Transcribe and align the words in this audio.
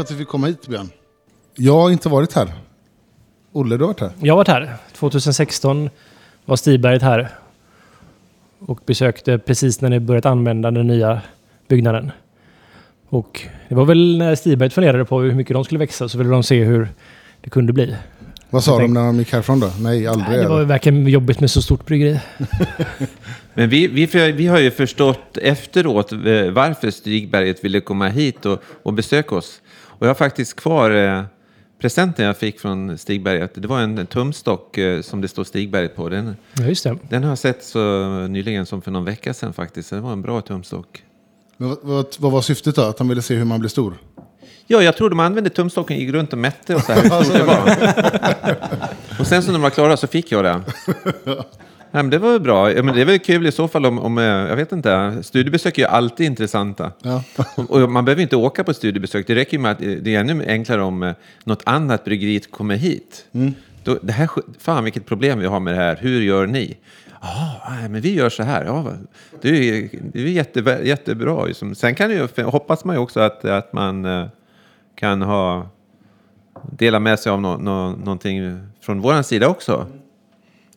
för 0.00 0.04
att 0.04 0.10
vi 0.10 0.16
fick 0.16 0.28
komma 0.28 0.46
hit 0.46 0.66
Björn. 0.66 0.90
Jag 1.54 1.80
har 1.80 1.90
inte 1.90 2.08
varit 2.08 2.32
här. 2.32 2.52
Olle, 3.52 3.76
du 3.76 3.84
har 3.84 3.88
varit 3.88 4.00
här. 4.00 4.12
Jag 4.20 4.32
har 4.32 4.36
varit 4.36 4.48
här. 4.48 4.76
2016 4.92 5.90
var 6.44 6.56
Stigberget 6.56 7.02
här. 7.02 7.28
Och 8.58 8.80
besökte 8.86 9.38
precis 9.38 9.80
när 9.80 9.90
ni 9.90 10.00
börjat 10.00 10.26
använda 10.26 10.70
den 10.70 10.86
nya 10.86 11.20
byggnaden. 11.68 12.10
Och 13.08 13.42
det 13.68 13.74
var 13.74 13.84
väl 13.84 14.18
när 14.18 14.34
Stigberget 14.34 14.72
funderade 14.72 15.04
på 15.04 15.20
hur 15.20 15.34
mycket 15.34 15.54
de 15.54 15.64
skulle 15.64 15.78
växa 15.78 16.08
så 16.08 16.18
ville 16.18 16.30
de 16.30 16.42
se 16.42 16.64
hur 16.64 16.88
det 17.40 17.50
kunde 17.50 17.72
bli. 17.72 17.96
Vad 18.50 18.64
sa 18.64 18.72
Jag 18.72 18.80
de 18.80 18.94
när 18.94 19.06
de 19.06 19.18
gick 19.18 19.32
härifrån 19.32 19.60
då? 19.60 19.72
Nej, 19.80 20.06
aldrig. 20.06 20.28
Nej, 20.28 20.38
det 20.38 20.48
var 20.48 20.64
verkligen 20.64 21.06
jobbigt 21.06 21.40
med 21.40 21.50
så 21.50 21.62
stort 21.62 21.86
bryggeri. 21.86 22.20
Men 23.54 23.68
vi, 23.68 23.86
vi, 23.86 24.32
vi 24.32 24.46
har 24.46 24.58
ju 24.58 24.70
förstått 24.70 25.38
efteråt 25.38 26.12
eh, 26.12 26.18
varför 26.52 26.90
Stigberget 26.90 27.64
ville 27.64 27.80
komma 27.80 28.08
hit 28.08 28.46
och, 28.46 28.62
och 28.82 28.92
besöka 28.92 29.34
oss. 29.34 29.60
Och 30.00 30.06
jag 30.06 30.10
har 30.10 30.14
faktiskt 30.14 30.56
kvar 30.56 30.90
eh, 30.90 31.22
presenten 31.80 32.24
jag 32.24 32.36
fick 32.36 32.60
från 32.60 32.98
Stigberget. 32.98 33.50
Det 33.54 33.68
var 33.68 33.80
en 33.80 34.06
tumstock 34.06 34.78
eh, 34.78 35.00
som 35.00 35.20
det 35.20 35.28
står 35.28 35.44
Stigberget 35.44 35.96
på. 35.96 36.08
Den, 36.08 36.36
Ja, 36.52 36.64
just 36.64 36.84
det. 36.84 36.96
den 37.08 37.22
har 37.22 37.30
jag 37.30 37.38
sett 37.38 37.64
så 37.64 38.08
nyligen 38.28 38.66
som 38.66 38.82
för 38.82 38.90
någon 38.90 39.04
vecka 39.04 39.34
sedan 39.34 39.52
faktiskt. 39.52 39.88
Så 39.88 39.94
Det 39.94 40.00
var 40.00 40.12
en 40.12 40.22
bra 40.22 40.40
tumstock. 40.40 41.02
Men 41.56 41.68
vad, 41.68 41.78
vad, 41.82 42.06
vad 42.18 42.32
var 42.32 42.42
syftet 42.42 42.74
då? 42.76 42.82
Att 42.82 42.96
de 42.96 43.08
ville 43.08 43.22
se 43.22 43.34
hur 43.34 43.44
man 43.44 43.60
blir 43.60 43.68
stor? 43.70 43.94
Ja, 44.66 44.82
jag 44.82 44.96
tror 44.96 45.10
de 45.10 45.20
använde 45.20 45.50
tumstocken, 45.50 45.98
gick 45.98 46.10
runt 46.12 46.32
och 46.32 46.38
mätte 46.38 46.74
och 46.74 46.80
så 46.82 46.92
här 46.92 47.02
hur 47.18 47.22
stort 47.24 47.32
det 47.36 47.44
var. 47.44 47.68
Och 49.20 49.26
sen 49.26 49.42
så 49.42 49.46
när 49.48 49.52
de 49.52 49.62
var 49.62 49.70
klara 49.70 49.96
så 49.96 50.06
fick 50.06 50.32
jag 50.32 50.44
det. 50.44 50.60
Ja, 51.92 52.02
men 52.02 52.10
det 52.10 52.18
var 52.18 52.38
bra. 52.38 52.72
Ja, 52.72 52.82
men 52.82 52.94
det 52.94 53.04
väl 53.04 53.18
kul 53.18 53.46
i 53.46 53.52
så 53.52 53.68
fall 53.68 53.86
om, 53.86 53.98
om 53.98 54.18
eh, 54.18 54.24
jag 54.24 54.56
vet 54.56 54.72
inte, 54.72 55.22
studiebesök 55.22 55.78
är 55.78 55.82
ju 55.82 55.88
alltid 55.88 56.26
intressanta. 56.26 56.92
Ja. 57.02 57.22
Och 57.68 57.90
man 57.90 58.04
behöver 58.04 58.22
inte 58.22 58.36
åka 58.36 58.64
på 58.64 58.74
studiebesök. 58.74 59.26
Det 59.26 59.34
räcker 59.34 59.52
ju 59.52 59.58
med 59.58 59.72
att 59.72 59.82
eh, 59.82 59.88
det 59.88 60.14
är 60.14 60.20
ännu 60.20 60.44
enklare 60.46 60.82
om 60.82 61.02
eh, 61.02 61.12
något 61.44 61.62
annat 61.66 62.04
bryggeri 62.04 62.40
kommer 62.40 62.76
hit. 62.76 63.24
Då, 63.84 63.98
det 64.02 64.12
här, 64.12 64.28
fan 64.58 64.84
vilket 64.84 65.06
problem 65.06 65.38
vi 65.38 65.46
har 65.46 65.60
med 65.60 65.74
det 65.74 65.80
här. 65.80 65.98
Hur 66.00 66.20
gör 66.20 66.46
ni? 66.46 66.76
Ja, 67.22 67.62
nej, 67.70 67.88
men 67.88 68.00
vi 68.00 68.14
gör 68.14 68.30
så 68.30 68.42
här. 68.42 68.64
Ja, 68.64 68.92
det 69.40 69.48
är, 69.48 69.88
det 70.12 70.20
är 70.20 70.26
jätte, 70.26 70.80
jättebra. 70.84 71.44
Liksom. 71.44 71.74
Sen 71.74 71.94
kan 71.94 72.10
ju, 72.10 72.28
hoppas 72.42 72.84
man 72.84 72.96
ju 72.96 73.02
också 73.02 73.20
att, 73.20 73.44
att 73.44 73.72
man 73.72 74.06
kan 74.94 75.22
ha 75.22 75.68
dela 76.70 77.00
med 77.00 77.18
sig 77.18 77.32
av 77.32 77.40
nå, 77.40 77.56
nå, 77.56 77.90
någonting 77.90 78.60
från 78.80 79.00
vår 79.00 79.22
sida 79.22 79.48
också. 79.48 79.86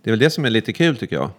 Det 0.03 0.09
är 0.09 0.11
väl 0.11 0.19
det 0.19 0.29
som 0.29 0.45
är 0.45 0.49
lite 0.49 0.73
kul 0.73 0.97
tycker 0.97 1.15
jag. 1.15 1.29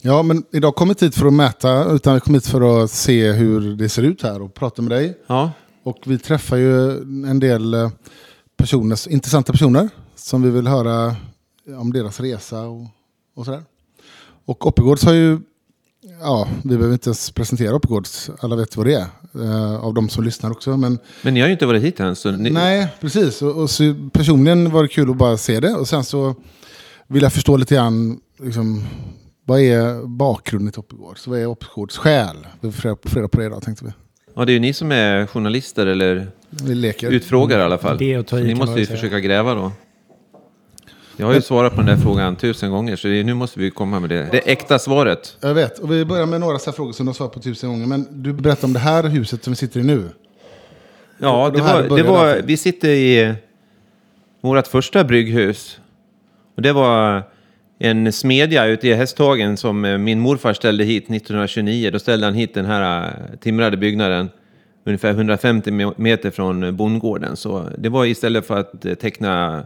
ja, 0.00 0.22
men 0.22 0.44
idag 0.52 0.74
kom 0.74 0.88
vi 0.88 0.92
inte 0.92 1.04
hit 1.04 1.14
för 1.14 1.26
att 1.26 1.32
mäta, 1.32 1.84
utan 1.92 2.14
vi 2.14 2.20
kom 2.20 2.34
hit 2.34 2.46
för 2.46 2.84
att 2.84 2.90
se 2.90 3.32
hur 3.32 3.76
det 3.76 3.88
ser 3.88 4.02
ut 4.02 4.22
här 4.22 4.42
och 4.42 4.54
prata 4.54 4.82
med 4.82 4.90
dig. 4.90 5.18
Ja, 5.26 5.52
Och 5.82 5.98
vi 6.06 6.18
träffar 6.18 6.56
ju 6.56 6.90
en 7.26 7.40
del 7.40 7.74
eh, 7.74 7.90
personer, 8.56 9.12
intressanta 9.12 9.52
personer 9.52 9.88
som 10.14 10.42
vi 10.42 10.50
vill 10.50 10.66
höra 10.66 11.16
om 11.78 11.92
deras 11.92 12.20
resa 12.20 12.60
och, 12.62 12.86
och 13.36 13.44
sådär. 13.44 13.62
Och 14.44 14.66
Oppegårds 14.66 15.04
har 15.04 15.12
ju, 15.12 15.38
ja, 16.20 16.48
vi 16.62 16.76
behöver 16.76 16.92
inte 16.92 17.08
ens 17.08 17.30
presentera 17.30 17.74
Oppegårds, 17.74 18.30
alla 18.40 18.56
vet 18.56 18.76
vad 18.76 18.86
det 18.86 18.94
är, 18.94 19.06
eh, 19.44 19.84
av 19.84 19.94
de 19.94 20.08
som 20.08 20.24
lyssnar 20.24 20.50
också. 20.50 20.76
Men 20.76 20.98
men 21.22 21.34
ni 21.34 21.40
har 21.40 21.46
ju 21.46 21.52
inte 21.52 21.66
varit 21.66 21.82
hit 21.82 22.00
än. 22.00 22.16
Så 22.16 22.30
ni, 22.30 22.50
nej, 22.50 22.88
precis. 23.00 23.42
Och, 23.42 23.62
och 23.62 23.70
personligen 24.12 24.70
var 24.70 24.82
det 24.82 24.88
kul 24.88 25.10
att 25.10 25.16
bara 25.16 25.36
se 25.36 25.60
det. 25.60 25.74
Och 25.74 25.88
sen 25.88 26.04
så 26.04 26.34
vill 27.10 27.22
jag 27.22 27.32
förstå 27.32 27.56
lite 27.56 27.74
grann, 27.74 28.20
liksom, 28.38 28.84
vad 29.44 29.60
är 29.60 30.06
bakgrunden 30.06 30.72
till 30.72 30.80
Oppegårds? 30.80 31.26
Vad 31.26 31.38
är 31.38 31.46
Oppegårds 31.46 31.96
själ? 31.96 32.36
Vi 32.60 32.72
får 32.72 32.88
reda- 33.14 33.28
på 33.28 33.38
det 33.40 33.46
idag 33.46 33.62
tänkte 33.62 33.84
vi. 33.84 33.90
Ja, 34.34 34.44
det 34.44 34.52
är 34.52 34.54
ju 34.54 34.60
ni 34.60 34.72
som 34.72 34.92
är 34.92 35.26
journalister 35.26 35.86
eller 35.86 36.26
utfrågare 37.02 37.60
i 37.60 37.64
alla 37.64 37.78
fall. 37.78 37.98
Det 37.98 38.28
Så 38.30 38.36
ni 38.36 38.54
måste 38.54 38.80
ju 38.80 38.86
försöka 38.86 39.20
gräva 39.20 39.54
då. 39.54 39.72
Jag 41.16 41.26
har 41.26 41.34
ju 41.34 41.42
svarat 41.42 41.72
på 41.74 41.82
den 41.82 41.86
där 41.86 41.96
frågan 41.96 42.36
tusen 42.36 42.70
gånger, 42.70 42.96
så 42.96 43.08
nu 43.08 43.34
måste 43.34 43.60
vi 43.60 43.70
komma 43.70 44.00
med 44.00 44.10
det. 44.10 44.28
Det 44.32 44.38
äkta 44.38 44.78
svaret. 44.78 45.36
Jag 45.40 45.54
vet, 45.54 45.78
och 45.78 45.92
vi 45.92 46.04
börjar 46.04 46.26
med 46.26 46.40
några 46.40 46.58
så 46.58 46.70
här 46.70 46.76
frågor 46.76 46.92
som 46.92 47.06
du 47.06 47.08
har 47.10 47.14
svarat 47.14 47.32
på 47.32 47.40
tusen 47.40 47.70
gånger. 47.70 47.86
Men 47.86 48.22
du 48.22 48.32
berättar 48.32 48.68
om 48.68 48.72
det 48.72 48.78
här 48.78 49.04
huset 49.04 49.44
som 49.44 49.52
vi 49.52 49.56
sitter 49.56 49.80
i 49.80 49.82
nu. 49.82 50.08
Ja, 51.18 51.50
det 51.54 51.60
var, 51.60 51.96
det 51.96 52.02
var, 52.02 52.40
vi 52.44 52.56
sitter 52.56 52.88
i 52.88 53.34
vårt 54.40 54.66
första 54.66 55.04
brygghus. 55.04 55.80
Och 56.60 56.64
det 56.64 56.72
var 56.72 57.22
en 57.78 58.12
smedja 58.12 58.66
ute 58.66 58.88
i 58.88 58.94
Hästhagen 58.94 59.56
som 59.56 59.84
eh, 59.84 59.98
min 59.98 60.20
morfar 60.20 60.52
ställde 60.52 60.84
hit 60.84 61.02
1929. 61.04 61.90
Då 61.90 61.98
ställde 61.98 62.26
han 62.26 62.34
hit 62.34 62.54
den 62.54 62.64
här 62.66 63.04
eh, 63.06 63.36
timrade 63.38 63.76
byggnaden 63.76 64.28
ungefär 64.84 65.10
150 65.10 65.70
me- 65.70 65.94
meter 65.96 66.30
från 66.30 66.76
bondgården. 66.76 67.36
Så 67.36 67.68
det 67.78 67.88
var 67.88 68.04
istället 68.06 68.46
för 68.46 68.58
att 68.60 68.84
eh, 68.84 68.94
teckna 68.94 69.64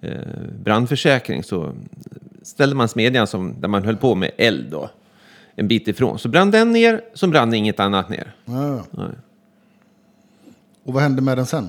eh, 0.00 0.10
brandförsäkring 0.64 1.42
så 1.42 1.72
ställde 2.42 2.76
man 2.76 2.88
smedjan 2.88 3.26
som, 3.26 3.60
där 3.60 3.68
man 3.68 3.84
höll 3.84 3.96
på 3.96 4.14
med 4.14 4.30
eld 4.36 4.66
då, 4.70 4.90
en 5.54 5.68
bit 5.68 5.88
ifrån. 5.88 6.18
Så 6.18 6.28
brann 6.28 6.50
den 6.50 6.72
ner, 6.72 7.00
så 7.14 7.26
brann 7.26 7.54
inget 7.54 7.80
annat 7.80 8.08
ner. 8.08 8.34
Ja. 8.44 8.84
Nej. 8.90 9.08
Och 10.84 10.94
vad 10.94 11.02
hände 11.02 11.22
med 11.22 11.38
den 11.38 11.46
sen? 11.46 11.68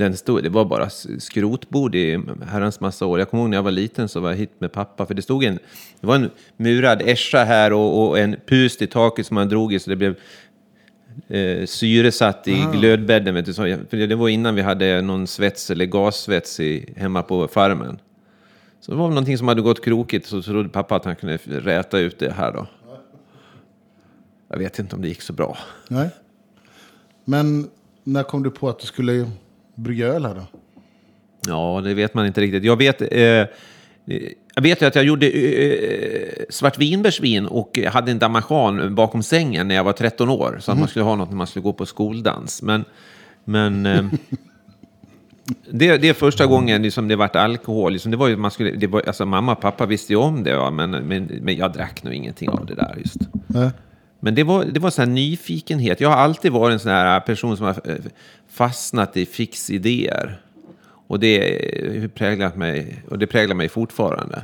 Den 0.00 0.16
stod, 0.16 0.42
det 0.42 0.48
var 0.48 0.64
bara 0.64 0.90
skrotbord 1.18 1.94
i 1.94 2.20
herrans 2.46 2.80
massa 2.80 3.06
år. 3.06 3.18
Jag 3.18 3.30
kommer 3.30 3.42
ihåg 3.42 3.50
när 3.50 3.56
jag 3.56 3.62
var 3.62 3.70
liten 3.70 4.08
så 4.08 4.20
var 4.20 4.30
jag 4.30 4.36
hit 4.36 4.50
med 4.58 4.72
pappa. 4.72 5.06
För 5.06 5.14
det 5.14 5.22
stod 5.22 5.44
en, 5.44 5.58
det 6.00 6.06
var 6.06 6.14
en 6.14 6.30
murad 6.56 7.02
ässja 7.02 7.44
här 7.44 7.72
och, 7.72 8.08
och 8.08 8.18
en 8.18 8.36
pust 8.46 8.82
i 8.82 8.86
taket 8.86 9.26
som 9.26 9.34
man 9.34 9.48
drog 9.48 9.72
i 9.72 9.78
så 9.78 9.90
det 9.90 9.96
blev 9.96 10.14
eh, 11.28 11.66
syresatt 11.66 12.48
i 12.48 12.66
glödbädden. 12.72 13.34
Vet 13.34 13.46
du, 13.46 13.54
så, 13.54 13.62
för 13.62 13.96
det, 13.96 14.06
det 14.06 14.16
var 14.16 14.28
innan 14.28 14.54
vi 14.54 14.62
hade 14.62 15.02
någon 15.02 15.26
svets 15.26 15.70
eller 15.70 15.86
gassvets 15.86 16.60
i, 16.60 16.94
hemma 16.96 17.22
på 17.22 17.48
farmen. 17.48 17.98
Så 18.80 18.90
det 18.90 18.96
var 18.98 19.04
väl 19.04 19.14
någonting 19.14 19.38
som 19.38 19.48
hade 19.48 19.62
gått 19.62 19.84
krokigt 19.84 20.26
så 20.26 20.42
trodde 20.42 20.68
pappa 20.68 20.96
att 20.96 21.04
han 21.04 21.16
kunde 21.16 21.36
räta 21.46 21.98
ut 21.98 22.18
det 22.18 22.32
här 22.32 22.52
då. 22.52 22.66
Jag 24.48 24.58
vet 24.58 24.78
inte 24.78 24.96
om 24.96 25.02
det 25.02 25.08
gick 25.08 25.22
så 25.22 25.32
bra. 25.32 25.58
Nej. 25.88 26.08
Men 27.24 27.70
när 28.04 28.22
kom 28.22 28.42
du 28.42 28.50
på 28.50 28.68
att 28.68 28.78
du 28.78 28.86
skulle 28.86 29.30
brygga 29.80 30.06
öl 30.06 30.26
här 30.26 30.34
då? 30.34 30.46
Ja, 31.46 31.80
det 31.84 31.94
vet 31.94 32.14
man 32.14 32.26
inte 32.26 32.40
riktigt. 32.40 32.64
Jag 32.64 32.76
vet, 32.76 33.02
eh, 33.12 33.46
jag 34.54 34.62
vet 34.62 34.82
ju 34.82 34.86
att 34.86 34.94
jag 34.94 35.04
gjorde 35.04 35.26
eh, 35.26 36.44
svartvinbärsvin 36.48 37.46
och 37.46 37.78
hade 37.78 38.10
en 38.10 38.18
damajan 38.18 38.94
bakom 38.94 39.22
sängen 39.22 39.68
när 39.68 39.74
jag 39.74 39.84
var 39.84 39.92
13 39.92 40.28
år. 40.28 40.58
Så 40.60 40.72
att 40.72 40.78
man 40.78 40.88
skulle 40.88 41.04
ha 41.04 41.16
något 41.16 41.28
när 41.28 41.36
man 41.36 41.46
skulle 41.46 41.62
gå 41.62 41.72
på 41.72 41.86
skoldans. 41.86 42.62
Men, 42.62 42.84
men 43.44 43.86
eh, 43.86 44.04
det, 45.70 45.96
det 45.96 46.08
är 46.08 46.14
första 46.14 46.46
gången 46.46 46.82
liksom 46.82 47.08
det 47.08 47.16
vart 47.16 47.36
alkohol. 47.36 47.92
Liksom 47.92 48.10
det 48.10 48.16
var 48.16 48.28
ju, 48.28 48.36
man 48.36 48.50
skulle, 48.50 48.70
det 48.70 48.86
var, 48.86 49.02
alltså, 49.06 49.26
mamma 49.26 49.52
och 49.52 49.60
pappa 49.60 49.86
visste 49.86 50.12
ju 50.12 50.16
om 50.16 50.44
det, 50.44 50.56
va? 50.56 50.70
Men, 50.70 50.90
men, 50.90 51.24
men 51.24 51.56
jag 51.56 51.72
drack 51.72 52.02
nog 52.02 52.14
ingenting 52.14 52.48
av 52.48 52.66
det 52.66 52.74
där 52.74 52.96
just. 52.98 53.18
Nej. 53.46 53.70
Men 54.20 54.34
det 54.34 54.44
var, 54.44 54.64
det 54.64 54.80
var 54.80 54.98
här 54.98 55.06
nyfikenhet. 55.06 56.00
Jag 56.00 56.08
har 56.08 56.16
alltid 56.16 56.52
varit 56.52 56.72
en 56.72 56.78
sån 56.80 56.92
här 56.92 57.20
person 57.20 57.56
som 57.56 57.66
har 57.66 57.80
eh, 57.84 57.96
fastnat 58.50 59.16
i 59.16 59.26
fixidéer. 59.26 60.40
Och 61.06 61.20
det, 61.20 61.38
eh, 61.86 62.08
präglat 62.08 62.56
mig, 62.56 63.02
och 63.08 63.18
det 63.18 63.26
präglar 63.26 63.54
mig 63.54 63.68
fortfarande. 63.68 64.42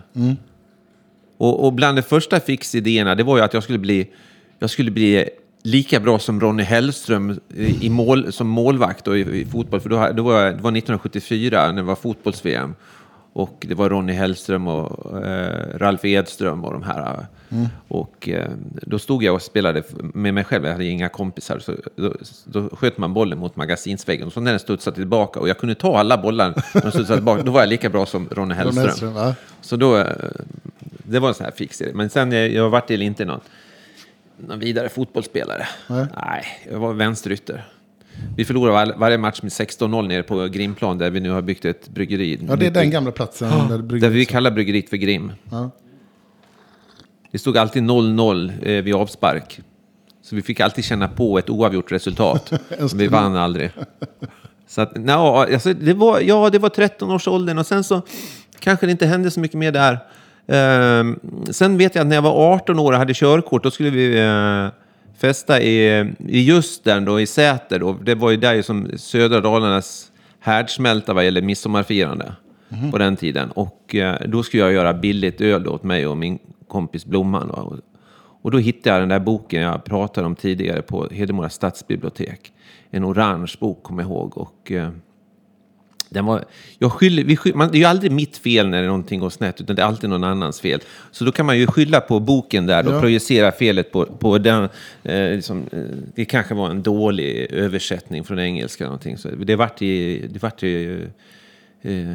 Och, 1.39 1.65
och 1.65 1.73
bland 1.73 1.99
de 1.99 2.03
första 2.03 2.41
fixidéerna, 2.41 3.15
det 3.15 3.23
var 3.23 3.37
ju 3.37 3.43
att 3.43 3.55
jag 3.55 3.63
skulle 3.63 3.79
bli, 3.79 4.11
jag 4.59 4.71
skulle 4.71 4.91
bli 4.91 5.29
lika 5.63 6.01
bra 6.01 6.19
som 6.19 6.41
Ronny 6.41 6.63
Hellström 6.63 7.41
i 7.81 7.91
mål, 7.91 8.33
som 8.33 8.49
målvakt 8.49 9.05
då 9.05 9.17
i, 9.17 9.41
i 9.41 9.45
fotboll. 9.45 9.81
För 9.81 9.89
då, 9.89 10.13
då 10.13 10.23
var 10.23 10.41
jag, 10.41 10.57
det 10.57 10.63
var 10.63 10.71
1974 10.71 11.67
när 11.67 11.77
det 11.77 11.83
var 11.83 11.97
fotbolls-VM. 11.97 12.75
Och 13.33 13.67
det 13.69 13.75
var 13.75 13.91
Ronny 13.91 14.13
Hellström 14.13 14.69
och 14.69 15.27
eh, 15.27 15.79
Ralf 15.79 16.05
Edström 16.05 16.65
och 16.65 16.73
de 16.73 16.83
här. 16.83 17.27
Och 17.89 18.29
eh, 18.29 18.51
då 18.83 18.99
stod 18.99 19.23
jag 19.23 19.35
och 19.35 19.43
spelade 19.43 19.83
med 20.15 20.35
mig 20.35 20.45
själv, 20.45 20.65
jag 20.65 20.73
hade 20.73 20.85
inga 20.85 21.09
kompisar. 21.09 21.59
Så 21.59 21.75
då, 21.97 22.15
då 22.45 22.69
sköt 22.77 22.99
man 22.99 23.15
bollen 23.15 23.39
mot 23.39 23.57
magasinsväggen 23.57 24.27
och 24.27 24.33
så 24.33 24.41
när 24.41 24.51
den 24.51 24.61
studsade 24.61 24.97
tillbaka 24.97 25.41
och 25.41 25.49
jag 25.49 25.59
kunde 25.59 25.75
ta 25.75 25.99
alla 25.99 26.19
bollar 26.19 26.55
när 26.75 26.91
studsade 26.91 27.15
tillbaka, 27.15 27.43
då 27.43 27.53
var 27.53 27.61
jag 27.61 27.69
lika 27.69 27.91
bra 27.91 28.07
som 28.07 28.29
Ronny 28.31 28.55
Hellström. 28.55 28.87
Hellström, 28.87 29.17
ja. 29.17 29.35
Så 29.61 29.77
då, 29.77 29.99
eh, 29.99 30.07
det 31.05 31.19
var 31.19 31.29
en 31.29 31.35
sån 31.35 31.45
här 31.45 31.53
fix. 31.57 31.83
Men 31.95 32.11
sen, 32.11 32.33
eh, 32.33 32.39
jag 32.39 32.71
vart 32.71 32.91
väl 32.91 33.03
inte 33.03 33.25
någon, 33.25 33.41
någon 34.37 34.59
vidare 34.59 34.89
fotbollsspelare. 34.89 35.67
Nej. 35.89 36.07
Nej, 36.17 36.45
jag 36.73 36.79
var 36.79 36.93
vänsterytter. 36.93 37.65
Vi 38.37 38.45
förlorade 38.45 38.73
var, 38.87 38.99
varje 38.99 39.19
match 39.19 39.43
med 39.43 39.53
16-0 39.53 40.09
nere 40.09 40.23
på 40.23 40.47
Grimplan 40.47 40.99
där 40.99 41.11
vi 41.11 41.21
nu 41.21 41.31
har 41.31 41.43
byggt 41.43 41.65
ett 41.65 41.89
bryggeri. 41.89 42.39
Ja, 42.49 42.57
det 42.57 42.67
är 42.67 42.71
den 42.71 42.91
gamla 42.91 43.11
platsen 43.11 43.51
där 43.51 43.59
det 43.69 43.69
Där 43.77 43.83
bryggdes. 43.83 44.13
vi 44.13 44.25
kallar 44.25 44.51
bryggeriet 44.51 44.91
för 44.91 44.97
Grim. 44.97 45.33
Ja. 45.51 45.71
Det 47.37 47.41
stod 47.41 47.59
alltid 47.59 47.83
0-0 47.83 48.53
eh, 48.63 48.83
vid 48.83 48.95
avspark. 48.95 49.61
Så 50.23 50.37
vi 50.37 50.43
fick 50.43 50.61
alltid 50.61 50.85
känna 50.85 51.09
på 51.09 51.39
ett 51.39 51.51
oavgjort 51.51 51.93
resultat. 51.93 52.53
Men 52.79 52.89
vi 52.95 53.07
vann 53.07 53.37
aldrig. 53.37 53.71
Så 54.69 54.81
att, 54.81 54.97
no, 54.97 55.13
alltså, 55.13 55.75
det 55.75 55.95
var, 55.95 56.21
ja, 56.21 56.51
det 56.51 56.59
var 56.59 56.69
13-årsåldern 56.69 57.59
och 57.59 57.67
sen 57.67 57.85
så 57.85 58.03
kanske 58.59 58.87
det 58.87 58.93
inte 58.93 59.07
hände 59.07 59.31
så 59.31 59.41
mycket 59.41 59.59
mer 59.59 59.73
där. 59.73 59.99
Ehm, 60.49 61.21
sen 61.51 61.79
vet 61.79 61.95
jag 61.95 62.03
att 62.03 62.09
när 62.09 62.17
jag 62.17 62.23
var 62.23 62.55
18 62.55 62.79
år 62.79 62.93
och 62.93 62.99
hade 62.99 63.15
körkort, 63.15 63.63
då 63.63 63.71
skulle 63.71 63.91
vi 63.91 64.19
eh, 64.19 64.69
fästa 65.19 65.61
i, 65.61 66.01
i 66.29 66.41
Justern 66.41 67.05
då, 67.05 67.21
i 67.21 67.27
Säter 67.27 67.79
då. 67.79 67.93
Det 67.93 68.15
var 68.15 68.31
ju 68.31 68.37
där 68.37 68.63
som 68.63 68.91
södra 68.97 69.41
Dalarnas 69.41 70.11
härdsmälta 70.41 71.13
vad 71.13 71.25
gäller 71.25 71.43
midsommarfirande 71.43 72.33
på 72.91 72.99
den 72.99 73.17
tiden. 73.17 73.51
Och 73.51 73.95
eh, 73.95 74.17
då 74.27 74.43
skulle 74.43 74.63
jag 74.63 74.73
göra 74.73 74.95
billigt 74.95 75.41
öl 75.41 75.69
åt 75.69 75.83
mig 75.83 76.07
och 76.07 76.17
min 76.17 76.39
kompis 76.69 77.07
Blomman. 77.07 77.49
va. 77.49 77.79
Och, 78.43 78.51
då 78.51 78.59
hittade 78.59 78.95
jag 78.97 79.03
den 79.03 79.09
där 79.09 79.21
boken 79.21 79.63
jag 79.63 79.85
pratade 79.85 80.27
om 80.27 80.37
tidigare 80.37 80.83
på 80.83 81.09
Hedemora 81.13 81.49
stadsbibliotek. 81.49 82.53
En 82.91 83.05
orange 83.05 83.53
bok, 83.61 83.83
kommer 83.83 84.03
jag 84.03 84.11
ihåg. 84.11 84.39
Och, 84.39 84.73
eh, 84.73 84.89
den 86.11 86.27
var, 86.27 86.45
jag 86.79 86.93
skyller, 86.93 87.25
vi 87.25 87.37
skyller, 87.37 87.57
man, 87.59 87.69
det 87.71 87.77
är 87.77 87.81
ju 87.81 87.85
aldrig 87.85 88.13
mitt 88.13 88.37
fel 88.37 88.69
när 88.69 88.87
någonting 88.87 89.21
går 89.21 89.31
snett, 89.31 89.61
utan 89.61 89.77
det 89.77 89.83
är 89.83 89.87
alltid 89.87 90.11
någon 90.11 90.25
annans 90.25 90.61
fel. 90.61 90.81
Så 91.11 91.25
då 91.25 91.33
kan 91.33 91.47
man 91.47 91.59
ju 91.59 91.67
skylla 91.67 92.01
på 92.01 92.21
boken 92.21 92.67
där 92.67 92.87
och 92.89 92.95
Ja. 92.95 93.01
projicera 93.01 93.53
felet 93.53 93.93
på, 93.93 94.05
på 94.07 94.39
den. 94.39 94.69
Eh, 95.03 95.31
liksom, 95.31 95.65
eh, 95.73 95.79
det 96.15 96.25
kanske 96.25 96.55
var 96.55 96.71
en 96.71 96.83
dålig 96.83 97.47
översättning 97.53 98.25
från 98.25 98.39
engelska. 98.39 98.85
eller 98.85 98.89
Någonting. 98.89 99.19
Så 99.19 99.29
det 99.29 99.57
vart 99.57 99.81
ju, 99.81 100.27
det 100.29 100.43
vart 100.43 100.63
ju, 100.63 101.11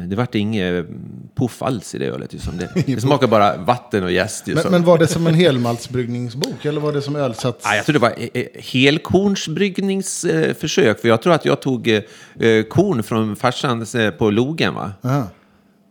det 0.08 0.16
vart 0.16 0.34
inget 0.34 0.86
puff 1.34 1.62
alls 1.62 1.94
i 1.94 1.98
det 1.98 2.06
ölet. 2.06 2.32
Liksom. 2.32 2.56
Det, 2.56 2.82
det 2.94 3.00
smakar 3.00 3.26
bara 3.26 3.56
vatten 3.56 4.04
och 4.04 4.12
jäst. 4.12 4.46
Men, 4.46 4.64
men 4.70 4.84
var 4.84 4.98
det 4.98 5.06
som 5.06 5.26
en 5.26 5.34
helmaltsbryggningsbok 5.34 6.64
eller 6.64 6.80
var 6.80 6.92
det 6.92 7.02
som 7.02 7.16
ölsats? 7.16 7.64
Ja, 7.64 7.76
jag 7.76 7.84
tror 7.84 7.92
det 7.92 7.98
var 7.98 8.14
eh, 8.16 8.28
eh, 8.34 8.46
helkornsbryggningsförsök. 8.54 11.00
För 11.00 11.08
jag 11.08 11.22
tror 11.22 11.32
att 11.32 11.44
jag 11.44 11.60
tog 11.60 11.88
eh, 11.88 12.02
eh, 12.40 12.62
korn 12.62 13.02
från 13.02 13.36
farsans 13.36 13.94
eh, 13.94 14.10
på 14.10 14.30
logen. 14.30 14.74
Va? 14.74 14.92
Aha. 15.02 15.28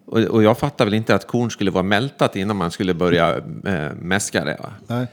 Och, 0.05 0.19
och 0.19 0.43
jag 0.43 0.57
fattade 0.57 0.89
väl 0.89 0.97
inte 0.97 1.15
att 1.15 1.27
korn 1.27 1.51
skulle 1.51 1.71
vara 1.71 1.83
mältat 1.83 2.35
innan 2.35 2.57
man 2.57 2.71
skulle 2.71 2.93
börja 2.93 3.37
eh, 3.65 3.91
mäska 4.01 4.45
det. 4.45 4.57
Va? 4.59 4.69
Nej. 4.87 5.07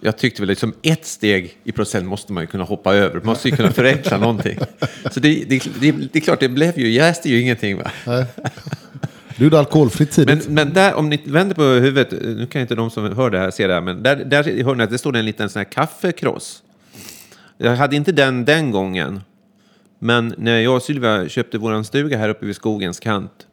Jag 0.00 0.18
tyckte 0.18 0.42
väl 0.42 0.48
liksom 0.48 0.74
ett 0.82 1.06
steg 1.06 1.58
i 1.64 1.72
procent 1.72 2.06
måste 2.06 2.32
man 2.32 2.42
ju 2.42 2.46
kunna 2.46 2.64
hoppa 2.64 2.94
över. 2.94 3.14
Man 3.14 3.26
måste 3.26 3.48
ju 3.48 3.56
kunna 3.56 3.72
förenkla 3.72 4.18
någonting. 4.18 4.58
Så 5.10 5.20
det, 5.20 5.44
det, 5.48 5.62
det, 5.80 5.92
det 5.92 6.16
är 6.16 6.20
klart, 6.20 6.40
det 6.40 6.48
blev 6.48 6.78
ju, 6.78 6.90
jäste 6.90 7.28
ju 7.30 7.40
ingenting. 7.40 7.76
Va? 7.76 7.90
Nej. 8.06 8.24
Du 9.36 9.44
gjorde 9.44 9.58
alkoholfritt 9.58 10.16
Men, 10.16 10.26
tidigt. 10.26 10.48
men 10.48 10.72
där, 10.72 10.94
om 10.94 11.08
ni 11.08 11.20
vänder 11.24 11.54
på 11.54 11.62
huvudet, 11.62 12.10
nu 12.10 12.46
kan 12.46 12.60
inte 12.62 12.74
de 12.74 12.90
som 12.90 13.16
hör 13.16 13.30
det 13.30 13.38
här 13.38 13.50
se 13.50 13.66
det 13.66 13.74
här, 13.74 13.80
men 13.80 14.02
där, 14.02 14.16
där 14.16 14.64
hör 14.64 14.74
ni 14.74 14.84
att 14.84 14.90
det 14.90 14.98
står 14.98 15.16
en 15.16 15.24
liten 15.24 15.48
sån 15.48 15.60
här 15.60 15.64
kaffekross. 15.64 16.62
Jag 17.58 17.76
hade 17.76 17.96
inte 17.96 18.12
den 18.12 18.44
den 18.44 18.70
gången, 18.70 19.20
men 19.98 20.34
när 20.38 20.58
jag 20.58 20.76
och 20.76 20.82
Sylvia 20.82 21.28
köpte 21.28 21.58
våran 21.58 21.84
stuga 21.84 22.18
här 22.18 22.28
uppe 22.28 22.46
vid 22.46 22.56
skogens 22.56 23.00
kant, 23.00 23.46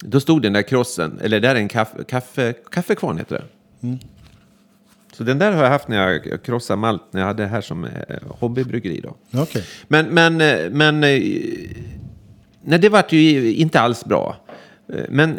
då 0.00 0.20
stod 0.20 0.42
den 0.42 0.52
där 0.52 0.62
krossen, 0.62 1.18
eller 1.22 1.40
där 1.40 1.54
är 1.54 1.54
en 1.54 1.68
kaffe, 1.68 2.04
kaffe, 2.04 2.54
kaffekvarn 2.70 3.18
heter 3.18 3.44
det. 3.80 3.98
Så 5.18 5.24
den 5.24 5.38
där 5.38 5.52
har 5.52 5.62
jag 5.64 5.70
haft 5.70 5.88
när 5.88 6.08
jag 6.10 6.42
krossade 6.42 6.80
malt, 6.80 7.02
när 7.10 7.20
jag 7.20 7.26
hade 7.26 7.42
det 7.42 7.48
här 7.48 7.60
som 7.60 7.84
eh, 7.84 7.90
hobbybryggeri 8.28 9.00
då. 9.00 9.16
Okej. 9.42 9.64
Men, 9.88 10.06
men, 10.06 10.40
eh, 10.40 10.70
men 10.70 11.04
eh, 11.04 11.20
nej, 12.62 12.78
det 12.78 12.88
vart 12.88 13.12
ju 13.12 13.54
inte 13.54 13.80
alls 13.80 14.04
bra. 14.04 14.36
Men, 15.08 15.38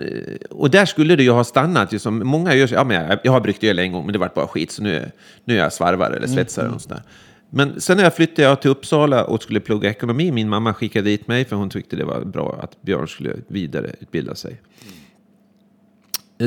och 0.50 0.70
där 0.70 0.86
skulle 0.86 1.16
det 1.16 1.24
ju 1.24 1.32
ha 1.32 1.44
stannat. 1.44 1.94
Ju 1.94 2.00
som 2.00 2.28
många 2.28 2.56
gör, 2.56 2.68
så- 2.68 2.76
ja, 2.76 2.84
men 2.84 3.04
jag, 3.10 3.20
jag 3.24 3.32
har 3.32 3.42
bryggt 3.42 3.64
öl 3.64 3.80
en 3.80 3.92
gång, 3.92 4.06
men 4.06 4.14
det 4.14 4.20
vart 4.20 4.34
bara 4.34 4.48
skit, 4.48 4.72
så 4.72 4.84
nu, 4.84 5.12
nu 5.46 5.54
är 5.54 5.58
jag 5.64 5.74
svarvare 5.74 6.16
eller 6.16 6.28
svetsare. 6.28 6.70
Och 6.70 6.82
sådär. 6.82 7.02
Men 7.50 7.82
sen 7.82 7.98
när 7.98 8.04
jag 8.04 8.16
flyttade 8.16 8.42
jag 8.48 8.62
till 8.62 8.72
Uppsala 8.72 9.24
och 9.26 9.44
skulle 9.44 9.60
plugga 9.60 9.90
ekonomi, 9.90 10.32
min 10.32 10.50
mamma 10.50 10.74
skickade 10.74 11.10
dit 11.10 11.28
mig 11.28 11.46
för 11.46 11.56
hon 11.56 11.70
tyckte 11.70 11.96
det 11.96 12.06
var 12.06 12.22
bra 12.26 12.60
att 12.64 12.82
Björn 12.82 13.08
skulle 13.08 13.34
vidareutbilda 13.48 14.36
sig. 14.36 14.62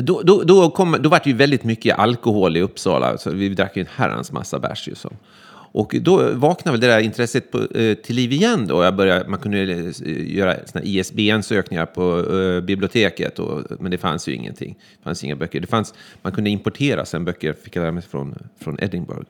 Då, 0.01 0.21
då, 0.21 0.43
då, 0.43 0.69
kom, 0.69 0.97
då 0.99 1.09
var 1.09 1.21
det 1.23 1.29
ju 1.29 1.35
väldigt 1.35 1.63
mycket 1.63 1.99
alkohol 1.99 2.57
i 2.57 2.61
Uppsala, 2.61 3.17
så 3.17 3.31
vi 3.31 3.49
drack 3.49 3.77
ju 3.77 3.81
en 3.81 3.87
herrans 3.95 4.31
massa 4.31 4.59
bärs. 4.59 4.87
ju 4.87 4.95
så. 4.95 5.11
Och 5.73 5.95
då 6.01 6.31
vaknade 6.33 6.77
väl 6.77 6.81
det 6.81 6.87
där 6.87 6.99
intresset 6.99 7.51
på, 7.51 7.57
eh, 7.77 7.93
till 7.93 8.15
liv 8.15 8.31
igen 8.31 8.67
då. 8.67 8.83
Jag 8.83 8.95
började, 8.95 9.29
man 9.29 9.39
kunde 9.39 9.61
eh, 9.61 10.35
göra 10.35 10.55
såna 10.65 10.85
ISBN-sökningar 10.85 11.85
på 11.85 12.35
eh, 12.39 12.61
biblioteket, 12.61 13.39
och, 13.39 13.81
men 13.81 13.91
det 13.91 13.97
fanns 13.97 14.27
ju 14.27 14.33
ingenting. 14.33 14.75
Det 14.97 15.03
fanns 15.03 15.23
inga 15.23 15.35
böcker. 15.35 15.59
Det 15.59 15.67
fanns, 15.67 15.93
man 16.21 16.33
kunde 16.33 16.49
importera 16.49 17.05
sen 17.05 17.25
böcker, 17.25 17.53
fick 17.53 17.75
jag 17.75 17.81
lära 17.81 17.91
mig 17.91 18.03
från, 18.03 18.35
från 18.59 18.77
Edinburgh. 18.81 19.25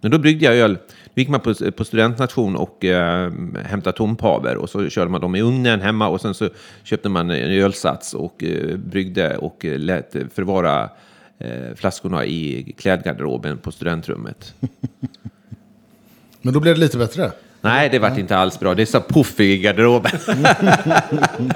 Men 0.00 0.10
då 0.10 0.18
bryggde 0.18 0.44
jag 0.44 0.56
öl. 0.56 0.78
Då 1.14 1.20
gick 1.20 1.28
man 1.28 1.40
på, 1.40 1.54
på 1.72 1.84
studentnation 1.84 2.56
och 2.56 2.84
eh, 2.84 3.32
hämtade 3.64 3.96
tompaver 3.96 4.56
och 4.56 4.70
så 4.70 4.88
körde 4.88 5.10
man 5.10 5.20
dem 5.20 5.34
i 5.34 5.40
ugnen 5.40 5.80
hemma 5.80 6.08
och 6.08 6.20
sen 6.20 6.34
så 6.34 6.48
köpte 6.84 7.08
man 7.08 7.30
en 7.30 7.50
ölsats 7.50 8.14
och 8.14 8.44
eh, 8.44 8.76
bryggde 8.76 9.36
och 9.36 9.64
eh, 9.64 9.78
lät 9.78 10.16
förvara 10.34 10.90
eh, 11.38 11.74
flaskorna 11.76 12.24
i 12.24 12.74
klädgarderoben 12.78 13.58
på 13.58 13.72
studentrummet. 13.72 14.54
Men 16.42 16.54
då 16.54 16.60
blev 16.60 16.74
det 16.74 16.80
lite 16.80 16.98
bättre. 16.98 17.32
Nej, 17.60 17.88
det 17.88 17.98
vart 17.98 18.18
inte 18.18 18.36
alls 18.36 18.60
bra. 18.60 18.74
Det 18.74 18.82
är 18.82 18.86
så 18.86 19.00
puff 19.00 19.40
i 19.40 19.58
garderoben. 19.58 20.12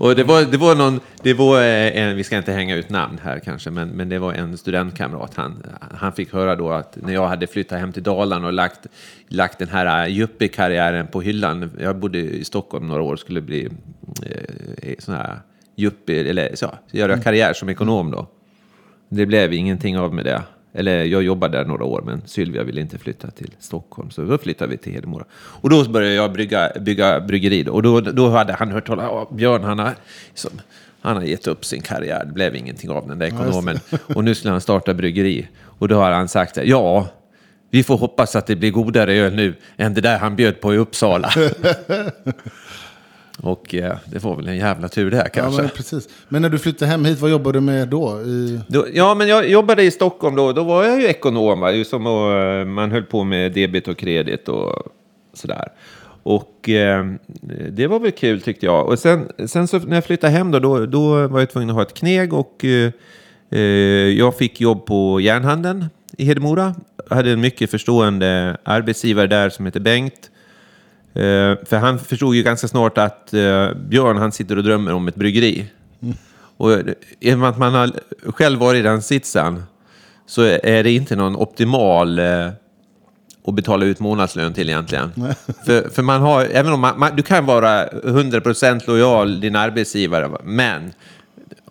Och 0.00 0.14
det 0.14 0.24
var, 0.24 0.42
det 0.42 0.56
var 0.56 0.74
någon, 0.74 1.00
det 1.22 1.34
var 1.34 1.60
eh, 1.60 1.96
en, 1.96 2.16
vi 2.16 2.24
ska 2.24 2.36
inte 2.36 2.52
hänga 2.52 2.76
ut 2.76 2.90
namn 2.90 3.18
här 3.22 3.38
kanske, 3.38 3.70
men, 3.70 3.88
men 3.88 4.08
det 4.08 4.18
var 4.18 4.32
en 4.32 4.58
studentkamrat. 4.58 5.34
Han, 5.34 5.62
han 5.94 6.12
fick 6.12 6.32
höra 6.32 6.56
då 6.56 6.70
att 6.70 6.98
när 7.02 7.12
jag 7.12 7.28
hade 7.28 7.46
flyttat 7.46 7.80
hem 7.80 7.92
till 7.92 8.02
Dalarna 8.02 8.46
och 8.46 8.52
lagt, 8.52 8.86
lagt 9.28 9.58
den 9.58 9.68
här 9.68 10.08
yuppie-karriären 10.08 11.06
på 11.06 11.20
hyllan. 11.20 11.70
Jag 11.80 11.96
bodde 11.96 12.18
i 12.18 12.44
Stockholm 12.44 12.86
några 12.86 13.02
år 13.02 13.16
skulle 13.16 13.40
bli 13.40 13.68
eh, 14.26 14.94
sån 14.98 15.14
här 15.14 15.38
yuppie, 15.76 16.30
eller 16.30 16.54
så, 16.54 16.74
göra 16.90 17.18
karriär 17.18 17.52
som 17.52 17.68
ekonom 17.68 18.10
då. 18.10 18.26
Det 19.08 19.26
blev 19.26 19.52
ingenting 19.52 19.98
av 19.98 20.14
med 20.14 20.24
det. 20.24 20.42
Eller 20.72 21.04
jag 21.04 21.22
jobbade 21.22 21.58
där 21.58 21.64
några 21.64 21.84
år, 21.84 22.02
men 22.06 22.22
Sylvia 22.26 22.62
ville 22.62 22.80
inte 22.80 22.98
flytta 22.98 23.30
till 23.30 23.50
Stockholm. 23.58 24.10
Så 24.10 24.22
då 24.22 24.38
flyttade 24.38 24.70
vi 24.70 24.76
till 24.76 24.92
Hedemora. 24.92 25.24
Och 25.32 25.70
då 25.70 25.88
började 25.88 26.14
jag 26.14 26.32
brygga, 26.32 26.72
bygga 26.80 27.20
bryggeri. 27.20 27.62
Då. 27.62 27.72
Och 27.72 27.82
då, 27.82 28.00
då 28.00 28.28
hade 28.28 28.52
han 28.52 28.70
hört 28.70 28.86
talas 28.86 29.10
om 29.10 29.36
Björn, 29.36 29.64
han 29.64 29.78
har, 29.78 29.94
som, 30.34 30.50
han 31.00 31.16
har 31.16 31.24
gett 31.24 31.46
upp 31.46 31.64
sin 31.64 31.82
karriär. 31.82 32.24
Det 32.26 32.32
blev 32.32 32.56
ingenting 32.56 32.90
av 32.90 33.08
den 33.08 33.18
där 33.18 33.26
ekonomen. 33.26 33.78
och 34.14 34.24
nu 34.24 34.34
skulle 34.34 34.52
han 34.52 34.60
starta 34.60 34.94
bryggeri. 34.94 35.48
Och 35.62 35.88
då 35.88 35.96
har 35.96 36.10
han 36.10 36.28
sagt, 36.28 36.58
ja, 36.64 37.08
vi 37.70 37.82
får 37.82 37.96
hoppas 37.96 38.36
att 38.36 38.46
det 38.46 38.56
blir 38.56 38.70
godare 38.70 39.14
öl 39.14 39.34
nu 39.34 39.54
än 39.76 39.94
det 39.94 40.00
där 40.00 40.18
han 40.18 40.36
bjöd 40.36 40.60
på 40.60 40.74
i 40.74 40.76
Uppsala. 40.76 41.30
och 43.42 43.74
eh, 43.74 43.96
det 44.04 44.24
var 44.24 44.36
väl 44.36 44.48
en 44.48 44.56
jävla 44.56 44.88
tur 44.88 45.10
det 45.10 45.16
här 45.16 45.30
Ja, 45.34 45.42
kanske. 45.42 45.62
men, 45.62 45.70
precis. 45.70 46.08
men 46.28 46.42
när 46.42 46.48
du 46.48 46.58
flyttade 46.58 46.90
hem 46.90 47.04
hit, 47.04 47.20
vad 47.20 47.30
jobbade 47.30 47.56
du 47.56 47.60
med 47.60 47.88
då? 47.88 48.20
I... 48.20 48.60
Då, 48.68 48.86
ja, 48.92 49.14
men 49.14 49.28
jag 49.28 49.48
jobbade 49.48 49.82
i 49.82 49.90
Stockholm 49.90 50.36
då. 50.36 50.52
Då 50.52 50.62
var 50.64 50.84
jag 50.84 51.00
ju 51.00 51.06
ekonom. 51.06 51.60
Va? 51.60 51.84
Som, 51.84 52.06
och, 52.06 52.32
eh, 52.32 52.64
man 52.64 52.90
höll 52.90 53.02
på 53.02 53.24
med 53.24 53.52
debit 53.52 53.88
och 53.88 53.98
kredit 53.98 54.48
och 54.48 54.82
sådär. 55.34 55.68
Och 56.22 56.68
eh, 56.68 57.06
det 57.70 57.86
var 57.86 58.00
väl 58.00 58.10
kul 58.12 58.40
tyckte 58.40 58.66
jag. 58.66 58.86
Och 58.86 58.98
sen, 58.98 59.28
sen 59.46 59.68
så 59.68 59.78
när 59.78 59.96
jag 59.96 60.04
flyttade 60.04 60.32
hem 60.32 60.50
då, 60.50 60.58
då, 60.58 60.86
då 60.86 61.28
var 61.28 61.40
jag 61.40 61.50
tvungen 61.50 61.70
att 61.70 61.76
ha 61.76 61.82
ett 61.82 61.94
kneg. 61.94 62.32
Och 62.32 62.64
eh, 62.64 62.92
eh, 63.50 63.60
jag 64.08 64.36
fick 64.36 64.60
jobb 64.60 64.86
på 64.86 65.20
järnhandeln 65.20 65.86
i 66.18 66.24
Hedemora. 66.24 66.74
Jag 67.08 67.16
hade 67.16 67.30
en 67.30 67.40
mycket 67.40 67.70
förstående 67.70 68.56
arbetsgivare 68.62 69.26
där 69.26 69.50
som 69.50 69.66
heter 69.66 69.80
Bengt. 69.80 70.29
Eh, 71.14 71.56
för 71.64 71.76
han 71.76 71.98
förstod 71.98 72.34
ju 72.34 72.42
ganska 72.42 72.68
snart 72.68 72.98
att 72.98 73.34
eh, 73.34 73.74
Björn 73.74 74.16
han 74.16 74.32
sitter 74.32 74.56
och 74.56 74.64
drömmer 74.64 74.92
om 74.92 75.08
ett 75.08 75.14
bryggeri. 75.14 75.66
I 77.20 77.34
och 77.34 77.38
med 77.38 77.48
att 77.48 77.58
man 77.58 77.74
har 77.74 77.90
själv 78.24 78.58
varit 78.58 78.78
i 78.78 78.82
den 78.82 79.02
sitsen 79.02 79.62
så 80.26 80.42
är 80.42 80.82
det 80.82 80.92
inte 80.92 81.16
någon 81.16 81.36
optimal 81.36 82.18
eh, 82.18 82.48
att 83.46 83.54
betala 83.54 83.84
ut 83.84 84.00
månadslön 84.00 84.54
till 84.54 84.68
egentligen. 84.68 85.12
För, 85.66 85.88
för 85.88 86.02
man 86.02 86.20
har, 86.20 86.44
även 86.44 86.72
om 86.72 86.80
man, 86.80 86.98
man, 86.98 87.16
du 87.16 87.22
kan 87.22 87.46
vara 87.46 87.88
100% 87.88 88.82
lojal 88.86 89.40
din 89.40 89.56
arbetsgivare, 89.56 90.30
men 90.44 90.92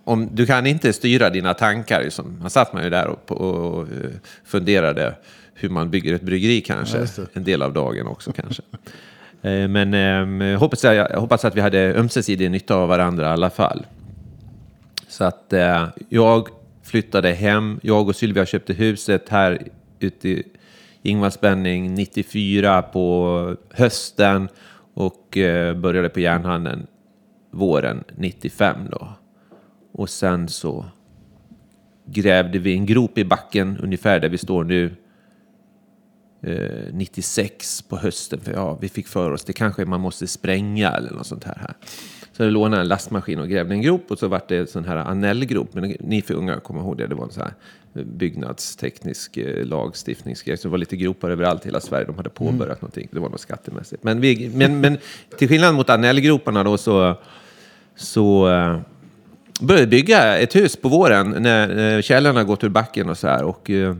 om, 0.03 0.29
du 0.31 0.45
kan 0.45 0.67
inte 0.67 0.93
styra 0.93 1.29
dina 1.29 1.53
tankar. 1.53 2.03
Liksom. 2.03 2.37
Man 2.41 2.49
satt 2.49 2.73
man 2.73 2.83
ju 2.83 2.89
där 2.89 3.07
och, 3.07 3.31
och, 3.31 3.73
och 3.73 3.81
eh, 3.81 4.09
funderade 4.45 5.15
hur 5.53 5.69
man 5.69 5.89
bygger 5.89 6.13
ett 6.13 6.21
bryggeri 6.21 6.61
kanske. 6.61 6.97
Ja, 6.97 7.23
en 7.33 7.43
del 7.43 7.61
av 7.61 7.73
dagen 7.73 8.07
också 8.07 8.31
kanske. 8.31 8.61
Eh, 9.41 9.67
men 9.67 9.93
eh, 10.41 10.59
hoppas 10.59 10.83
jag, 10.83 10.95
jag 10.95 11.19
hoppas 11.19 11.45
att 11.45 11.55
vi 11.55 11.61
hade 11.61 11.93
ömsesidig 11.93 12.51
nytta 12.51 12.75
av 12.75 12.89
varandra 12.89 13.25
i 13.25 13.29
alla 13.29 13.49
fall. 13.49 13.85
Så 15.07 15.23
att 15.23 15.53
eh, 15.53 15.87
jag 16.09 16.47
flyttade 16.83 17.31
hem. 17.31 17.79
Jag 17.83 18.07
och 18.07 18.15
Sylvia 18.15 18.45
köpte 18.45 18.73
huset 18.73 19.29
här 19.29 19.67
ute 19.99 20.29
i 20.29 20.43
Ingvarsbänning 21.01 21.93
94 21.93 22.81
på 22.81 23.55
hösten 23.73 24.49
och 24.93 25.37
eh, 25.37 25.75
började 25.75 26.09
på 26.09 26.19
järnhandeln 26.19 26.87
våren 27.51 28.03
95 28.15 28.75
då. 28.91 29.07
Och 29.91 30.09
sen 30.09 30.47
så 30.47 30.85
grävde 32.05 32.59
vi 32.59 32.73
en 32.73 32.85
grop 32.85 33.17
i 33.17 33.25
backen 33.25 33.77
ungefär 33.83 34.19
där 34.19 34.29
vi 34.29 34.37
står 34.37 34.63
nu. 34.63 34.95
Eh, 36.41 36.93
96 36.93 37.81
på 37.81 37.97
hösten. 37.97 38.39
För 38.39 38.53
ja, 38.53 38.77
vi 38.81 38.89
fick 38.89 39.07
för 39.07 39.31
oss 39.31 39.43
det 39.43 39.53
kanske 39.53 39.85
man 39.85 40.01
måste 40.01 40.27
spränga 40.27 40.91
eller 40.91 41.11
något 41.11 41.27
sånt 41.27 41.43
här. 41.43 41.57
här. 41.61 41.73
Så 42.31 42.43
jag 42.43 42.51
lånade 42.51 42.81
en 42.81 42.87
lastmaskin 42.87 43.39
och 43.39 43.49
grävde 43.49 43.73
en 43.73 43.81
grop 43.81 44.11
och 44.11 44.19
så 44.19 44.27
vart 44.27 44.47
det 44.47 44.57
en 44.57 44.67
sån 44.67 44.85
här 44.85 44.95
anellgrop. 44.95 45.73
Men 45.73 45.95
ni 45.99 46.21
för 46.21 46.33
unga 46.33 46.59
kommer 46.59 46.81
ihåg 46.81 46.97
det. 46.97 47.07
Det 47.07 47.15
var 47.15 47.23
en 47.23 47.31
sån 47.31 47.43
här 47.43 47.53
byggnadsteknisk 48.03 49.37
eh, 49.37 49.65
lagstiftningsgrej. 49.65 50.57
Så 50.57 50.67
det 50.67 50.71
var 50.71 50.77
lite 50.77 50.97
gropar 50.97 51.29
överallt 51.29 51.65
i 51.65 51.67
hela 51.67 51.79
Sverige. 51.79 52.05
De 52.05 52.17
hade 52.17 52.29
påbörjat 52.29 52.61
mm. 52.61 52.77
någonting. 52.81 53.07
Det 53.11 53.19
var 53.19 53.29
något 53.29 53.41
skattemässigt. 53.41 54.03
Men, 54.03 54.21
vi, 54.21 54.51
men, 54.53 54.81
men 54.81 54.97
till 55.37 55.47
skillnad 55.47 55.75
mot 55.75 55.89
anellgroparna 55.89 56.63
då 56.63 56.77
så, 56.77 57.15
så 57.95 58.47
uh, 58.47 58.79
började 59.61 59.87
bygga 59.87 60.37
ett 60.37 60.55
hus 60.55 60.75
på 60.75 60.89
våren 60.89 61.35
när, 61.39 62.01
källorna 62.01 62.43
gått 62.43 62.63
ur 62.63 62.69
backen 62.69 63.09
och 63.09 63.17
så 63.17 63.27
här. 63.27 63.43
Och, 63.43 63.69
uh, 63.69 63.95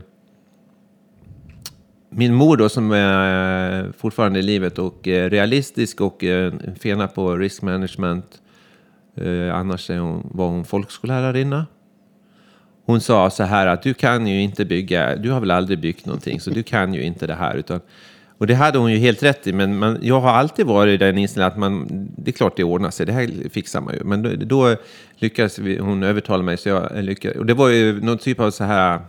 min 2.10 2.34
mor 2.34 2.56
då 2.56 2.68
som 2.68 2.92
är 2.92 3.84
eh, 3.84 3.92
fortfarande 3.92 4.38
i 4.38 4.42
livet 4.42 4.78
och 4.78 5.08
eh, 5.08 5.30
realistisk 5.30 6.00
och 6.00 6.24
eh, 6.24 6.52
fena 6.80 7.08
på 7.08 7.36
risk 7.36 7.62
management. 7.62 8.24
Annars 9.52 9.90
är 9.90 9.98
hon, 9.98 10.30
var 10.34 10.48
hon 10.48 10.64
folkskollärarina. 10.64 11.66
Hon 12.86 13.00
sa 13.00 13.30
så 13.30 13.42
här 13.42 13.66
att 13.66 13.82
du 13.82 13.94
kan 13.94 14.26
ju 14.26 14.42
inte 14.42 14.64
bygga, 14.64 15.16
du 15.16 15.30
har 15.30 15.40
väl 15.40 15.50
aldrig 15.50 15.80
byggt 15.80 16.06
någonting 16.06 16.40
så 16.40 16.50
du 16.50 16.62
kan 16.62 16.94
ju 16.94 17.02
inte 17.02 17.26
det 17.26 17.34
här. 17.34 17.56
Utan, 17.56 17.80
och 18.38 18.46
det 18.46 18.54
hade 18.54 18.78
hon 18.78 18.92
ju 18.92 18.98
helt 18.98 19.22
rätt 19.22 19.46
i, 19.46 19.52
men 19.52 19.78
man, 19.78 19.98
jag 20.02 20.20
har 20.20 20.30
alltid 20.30 20.66
varit 20.66 20.94
i 20.94 20.96
den 20.96 21.18
inställningen 21.18 21.52
att 21.52 21.58
man, 21.58 21.86
det 22.16 22.30
är 22.30 22.32
klart 22.32 22.56
det 22.56 22.64
ordnar 22.64 22.90
sig, 22.90 23.06
det 23.06 23.12
här 23.12 23.48
fixar 23.50 23.80
man 23.80 23.94
ju. 23.94 24.04
Men 24.04 24.22
då, 24.22 24.30
då 24.36 24.76
lyckades 25.16 25.58
hon 25.58 26.02
övertala 26.02 26.42
mig, 26.42 26.56
så 26.56 26.68
jag 26.68 27.04
lyckades. 27.04 27.38
Och 27.38 27.46
det 27.46 27.54
var 27.54 27.68
ju 27.68 28.00
någon 28.00 28.18
typ 28.18 28.40
av 28.40 28.50
så 28.50 28.64
här 28.64 29.00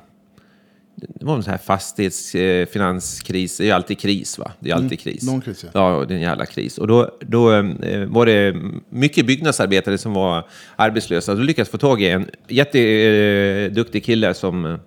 det 0.95 1.25
var 1.25 1.35
en 1.35 1.43
sån 1.43 1.51
här 1.51 1.57
fastighetsfinanskris. 1.57 3.57
Det 3.57 3.63
är 3.63 3.65
ju 3.65 3.71
alltid 3.71 3.99
kris, 3.99 4.39
va? 4.39 4.51
Det 4.59 4.69
är 4.69 4.73
alltid 4.73 4.87
mm, 4.87 4.97
kris. 4.97 5.23
Någon 5.23 5.41
kris, 5.41 5.63
ja. 5.63 5.69
Ja, 5.73 6.05
det 6.05 6.13
är 6.13 6.15
en 6.15 6.21
jävla 6.21 6.45
kris. 6.45 6.77
Och 6.77 6.87
då, 6.87 7.17
då 7.19 7.53
eh, 7.53 7.63
var 8.05 8.25
det 8.25 8.55
mycket 8.89 9.25
byggnadsarbetare 9.25 9.97
som 9.97 10.13
var 10.13 10.47
arbetslösa. 10.75 11.35
Då 11.35 11.41
lyckades 11.41 11.69
få 11.69 11.77
tag 11.77 12.01
i 12.01 12.09
en 12.09 12.29
jätteduktig 12.47 14.05
kille 14.05 14.33
som, 14.33 14.77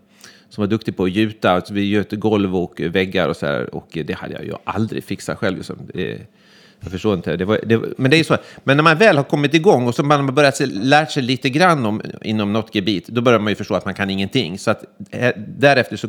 som 0.49 0.63
var 0.63 0.67
duktig 0.67 0.97
på 0.97 1.05
att 1.05 1.11
gjuta. 1.11 1.51
Alltså, 1.51 1.75
vi 1.75 1.89
göt 1.89 2.13
golv 2.13 2.57
och 2.57 2.81
väggar 2.81 3.29
och 3.29 3.37
så 3.37 3.47
här. 3.47 3.75
Och 3.75 3.99
det 4.05 4.15
hade 4.15 4.35
jag 4.35 4.45
ju 4.45 4.53
aldrig 4.65 5.05
fixat 5.05 5.39
själv. 5.39 5.57
Liksom. 5.57 5.89
Jag 6.85 6.93
förstår 6.93 7.15
inte. 7.15 7.37
Det 7.37 7.45
var, 7.45 7.61
det, 7.67 7.83
men 7.97 8.11
det 8.11 8.17
är 8.17 8.25
så. 8.25 8.37
Men 8.65 8.77
när 8.77 8.85
man 8.85 8.99
väl 8.99 9.17
har 9.17 9.25
kommit 9.25 9.55
igång 9.55 9.87
och 9.87 9.95
så 9.95 10.03
man 10.03 10.25
har 10.25 10.33
börjat 10.33 10.57
se, 10.57 10.67
lärt 10.67 11.11
sig 11.11 11.23
lite 11.23 11.51
grann 11.51 11.87
om, 11.87 12.03
inom 12.23 12.53
något 12.53 12.75
gebit, 12.75 13.09
då 13.09 13.21
börjar 13.21 13.39
man 13.39 13.49
ju 13.49 13.57
förstå 13.57 13.75
att 13.75 13.85
man 13.85 13.95
kan 13.95 14.11
ingenting. 14.11 14.59
Så 14.59 14.71
att 14.71 14.85
eh, 15.11 15.33
därefter 15.37 15.97
så 15.97 16.09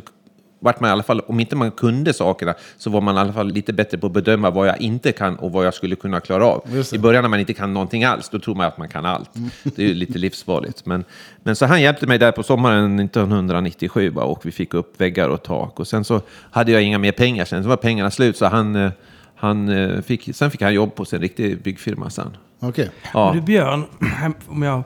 vart 0.60 0.79
man 0.79 0.89
i 0.89 0.91
alla 0.91 1.03
fall, 1.03 1.20
om 1.20 1.39
inte 1.39 1.55
man 1.55 1.72
kunde 1.72 2.13
sakerna, 2.13 2.53
så 2.77 2.89
var 2.89 3.01
man 3.01 3.15
i 3.15 3.20
alla 3.20 3.34
fall 3.34 3.51
lite 3.51 3.74
bättre 3.74 3.98
på 3.98 4.08
att 4.08 4.13
bedöma 4.13 4.50
vad 4.50 4.67
jag 4.67 4.82
inte 4.82 5.12
kan 5.12 5.36
och 5.36 5.51
vad 5.51 5.65
jag 5.65 5.74
skulle 5.74 5.96
kunna 5.96 6.20
klara 6.20 6.46
av. 6.46 6.86
I 6.94 6.98
början 6.98 7.24
när 7.24 7.29
man 7.29 7.39
inte 7.39 7.53
kan 7.53 7.74
någonting 7.74 8.03
alls, 8.03 8.29
då 8.29 8.39
tror 8.39 8.55
man 8.55 8.67
att 8.67 8.77
man 8.77 8.89
kan 8.89 9.05
allt. 9.05 9.36
Mm. 9.36 9.50
Det 9.63 9.84
är 9.84 9.88
ju 9.88 9.94
lite 9.94 10.20
livsfarligt. 10.20 10.86
Men, 10.86 11.03
men 11.44 11.55
så 11.55 11.65
han 11.65 11.82
hjälpte 11.82 12.08
mig 12.08 12.17
där 12.17 12.32
på 12.32 12.44
sommaren 12.44 13.00
1997 13.00 14.15
och 14.15 14.46
vi 14.46 14.51
fick 14.51 14.74
upp 14.74 15.01
väggar 15.01 15.29
och 15.29 15.44
tak. 15.44 15.79
Och 15.79 15.88
sen 15.88 16.03
så 16.03 16.22
hade 16.51 16.72
jag 16.72 16.84
inga 16.84 16.98
mer 16.98 17.12
pengar 17.12 17.46
sen, 17.46 17.63
så 17.63 17.70
var 17.70 17.77
pengarna 17.77 18.12
slut, 18.12 18.38
så 18.38 18.46
han 18.46 18.75
eh, 18.75 18.91
han 19.36 19.70
eh, 19.70 20.01
fick, 20.01 20.36
sen 20.36 20.51
fick 20.51 20.62
han 20.62 20.74
jobb 20.74 20.96
på 20.96 21.06
sin 21.06 21.20
riktig 21.20 21.62
byggfirma 21.62 22.10
sen. 22.10 22.38
Okej. 22.60 22.89
Ja. 23.13 23.32
Du 23.34 23.42
Björn, 23.42 23.86
om 24.48 24.62
jag... 24.62 24.84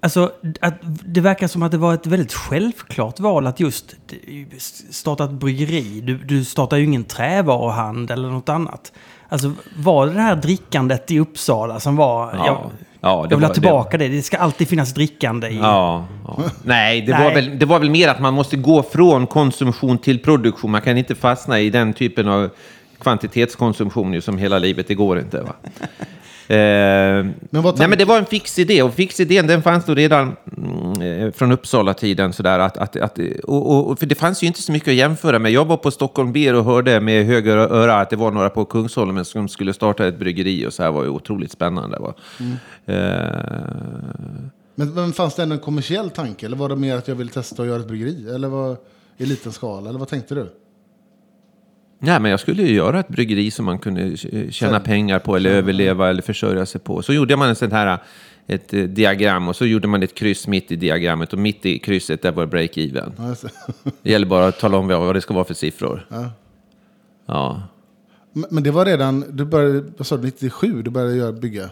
Alltså, 0.00 0.32
att 0.60 0.74
det 1.04 1.20
verkar 1.20 1.48
som 1.48 1.62
att 1.62 1.72
det 1.72 1.78
var 1.78 1.94
ett 1.94 2.06
väldigt 2.06 2.32
självklart 2.32 3.20
val 3.20 3.46
att 3.46 3.60
just 3.60 3.96
starta 4.90 5.24
ett 5.24 5.30
bryggeri. 5.30 6.00
Du, 6.00 6.18
du 6.18 6.44
startar 6.44 6.76
ju 6.76 6.84
ingen 6.84 7.04
trävaruhandel 7.04 8.18
eller 8.18 8.30
något 8.30 8.48
annat. 8.48 8.92
Alltså, 9.28 9.52
var 9.76 10.06
det 10.06 10.12
det 10.12 10.20
här 10.20 10.36
drickandet 10.36 11.10
i 11.10 11.18
Uppsala 11.18 11.80
som 11.80 11.96
var... 11.96 12.34
Ja. 12.34 12.46
Jag, 12.46 12.70
ja, 13.00 13.26
jag 13.30 13.36
vill 13.36 13.46
ha 13.46 13.54
tillbaka 13.54 13.98
det. 13.98 14.08
det. 14.08 14.16
det. 14.16 14.22
ska 14.22 14.36
alltid 14.36 14.68
finnas 14.68 14.94
drickande 14.94 15.48
i... 15.48 15.58
Ja, 15.58 16.06
ja. 16.26 16.38
Nej, 16.62 17.00
det, 17.00 17.12
Nej. 17.12 17.24
Var 17.24 17.34
väl, 17.34 17.58
det 17.58 17.66
var 17.66 17.78
väl 17.78 17.90
mer 17.90 18.08
att 18.08 18.20
man 18.20 18.34
måste 18.34 18.56
gå 18.56 18.82
från 18.82 19.26
konsumtion 19.26 19.98
till 19.98 20.18
produktion. 20.18 20.70
Man 20.70 20.82
kan 20.82 20.98
inte 20.98 21.14
fastna 21.14 21.60
i 21.60 21.70
den 21.70 21.92
typen 21.92 22.28
av 22.28 22.50
kvantitetskonsumtion 23.00 24.14
ju 24.14 24.20
som 24.20 24.38
hela 24.38 24.58
livet, 24.58 24.88
det 24.88 24.94
går 24.94 25.18
inte. 25.18 25.42
Va? 25.42 25.54
Eh, 26.48 27.26
men 27.50 27.62
nej, 27.76 27.88
men 27.88 27.98
det 27.98 28.04
var 28.04 28.18
en 28.18 28.26
fix 28.26 28.58
idé 28.58 28.82
och 28.82 28.94
fixidén 28.94 29.46
den 29.46 29.62
fanns 29.62 29.84
då 29.84 29.94
redan 29.94 30.36
mm, 30.56 31.32
från 31.32 31.52
Uppsala-tiden. 31.52 32.32
Sådär, 32.32 32.58
att, 32.58 32.76
att, 32.76 32.96
att, 32.96 33.18
och, 33.44 33.90
och, 33.90 33.98
för 33.98 34.06
det 34.06 34.14
fanns 34.14 34.42
ju 34.42 34.46
inte 34.46 34.62
så 34.62 34.72
mycket 34.72 34.88
att 34.88 34.94
jämföra 34.94 35.38
med. 35.38 35.52
Jag 35.52 35.64
var 35.64 35.76
på 35.76 35.90
Stockholm 35.90 36.32
Beer 36.32 36.54
och 36.54 36.64
hörde 36.64 37.00
med 37.00 37.26
höger 37.26 37.56
öra 37.56 38.00
att 38.00 38.10
det 38.10 38.16
var 38.16 38.30
några 38.30 38.50
på 38.50 38.64
Kungsholmen 38.64 39.24
som 39.24 39.48
skulle 39.48 39.72
starta 39.72 40.06
ett 40.06 40.18
bryggeri 40.18 40.66
och 40.66 40.72
så 40.72 40.82
här 40.82 40.90
var 40.90 41.04
ju 41.04 41.10
otroligt 41.10 41.52
spännande. 41.52 41.98
Va? 41.98 42.14
Mm. 42.40 42.52
Eh, 42.86 44.50
men, 44.74 44.94
men 44.94 45.12
fanns 45.12 45.34
det 45.34 45.42
ändå 45.42 45.54
en 45.54 45.60
kommersiell 45.60 46.10
tanke 46.10 46.46
eller 46.46 46.56
var 46.56 46.68
det 46.68 46.76
mer 46.76 46.96
att 46.96 47.08
jag 47.08 47.14
ville 47.14 47.30
testa 47.30 47.62
att 47.62 47.68
göra 47.68 47.80
ett 47.80 47.88
bryggeri? 47.88 48.30
Eller 48.34 48.48
var 48.48 48.76
i 49.16 49.26
liten 49.26 49.52
skala? 49.52 49.88
Eller 49.88 49.98
vad 49.98 50.08
tänkte 50.08 50.34
du? 50.34 50.50
Nej, 51.98 52.20
men 52.20 52.30
jag 52.30 52.40
skulle 52.40 52.62
ju 52.62 52.74
göra 52.74 53.00
ett 53.00 53.08
bryggeri 53.08 53.50
som 53.50 53.64
man 53.64 53.78
kunde 53.78 54.16
tjäna 54.50 54.80
pengar 54.80 55.18
på 55.18 55.36
eller 55.36 55.50
överleva 55.50 56.10
eller 56.10 56.22
försörja 56.22 56.66
sig 56.66 56.80
på. 56.80 57.02
Så 57.02 57.12
gjorde 57.12 57.36
man 57.36 57.48
en 57.48 57.56
sån 57.56 57.72
här 57.72 57.98
ett 58.46 58.74
eh, 58.74 58.82
diagram 58.82 59.48
och 59.48 59.56
så 59.56 59.66
gjorde 59.66 59.88
man 59.88 60.02
ett 60.02 60.14
kryss 60.14 60.46
mitt 60.46 60.72
i 60.72 60.76
diagrammet 60.76 61.32
och 61.32 61.38
mitt 61.38 61.66
i 61.66 61.78
krysset 61.78 62.22
där 62.22 62.32
var 62.32 62.46
break-even. 62.46 63.12
Det 64.02 64.10
gäller 64.10 64.26
bara 64.26 64.46
att 64.46 64.60
tala 64.60 64.76
om 64.78 64.88
vad 64.88 65.14
det 65.14 65.20
ska 65.20 65.34
vara 65.34 65.44
för 65.44 65.54
siffror. 65.54 66.06
Ja. 66.08 66.30
ja. 67.26 67.62
Men 68.32 68.62
det 68.62 68.70
var 68.70 68.84
redan, 68.84 69.24
du 69.30 69.44
började, 69.44 69.84
vad 69.96 70.06
sa 70.06 70.16
du, 70.16 70.22
97 70.22 70.82
du 70.82 70.90
började 70.90 71.16
göra, 71.16 71.32
bygga? 71.32 71.70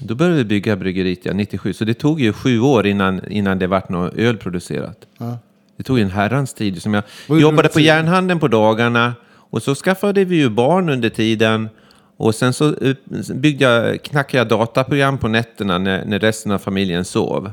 Då 0.00 0.14
började 0.14 0.36
vi 0.36 0.44
bygga 0.44 0.76
bryggeriet, 0.76 1.18
ja, 1.22 1.32
97. 1.32 1.72
Så 1.72 1.84
det 1.84 1.94
tog 1.94 2.20
ju 2.20 2.32
sju 2.32 2.60
år 2.60 2.86
innan, 2.86 3.28
innan 3.28 3.58
det 3.58 3.66
vart 3.66 3.88
något 3.88 4.14
öl 4.14 4.36
producerat. 4.36 5.06
Ja. 5.18 5.38
Det 5.76 5.82
tog 5.82 5.98
en 5.98 6.10
herrans 6.10 6.54
tid. 6.54 6.82
Som 6.82 6.94
jag 6.94 7.04
jobbade 7.28 7.68
på 7.68 7.80
järnhandeln 7.80 8.40
på 8.40 8.48
dagarna 8.48 9.14
och 9.50 9.62
så 9.62 9.74
skaffade 9.74 10.24
vi 10.24 10.36
ju 10.36 10.50
barn 10.50 10.88
under 10.88 11.08
tiden. 11.08 11.68
Och 12.16 12.34
sen 12.34 12.52
så 12.52 12.74
eh, 12.74 12.96
byggde 13.34 13.64
jag, 13.64 14.02
knackade 14.02 14.38
jag 14.38 14.48
dataprogram 14.48 15.18
på 15.18 15.28
nätterna 15.28 15.78
när, 15.78 16.04
när 16.04 16.18
resten 16.18 16.52
av 16.52 16.58
familjen 16.58 17.04
sov. 17.04 17.50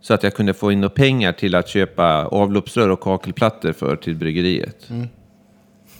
Så 0.00 0.14
att 0.14 0.22
jag 0.22 0.34
kunde 0.34 0.54
få 0.54 0.72
in 0.72 0.90
pengar 0.90 1.32
till 1.32 1.54
att 1.54 1.68
köpa 1.68 2.24
avloppsrör 2.24 2.88
och 2.88 3.00
kakelplattor 3.00 3.72
för 3.72 3.96
till 3.96 4.16
bryggeriet. 4.16 4.90
Mm. 4.90 5.08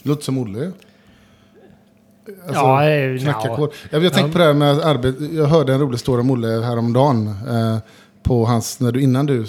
Låter 0.02 0.22
som 0.22 0.38
Olle. 0.38 0.72
Alltså, 2.46 2.62
ja, 2.62 3.18
knacka 3.18 3.48
ja. 3.48 3.68
Jag, 3.90 4.04
jag 4.04 4.12
tänkte 4.12 4.32
på 4.32 4.38
det 4.38 4.44
här 4.44 4.54
med 4.54 4.78
arbete. 4.78 5.24
Jag 5.24 5.46
hörde 5.46 5.74
en 5.74 5.80
rolig 5.80 6.00
story 6.00 6.20
om 6.20 6.30
Olle 6.30 6.48
häromdagen. 6.48 7.26
Eh, 7.28 7.78
på 8.22 8.44
hans, 8.44 8.80
när 8.80 8.92
du, 8.92 9.02
innan 9.02 9.26
du 9.26 9.46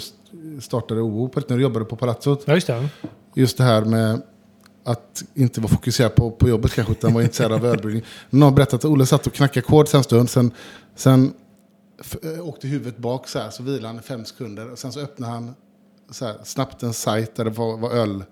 startade 0.60 1.00
OO, 1.00 1.30
när 1.48 1.56
du 1.56 1.62
jobbade 1.62 1.84
på 1.84 1.96
Palazzot. 1.96 2.42
Ja, 2.44 2.54
just 2.54 2.66
det. 2.66 2.88
Just 3.34 3.58
det 3.58 3.64
här 3.64 3.84
med 3.84 4.22
att 4.84 5.24
inte 5.34 5.60
vara 5.60 5.72
fokuserad 5.72 6.14
på, 6.14 6.30
på 6.30 6.48
jobbet 6.48 6.74
kanske, 6.74 6.92
utan 6.92 7.14
var 7.14 7.22
intresserad 7.22 7.52
av 7.52 7.66
ölbryggning. 7.66 8.04
Någon 8.30 8.42
har 8.42 8.50
berättat 8.50 8.74
att 8.74 8.84
Olle 8.84 9.06
satt 9.06 9.26
och 9.26 9.32
knackade 9.32 9.66
kod 9.66 9.94
en 9.94 10.04
stund, 10.04 10.30
sen, 10.30 10.50
sen 10.94 11.32
äh, 12.22 12.48
åkte 12.48 12.68
huvudet 12.68 12.98
bak 12.98 13.28
så 13.28 13.38
här, 13.38 13.50
så 13.50 13.62
vilade 13.62 13.86
han 13.86 13.98
i 13.98 14.02
fem 14.02 14.24
sekunder. 14.24 14.70
Och 14.70 14.78
sen 14.78 14.92
så 14.92 15.00
öppnade 15.00 15.32
han 15.32 15.54
så 16.10 16.24
här, 16.24 16.34
snabbt 16.44 16.82
en 16.82 16.92
sajt 16.92 17.36
där 17.36 17.44
det 17.44 17.50
var, 17.50 17.76
var 17.76 17.90
öl, 17.90 18.24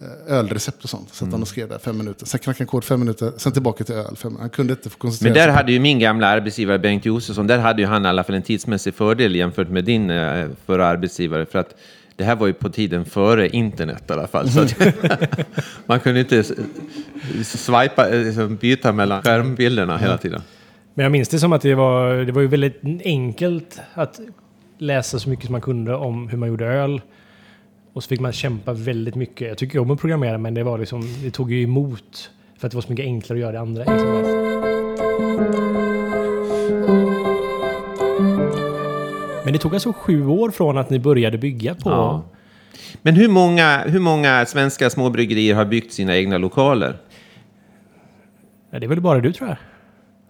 eh, 0.00 0.38
ölrecept 0.38 0.84
och 0.84 0.90
sånt. 0.90 1.14
Så 1.14 1.24
mm. 1.24 1.32
han 1.32 1.42
och 1.42 1.48
skrev 1.48 1.68
där 1.68 1.78
fem 1.78 1.98
minuter. 1.98 2.26
Sen 2.26 2.40
knackade 2.40 2.60
han 2.60 2.66
kod 2.66 2.84
fem 2.84 3.00
minuter, 3.00 3.32
sen 3.36 3.52
tillbaka 3.52 3.84
till 3.84 3.94
öl. 3.94 4.16
Fem, 4.16 4.36
han 4.40 4.50
kunde 4.50 4.72
inte 4.72 4.90
få 4.90 4.98
koncentrera 4.98 5.34
Men 5.34 5.46
där 5.46 5.54
hade 5.54 5.72
ju 5.72 5.80
min 5.80 5.98
gamla 5.98 6.26
arbetsgivare 6.26 6.78
Bengt 6.78 7.04
Josefsson, 7.04 7.46
där 7.46 7.58
hade 7.58 7.82
ju 7.82 7.88
han 7.88 8.04
i 8.04 8.08
alla 8.08 8.24
fall 8.24 8.34
en 8.34 8.42
tidsmässig 8.42 8.94
fördel 8.94 9.34
jämfört 9.34 9.68
med 9.68 9.84
din 9.84 10.10
eh, 10.10 10.48
förra 10.66 10.86
arbetsgivare. 10.86 11.46
För 11.46 11.58
att 11.58 11.74
det 12.22 12.26
här 12.26 12.36
var 12.36 12.46
ju 12.46 12.52
på 12.52 12.68
tiden 12.68 13.04
före 13.04 13.48
internet 13.48 14.04
i 14.08 14.12
alla 14.12 14.26
fall. 14.26 14.48
Så 14.48 14.66
man 15.86 16.00
kunde 16.00 16.20
inte 16.20 16.44
swipa, 17.44 18.08
liksom 18.08 18.56
byta 18.56 18.92
mellan 18.92 19.22
skärmbilderna 19.22 19.98
hela 19.98 20.18
tiden. 20.18 20.42
Men 20.94 21.02
jag 21.02 21.12
minns 21.12 21.28
det 21.28 21.38
som 21.38 21.52
att 21.52 21.62
det 21.62 21.74
var, 21.74 22.14
det 22.14 22.32
var 22.32 22.42
ju 22.42 22.48
väldigt 22.48 22.80
enkelt 23.04 23.80
att 23.94 24.20
läsa 24.78 25.18
så 25.18 25.28
mycket 25.30 25.44
som 25.46 25.52
man 25.52 25.60
kunde 25.60 25.94
om 25.94 26.28
hur 26.28 26.38
man 26.38 26.48
gjorde 26.48 26.66
öl. 26.66 27.00
Och 27.92 28.02
så 28.02 28.08
fick 28.08 28.20
man 28.20 28.32
kämpa 28.32 28.72
väldigt 28.72 29.14
mycket. 29.14 29.48
Jag 29.48 29.58
tycker 29.58 29.78
om 29.78 29.90
att 29.90 30.00
programmera 30.00 30.38
men 30.38 30.54
det 30.54 30.62
var 30.62 30.78
liksom, 30.78 31.02
det 31.22 31.30
tog 31.30 31.52
ju 31.52 31.62
emot. 31.62 32.30
För 32.58 32.66
att 32.66 32.70
det 32.70 32.76
var 32.76 32.82
så 32.82 32.90
mycket 32.90 33.04
enklare 33.04 33.38
att 33.38 33.40
göra 33.40 33.52
det 33.52 33.60
andra. 33.60 33.84
Men 39.52 39.58
det 39.58 39.62
tog 39.62 39.74
alltså 39.74 39.92
sju 39.92 40.26
år 40.26 40.50
från 40.50 40.78
att 40.78 40.90
ni 40.90 40.98
började 40.98 41.38
bygga 41.38 41.74
på... 41.74 41.90
Ja. 41.90 42.24
Men 43.02 43.14
hur 43.14 43.28
många, 43.28 43.78
hur 43.78 44.00
många 44.00 44.46
svenska 44.46 44.90
småbryggerier 44.90 45.54
har 45.54 45.64
byggt 45.64 45.92
sina 45.92 46.16
egna 46.16 46.38
lokaler? 46.38 46.96
Ja, 48.70 48.78
det 48.78 48.86
är 48.86 48.88
väl 48.88 49.00
bara 49.00 49.20
du 49.20 49.32
tror 49.32 49.48
jag. 49.48 49.58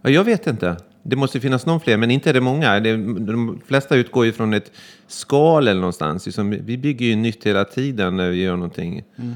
Ja, 0.02 0.10
jag 0.10 0.24
vet 0.24 0.46
inte. 0.46 0.76
Det 1.02 1.16
måste 1.16 1.40
finnas 1.40 1.66
någon 1.66 1.80
fler, 1.80 1.96
men 1.96 2.10
inte 2.10 2.30
är 2.30 2.34
det 2.34 2.40
många. 2.40 2.80
de 2.80 3.60
flesta 3.66 3.96
utgår 3.96 4.26
ju 4.26 4.32
från 4.32 4.54
ett 4.54 4.72
skal 5.06 5.68
eller 5.68 5.80
någonstans. 5.80 6.38
vi 6.38 6.78
bygger 6.78 7.06
ju 7.06 7.16
nytt 7.16 7.46
hela 7.46 7.64
tiden 7.64 8.16
när 8.16 8.30
vi 8.30 8.42
gör 8.42 8.56
någonting. 8.56 9.02
Mm. 9.16 9.34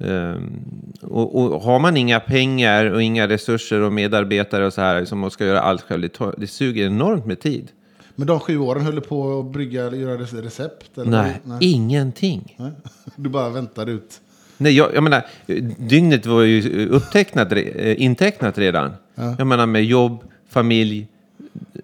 Ehm, 0.00 0.62
och, 1.02 1.42
och 1.42 1.60
har 1.60 1.78
man 1.78 1.96
inga 1.96 2.20
pengar 2.20 2.84
och 2.84 3.02
inga 3.02 3.28
resurser 3.28 3.80
och 3.80 3.92
medarbetare 3.92 4.66
och 4.66 4.72
så 4.72 4.80
här 4.80 5.04
som 5.04 5.18
man 5.18 5.30
ska 5.30 5.46
göra 5.46 5.60
allt 5.60 5.82
själv, 5.82 6.02
det, 6.02 6.08
tar, 6.08 6.34
det 6.38 6.46
suger 6.46 6.86
enormt 6.86 7.26
med 7.26 7.40
tid. 7.40 7.72
Men 8.16 8.26
de 8.26 8.40
sju 8.40 8.58
åren 8.58 8.84
höll 8.84 8.94
du 8.94 9.00
på 9.00 9.40
att 9.40 9.46
brygga, 9.46 9.94
göra 9.94 10.18
recept? 10.18 10.98
Eller? 10.98 11.38
Nej, 11.44 11.58
ingenting. 11.60 12.56
Nej. 12.58 12.72
Du 13.16 13.30
bara 13.30 13.48
väntade 13.48 13.92
ut? 13.92 14.20
Nej, 14.58 14.72
jag, 14.72 14.94
jag 14.94 15.02
menar, 15.02 15.26
dygnet 15.88 16.26
var 16.26 16.42
ju 16.42 16.88
upptecknat, 16.88 17.52
eh, 17.52 18.02
intecknat 18.02 18.58
redan. 18.58 18.92
Ja. 19.14 19.34
Jag 19.38 19.46
menar 19.46 19.66
med 19.66 19.84
jobb, 19.84 20.24
familj, 20.48 21.08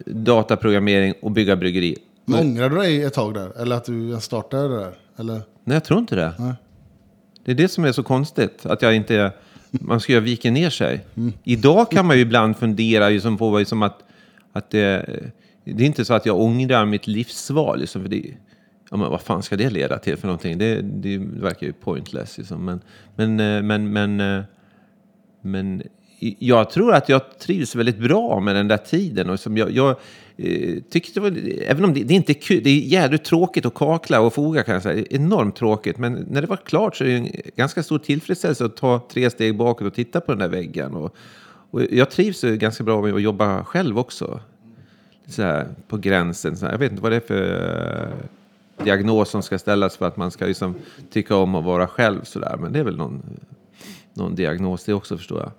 dataprogrammering 0.06 1.14
och 1.22 1.30
bygga 1.30 1.56
bryggeri. 1.56 1.96
Men 2.24 2.40
ångrar 2.40 2.70
du 2.70 2.76
dig 2.76 3.02
ett 3.02 3.14
tag 3.14 3.34
där? 3.34 3.60
Eller 3.62 3.76
att 3.76 3.84
du 3.84 4.20
startade 4.20 4.68
det 4.68 4.76
där? 4.76 4.92
Eller? 5.16 5.40
Nej, 5.64 5.74
jag 5.74 5.84
tror 5.84 6.00
inte 6.00 6.16
det. 6.16 6.32
Nej. 6.38 6.54
Det 7.44 7.50
är 7.50 7.54
det 7.54 7.68
som 7.68 7.84
är 7.84 7.92
så 7.92 8.02
konstigt, 8.02 8.66
att 8.66 8.82
jag 8.82 8.96
inte... 8.96 9.32
Man 9.70 10.00
ska 10.00 10.12
ju 10.12 10.20
vika 10.20 10.50
ner 10.50 10.70
sig. 10.70 11.04
Idag 11.44 11.90
kan 11.90 12.06
man 12.06 12.16
ju 12.16 12.22
ibland 12.22 12.56
fundera 12.56 13.08
liksom 13.08 13.38
på 13.38 13.58
liksom 13.58 13.82
att, 13.82 13.98
att 14.52 14.70
det, 14.70 15.06
det 15.64 15.82
är 15.82 15.86
inte 15.86 16.04
så 16.04 16.14
att 16.14 16.26
jag 16.26 16.40
ångrar 16.40 16.86
mitt 16.86 17.06
livsval. 17.06 17.80
Liksom, 17.80 18.02
för 18.02 18.08
det, 18.08 18.22
ja, 18.90 18.96
men 18.96 19.10
vad 19.10 19.20
fan 19.20 19.42
ska 19.42 19.56
det 19.56 19.70
leda 19.70 19.98
till 19.98 20.16
för 20.16 20.26
någonting? 20.26 20.58
Det, 20.58 20.82
det 20.82 21.18
verkar 21.18 21.66
ju 21.66 21.72
pointless. 21.72 22.38
Liksom. 22.38 22.64
Men, 22.64 22.80
men, 23.16 23.40
eh, 23.40 23.62
men, 23.62 23.92
men, 23.92 24.20
eh, 24.20 24.44
men 25.42 25.82
jag 26.38 26.70
tror 26.70 26.94
att 26.94 27.08
jag 27.08 27.38
trivs 27.38 27.74
väldigt 27.74 27.98
bra 27.98 28.40
med 28.40 28.56
den 28.56 28.68
där 28.68 28.76
tiden. 28.76 29.30
Och 29.30 29.40
som 29.40 29.56
jag, 29.56 29.70
jag 29.70 29.96
eh, 30.36 30.82
tyckte 30.90 31.20
det 31.20 31.30
var, 31.30 31.38
även 31.66 31.84
om 31.84 31.94
det, 31.94 32.04
det 32.04 32.14
är 32.14 32.16
inte 32.16 32.32
är 32.32 32.40
kul, 32.40 32.60
det 32.64 32.70
är 32.70 32.78
jävligt 32.78 33.24
tråkigt 33.24 33.66
att 33.66 33.74
kakla 33.74 34.20
och 34.20 34.34
foga 34.34 34.62
kan 34.62 34.74
jag 34.74 34.82
säga. 34.82 35.04
Enormt 35.10 35.56
tråkigt. 35.56 35.98
Men 35.98 36.26
när 36.30 36.40
det 36.40 36.46
var 36.46 36.56
klart 36.56 36.96
så 36.96 37.04
är 37.04 37.08
det 37.08 37.14
en 37.16 37.30
ganska 37.56 37.82
stor 37.82 37.98
tillfredsställelse 37.98 38.64
att 38.64 38.76
ta 38.76 39.08
tre 39.12 39.30
steg 39.30 39.56
bakåt 39.56 39.86
och 39.86 39.94
titta 39.94 40.20
på 40.20 40.32
den 40.32 40.38
där 40.38 40.48
väggen. 40.48 40.94
Och, 40.94 41.16
och 41.70 41.82
jag 41.90 42.10
trivs 42.10 42.42
ganska 42.42 42.84
bra 42.84 43.02
med 43.02 43.14
att 43.14 43.22
jobba 43.22 43.64
själv 43.64 43.98
också. 43.98 44.40
Så 45.26 45.42
här, 45.42 45.66
på 45.88 45.96
gränsen. 45.96 46.56
Så 46.56 46.64
här. 46.66 46.72
Jag 46.72 46.78
vet 46.78 46.90
inte 46.92 47.02
vad 47.02 47.12
det 47.12 47.16
är 47.16 47.20
för 47.20 48.06
eh, 48.78 48.84
diagnos 48.84 49.28
som 49.30 49.42
ska 49.42 49.58
ställas 49.58 49.96
för 49.96 50.06
att 50.06 50.16
man 50.16 50.30
ska 50.30 50.46
liksom 50.46 50.74
tycka 51.10 51.36
om 51.36 51.54
att 51.54 51.64
vara 51.64 51.86
själv. 51.86 52.24
Så 52.24 52.38
där. 52.38 52.56
Men 52.56 52.72
det 52.72 52.78
är 52.78 52.84
väl 52.84 52.96
någon, 52.96 53.22
någon 54.14 54.34
diagnos 54.34 54.84
det 54.84 54.94
också 54.94 55.16
förstår 55.16 55.40
jag. 55.40 55.50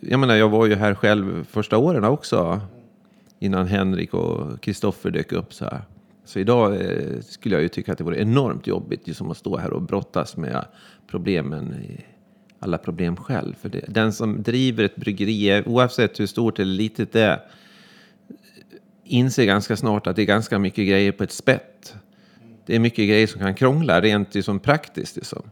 Jag 0.00 0.20
menar, 0.20 0.34
jag 0.34 0.48
var 0.48 0.66
ju 0.66 0.74
här 0.74 0.94
själv 0.94 1.44
första 1.50 1.78
åren 1.78 2.04
också. 2.04 2.60
Innan 3.38 3.66
Henrik 3.66 4.14
och 4.14 4.60
Kristoffer 4.60 5.10
dök 5.10 5.32
upp 5.32 5.54
så 5.54 5.64
här. 5.64 5.82
Så 6.24 6.38
idag 6.38 6.74
eh, 6.80 7.20
skulle 7.20 7.54
jag 7.54 7.62
ju 7.62 7.68
tycka 7.68 7.92
att 7.92 7.98
det 7.98 8.04
vore 8.04 8.20
enormt 8.20 8.66
jobbigt 8.66 9.06
liksom 9.06 9.30
att 9.30 9.36
stå 9.36 9.56
här 9.56 9.72
och 9.72 9.82
brottas 9.82 10.36
med 10.36 10.64
problemen. 11.10 11.74
i- 11.74 12.04
Alla 12.60 12.78
problem 12.78 13.16
själv. 13.16 13.54
För 13.60 13.68
det, 13.68 13.84
den 13.88 14.12
som 14.12 14.42
driver 14.42 14.84
ett 14.84 14.96
bryggeri, 14.96 15.62
oavsett 15.66 16.20
hur 16.20 16.26
stort 16.26 16.58
eller 16.58 16.72
litet 16.72 17.12
det 17.12 17.20
är, 17.22 17.40
inser 19.08 19.44
ganska 19.44 19.76
snart 19.76 20.06
att 20.06 20.16
det 20.16 20.22
är 20.22 20.26
ganska 20.26 20.58
mycket 20.58 20.88
grejer 20.88 21.12
på 21.12 21.24
ett 21.24 21.32
spett. 21.32 21.94
Det 22.66 22.74
är 22.74 22.78
mycket 22.78 23.08
grejer 23.08 23.26
som 23.26 23.40
kan 23.40 23.54
krångla 23.54 24.00
rent 24.00 24.34
liksom 24.34 24.58
praktiskt. 24.58 25.16
Liksom. 25.16 25.42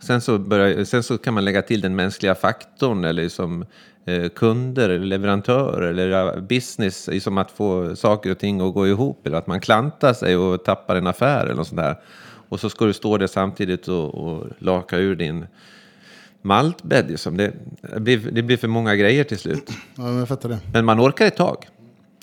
Sen, 0.00 0.20
så 0.20 0.38
börjar, 0.38 0.84
sen 0.84 1.02
så 1.02 1.18
kan 1.18 1.34
man 1.34 1.44
lägga 1.44 1.62
till 1.62 1.80
den 1.80 1.96
mänskliga 1.96 2.34
faktorn 2.34 3.04
eller 3.04 3.22
liksom, 3.22 3.64
eh, 4.04 4.28
kunder 4.28 4.88
eller 4.88 5.06
leverantörer 5.06 5.88
eller 5.88 6.40
business, 6.40 7.08
som 7.22 7.38
att 7.38 7.50
få 7.50 7.96
saker 7.96 8.30
och 8.30 8.38
ting 8.38 8.60
att 8.60 8.74
gå 8.74 8.88
ihop 8.88 9.26
eller 9.26 9.38
att 9.38 9.46
man 9.46 9.60
klantar 9.60 10.12
sig 10.12 10.36
och 10.36 10.64
tappar 10.64 10.96
en 10.96 11.06
affär 11.06 11.44
eller 11.44 11.54
något 11.54 11.68
sånt 11.68 11.80
där. 11.80 11.96
Och 12.48 12.60
så 12.60 12.70
ska 12.70 12.84
du 12.84 12.92
stå 12.92 13.18
där 13.18 13.26
samtidigt 13.26 13.88
och, 13.88 14.14
och 14.14 14.46
laka 14.58 14.98
ur 14.98 15.16
din 15.16 15.46
maltbädd. 16.42 17.10
Liksom. 17.10 17.36
Det, 17.36 17.52
det, 17.94 18.00
blir, 18.00 18.30
det 18.32 18.42
blir 18.42 18.56
för 18.56 18.68
många 18.68 18.96
grejer 18.96 19.24
till 19.24 19.38
slut. 19.38 19.70
Ja, 19.94 20.02
men. 20.02 20.58
Men 20.72 20.84
man 20.84 21.00
orkar 21.00 21.26
ett 21.26 21.36
tag. 21.36 21.68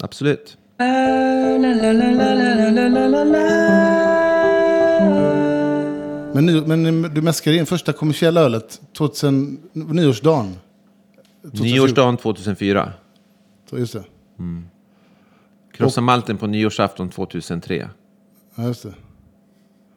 Absolut. 0.02 0.58
Men, 6.34 6.46
ny, 6.46 6.62
men 6.62 7.02
du 7.14 7.22
mäskade 7.22 7.56
in 7.56 7.66
första 7.66 7.94
kommersiella 7.94 8.42
ölet 8.42 8.82
2000, 8.98 9.60
nyårsdagen. 9.74 10.56
2014. 11.42 11.68
Nyårsdagen 11.68 12.18
2004. 12.18 12.94
Så 13.70 13.78
Just 13.78 13.94
det. 13.94 14.04
Krossa 15.74 16.02
malten 16.02 16.38
på 16.38 16.48
nyårsafton 16.48 17.10
2003. 17.10 17.90
Ja, 18.56 18.64
just 18.64 18.84
det. 18.84 18.94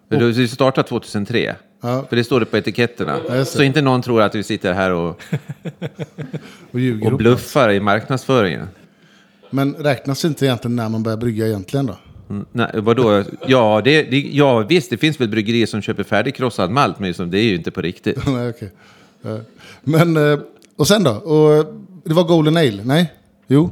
För 0.09 0.17
Du 0.17 0.49
startade 0.49 0.89
2003. 0.89 1.57
Ja. 1.81 2.05
För 2.09 2.17
det 2.17 2.25
står 2.25 2.41
det 2.41 2.47
på 2.47 2.57
etiketterna. 2.57 3.19
Ja. 3.29 3.45
Så 3.45 3.63
inte 3.63 3.83
någon 3.83 4.03
tror 4.03 4.23
att 4.23 4.35
vi 4.35 4.43
sitter 4.43 4.73
här 4.73 4.93
och, 4.93 5.23
Och 6.71 7.13
och 7.13 7.19
bluffar 7.19 7.71
i 7.71 7.81
marknadsföringen. 7.81 8.69
Men 9.51 9.75
räknas 9.75 10.25
inte 10.25 10.47
egentligen 10.47 10.77
när 10.77 10.89
man 10.89 11.03
börjar 11.03 11.17
brygga 11.17 11.47
egentligen 11.47 11.87
då? 11.87 11.97
Mm, 12.31 12.47
Nej, 12.53 12.71
vadå? 12.75 13.25
Ja, 13.47 13.81
det, 13.85 14.03
det, 14.03 14.21
ja, 14.21 14.59
visst, 14.59 14.91
det 14.91 14.97
finns 14.97 15.21
väl 15.21 15.29
bryggerier 15.29 15.67
som 15.67 15.83
köper 15.83 16.03
färdigkrossad 16.03 16.71
malt, 16.71 16.99
men 16.99 17.07
liksom, 17.07 17.31
det 17.31 17.39
är 17.39 17.43
ju 17.43 17.55
inte 17.55 17.71
på 17.71 17.81
riktigt. 17.81 18.27
Nej, 18.27 18.49
okej. 18.49 18.73
Ja. 19.23 19.39
Men, 19.83 20.17
eh, 20.17 20.39
och 20.77 20.89
sen 20.89 21.05
då? 21.05 21.11
Och, 21.11 21.75
det 22.05 22.15
var 22.15 22.25
Golden 22.25 22.57
Ale? 22.57 22.85
Nej? 22.85 23.13
Jo? 23.47 23.71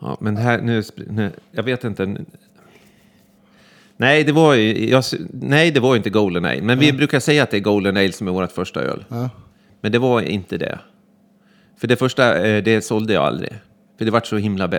Ja, 0.00 0.16
men 0.20 0.36
här, 0.36 0.60
nu, 0.60 0.82
nu, 0.96 1.30
jag 1.50 1.62
vet 1.62 1.84
inte. 1.84 2.16
Nej, 3.96 4.24
det 4.24 4.32
var 4.32 4.54
ju, 4.54 4.90
jag, 4.90 5.04
nej, 5.32 5.70
det 5.70 5.80
var 5.80 5.96
inte 5.96 6.10
Golden 6.10 6.44
Ale. 6.44 6.62
Men 6.62 6.78
vi 6.78 6.92
brukar 6.92 7.20
säga 7.20 7.42
att 7.42 7.50
det 7.50 7.56
är 7.56 7.60
Golden 7.60 7.96
Ale 7.96 8.12
som 8.12 8.28
är 8.28 8.32
vårt 8.32 8.52
första 8.52 8.80
öl. 8.80 9.04
Ja. 9.08 9.30
Men 9.80 9.92
det 9.92 9.98
var 9.98 10.20
inte 10.20 10.58
det. 10.58 10.78
För 11.78 11.88
det 11.88 11.96
första, 11.96 12.46
eh, 12.46 12.62
det 12.62 12.84
sålde 12.84 13.12
jag 13.12 13.24
aldrig. 13.24 13.52
För 13.98 14.04
det 14.04 14.10
var 14.10 14.20
så 14.20 14.36
himla. 14.36 14.70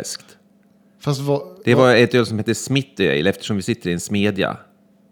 Fast 0.99 1.21
vad, 1.21 1.41
Det 1.65 1.75
var 1.75 1.95
ett 1.95 2.15
öl 2.15 2.25
som 2.25 2.37
hette 2.37 2.55
Smithy 2.55 3.09
Ale 3.19 3.29
eftersom 3.29 3.55
vi 3.55 3.61
sitter 3.61 3.89
i 3.89 3.93
en 3.93 3.99
smedja. 3.99 4.57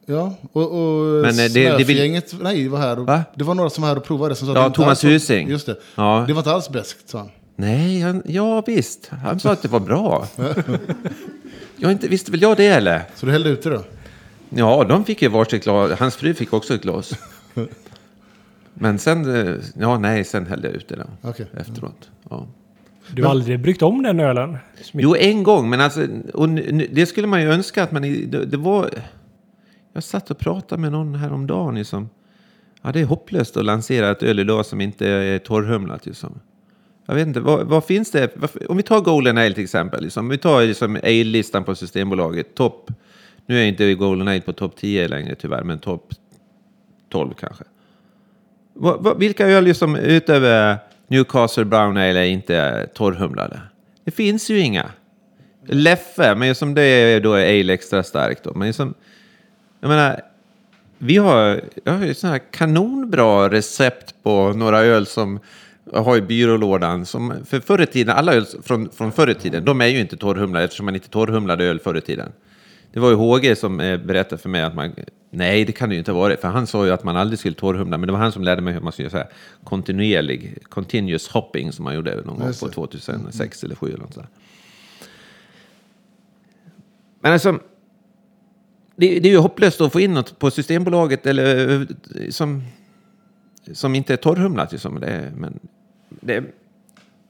Ja, 0.05 0.35
och, 0.51 0.61
och 0.61 1.05
Men, 1.21 1.29
eh, 1.39 1.45
det- 1.53 1.77
det 1.77 1.83
vill- 1.83 2.21
nej, 2.41 2.67
var 2.67 2.79
här 2.79 2.99
och, 2.99 3.05
Va? 3.05 3.23
det 3.35 3.43
var 3.43 3.55
några 3.55 3.69
som 3.69 3.81
var 3.81 3.89
här 3.89 3.97
och 3.97 4.03
provade 4.03 4.35
som 4.35 4.47
sa 4.47 4.53
Ja, 4.53 4.69
Thomas 4.69 5.03
Husing. 5.03 5.49
Just 5.49 5.65
det. 5.65 5.77
Ja. 5.95 6.23
Det 6.27 6.33
var 6.33 6.39
inte 6.39 6.51
alls 6.51 6.69
beskt, 6.69 7.09
sa 7.09 7.17
han. 7.17 7.29
Nej, 7.55 8.01
han, 8.01 8.21
ja 8.25 8.61
visst. 8.67 9.07
Han 9.23 9.39
sa 9.39 9.51
att 9.51 9.61
det 9.61 9.67
var 9.67 9.79
bra. 9.79 10.27
jag 11.77 11.91
inte, 11.91 12.07
visste 12.07 12.31
väl 12.31 12.41
jag 12.41 12.57
det 12.57 12.67
eller? 12.67 13.03
Så 13.15 13.25
du 13.25 13.31
hällde 13.31 13.49
ut 13.49 13.63
det 13.63 13.69
då? 13.69 13.83
Ja, 14.49 14.83
de 14.83 15.05
fick 15.05 15.21
ju 15.21 15.27
varsitt 15.27 15.63
glas. 15.63 15.99
Hans 15.99 16.15
fru 16.15 16.33
fick 16.33 16.53
också 16.53 16.73
ett 16.75 16.81
glas. 16.81 17.13
Men 18.73 18.99
sen, 18.99 19.47
eh, 19.47 19.55
ja 19.79 19.97
nej, 19.99 20.23
sen 20.23 20.45
hällde 20.45 20.67
jag 20.67 20.75
ut 20.75 20.87
det 20.87 20.95
då. 20.95 21.29
Okej. 21.29 21.45
Efteråt. 21.57 22.09
Ja. 22.29 22.47
Du 23.13 23.23
har 23.23 23.29
aldrig 23.31 23.59
bryggt 23.59 23.81
om 23.81 24.03
den 24.03 24.19
ölen? 24.19 24.57
Jo, 24.91 25.15
en 25.15 25.43
gång, 25.43 25.69
men 25.69 25.81
alltså, 25.81 26.07
och 26.33 26.49
det 26.91 27.05
skulle 27.05 27.27
man 27.27 27.41
ju 27.41 27.51
önska 27.51 27.83
att 27.83 27.91
man... 27.91 28.01
Det, 28.01 28.45
det 28.45 28.57
var... 28.57 28.89
Jag 29.93 30.03
satt 30.03 30.31
och 30.31 30.37
pratade 30.37 30.81
med 30.81 30.91
någon 30.91 31.15
häromdagen 31.15 31.75
liksom. 31.75 32.09
Ja, 32.81 32.91
det 32.91 32.99
är 32.99 33.05
hopplöst 33.05 33.57
att 33.57 33.65
lansera 33.65 34.11
ett 34.11 34.23
öl 34.23 34.39
idag 34.39 34.65
som 34.65 34.81
inte 34.81 35.07
är 35.07 35.39
torrhumlat 35.39 36.05
liksom. 36.05 36.39
Jag 37.05 37.15
vet 37.15 37.27
inte, 37.27 37.39
vad, 37.39 37.67
vad 37.67 37.85
finns 37.85 38.11
det? 38.11 38.35
Om 38.69 38.77
vi 38.77 38.83
tar 38.83 39.01
Golden 39.01 39.37
Ale 39.37 39.53
till 39.53 39.63
exempel. 39.63 40.03
Liksom, 40.03 40.25
om 40.25 40.29
vi 40.29 40.37
tar 40.37 40.61
liksom 40.61 40.95
Ale-listan 40.95 41.63
på 41.63 41.75
Systembolaget. 41.75 42.55
Topp... 42.55 42.91
Nu 43.47 43.59
är 43.59 43.65
inte 43.65 43.93
Golden 43.93 44.27
Ale 44.27 44.41
på 44.41 44.53
topp 44.53 44.75
10 44.75 45.07
längre 45.07 45.35
tyvärr, 45.35 45.63
men 45.63 45.79
topp 45.79 46.13
12 47.11 47.33
kanske. 47.39 47.63
Vad- 48.73 49.03
vad- 49.03 49.19
vilka 49.19 49.47
öl 49.47 49.63
liksom 49.63 49.95
utöver 49.95 50.77
Newcastle 51.07 51.65
Brown 51.65 51.97
Ale 51.97 52.19
är 52.19 52.23
inte 52.23 52.89
torrhumlade? 52.93 53.61
Det 54.03 54.11
finns 54.11 54.49
ju 54.49 54.59
inga. 54.59 54.91
Leffe, 55.67 56.35
men 56.35 56.55
som 56.55 56.73
det 56.73 56.81
är 56.81 57.21
då 57.21 57.33
är 57.33 57.59
ale 57.59 57.73
extra 57.73 58.03
starkt 58.03 58.43
då. 58.43 58.53
Men 58.53 58.73
som, 58.73 58.93
jag 59.79 59.87
menar, 59.87 60.21
vi 60.97 61.17
har, 61.17 61.61
jag 61.83 61.93
har 61.93 62.05
ju 62.05 62.13
sådana 62.13 62.37
här 62.37 62.43
kanonbra 62.51 63.49
recept 63.49 64.15
på 64.23 64.53
några 64.53 64.79
öl 64.79 65.05
som 65.05 65.39
jag 65.93 66.03
har 66.03 66.17
i 66.17 66.21
byrålådan. 66.21 67.05
Som 67.05 67.33
för 67.45 67.59
förr 67.59 67.81
i 67.81 67.85
tiden, 67.85 68.15
alla 68.15 68.33
öl 68.33 68.45
från, 68.63 68.89
från 68.89 69.11
förr 69.11 69.29
i 69.29 69.33
tiden, 69.33 69.65
de 69.65 69.81
är 69.81 69.87
ju 69.87 69.99
inte 69.99 70.17
torrhumlade 70.17 70.65
eftersom 70.65 70.85
man 70.85 70.95
inte 70.95 71.09
torrhumlade 71.09 71.65
öl 71.65 71.79
förr 71.79 71.97
i 71.97 72.01
tiden. 72.01 72.31
Det 72.93 72.99
var 72.99 73.09
ju 73.09 73.15
HG 73.15 73.57
som 73.57 73.79
eh, 73.79 73.97
berättade 73.97 74.41
för 74.41 74.49
mig 74.49 74.61
att 74.61 74.75
man... 74.75 74.95
Nej, 75.35 75.65
det 75.65 75.71
kan 75.71 75.89
det 75.89 75.95
ju 75.95 75.99
inte 75.99 76.11
ha 76.11 76.19
varit. 76.19 76.41
För 76.41 76.47
han 76.47 76.67
sa 76.67 76.85
ju 76.85 76.91
att 76.91 77.03
man 77.03 77.17
aldrig 77.17 77.39
skulle 77.39 77.55
torrhumla. 77.55 77.97
Men 77.97 78.07
det 78.07 78.13
var 78.13 78.19
han 78.19 78.31
som 78.31 78.43
lärde 78.43 78.61
mig 78.61 78.73
hur 78.73 78.81
man 78.81 78.91
skulle 78.91 79.09
här 79.09 79.29
kontinuerlig, 79.63 80.57
continuous 80.69 81.27
hopping 81.27 81.71
som 81.71 81.85
man 81.85 81.95
gjorde 81.95 82.15
någon 82.15 82.25
gång 82.25 82.53
på 82.59 82.67
det. 82.67 82.73
2006 82.73 83.63
eller 83.63 83.75
2007 83.75 83.87
eller 83.87 84.03
något 84.03 84.13
sådär. 84.13 84.29
Men 87.19 87.33
alltså... 87.33 87.59
Det, 88.97 89.19
det 89.19 89.29
är 89.29 89.31
ju 89.31 89.37
hopplöst 89.37 89.81
att 89.81 89.93
få 89.93 89.99
in 89.99 90.13
något 90.13 90.39
på 90.39 90.51
Systembolaget 90.51 91.25
eller 91.25 91.79
eh, 91.81 92.29
som, 92.29 92.63
som 93.73 93.95
inte 93.95 94.13
är 94.13 94.17
torrhumlat. 94.17 94.71
Liksom. 94.71 94.99
Det, 94.99 95.31
men 95.35 95.59
det, 96.09 96.41
Men 96.41 96.51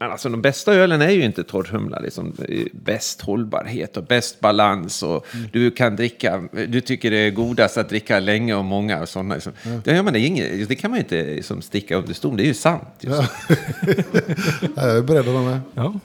alltså 0.10 0.30
de 0.30 0.42
bästa 0.42 0.74
ölen 0.74 1.02
är 1.02 1.10
ju 1.10 1.24
inte 1.24 1.44
torrhumla. 1.44 2.00
Liksom. 2.00 2.34
Det 2.38 2.68
Bäst 2.74 3.22
hållbarhet 3.22 3.98
och 3.98 4.04
bäst 4.04 4.40
balans. 4.40 5.04
Och 5.04 5.28
Du 5.52 5.72
kan 5.72 5.96
dricka, 5.96 6.44
du 6.68 6.82
tycker 6.82 7.12
det 7.12 7.18
är 7.18 7.32
godast 7.32 7.78
att 7.78 7.90
dricka 7.90 8.20
länge 8.20 8.56
och 8.56 8.66
många 8.66 9.02
och 9.02 9.10
sådana. 9.10 9.34
Liksom. 9.36 9.54
Det, 9.84 9.92
ja, 9.92 10.04
men 10.04 10.14
det, 10.14 10.20
är 10.20 10.28
inget, 10.28 10.70
det 10.70 10.76
kan 10.76 10.92
man 10.92 10.98
ju 10.98 11.04
inte 11.04 11.24
liksom, 11.24 11.62
sticka 11.62 11.96
under 11.96 12.14
stol. 12.14 12.38
Det 12.38 12.44
är 12.44 12.48
ju 12.48 12.54
sant. 12.54 12.88
Ja. 13.00 13.28
Ja, 14.76 14.88
jag 14.88 14.98
är 14.98 15.02
beredd 15.02 15.28
att 15.28 15.34
vara 15.34 15.44
med. 15.44 15.60
Ja. 15.74 16.00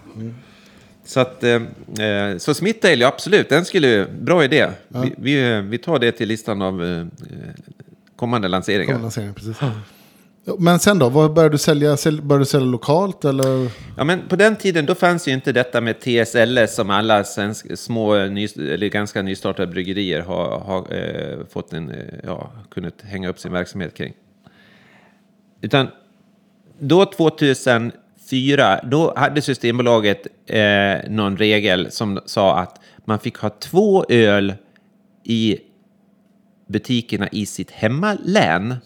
Så, 1.04 1.20
att, 1.20 1.44
eh, 1.44 1.62
eh, 2.06 2.36
så 2.38 2.54
Smith 2.54 2.86
Ale, 2.86 2.94
ja, 2.96 3.08
absolut, 3.08 3.48
den 3.48 3.64
skulle, 3.64 4.06
bra 4.20 4.44
idé. 4.44 4.68
Vi, 4.88 5.14
vi, 5.16 5.52
eh, 5.52 5.60
vi 5.60 5.78
tar 5.78 5.98
det 5.98 6.12
till 6.12 6.28
listan 6.28 6.62
av 6.62 6.84
eh, 6.84 6.98
eh, 6.98 7.06
kommande 8.16 8.48
lanseringar. 8.48 8.86
Kommande 8.86 9.04
lansering, 9.04 9.34
precis. 9.34 9.56
Men 10.58 10.78
sen 10.78 10.98
då, 10.98 11.08
vad 11.08 11.32
började 11.32 11.54
du 11.54 11.58
sälja? 11.58 11.96
Började 12.04 12.38
du 12.38 12.44
sälja 12.44 12.66
lokalt 12.66 13.24
eller? 13.24 13.70
Ja, 13.96 14.04
men 14.04 14.28
på 14.28 14.36
den 14.36 14.56
tiden 14.56 14.86
då 14.86 14.94
fanns 14.94 15.28
ju 15.28 15.32
inte 15.32 15.52
detta 15.52 15.80
med 15.80 16.00
TSLS 16.00 16.74
som 16.74 16.90
alla 16.90 17.24
svensk, 17.24 17.78
små, 17.78 18.26
ny, 18.26 18.44
eller 18.44 18.88
ganska 18.88 19.22
nystartade 19.22 19.72
bryggerier 19.72 20.20
har, 20.20 20.58
har 20.60 20.94
eh, 20.94 21.46
fått 21.52 21.72
en, 21.72 21.90
eh, 21.90 21.96
ja, 22.24 22.52
kunnat 22.70 23.02
hänga 23.02 23.28
upp 23.28 23.38
sin 23.38 23.52
verksamhet 23.52 23.94
kring. 23.94 24.12
Utan 25.60 25.88
då 26.78 27.04
2004, 27.04 28.80
då 28.84 29.14
hade 29.16 29.42
Systembolaget 29.42 30.26
eh, 30.46 31.10
någon 31.10 31.36
regel 31.36 31.90
som 31.90 32.20
sa 32.26 32.58
att 32.58 32.80
man 33.04 33.18
fick 33.18 33.36
ha 33.36 33.50
två 33.50 34.04
öl 34.08 34.54
i 35.24 35.58
butikerna 36.68 37.28
i 37.32 37.46
sitt 37.46 37.70
hemmalän. 37.70 38.76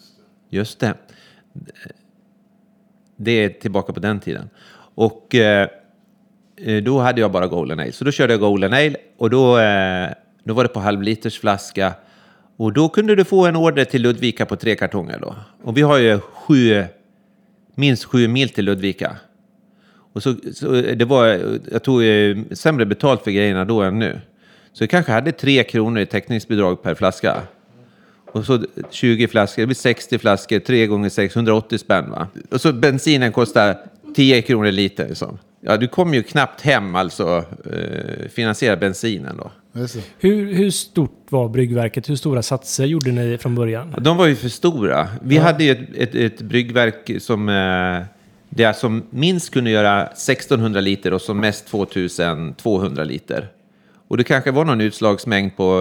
Just 0.51 0.81
det. 0.81 0.95
Det 3.17 3.31
är 3.33 3.49
tillbaka 3.49 3.93
på 3.93 4.01
den 4.01 4.21
tiden. 4.21 4.51
Och 4.95 5.35
eh, 5.35 5.69
eh, 6.57 6.83
då 6.83 6.99
hade 6.99 7.21
jag 7.21 7.33
bara 7.33 7.47
Golden 7.47 7.81
Ale. 7.81 7.93
Så 7.93 8.05
då 8.05 8.11
körde 8.11 8.33
jag 8.33 8.41
Golden 8.41 8.73
Ale 8.73 8.97
och 9.17 9.31
då, 9.31 9.59
eh, 9.59 10.09
då 10.45 10.55
var 10.55 10.63
det 10.63 10.69
på 10.69 10.81
halvlitersflaska. 10.81 11.93
Och 12.57 12.73
då 12.73 12.89
kunde 12.89 13.15
du 13.15 13.25
få 13.25 13.47
en 13.47 13.57
order 13.57 13.85
till 13.85 14.03
Ludvika 14.03 14.47
på 14.47 14.57
tre 14.57 14.77
kartonger 14.77 15.19
då. 15.19 15.35
Och 15.63 15.77
vi 15.77 15.83
har 15.83 15.99
ju 15.99 16.21
sju, 16.21 16.85
minst 17.75 18.05
sju 18.05 18.29
mil 18.29 18.49
till 18.49 18.65
Ludvika. 18.65 19.17
Och 20.13 20.23
så, 20.23 20.35
så 20.53 20.75
eh, 20.75 20.97
det 20.97 21.05
var, 21.05 21.27
jag 21.73 21.83
tog 21.83 22.05
eh, 22.05 22.37
sämre 22.53 22.87
betalt 22.87 23.25
för 23.25 23.31
grejerna 23.31 23.65
då 23.65 23.83
än 23.83 23.99
nu. 23.99 24.21
Så 24.73 24.83
jag 24.83 24.91
kanske 24.91 25.13
hade 25.13 25.33
tre 25.33 25.65
kronor 25.65 26.01
i 26.01 26.07
täckningsbidrag 26.07 26.83
per 26.83 26.95
flaska. 26.95 27.43
Och 28.35 28.45
så 28.47 28.65
20 28.91 29.29
flaskor, 29.29 29.63
det 29.63 29.67
blir 29.67 29.75
60 29.75 30.19
flaskor, 30.19 30.59
3 30.59 30.87
gånger 30.87 31.09
6, 31.09 31.37
180 31.37 31.79
spänn 31.79 32.11
va. 32.11 32.27
Och 32.51 32.61
så 32.61 32.73
bensinen 32.73 33.33
kostar 33.33 33.77
10 34.15 34.43
kronor 34.43 34.71
liter. 34.71 35.09
Liksom. 35.09 35.39
Ja, 35.61 35.77
du 35.77 35.89
kommer 35.89 36.15
ju 36.15 36.23
knappt 36.23 36.61
hem 36.61 36.95
alltså 36.95 37.45
eh, 37.73 38.29
finansiera 38.29 38.77
bensinen 38.77 39.37
då. 39.37 39.51
Hur, 40.19 40.55
hur 40.55 40.71
stort 40.71 41.27
var 41.29 41.49
bryggverket? 41.49 42.11
Hur 42.11 42.17
stora 42.17 42.43
satser 42.43 42.85
gjorde 42.85 43.13
ni 43.13 43.39
från 43.39 43.55
början? 43.55 43.95
De 43.99 44.17
var 44.17 44.27
ju 44.27 44.37
för 44.37 44.49
stora. 44.49 45.09
Vi 45.23 45.37
hade 45.37 45.65
ju 45.65 45.71
ett, 45.71 45.97
ett, 45.97 46.15
ett 46.15 46.43
bryggverk 46.43 47.23
som, 47.23 47.49
eh, 47.49 48.03
det 48.49 48.77
som 48.77 49.03
minst 49.11 49.53
kunde 49.53 49.71
göra 49.71 50.07
1600 50.07 50.81
liter 50.81 51.13
och 51.13 51.23
som 51.23 51.41
mest 51.41 51.67
2200 51.67 53.05
liter. 53.05 53.49
Och 54.09 54.17
det 54.17 54.25
kanske 54.25 54.51
var 54.51 54.65
någon 54.65 54.81
utslagsmängd 54.81 55.57
på 55.57 55.81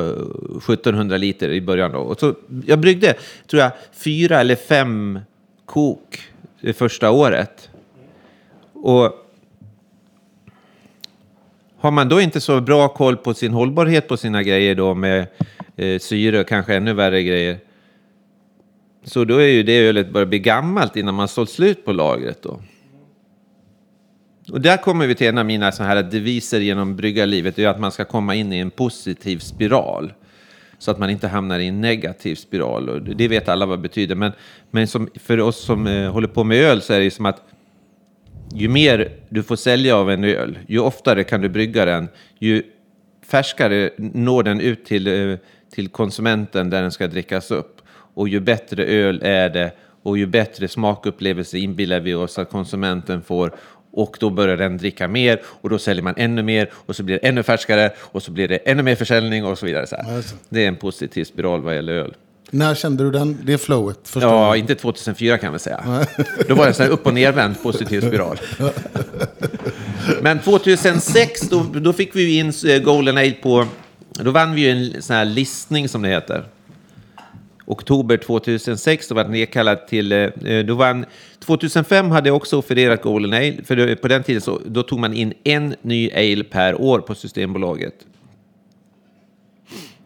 eh, 0.60 0.74
1700 0.74 1.18
liter 1.18 1.50
i 1.50 1.62
början 1.62 1.92
då. 1.92 2.00
Och 2.00 2.20
så, 2.20 2.36
jag 2.66 2.80
bryggde, 2.80 3.14
tror 3.48 3.62
jag, 3.62 3.72
fyra 3.94 4.40
eller 4.40 4.56
fem 4.56 5.20
kok 5.66 6.22
det 6.62 6.74
första 6.74 7.12
året. 7.12 7.70
Och 8.74 9.24
har 11.78 11.92
man 11.92 12.10
då 12.10 12.22
inte 12.22 12.42
så 12.42 12.62
bra 12.62 12.88
koll 12.88 13.18
på 13.18 13.34
sin 13.34 13.54
hållbarhet 13.54 14.08
på 14.08 14.18
sina 14.18 14.44
grejer 14.44 14.76
då 14.76 14.94
med 14.94 15.28
eh, 15.76 16.00
syre 16.00 16.40
och 16.40 16.48
kanske 16.48 16.76
ännu 16.76 16.94
värre 16.94 17.24
grejer. 17.24 17.58
Så 19.04 19.26
då 19.26 19.38
är 19.38 19.48
ju 19.48 19.64
det 19.64 19.78
ölet 19.78 20.10
börjar 20.10 20.26
bli 20.26 20.40
gammalt 20.40 20.96
innan 20.96 21.16
man 21.16 21.28
sålt 21.28 21.50
slut 21.50 21.86
på 21.86 21.92
lagret 21.92 22.42
då. 22.42 22.60
Och 24.49 24.62
där 24.62 24.77
kommer 24.77 25.08
vi 25.08 25.15
till 25.15 25.27
en 25.27 25.38
av 25.38 25.45
mina 25.45 25.71
så 25.71 25.84
här 25.84 26.03
deviser 26.03 26.60
genom 26.60 26.95
bryggarlivet. 26.95 27.56
Det 27.56 27.63
är 27.63 27.67
att 27.67 27.79
man 27.79 27.91
ska 27.91 28.06
komma 28.06 28.36
in 28.36 28.53
i 28.53 28.58
en 28.58 28.71
positiv 28.71 29.39
spiral. 29.39 30.13
Så 30.77 30.91
att 30.91 30.99
man 30.99 31.10
inte 31.10 31.27
hamnar 31.27 31.60
i 31.60 31.67
en 31.67 31.82
negativ 31.82 32.36
spiral. 32.36 32.89
Och 32.89 33.01
det 33.01 33.27
vet 33.27 33.49
alla 33.49 33.65
vad 33.65 33.79
det 33.79 33.82
betyder. 33.82 34.15
Men, 34.15 34.32
men 34.71 34.88
som, 34.88 35.10
för 35.15 35.39
oss 35.39 35.63
som 35.63 35.88
eh, 35.88 36.12
håller 36.12 36.27
på 36.27 36.43
med 36.43 36.58
öl 36.58 36.82
så 36.82 36.93
är 36.93 36.97
det 36.97 37.03
ju 37.03 37.12
som 37.12 37.25
att 37.25 37.41
ju 38.53 38.69
mer 38.69 39.10
du 39.29 39.43
får 39.43 39.56
sälja 39.56 39.95
av 39.95 40.12
en 40.12 40.23
öl, 40.23 40.60
ju 40.67 40.79
oftare 40.79 41.23
kan 41.23 41.41
du 41.41 41.49
brygga 41.49 41.86
den, 41.86 42.08
ju 42.39 42.63
färskare 43.25 43.89
når 43.97 44.43
den 44.43 44.62
ut 44.62 44.86
till, 44.86 45.08
eh, 45.08 45.38
till 45.73 45.88
konsumenten 45.88 46.69
där 46.69 46.82
den 46.82 46.91
ska 46.91 47.08
drickas 47.08 47.51
upp. 47.51 47.82
Och 48.15 48.29
ju 48.29 48.39
bättre 48.39 48.86
öl 48.86 49.21
är 49.23 49.49
det 49.49 49.71
och 50.03 50.17
ju 50.17 50.25
bättre 50.25 50.67
smakupplevelse 50.67 51.58
inbillar 51.58 51.99
vi 51.99 52.13
oss 52.13 52.39
att 52.39 52.49
konsumenten 52.49 53.21
får. 53.21 53.56
Och 53.93 54.17
då 54.19 54.29
börjar 54.29 54.58
den 54.58 54.77
dricka 54.77 55.08
mer 55.08 55.41
och 55.45 55.69
då 55.69 55.79
säljer 55.79 56.03
man 56.03 56.13
ännu 56.17 56.43
mer 56.43 56.69
och 56.73 56.95
så 56.95 57.03
blir 57.03 57.19
det 57.19 57.27
ännu 57.27 57.43
färskare 57.43 57.91
och 57.99 58.23
så 58.23 58.32
blir 58.32 58.47
det 58.47 58.58
ännu 58.58 58.84
mer 58.84 58.95
försäljning 58.95 59.45
och 59.45 59.58
så 59.58 59.65
vidare. 59.65 59.88
Så 59.88 59.95
just 60.15 60.36
det. 60.49 60.63
Är 60.63 60.67
en 60.67 60.75
positiv 60.75 61.23
spiral 61.23 61.62
vad 61.62 61.75
gäller 61.75 61.93
öl. 61.93 62.13
När 62.49 62.75
kände 62.75 63.03
du 63.03 63.12
den, 63.12 63.39
det 63.43 63.58
flowet? 63.58 64.12
Ja, 64.15 64.45
gången? 64.45 64.60
inte 64.60 64.75
2004 64.75 65.38
kan 65.38 65.53
vi 65.53 65.60
säga. 65.60 66.06
Då 66.47 66.56
var 66.56 66.65
det 66.65 66.79
en 66.79 66.91
upp 66.91 67.08
och 67.08 67.13
nervänd 67.13 67.63
positiv 67.63 68.01
spiral. 68.01 68.39
Men 70.21 70.39
2006, 70.39 71.41
då, 71.41 71.63
då 71.63 71.93
fick 71.93 72.15
vi 72.15 72.38
in 72.38 72.53
eh, 72.67 72.79
Golden 72.79 73.17
Ale 73.17 73.32
på... 73.32 73.67
Då 74.10 74.32
vann 74.32 74.56
vi 74.56 74.62
ju 74.62 74.69
en 74.69 75.01
sån 75.01 75.15
här 75.15 75.25
listning 75.25 75.89
som 75.89 76.01
det 76.01 76.10
heter. 76.10 76.43
Oktober 77.65 78.17
2006, 78.17 79.08
då 79.08 79.15
var 79.15 79.23
det 79.23 79.30
nedkallad 79.30 79.88
till... 79.88 80.12
eh, 80.12 80.30
Då 80.67 80.76
vann, 80.76 81.06
2005 81.39 82.12
hade 82.12 82.30
jag 82.30 82.36
också 82.36 82.58
offererat 82.58 83.02
Golden 83.02 83.34
Ale, 83.34 83.63
för 83.63 83.95
på 83.95 84.08
den 84.08 84.23
tiden 84.23 84.41
så, 84.41 84.62
då 84.65 84.84
tog 84.84 84.99
man 84.99 85.13
in 85.13 85.34
en 85.43 85.76
ny 85.82 86.12
ale 86.12 86.43
per 86.43 86.82
år 86.82 86.99
på 86.99 87.15
Systembolaget. 87.15 87.93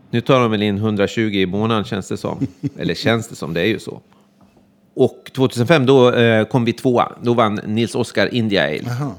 Nu 0.10 0.22
tar 0.22 0.40
de 0.40 0.52
väl 0.52 0.62
in 0.64 0.78
120 0.78 1.22
i 1.22 1.46
månaden 1.46 1.84
känns 1.84 2.08
det 2.08 2.18
som. 2.18 2.48
Eller 2.80 2.94
känns 2.94 3.28
det 3.28 3.36
som, 3.36 3.54
det 3.54 3.62
är 3.62 3.66
ju 3.66 3.80
så. 3.80 4.02
Och 4.94 5.32
2005 5.36 5.86
då 5.86 6.14
eh, 6.14 6.46
kom 6.46 6.66
vi 6.66 6.74
tvåa. 6.74 7.12
Då 7.22 7.34
vann 7.34 7.60
Nils 7.66 7.96
Oskar 7.96 8.34
India 8.34 8.64
Ale. 8.64 8.82
Jaha. 8.86 9.12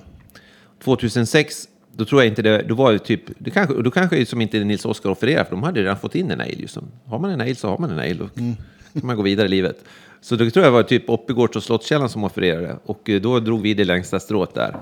2006, 0.84 1.68
då 1.98 2.04
tror 2.04 2.20
jag 2.20 2.28
inte 2.28 2.42
det, 2.42 2.62
då 2.68 2.74
var 2.74 2.92
det 2.92 2.98
typ, 2.98 3.22
det 3.38 3.50
kanske, 3.50 3.82
då 3.82 3.90
kanske 3.90 4.26
som 4.26 4.40
inte 4.40 4.64
Nils 4.64 4.84
Oskar 4.84 5.10
offererade, 5.10 5.44
för 5.44 5.50
de 5.50 5.62
hade 5.62 5.80
redan 5.80 5.98
fått 5.98 6.14
in 6.14 6.30
en 6.30 6.40
ale. 6.40 6.52
Just. 6.56 6.78
Har 7.04 7.18
man 7.18 7.30
en 7.30 7.40
ale 7.40 7.54
så 7.54 7.68
har 7.68 7.78
man 7.78 7.90
en 7.90 7.98
ale, 7.98 8.18
och 8.20 8.34
kan 8.34 9.06
man 9.06 9.16
gå 9.16 9.22
vidare 9.22 9.46
i 9.46 9.48
livet. 9.48 9.84
Så 10.20 10.36
då 10.36 10.50
tror 10.50 10.64
jag 10.64 10.72
var 10.72 10.82
typ 10.82 11.10
Oppigårds 11.10 11.56
och 11.56 11.62
Slottskällan 11.62 12.08
som 12.08 12.24
offererade, 12.24 12.76
och 12.84 13.10
eh, 13.10 13.20
då 13.20 13.40
drog 13.40 13.62
vi 13.62 13.74
det 13.74 13.84
längsta 13.84 14.20
strået 14.20 14.54
där. 14.54 14.76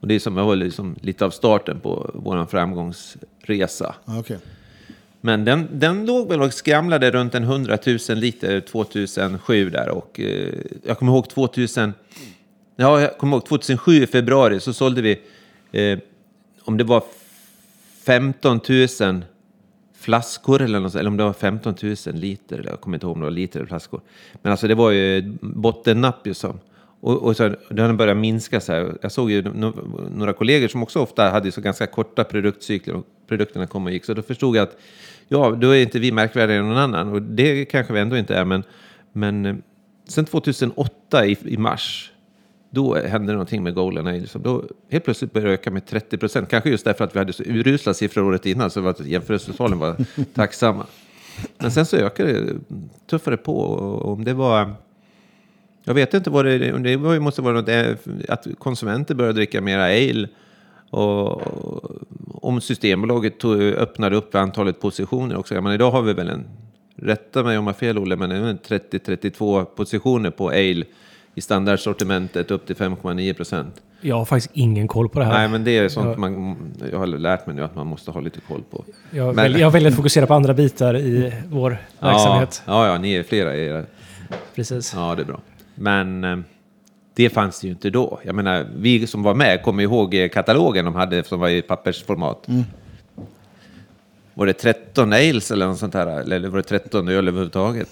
Och 0.00 0.08
det 0.08 0.14
är 0.14 0.18
som, 0.18 0.34
det 0.34 0.42
var 0.42 0.56
liksom 0.56 0.96
lite 1.00 1.24
av 1.24 1.30
starten 1.30 1.80
på 1.80 2.10
vår 2.14 2.46
framgångsresa. 2.46 3.94
Ja, 4.04 4.20
okej. 4.20 4.38
Men 5.20 5.44
den, 5.44 5.68
den 5.72 6.06
låg 6.06 6.28
väl 6.28 6.42
och 6.42 6.54
skramlade 6.54 7.10
runt 7.10 7.34
en 7.34 7.42
100 7.42 7.78
000 7.86 8.18
liter 8.18 8.60
2007 8.60 9.70
där 9.70 9.88
och 9.88 10.20
eh, 10.20 10.54
jag 10.84 10.98
kommer 10.98 11.12
ihåg 11.12 11.28
2000, 11.28 11.94
ja, 12.76 13.00
jag 13.00 13.18
kommer 13.18 13.36
ihåg 13.36 13.46
2007 13.46 13.92
i 13.92 14.06
februari 14.06 14.60
så 14.60 14.72
sålde 14.72 15.02
vi, 15.02 15.20
eh, 15.72 15.98
om 16.64 16.76
det 16.76 16.84
var 16.84 17.02
15 18.04 18.60
000 19.00 19.24
flaskor 19.94 20.62
eller, 20.62 20.80
något, 20.80 20.94
eller 20.94 21.08
om 21.08 21.16
det 21.16 21.24
var 21.24 21.32
15 21.32 21.74
000 21.82 21.96
liter, 22.14 22.58
eller 22.58 22.70
jag 22.70 22.80
kommer 22.80 22.96
inte 22.96 23.06
ihåg 23.06 23.14
om 23.14 23.20
det 23.20 23.26
var 23.26 23.30
liter 23.30 23.58
eller 23.58 23.68
flaskor. 23.68 24.00
Men 24.42 24.52
alltså 24.52 24.68
det 24.68 24.74
var 24.74 24.90
ju 24.90 25.36
bottennapp 25.40 26.26
ju 26.26 26.34
som. 26.34 26.58
Och, 27.00 27.22
och 27.22 27.36
så, 27.36 27.54
det 27.70 27.82
har 27.82 27.92
börjat 27.92 28.16
minska 28.16 28.60
så 28.60 28.72
här. 28.72 28.98
Jag 29.02 29.12
såg 29.12 29.30
ju 29.30 29.42
no, 29.42 29.74
några 30.16 30.32
kollegor 30.32 30.68
som 30.68 30.82
också 30.82 30.98
ofta 30.98 31.30
hade 31.30 31.52
så 31.52 31.60
ganska 31.60 31.86
korta 31.86 32.24
produktcykler 32.24 32.94
och 32.94 33.06
produkterna 33.28 33.66
kom 33.66 33.86
och 33.86 33.92
gick. 33.92 34.04
Så 34.04 34.14
då 34.14 34.22
förstod 34.22 34.56
jag 34.56 34.62
att 34.62 34.76
ja, 35.28 35.50
då 35.50 35.70
är 35.70 35.82
inte 35.82 35.98
vi 35.98 36.12
märkvärdigare 36.12 36.60
än 36.60 36.68
någon 36.68 36.76
annan. 36.76 37.08
Och 37.08 37.22
det 37.22 37.64
kanske 37.64 37.92
vi 37.92 38.00
ändå 38.00 38.16
inte 38.16 38.34
är, 38.34 38.44
men, 38.44 38.62
men 39.12 39.46
eh, 39.46 39.56
sen 40.08 40.24
2008 40.24 41.26
i, 41.26 41.36
i 41.44 41.56
mars, 41.56 42.12
då 42.70 42.94
hände 42.94 43.32
någonting 43.32 43.62
med 43.62 43.78
Ale. 43.78 44.26
Så 44.26 44.38
då 44.38 44.64
helt 44.90 45.04
plötsligt 45.04 45.32
började 45.32 45.50
det 45.50 45.54
öka 45.54 45.70
med 45.70 45.86
30 45.86 46.18
procent. 46.18 46.48
Kanske 46.48 46.70
just 46.70 46.84
därför 46.84 47.04
att 47.04 47.14
vi 47.14 47.18
hade 47.18 47.32
så 47.32 47.42
urusla 47.42 47.94
siffror 47.94 48.24
året 48.24 48.46
innan, 48.46 48.70
så 48.70 48.88
att 48.88 49.06
jämförelsetalen 49.06 49.78
var 49.78 49.96
tacksamma. 50.34 50.86
Men 51.58 51.70
sen 51.70 51.86
så 51.86 51.96
ökade 51.96 52.32
det, 52.32 52.54
tuffare 53.06 53.36
på. 53.36 53.58
Och 53.58 54.12
om 54.12 54.24
det 54.24 54.34
var... 54.34 54.72
Jag 55.84 55.94
vet 55.94 56.14
inte 56.14 56.30
vad 56.30 56.44
det, 56.44 56.72
om 56.72 56.82
det 56.82 57.20
måste 57.20 57.42
vara 57.42 57.54
något, 57.54 57.68
eh, 57.68 57.96
att 58.28 58.46
konsumenter 58.58 59.14
började 59.14 59.38
dricka 59.38 59.60
mera 59.60 59.84
ale. 59.84 60.28
Och 60.90 61.42
om 62.44 62.60
Systembolaget 62.60 63.38
tog, 63.38 63.60
öppnade 63.62 64.16
upp 64.16 64.34
antalet 64.34 64.80
positioner 64.80 65.36
också. 65.36 65.54
Jag 65.54 65.62
menar, 65.62 65.74
idag 65.74 65.90
har 65.90 66.02
vi 66.02 66.12
väl 66.12 66.28
en, 66.28 66.44
rätta 66.96 67.42
mig 67.42 67.58
om 67.58 67.66
jag 67.66 67.72
har 67.72 67.78
fel 67.78 67.98
Olle, 67.98 68.16
men 68.16 68.30
det 68.30 68.36
är 68.36 68.40
väl 68.40 68.56
30-32 68.56 69.64
positioner 69.64 70.30
på 70.30 70.48
ale 70.48 70.84
i 71.34 71.40
standardsortimentet 71.40 72.50
upp 72.50 72.66
till 72.66 72.76
5,9 72.76 73.34
procent. 73.34 73.74
Jag 74.00 74.16
har 74.16 74.24
faktiskt 74.24 74.50
ingen 74.54 74.88
koll 74.88 75.08
på 75.08 75.18
det 75.18 75.24
här. 75.24 75.32
Nej, 75.32 75.48
men 75.48 75.64
det 75.64 75.78
är 75.78 75.88
sånt 75.88 76.06
Ja. 76.06 76.16
man, 76.16 76.56
jag 76.92 76.98
har 76.98 77.06
lärt 77.06 77.46
mig 77.46 77.56
nu 77.56 77.64
att 77.64 77.74
man 77.76 77.86
måste 77.86 78.10
ha 78.10 78.20
lite 78.20 78.40
koll 78.40 78.62
på. 78.70 78.84
Jag, 79.10 79.26
Men- 79.26 79.34
väljer, 79.36 79.58
jag 79.60 79.70
väljer 79.70 79.88
att 79.90 79.96
fokusera 79.96 80.26
på 80.26 80.34
andra 80.34 80.54
bitar 80.54 80.96
i 80.96 81.32
vår 81.48 81.78
verksamhet. 82.00 82.62
Ja, 82.66 82.86
ja, 82.86 82.92
ja, 82.92 82.98
ni 82.98 83.12
är 83.14 83.22
flera 83.22 83.56
i 83.56 83.66
era. 83.66 83.84
Precis. 84.54 84.92
Ja, 84.96 85.14
det 85.14 85.22
är 85.22 85.26
bra. 85.26 85.40
Men 85.74 86.24
eh, 86.24 86.38
det 87.14 87.30
fanns 87.30 87.60
det 87.60 87.66
ju 87.66 87.72
inte 87.72 87.90
då. 87.90 88.20
Jag 88.24 88.34
menar, 88.34 88.66
vi 88.76 89.06
som 89.06 89.22
var 89.22 89.34
med 89.34 89.62
kommer 89.62 89.82
ihåg 89.82 90.28
katalogen 90.32 90.84
de 90.84 90.94
hade 90.94 91.24
som 91.24 91.40
var 91.40 91.48
i 91.48 91.62
pappersformat. 91.62 92.46
Var 94.34 94.46
det 94.46 94.52
13 94.52 95.12
ales 95.12 95.50
eller 95.50 95.66
något 95.66 95.78
sånt 95.78 95.94
här? 95.94 96.06
Eller 96.06 96.48
var 96.48 96.56
det 96.56 96.62
13 96.62 97.08
öl 97.08 97.28
överhuvudtaget? 97.28 97.88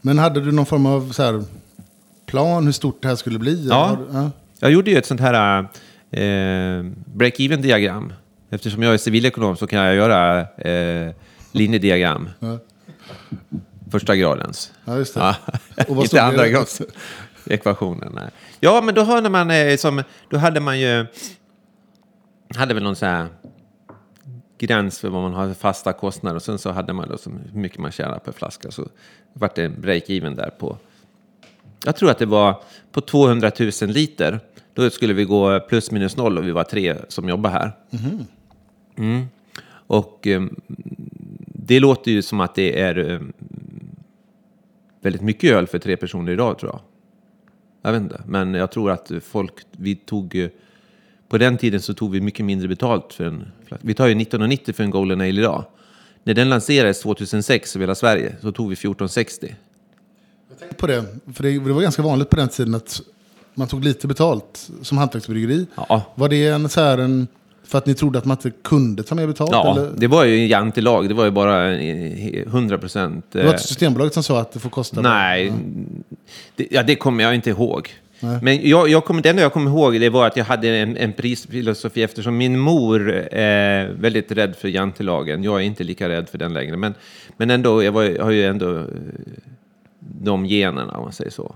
Men 0.00 0.18
hade 0.18 0.40
du 0.40 0.52
någon 0.52 0.66
form 0.66 0.86
av 0.86 1.12
så 1.12 1.22
här, 1.22 1.44
plan 2.26 2.64
hur 2.64 2.72
stort 2.72 3.02
det 3.02 3.08
här 3.08 3.16
skulle 3.16 3.38
bli? 3.38 3.68
Ja. 3.68 3.98
Ja. 4.12 4.30
Jag 4.60 4.70
gjorde 4.70 4.90
ju 4.90 4.96
ett 4.96 5.06
sånt 5.06 5.20
här 5.20 5.60
eh, 6.10 6.84
break-even-diagram. 7.04 8.12
Eftersom 8.50 8.82
jag 8.82 8.94
är 8.94 8.98
civilekonom 8.98 9.56
så 9.56 9.66
kan 9.66 9.78
jag 9.78 9.94
göra 9.94 10.40
eh, 10.40 11.14
linjediagram. 11.52 12.28
Ja. 12.38 12.58
Första 13.90 14.16
gradens. 14.16 14.72
Ja, 14.84 14.96
just 14.96 15.14
det. 15.14 15.20
Ja. 15.20 15.34
Och 15.88 15.96
vad 15.96 16.06
stod 16.06 16.18
Inte 16.18 16.22
andra 16.22 16.48
grads 16.48 16.82
ekvationen. 17.46 18.12
Nej. 18.14 18.30
Ja, 18.60 18.80
men 18.80 18.94
då 18.94 19.04
när 19.04 19.30
man 19.30 19.50
eh, 19.50 19.76
som, 19.76 20.02
då 20.30 20.38
hade 20.38 20.60
man 20.60 20.80
ju, 20.80 21.06
hade 22.56 22.74
väl 22.74 22.82
någon 22.82 22.96
så 22.96 23.06
här 23.06 23.28
gräns 24.60 24.98
för 24.98 25.08
vad 25.08 25.22
man 25.22 25.34
har 25.34 25.46
för 25.46 25.54
fasta 25.54 25.92
kostnader 25.92 26.36
och 26.36 26.42
sen 26.42 26.58
så 26.58 26.70
hade 26.70 26.92
man 26.92 27.08
då 27.08 27.16
hur 27.52 27.60
mycket 27.60 27.78
man 27.78 27.92
tjänar 27.92 28.18
per 28.18 28.32
flaska 28.32 28.70
så 28.70 28.88
vart 29.32 29.54
det 29.54 29.64
en 29.64 29.76
break-even 29.76 30.36
där 30.36 30.50
på, 30.50 30.76
jag 31.84 31.96
tror 31.96 32.10
att 32.10 32.18
det 32.18 32.26
var 32.26 32.62
på 32.92 33.00
200 33.00 33.50
000 33.82 33.90
liter. 33.90 34.40
Då 34.74 34.90
skulle 34.90 35.14
vi 35.14 35.24
gå 35.24 35.60
plus 35.60 35.90
minus 35.90 36.16
noll 36.16 36.38
och 36.38 36.46
vi 36.46 36.50
var 36.50 36.64
tre 36.64 36.96
som 37.08 37.28
jobbar 37.28 37.50
här. 37.50 37.72
Mm. 38.96 39.26
Och 39.70 40.26
eh, 40.26 40.42
det 41.46 41.80
låter 41.80 42.10
ju 42.10 42.22
som 42.22 42.40
att 42.40 42.54
det 42.54 42.80
är 42.80 43.10
eh, 43.10 43.20
väldigt 45.00 45.22
mycket 45.22 45.52
öl 45.52 45.66
för 45.66 45.78
tre 45.78 45.96
personer 45.96 46.32
idag 46.32 46.58
tror 46.58 46.72
jag. 46.72 46.80
Jag 47.82 47.92
vet 47.92 48.02
inte, 48.02 48.22
men 48.26 48.54
jag 48.54 48.70
tror 48.70 48.90
att 48.90 49.12
folk, 49.22 49.52
vi 49.70 49.94
tog, 49.94 50.48
på 51.30 51.38
den 51.38 51.58
tiden 51.58 51.80
så 51.80 51.94
tog 51.94 52.10
vi 52.10 52.20
mycket 52.20 52.44
mindre 52.44 52.68
betalt 52.68 53.12
för 53.12 53.24
en 53.24 53.52
flaska. 53.66 53.86
Vi 53.86 53.94
tar 53.94 54.06
ju 54.06 54.12
1990 54.12 54.74
för 54.74 54.84
en 54.84 54.90
Golden 54.90 55.20
Ale 55.20 55.40
idag. 55.40 55.64
När 56.24 56.34
den 56.34 56.48
lanserades 56.48 57.00
2006 57.00 57.76
över 57.76 57.82
hela 57.82 57.94
Sverige 57.94 58.36
så 58.40 58.52
tog 58.52 58.68
vi 58.68 58.72
1460. 58.72 59.54
Tänk 60.60 60.76
på 60.76 60.86
det, 60.86 61.04
för 61.34 61.42
det, 61.42 61.58
var 61.58 61.82
ganska 61.82 62.02
vanligt 62.02 62.30
på 62.30 62.36
den 62.36 62.48
tiden 62.48 62.74
att 62.74 63.00
man 63.54 63.68
tog 63.68 63.84
lite 63.84 64.06
betalt 64.06 64.70
som 64.82 64.98
hantverksbryggeri. 64.98 65.66
Ja, 65.74 66.02
Var 66.14 66.28
det 66.28 66.46
en 66.46 66.68
så 66.68 66.80
här 66.80 66.98
en, 66.98 67.28
för 67.64 67.78
att 67.78 67.86
ni 67.86 67.94
trodde 67.94 68.18
att 68.18 68.24
man 68.24 68.36
inte 68.36 68.50
kunde 68.50 69.02
ta 69.02 69.14
mer 69.14 69.26
betalt? 69.26 69.50
ja 69.52 69.72
eller? 69.72 69.90
det 69.96 70.06
var 70.06 70.24
ju 70.24 70.46
jantelag. 70.46 71.08
Det 71.08 71.14
var 71.14 71.24
ju 71.24 71.30
bara 71.30 71.74
eh, 71.74 72.42
100 72.46 72.78
procent. 72.78 73.24
Det 73.32 73.42
var 73.42 73.50
inte 73.50 73.62
Systembolaget 73.62 74.14
som 74.14 74.22
sa 74.22 74.40
att 74.40 74.52
det 74.52 74.58
får 74.58 74.70
kosta? 74.70 75.00
Nej, 75.00 75.52
det, 76.56 76.66
ja, 76.70 76.82
det 76.82 76.96
kommer 76.96 77.24
jag 77.24 77.34
inte 77.34 77.50
ihåg. 77.50 77.90
Nej. 78.20 78.38
Men 78.42 78.68
jag, 78.68 78.88
jag 78.88 79.04
kommer, 79.04 79.22
det 79.22 79.30
enda 79.30 79.42
jag 79.42 79.52
kommer 79.52 79.70
ihåg 79.70 80.00
det 80.00 80.08
var 80.08 80.26
att 80.26 80.36
jag 80.36 80.44
hade 80.44 80.68
en, 80.68 80.96
en 80.96 81.12
prisfilosofi 81.12 82.02
eftersom 82.02 82.36
min 82.36 82.58
mor 82.58 83.10
är 83.32 83.88
väldigt 83.88 84.32
rädd 84.32 84.56
för 84.56 84.68
jantelagen. 84.68 85.44
Jag 85.44 85.60
är 85.60 85.64
inte 85.64 85.84
lika 85.84 86.08
rädd 86.08 86.28
för 86.28 86.38
den 86.38 86.52
längre. 86.52 86.76
Men, 86.76 86.94
men 87.36 87.50
ändå, 87.50 87.82
jag, 87.82 87.92
var, 87.92 88.02
jag 88.02 88.24
har 88.24 88.30
ju 88.30 88.46
ändå 88.46 88.78
eh, 88.78 88.84
de 89.98 90.46
generna 90.46 90.96
om 90.96 91.02
man 91.02 91.12
säger 91.12 91.30
så. 91.30 91.54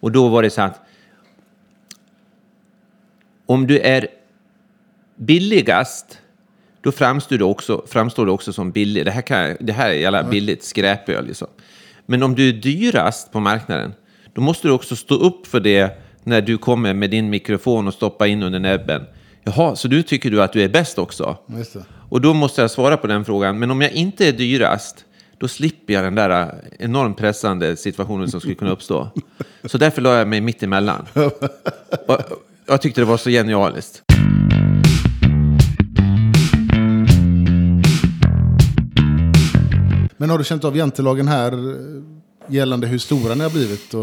Och 0.00 0.12
då 0.12 0.28
var 0.28 0.42
det 0.42 0.50
så 0.50 0.62
att 0.62 0.80
om 3.46 3.66
du 3.66 3.78
är 3.78 4.08
billigast 5.16 6.18
då 6.80 6.92
framstår 6.92 7.38
du 7.38 7.44
också, 7.44 7.84
framstår 7.86 8.26
du 8.26 8.32
också 8.32 8.52
som 8.52 8.70
billig. 8.70 9.04
Det 9.04 9.10
här, 9.10 9.22
kan, 9.22 9.56
det 9.60 9.72
här 9.72 9.90
är 9.90 9.94
jävla 9.94 10.22
billigt 10.22 10.64
skräpöl. 10.64 11.26
Liksom. 11.26 11.48
Men 12.06 12.22
om 12.22 12.34
du 12.34 12.48
är 12.48 12.52
dyrast 12.52 13.32
på 13.32 13.40
marknaden, 13.40 13.94
då 14.34 14.40
måste 14.40 14.68
du 14.68 14.72
också 14.72 14.96
stå 14.96 15.14
upp 15.14 15.46
för 15.46 15.60
det 15.60 15.98
när 16.24 16.40
du 16.40 16.58
kommer 16.58 16.94
med 16.94 17.10
din 17.10 17.30
mikrofon 17.30 17.86
och 17.86 17.94
stoppa 17.94 18.26
in 18.26 18.42
under 18.42 18.58
näbben. 18.58 19.02
Jaha, 19.44 19.76
så 19.76 19.88
du 19.88 20.02
tycker 20.02 20.30
du 20.30 20.42
att 20.42 20.52
du 20.52 20.62
är 20.62 20.68
bäst 20.68 20.98
också? 20.98 21.36
Och 22.08 22.20
då 22.20 22.34
måste 22.34 22.60
jag 22.60 22.70
svara 22.70 22.96
på 22.96 23.06
den 23.06 23.24
frågan. 23.24 23.58
Men 23.58 23.70
om 23.70 23.80
jag 23.80 23.92
inte 23.92 24.28
är 24.28 24.32
dyrast, 24.32 25.04
då 25.38 25.48
slipper 25.48 25.94
jag 25.94 26.04
den 26.04 26.14
där 26.14 26.54
enormt 26.78 27.16
pressande 27.16 27.76
situationen 27.76 28.30
som 28.30 28.40
skulle 28.40 28.54
kunna 28.54 28.70
uppstå. 28.70 29.08
Så 29.64 29.78
därför 29.78 30.02
la 30.02 30.18
jag 30.18 30.28
mig 30.28 30.40
mitt 30.40 30.62
emellan. 30.62 31.06
Och 32.06 32.18
jag 32.66 32.82
tyckte 32.82 33.00
det 33.00 33.04
var 33.04 33.16
så 33.16 33.30
genialiskt. 33.30 34.02
Men 40.16 40.30
har 40.30 40.38
du 40.38 40.44
känt 40.44 40.64
av 40.64 40.76
jantelagen 40.76 41.28
här 41.28 41.52
eh, 41.52 42.11
gällande 42.52 42.86
hur 42.86 42.98
stora 42.98 43.34
ni 43.34 43.42
har 43.42 43.50
blivit? 43.50 43.94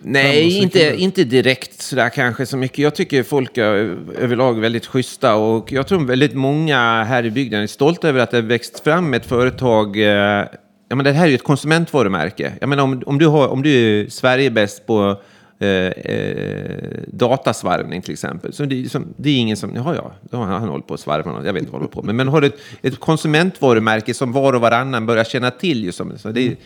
Nej, 0.00 0.58
inte, 0.58 0.94
inte 0.96 1.24
direkt 1.24 1.82
sådär 1.82 2.08
kanske 2.08 2.46
så 2.46 2.56
mycket. 2.56 2.78
Jag 2.78 2.94
tycker 2.94 3.22
folk 3.22 3.58
är 3.58 3.96
överlag 4.18 4.60
väldigt 4.60 4.86
schyssta 4.86 5.34
och 5.34 5.72
jag 5.72 5.86
tror 5.86 6.04
väldigt 6.04 6.34
många 6.34 7.04
här 7.04 7.24
i 7.26 7.30
bygden 7.30 7.62
är 7.62 7.66
stolta 7.66 8.08
över 8.08 8.20
att 8.20 8.30
det 8.30 8.36
har 8.36 8.42
växt 8.42 8.80
fram 8.80 9.14
ett 9.14 9.26
företag. 9.26 9.96
Eh, 9.96 10.46
ja, 10.88 10.96
men 10.96 11.04
det 11.04 11.12
här 11.12 11.24
är 11.24 11.28
ju 11.28 11.34
ett 11.34 11.44
konsumentvarumärke. 11.44 12.52
Jag 12.60 12.68
menar, 12.68 12.82
om, 12.82 13.02
om, 13.06 13.18
du 13.18 13.26
har, 13.26 13.48
om 13.48 13.62
du 13.62 14.00
är 14.00 14.10
Sverige 14.10 14.50
bäst 14.50 14.86
på 14.86 15.20
eh, 15.60 15.68
eh, 15.68 16.98
datasvarvning 17.06 18.02
till 18.02 18.12
exempel. 18.12 18.52
Så 18.52 18.64
det, 18.64 18.84
är 18.84 18.88
som, 18.88 19.14
det 19.16 19.30
är 19.30 19.36
ingen 19.36 19.56
som, 19.56 19.74
ja, 19.74 19.82
har 19.82 20.12
han, 20.30 20.48
han 20.48 20.68
håller 20.68 20.84
på 20.84 20.94
att 20.94 21.00
svarva 21.00 21.42
jag 21.44 21.52
vet 21.52 21.62
inte 21.62 21.72
vad 21.72 21.80
han 21.80 21.88
håller 21.88 22.02
på 22.02 22.02
med. 22.02 22.14
Men 22.14 22.28
har 22.28 22.40
du 22.40 22.46
ett, 22.46 22.58
ett 22.82 23.00
konsumentvarumärke 23.00 24.14
som 24.14 24.32
var 24.32 24.52
och 24.52 24.60
varannan 24.60 25.06
börjar 25.06 25.24
känna 25.24 25.50
till, 25.50 25.84
ju 25.84 25.92
som, 25.92 26.18
så 26.18 26.28
det, 26.28 26.56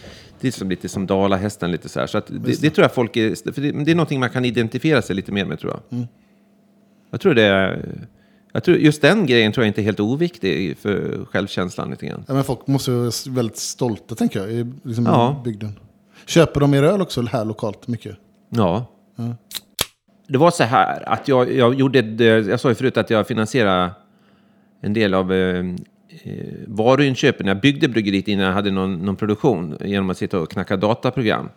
det 0.43 0.49
är 0.49 0.53
som 0.53 0.69
lite 0.71 0.89
som 0.89 1.07
dalahästen 1.07 1.71
lite 1.73 1.89
så 1.89 2.01
här. 2.01 2.07
Så 2.07 2.19
att 2.19 2.27
det, 2.27 2.61
det 2.61 2.71
tror 2.71 2.85
jag 2.85 2.95
folk 2.95 3.17
är, 3.17 3.53
för 3.53 3.61
det, 3.63 3.85
det 3.85 3.91
är 3.91 3.95
någonting 3.95 4.21
man 4.21 4.31
kan 4.31 4.45
identifiera 4.45 5.03
sig 5.03 5.17
lite 5.17 5.33
mer 5.33 5.45
med 5.45 5.59
tror 5.59 5.73
jag. 5.91 6.07
Jag 7.11 7.21
tror 7.21 7.35
det 7.35 7.43
är, 7.43 7.89
jag 8.53 8.65
tror 8.65 8.77
just 8.77 9.03
den 9.03 9.27
grejen 9.27 9.53
tror 9.53 9.65
jag 9.65 9.69
inte 9.69 9.81
är 9.81 9.85
helt 9.85 10.01
oviktig 10.01 10.79
för 10.79 11.25
självkänslan 11.25 11.91
lite 11.91 12.07
grann. 12.07 12.25
Ja, 12.29 12.35
men 12.35 12.45
folk 12.45 12.67
måste 12.67 12.91
vara 12.91 13.11
väldigt 13.29 13.57
stolta, 13.59 14.15
tänker 14.15 14.41
jag, 14.41 14.51
i 14.53 14.73
liksom, 14.83 15.05
Ja. 15.07 15.43
bygden. 15.45 15.79
Köper 16.27 16.61
de 16.61 16.75
er 16.75 16.83
öl 16.83 17.03
också 17.03 17.23
här 17.23 17.45
lokalt 17.45 17.89
mycket? 17.89 18.17
Ja. 18.49 18.87
Det 20.29 20.39
var 20.39 20.51
så 20.51 20.65
här 20.65 21.09
att 21.09 21.29
jag, 21.29 21.53
jag 21.53 21.75
gjorde, 21.75 22.01
jag 22.25 22.61
sa 22.61 22.69
ju 22.69 22.75
förut 22.75 22.97
att 22.97 23.11
jag 23.11 23.27
finansierade 23.27 23.91
en 24.81 24.93
del 24.93 25.15
av 25.15 25.33
eh, 25.33 25.65
eh, 26.25 26.33
varuinköpen. 26.67 27.47
Jag 27.47 27.61
byggde 27.61 27.89
bryggeriet 27.89 28.29
innan 28.29 28.47
jag 28.47 28.53
hade 28.53 28.71
någon, 28.71 28.95
någon 29.07 29.17
produktion 29.17 29.77
genom 29.85 30.11
att 30.11 30.19
sitta 30.19 30.39
och 30.41 30.51
knacka 30.51 30.77
dataprogram. 30.77 31.49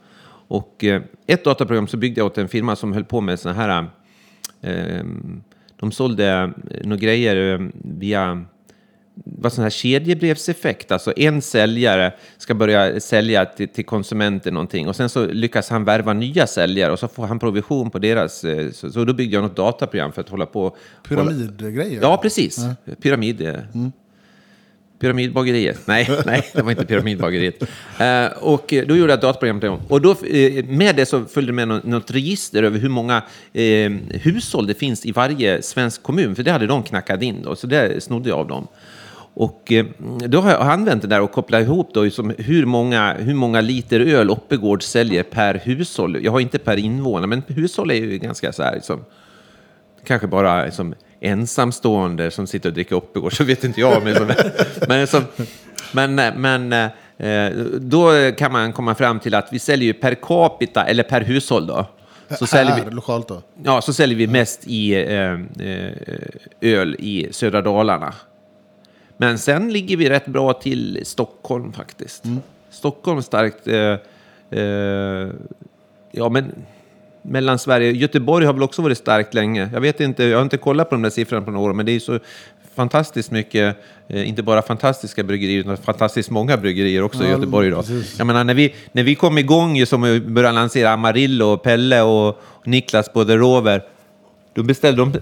Och 0.47 0.83
eh, 0.83 1.01
ett 1.27 1.43
dataprogram 1.43 1.87
så 1.87 1.97
byggde 1.97 2.19
jag 2.21 2.25
åt 2.25 2.37
en 2.37 2.47
firma 2.47 2.75
som 2.75 2.93
höll 2.93 3.03
på 3.05 3.21
med 3.21 3.39
såna 3.39 3.53
här, 3.55 3.85
eh, 4.61 5.03
de 5.79 5.91
sålde 5.91 6.27
eh, 6.71 6.87
några 6.87 6.97
grejer 7.01 7.53
eh, 7.53 7.67
via 7.83 8.45
vad 9.25 9.53
sån 9.53 9.63
här 9.63 9.69
kedjebrevseffekt. 9.69 10.91
Alltså 10.91 11.13
en 11.17 11.41
säljare 11.41 12.13
ska 12.37 12.53
börja 12.53 12.99
sälja 12.99 13.45
till, 13.45 13.67
till 13.67 13.85
konsumenter 13.85 14.51
någonting 14.51 14.87
och 14.87 14.95
sen 14.95 15.09
så 15.09 15.25
lyckas 15.25 15.69
han 15.69 15.83
värva 15.83 16.13
nya 16.13 16.47
säljare 16.47 16.91
och 16.91 16.99
så 16.99 17.07
får 17.07 17.27
han 17.27 17.39
provision 17.39 17.89
på 17.89 17.99
deras. 17.99 18.43
eh, 18.43 18.71
Så, 18.71 18.91
så 18.91 19.03
då 19.03 19.13
byggde 19.13 19.35
jag 19.35 19.43
något 19.43 19.55
dataprogram 19.55 20.11
för 20.11 20.21
att 20.21 20.29
hålla 20.29 20.45
på. 20.45 20.75
Pyramidgrejer? 21.07 22.01
Ja, 22.01 22.17
precis. 22.21 22.65
Pyramid. 23.01 23.41
eh, 23.41 23.53
Pyramidbageriet. 24.99 25.87
Nej, 25.87 26.09
nej, 26.25 26.49
det 26.53 26.61
var 26.61 26.71
inte 26.71 26.85
pyramidbageriet. 26.85 27.63
Eh, 27.99 28.25
och 28.39 28.65
då 28.87 28.95
gjorde 28.95 29.11
jag 29.11 29.17
ett 29.17 29.21
dataprogram 29.21 29.59
till. 29.59 29.69
Och 29.87 30.01
då, 30.01 30.11
eh, 30.11 30.65
med 30.65 30.95
det 30.95 31.05
så 31.05 31.25
följde 31.25 31.53
med 31.53 31.67
något, 31.67 31.83
något 31.83 32.11
register 32.11 32.63
över 32.63 32.79
hur 32.79 32.89
många 32.89 33.21
eh, 33.53 33.91
hushåll 34.09 34.67
det 34.67 34.73
finns 34.73 35.05
i 35.05 35.11
varje 35.11 35.61
svensk 35.61 36.03
kommun. 36.03 36.35
För 36.35 36.43
det 36.43 36.51
hade 36.51 36.67
de 36.67 36.83
knackat 36.83 37.21
in 37.21 37.41
då, 37.43 37.55
så 37.55 37.67
det 37.67 38.03
snodde 38.03 38.29
jag 38.29 38.39
av 38.39 38.47
dem. 38.47 38.67
Och 39.37 39.71
eh, 39.71 39.85
då 40.27 40.41
har 40.41 40.51
jag 40.51 40.61
använt 40.61 41.01
det 41.01 41.07
där 41.07 41.21
och 41.21 41.31
kopplat 41.31 41.61
ihop 41.61 41.89
då 41.93 42.03
liksom 42.03 42.33
hur 42.37 42.65
många, 42.65 43.13
hur 43.13 43.33
många 43.33 43.61
liter 43.61 43.99
öl 43.99 44.29
Oppegård 44.29 44.83
säljer 44.83 45.23
per 45.23 45.61
hushåll. 45.63 46.23
Jag 46.23 46.31
har 46.31 46.39
inte 46.39 46.59
per 46.59 46.77
invånare, 46.77 47.27
men 47.27 47.43
hushåll 47.47 47.91
är 47.91 47.95
ju 47.95 48.17
ganska 48.17 48.53
så 48.53 48.63
här 48.63 48.75
liksom, 48.75 49.05
kanske 50.05 50.27
bara 50.27 50.71
som 50.71 50.95
ensamstående 51.25 52.31
som 52.31 52.47
sitter 52.47 52.69
och 52.69 52.73
dricker 52.73 52.95
Oppegård, 52.95 53.37
så 53.37 53.43
vet 53.43 53.63
inte 53.63 53.81
jag. 53.81 54.03
Men, 54.03 54.31
men, 54.87 55.07
som, 55.07 55.23
men, 55.91 56.15
men 56.15 56.73
eh, 57.17 57.49
då 57.79 58.31
kan 58.31 58.51
man 58.51 58.73
komma 58.73 58.95
fram 58.95 59.19
till 59.19 59.35
att 59.35 59.47
vi 59.51 59.59
säljer 59.59 59.87
ju 59.87 59.93
per 59.93 60.15
capita, 60.15 60.85
eller 60.85 61.03
per 61.03 61.21
hushåll 61.21 61.67
då. 61.67 61.85
Så 62.39 62.47
säljer 62.47 62.73
här, 62.73 62.85
vi, 62.85 62.91
lokalt 62.91 63.27
då? 63.27 63.41
ja, 63.63 63.81
så 63.81 63.93
säljer 63.93 64.17
vi 64.17 64.27
mest 64.27 64.67
i 64.67 64.93
eh, 64.93 65.33
eh, 65.67 65.91
öl 66.61 66.95
i 66.99 67.27
södra 67.31 67.61
Dalarna. 67.61 68.13
Men 69.17 69.37
sen 69.37 69.73
ligger 69.73 69.97
vi 69.97 70.09
rätt 70.09 70.25
bra 70.25 70.53
till 70.53 71.01
Stockholm 71.03 71.73
faktiskt. 71.73 72.23
Stockholm 72.69 73.21
starkt. 73.21 73.67
Eh, 73.67 73.97
eh, 74.59 75.29
ja, 76.11 76.29
men 76.29 76.53
Mellansverige. 77.27 77.91
Göteborg 77.91 78.45
har 78.45 78.53
väl 78.53 78.63
också 78.63 78.81
varit 78.81 78.97
starkt 78.97 79.33
länge. 79.33 79.69
Jag 79.73 79.81
vet 79.81 79.99
inte, 79.99 80.23
jag 80.23 80.37
har 80.37 80.43
inte 80.43 80.57
kollat 80.57 80.89
på 80.89 80.95
de 80.95 81.01
där 81.01 81.09
siffrorna 81.09 81.45
på 81.45 81.51
några 81.51 81.69
år, 81.69 81.73
men 81.73 81.85
det 81.85 81.91
är 81.91 81.99
så 81.99 82.19
fantastiskt 82.75 83.31
mycket, 83.31 83.77
eh, 84.07 84.29
inte 84.29 84.43
bara 84.43 84.61
fantastiska 84.61 85.23
bryggerier, 85.23 85.59
utan 85.59 85.77
fantastiskt 85.77 86.29
många 86.29 86.57
bryggerier 86.57 87.03
också 87.03 87.23
i 87.23 87.25
Ja, 87.25 87.31
Göteborg 87.31 87.67
idag. 87.67 87.85
Jag 88.17 88.27
menar, 88.27 88.43
när 88.43 88.53
vi, 88.53 88.75
när 88.91 89.03
vi 89.03 89.15
kom 89.15 89.37
igång, 89.37 89.85
som 89.85 90.01
vi 90.01 90.19
började 90.19 90.55
lansera 90.55 90.89
Amarillo, 90.89 91.57
Pelle 91.57 92.01
och 92.01 92.41
Niklas 92.65 93.09
på 93.09 93.25
The 93.25 93.37
Rover, 93.37 93.81
då 94.53 94.63
beställde 94.63 95.01
de, 95.01 95.13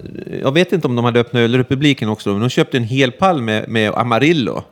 jag 0.41 0.51
vet 0.51 0.73
inte 0.73 0.87
om 0.87 0.95
de 0.95 1.05
hade 1.05 1.19
öppnat 1.19 1.39
ölrepubliken 1.39 2.09
också, 2.09 2.29
men 2.29 2.39
de 2.39 2.49
köpte 2.49 2.77
en 2.77 2.83
hel 2.83 3.11
pall 3.11 3.41
med, 3.41 3.69
med 3.69 3.91
Amarillo. 3.95 4.63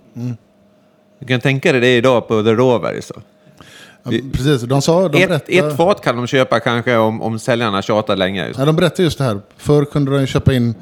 Du 1.19 1.27
kan 1.27 1.39
tänka 1.39 1.71
dig 1.71 1.81
det 1.81 1.97
idag 1.97 2.27
på 2.27 2.43
The 2.43 2.53
Rover. 2.53 3.01
Så. 3.01 3.13
Ja, 4.03 4.11
precis, 4.33 4.61
de 4.61 4.81
sa, 4.81 5.09
de 5.09 5.23
Ett, 5.23 5.29
berättade, 5.29 5.57
ett 5.57 5.77
fat 5.77 6.01
kan 6.01 6.15
de 6.15 6.27
köpa 6.27 6.59
kanske 6.59 6.95
om, 6.97 7.21
om 7.21 7.39
säljarna 7.39 7.81
tjatar 7.81 8.15
länge. 8.15 8.47
Just. 8.47 8.59
ja, 8.59 8.65
de 8.65 8.75
berättade 8.75 9.03
just 9.03 9.17
det 9.17 9.23
här. 9.23 9.41
Förr 9.57 9.85
kunde 9.85 10.19
de 10.19 10.27
köpa 10.27 10.53
in 10.53 10.75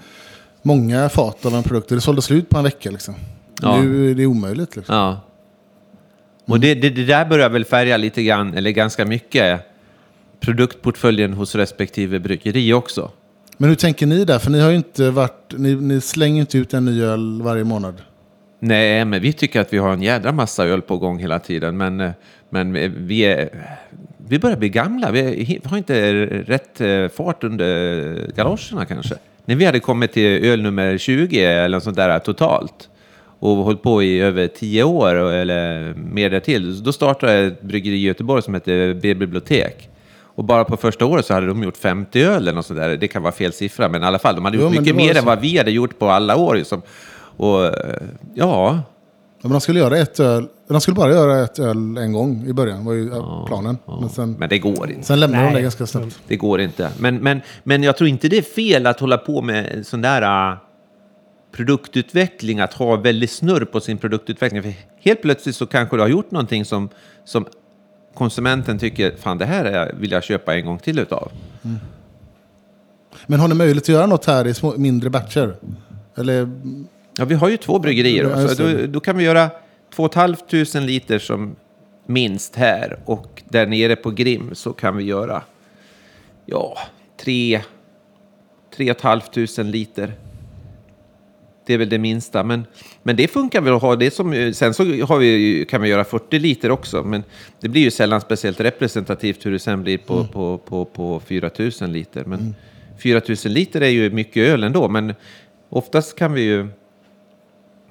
många 0.62 1.10
fat 1.10 1.46
av 1.46 1.56
en 1.56 1.64
produkt. 1.64 1.90
Det 1.90 2.02
sålde 2.02 2.22
slut 2.22 2.50
på 2.50 2.58
en 2.58 2.64
vecka. 2.64 2.92
Liksom. 2.92 3.16
Ja. 3.62 3.82
Nu 3.82 4.12
är 4.12 4.16
det 4.16 4.26
omöjligt. 4.26 4.76
Liksom. 4.76 4.96
Ja. 4.96 5.22
Och 6.46 6.60
det, 6.60 6.76
det, 6.76 6.90
det 6.90 7.06
där 7.06 7.26
börjar 7.26 7.50
väl 7.50 7.66
färga 7.66 7.98
lite 7.98 8.24
grann, 8.24 8.54
eller 8.54 8.72
ganska 8.72 9.06
mycket, 9.06 9.62
produktportföljen 10.40 11.34
hos 11.34 11.56
respektive 11.56 12.20
bryggeri 12.20 12.74
också. 12.74 13.12
Men 13.58 13.70
hur 13.70 13.76
tänker 13.76 14.06
ni 14.06 14.26
där? 14.26 14.40
För 14.40 14.52
ni 14.52 14.60
har 14.60 14.70
ju 14.70 14.76
inte 14.76 15.10
varit, 15.10 15.54
ni, 15.58 15.76
ni 15.76 16.02
slänger 16.02 16.42
inte 16.42 16.58
ut 16.58 16.74
en 16.74 16.86
ny 16.86 17.04
öl 17.04 17.42
varje 17.42 17.64
månad. 17.64 18.02
Nej, 18.60 19.06
men 19.06 19.22
vi 19.22 19.34
tycker 19.34 19.62
att 19.62 19.74
vi 19.74 19.78
har 19.78 19.94
en 19.94 20.02
jädra 20.02 20.32
massa 20.32 20.66
öl 20.66 20.82
på 20.82 20.98
gång 20.98 21.20
hela 21.20 21.40
tiden. 21.40 21.78
Men, 21.78 22.00
eh, 22.00 22.12
men 22.50 22.74
vi, 23.08 23.22
är, 23.22 23.50
vi 24.28 24.40
börjar 24.40 24.58
bli 24.58 24.70
gamla. 24.70 25.12
Vi 25.12 25.60
har 25.64 25.78
inte 25.78 26.26
rätt 26.26 26.82
eh, 26.82 27.08
fart 27.08 27.44
under 27.44 28.32
galoscherna 28.36 28.86
kanske. 28.86 29.16
När 29.46 29.56
vi 29.56 29.66
hade 29.66 29.80
kommit 29.80 30.12
till 30.14 30.46
öl 30.46 30.62
nummer 30.62 30.98
20 30.98 31.44
eller 31.44 31.78
något 31.78 31.84
sånt 31.84 31.96
där 31.96 32.20
totalt 32.20 32.90
och 33.40 33.56
hållit 33.56 33.82
på 33.84 34.04
i 34.04 34.20
över 34.20 34.48
10 34.48 34.84
år 34.84 35.16
eller 35.16 35.94
mer 35.94 36.30
därtill, 36.30 36.84
då 36.84 36.92
startade 36.94 37.34
ett 37.34 37.62
bryggeri 37.62 37.96
i 37.96 38.02
Göteborg 38.02 38.42
som 38.44 38.54
hette 38.54 38.98
B-bibliotek. 39.02 39.90
Och 40.22 40.44
bara 40.44 40.66
på 40.66 40.78
första 40.78 41.06
året 41.06 41.26
så 41.26 41.34
hade 41.34 41.48
de 41.48 41.64
gjort 41.64 41.78
50 41.78 42.22
öl 42.24 42.42
eller 42.42 42.54
något 42.54 42.66
sånt 42.66 42.80
där. 42.80 42.98
Det 42.98 43.08
kan 43.08 43.24
vara 43.24 43.32
fel 43.34 43.54
siffra, 43.54 43.90
men 43.90 44.04
i 44.04 44.06
alla 44.06 44.20
fall, 44.20 44.36
de 44.36 44.46
hade 44.46 44.58
Jo, 44.58 44.64
gjort 44.64 44.72
mycket 44.72 44.96
mer 44.96 45.14
så. 45.14 45.20
än 45.20 45.26
vad 45.26 45.40
vi 45.42 45.58
hade 45.58 45.72
gjort 45.72 46.00
på 46.00 46.10
alla 46.10 46.36
år. 46.36 46.56
Liksom. 46.56 46.82
Och 47.40 47.66
eh, 47.66 48.02
ja, 48.34 48.82
Ja, 49.42 49.48
men 49.48 49.52
de 49.52 49.62
skulle 49.62 49.80
göra 49.80 49.98
ett 49.98 50.20
öl, 50.20 50.48
de 50.68 50.82
skulle 50.82 50.96
bara 50.96 51.12
göra 51.12 51.44
ett 51.44 51.60
öl 51.60 51.98
en 51.98 52.14
gång 52.14 52.46
i 52.48 52.54
början. 52.54 52.86
var 52.86 52.94
ju 52.94 53.10
ja, 53.10 53.46
planen. 53.48 53.78
Men 53.86 54.10
sen, 54.10 54.36
men 54.40 54.50
det 54.50 54.60
går 54.60 54.92
inte. 54.92 55.04
sen 55.08 55.20
lämnade 55.20 55.44
de 55.46 55.54
det 55.54 55.62
ganska 55.62 55.86
snabbt. 55.88 56.20
Det 56.28 56.36
går 56.38 56.62
inte. 56.62 56.92
Men, 57.00 57.16
men, 57.18 57.42
men 57.64 57.84
jag 57.84 57.98
tror 57.98 58.10
inte 58.10 58.28
det 58.28 58.38
är 58.38 58.42
fel 58.42 58.88
att 58.88 59.00
hålla 59.00 59.18
på 59.18 59.42
med 59.42 59.88
sån 59.88 60.02
där 60.02 60.52
uh, 60.52 60.58
produktutveckling, 61.52 62.60
att 62.60 62.74
ha 62.74 62.96
väldigt 62.96 63.32
snurr 63.32 63.66
på 63.66 63.80
sin 63.80 63.98
produktutveckling. 63.98 64.64
För 64.64 64.74
helt 65.02 65.22
plötsligt 65.22 65.56
så 65.56 65.66
kanske 65.66 65.96
du 65.98 66.02
har 66.02 66.10
gjort 66.10 66.32
någonting 66.32 66.66
som, 66.66 66.90
som 67.26 67.46
konsumenten 68.14 68.80
tycker, 68.80 69.16
fan 69.18 69.38
det 69.38 69.46
här 69.46 69.66
är- 69.66 69.94
vill 70.00 70.12
jag 70.12 70.24
köpa 70.24 70.56
en 70.56 70.66
gång 70.66 70.80
till 70.80 71.00
utav. 71.00 71.32
Men 73.28 73.40
har 73.40 73.48
ni 73.48 73.56
möjlighet 73.56 73.84
att 73.84 73.90
göra 73.90 74.06
något 74.06 74.26
här 74.26 74.48
i 74.48 74.54
små, 74.54 74.74
mindre 74.78 75.10
batcher? 75.10 75.56
Eller, 76.18 76.50
Ja, 77.20 77.26
vi 77.26 77.36
har 77.36 77.50
ju 77.50 77.58
två 77.58 77.80
bryggerier. 77.80 78.24
Ja, 78.24 78.48
så 78.48 78.64
då, 78.64 78.86
då 78.88 79.00
kan 79.00 79.18
vi 79.18 79.24
göra 79.24 79.50
2 79.96 80.10
500 80.10 80.38
liter 80.74 81.20
som 81.20 81.56
minst 82.06 82.56
här. 82.56 83.00
Och 83.06 83.44
där 83.50 83.68
nere 83.68 83.96
på 83.96 84.12
Grim 84.12 84.50
så 84.54 84.74
kan 84.74 84.98
vi 84.98 85.04
göra 85.04 85.44
ja, 86.46 86.78
3 87.22 87.62
500 88.78 89.64
liter. 89.64 90.14
Det 91.66 91.74
är 91.74 91.78
väl 91.78 91.90
det 91.90 91.98
minsta. 91.98 92.44
Men, 92.44 92.66
men 93.04 93.16
det 93.16 93.28
funkar 93.28 93.62
väl 93.62 93.74
att 93.74 93.82
ha 93.82 93.96
det 93.96 94.12
som... 94.12 94.54
Sen 94.54 94.74
så 94.74 94.84
har 94.84 95.18
vi, 95.18 95.66
kan 95.70 95.82
vi 95.82 95.90
göra 95.90 96.04
40 96.04 96.40
liter 96.40 96.72
också. 96.72 97.04
Men 97.04 97.24
det 97.62 97.70
blir 97.70 97.82
ju 97.82 97.92
sällan 97.92 98.22
speciellt 98.22 98.60
representativt 98.60 99.46
hur 99.46 99.52
det 99.52 99.60
sen 99.60 99.84
blir 99.84 99.98
på, 99.98 100.24
på, 100.26 100.58
på, 100.58 100.86
på 100.86 101.20
4 101.20 101.50
000 101.82 101.90
liter. 101.90 102.26
Men 102.26 102.56
4 103.04 103.22
000 103.28 103.38
liter 103.46 103.82
är 103.82 103.90
ju 103.90 104.10
mycket 104.10 104.48
öl 104.48 104.64
ändå. 104.64 104.90
Men 104.90 105.14
oftast 105.70 106.16
kan 106.16 106.34
vi 106.34 106.42
ju 106.42 106.68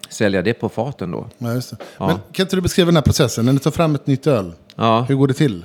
sälja 0.08 0.42
det 0.42 0.54
på 0.54 0.68
faten 0.68 1.10
då. 1.10 1.26
ja, 1.38 1.54
just 1.54 1.70
det. 1.70 1.76
Ja. 1.98 2.06
Men 2.06 2.16
kan 2.32 2.44
inte 2.44 2.56
du 2.56 2.62
beskriva 2.62 2.86
den 2.86 2.96
här 2.96 3.02
processen? 3.02 3.44
När 3.44 3.52
ni 3.52 3.58
tar 3.58 3.70
fram 3.70 3.94
ett 3.94 4.06
nytt 4.06 4.26
öl, 4.26 4.52
Ja, 4.76 5.04
hur 5.08 5.14
går 5.14 5.28
det 5.28 5.34
till? 5.34 5.64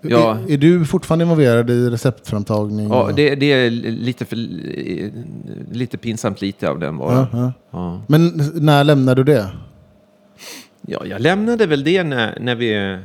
Ja. 0.00 0.38
Är, 0.38 0.52
är 0.52 0.56
du 0.56 0.84
fortfarande 0.84 1.22
involverad 1.22 1.70
i 1.70 1.90
receptframtagning? 1.90 2.88
ja 2.88 3.10
det, 3.16 3.34
det 3.34 3.52
är 3.52 3.70
lite, 3.70 4.24
för, 4.24 4.36
lite 5.74 5.98
pinsamt 5.98 6.40
lite 6.40 6.70
av 6.70 6.78
den 6.78 6.98
bara. 6.98 7.28
Ja, 7.32 7.52
ja. 7.70 8.02
Men 8.06 8.32
när 8.54 8.84
lämnar 8.84 9.14
du 9.14 9.24
det? 9.24 9.48
Ja, 10.86 11.06
jag 11.06 11.20
lämnade 11.20 11.66
väl 11.66 11.84
det 11.84 12.02
när, 12.02 12.38
när 12.40 12.54
vi... 12.54 12.98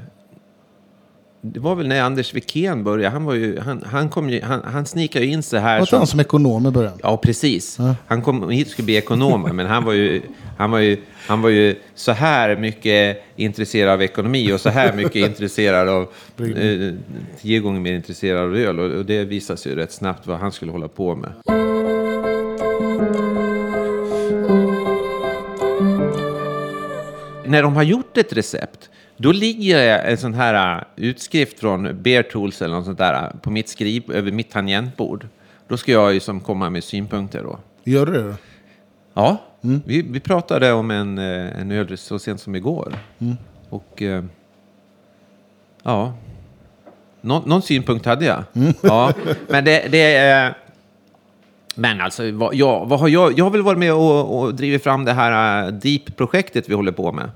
Det 1.46 1.60
var 1.60 1.76
väl 1.76 1.88
när 1.88 2.02
Anders 2.02 2.34
Wikén 2.34 2.84
började. 2.84 3.10
Han, 3.10 3.26
var 3.26 3.34
ju, 3.34 3.60
han, 3.60 3.84
han, 3.86 4.10
kom 4.10 4.30
ju, 4.30 4.42
han, 4.42 4.62
han 4.64 4.86
snikade 4.86 5.26
ju 5.26 5.32
in 5.32 5.44
sig 5.44 5.60
här 5.60 5.74
Var 5.74 5.82
inte 5.82 5.98
han 5.98 6.08
som 6.08 6.20
ekonom 6.20 6.68
i 6.68 6.72
början? 6.72 6.94
Ja, 7.04 7.18
precis. 7.18 7.78
Han 8.08 8.22
kom 8.22 8.50
hit 8.50 8.68
och 8.68 8.72
skulle 8.72 8.86
bli 8.86 8.96
ekonom, 8.96 9.42
men 9.54 9.66
han 9.66 9.84
var, 9.84 9.94
ju, 9.94 10.22
han, 10.58 10.72
var 10.72 10.80
ju, 10.80 10.98
han 11.28 11.42
var 11.42 11.50
ju 11.50 11.76
så 11.96 12.12
här 12.12 12.56
mycket 12.56 13.24
intresserad 13.36 13.94
av 13.94 14.02
ekonomi 14.02 14.54
och 14.54 14.62
så 14.62 14.70
här 14.70 14.94
mycket 14.94 15.16
intresserad 15.30 15.90
av... 15.90 16.02
Eh, 16.40 16.94
tio 17.42 17.60
gånger 17.60 17.80
mer 17.80 17.94
intresserad 17.94 18.44
av 18.44 18.56
öl. 18.56 18.80
Och, 18.80 18.92
och 18.92 19.06
det 19.06 19.24
visade 19.24 19.60
sig 19.60 19.72
ju 19.72 19.78
rätt 19.78 19.92
snabbt 19.92 20.28
vad 20.28 20.40
han 20.40 20.52
skulle 20.52 20.72
hålla 20.72 20.88
på 20.88 21.16
med. 21.16 21.32
När 27.46 27.64
de 27.64 27.76
har 27.76 27.84
gjort 27.84 28.18
ett 28.18 28.34
recept, 28.34 28.90
då 29.18 29.32
ligger 29.32 30.00
en 30.00 30.18
sån 30.18 30.34
här 30.34 30.78
uh, 30.78 30.84
utskrift 30.96 31.60
från 31.60 32.02
Bear 32.02 32.24
Tools 32.24 32.62
eller 32.62 32.76
något 32.76 32.86
sånt 32.86 32.98
där 32.98 33.24
uh, 33.24 33.40
på 33.42 33.52
mitt 33.52 33.70
skriv, 33.70 34.12
över 34.12 34.32
mitt 34.32 34.52
tangentbord. 34.52 35.28
Då 35.68 35.78
ska 35.78 35.92
jag 35.92 36.14
ju 36.14 36.20
som 36.20 36.40
komma 36.40 36.70
med 36.70 36.84
synpunkter 36.84 37.44
då. 37.44 37.60
Gör 37.84 38.06
du 38.06 38.12
det? 38.12 38.24
då? 38.24 38.36
Ja, 39.14 39.38
vi, 39.62 40.02
vi 40.02 40.20
pratade 40.20 40.74
om 40.74 40.92
en, 40.92 41.18
eh, 41.18 41.60
en 41.60 41.72
öl 41.72 41.98
så 41.98 42.20
sent 42.20 42.42
som 42.42 42.56
igår. 42.56 42.94
Och 43.70 44.02
eh, 44.02 44.24
ja, 45.84 46.14
Nå, 47.22 47.44
någon 47.46 47.62
synpunkt 47.62 48.06
hade 48.06 48.26
jag. 48.26 48.44
Ja, 48.82 49.14
men 49.48 49.66
det, 49.66 49.88
det 49.92 50.16
är... 50.16 50.58
Men 51.76 52.02
alltså, 52.02 52.32
vad, 52.32 52.56
ja, 52.56 52.84
vad 52.84 53.00
har 53.00 53.08
jag, 53.08 53.40
jag 53.40 53.46
har 53.46 53.52
väl 53.52 53.62
varit 53.62 53.80
med 53.80 53.94
och, 53.94 54.40
och 54.40 54.56
drivit 54.56 54.84
fram 54.84 55.06
det 55.06 55.14
här 55.14 55.72
Deep-projektet 55.72 56.70
vi 56.70 56.74
håller 56.74 56.92
på 56.92 57.12
med. 57.12 57.30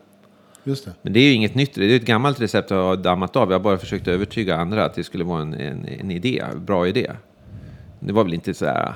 Just 0.68 0.86
det. 0.86 0.94
Men 1.02 1.14
det 1.14 1.20
är 1.20 1.24
ju 1.24 1.34
inget 1.34 1.56
nytt, 1.56 1.76
det 1.76 1.86
är 1.86 1.96
ett 1.96 2.06
gammalt 2.06 2.42
recept 2.42 2.72
jag 2.72 2.84
har 2.84 2.96
dammat 2.96 3.36
av. 3.36 3.52
Jag 3.52 3.60
har 3.60 3.64
bara 3.64 3.78
försökt 3.78 4.08
övertyga 4.08 4.56
andra 4.56 4.86
att 4.86 4.94
det 4.94 5.04
skulle 5.04 5.24
vara 5.24 5.42
en, 5.42 5.54
en, 5.54 5.86
en 5.86 6.12
idé, 6.12 6.44
bra 6.56 6.88
idé. 6.88 7.12
Det 8.00 8.14
var 8.14 8.24
väl 8.24 8.34
inte 8.34 8.54
så 8.54 8.66
här... 8.66 8.94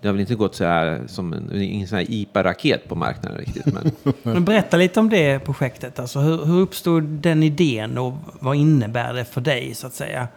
Det 0.00 0.08
har 0.08 0.12
väl 0.12 0.20
inte 0.20 0.34
gått 0.34 0.54
så 0.54 0.64
här 0.64 1.02
som 1.06 1.32
en, 1.32 1.62
ingen 1.62 1.88
sån 1.88 1.98
här 1.98 2.06
IPA-raket 2.08 2.88
på 2.88 2.94
marknaden 2.94 3.38
riktigt. 3.38 3.66
Men 3.66 3.92
Men 4.22 4.44
berätta 4.44 4.76
lite 4.76 5.00
om 5.00 5.08
det 5.08 5.38
projektet. 5.38 5.98
Alltså, 5.98 6.18
hur, 6.18 6.44
hur 6.44 6.60
uppstod 6.60 7.02
den 7.02 7.42
idén 7.42 7.98
och 7.98 8.12
vad 8.40 8.56
innebär 8.56 9.14
det 9.14 9.24
för 9.24 9.40
dig 9.40 9.74
så 9.74 9.86
att 9.86 9.94
säga? 9.94 10.28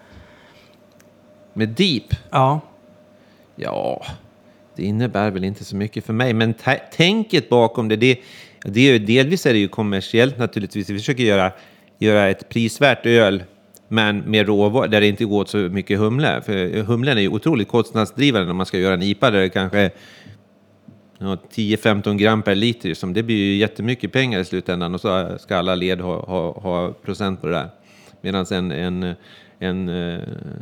med 1.53 1.69
Deep, 1.69 2.15
Ja, 2.31 2.61
ja, 3.55 4.05
det 4.75 4.83
innebär 4.83 5.31
väl 5.31 5.43
inte 5.43 5.65
så 5.65 5.75
mycket 5.75 6.05
för 6.05 6.13
mig. 6.13 6.33
Men 6.33 6.53
tänket 6.91 7.49
bakom 7.49 7.87
det, 7.87 7.95
det, 7.95 8.19
det 8.63 8.79
är 8.79 8.93
ju, 8.93 8.99
delvis 8.99 9.45
är 9.45 9.53
det 9.53 9.59
ju 9.59 9.67
kommersiellt 9.67 10.37
naturligtvis. 10.37 10.89
Vi 10.89 10.97
försöker 10.97 11.23
göra, 11.23 11.51
göra 11.99 12.29
ett 12.29 12.49
prisvärt 12.49 13.05
öl, 13.05 13.43
men 13.87 14.19
med 14.19 14.47
råvaror 14.47 14.87
där 14.87 15.01
det 15.01 15.07
inte 15.07 15.25
går 15.25 15.41
åt 15.41 15.49
så 15.49 15.57
mycket 15.57 15.99
humle. 15.99 16.41
För 16.41 16.81
humlen 16.81 17.17
är 17.17 17.21
ju 17.21 17.27
otroligt 17.27 17.67
kostnadsdrivande 17.67 18.47
när 18.47 18.53
man 18.53 18.65
ska 18.65 18.77
göra 18.77 18.93
en 18.93 19.01
IPA 19.01 19.31
där 19.31 19.39
det 19.39 19.49
kanske 19.49 19.79
är 19.79 19.91
ja, 21.17 21.37
10-15 21.55 22.17
gram 22.17 22.41
per 22.41 22.55
liter. 22.55 22.89
Liksom. 22.89 23.13
det 23.13 23.23
blir 23.23 23.35
ju 23.35 23.55
jättemycket 23.55 24.11
pengar 24.11 24.39
i 24.39 24.45
slutändan 24.45 24.93
och 24.93 25.01
så 25.01 25.37
ska 25.39 25.57
alla 25.57 25.75
led 25.75 26.01
ha, 26.01 26.25
ha, 26.25 26.59
ha 26.59 26.93
procent 26.93 27.41
på 27.41 27.47
det 27.47 27.53
där. 27.53 27.69
Medan 28.21 28.45
en, 28.51 28.71
en, 28.71 29.13
en, 29.63 29.89
eh, 29.89 30.19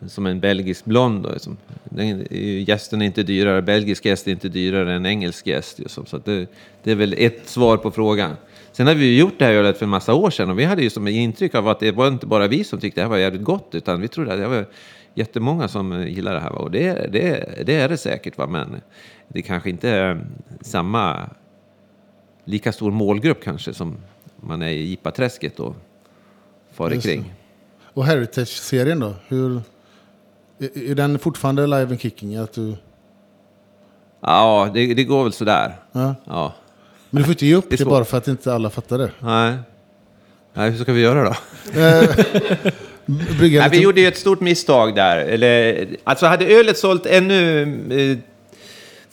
som 0.08 0.26
en 0.26 0.40
belgisk 0.40 0.86
blond, 0.86 1.24
då, 1.24 1.40
som, 1.40 1.58
den, 1.84 2.28
gästen 2.68 3.02
är 3.02 3.06
inte 3.06 3.24
dyrare, 3.24 3.62
belgisk 3.62 4.06
gäst 4.06 4.28
är 4.28 4.32
inte 4.32 4.50
dyrare 4.50 4.94
än 4.94 5.06
engelsk 5.06 5.48
gäst. 5.48 5.80
ju, 5.80 5.88
som- 5.88 6.06
Så 6.06 6.18
det, 6.18 6.48
det 6.84 6.92
är 6.92 6.96
väl 6.96 7.16
ett 7.18 7.48
svar 7.50 7.78
på 7.78 7.92
frågan. 7.92 8.36
Sen 8.72 8.88
har 8.88 8.96
vi 8.96 9.20
gjort 9.20 9.34
det 9.40 9.46
här 9.46 9.54
ölet 9.54 9.78
för 9.78 9.86
en 9.86 9.90
massa 9.90 10.14
år 10.14 10.30
sedan 10.30 10.50
och 10.50 10.60
vi 10.60 10.64
hade 10.64 10.82
ju 10.84 10.90
som 10.90 11.08
intryck 11.08 11.56
av 11.56 11.68
att 11.68 11.80
det 11.80 11.92
var 11.92 12.08
inte 12.08 12.26
bara 12.28 12.48
vi 12.48 12.64
som 12.64 12.80
tyckte 12.80 13.00
det 13.02 13.04
här 13.04 13.10
var 13.10 13.18
jävligt 13.18 13.44
gott, 13.44 13.70
utan 13.76 14.02
vi 14.02 14.08
trodde 14.08 14.34
att 14.34 14.40
det 14.40 14.48
var 14.48 14.66
jättemånga 15.14 15.68
som 15.68 15.92
eh, 15.92 16.08
gillar 16.08 16.34
det 16.34 16.40
här. 16.40 16.50
va. 16.50 16.58
Och 16.60 16.72
det, 16.72 17.12
det, 17.12 17.50
det 17.66 17.76
är 17.76 17.90
det 17.90 17.98
säkert, 17.98 18.38
va? 18.38 18.48
men 18.48 18.82
det 19.28 19.42
kanske 19.42 19.70
inte 19.70 19.90
är 19.90 20.26
samma 20.62 21.30
lika 22.46 22.72
stor 22.72 22.92
målgrupp 22.92 23.44
kanske 23.44 23.74
som 23.74 23.98
man 24.42 24.62
är 24.62 24.70
i 24.70 24.92
IPA-träsket. 24.92 25.58
Då. 25.58 25.76
far 26.74 26.90
kring. 27.02 27.34
Och 27.94 28.06
Heritage-serien 28.06 29.00
då? 29.00 29.14
Hur, 29.28 29.62
är, 30.60 30.92
är 30.92 30.96
den 30.96 31.20
fortfarande 31.20 31.68
live 31.68 31.84
and 31.84 32.02
kicking? 32.02 32.36
Att 32.36 32.54
du, 32.54 32.76
Ja, 34.22 34.70
det, 34.74 34.94
det 34.94 35.04
går 35.04 35.24
väl 35.24 35.34
sådär. 35.34 35.76
ja. 35.92 36.16
Ja. 36.26 36.54
Men 37.10 37.22
du 37.22 37.24
får 37.26 37.32
inte 37.32 37.46
ge 37.46 37.56
upp 37.56 37.66
Det 37.70 37.76
det, 37.76 37.86
bara 37.86 38.06
för 38.06 38.18
att 38.18 38.28
inte 38.28 38.54
alla 38.54 38.70
fattar 38.70 38.98
det. 38.98 39.12
Nej. 39.20 39.56
Nej, 40.54 40.70
hur 40.72 40.84
ska 40.84 40.94
vi 40.94 41.02
göra 41.02 41.24
då? 41.24 41.36
Brygga 43.40 43.62
Nej, 43.62 43.70
vi 43.72 43.82
gjorde 43.82 44.02
ju 44.02 44.08
ett 44.08 44.18
stort 44.18 44.40
misstag 44.40 44.96
där. 44.96 45.18
Eller, 45.18 45.88
alltså 46.04 46.26
hade 46.26 46.46
ölet 46.46 46.78
sålt 46.78 47.06
ännu 47.06 47.62
eh, 48.12 48.18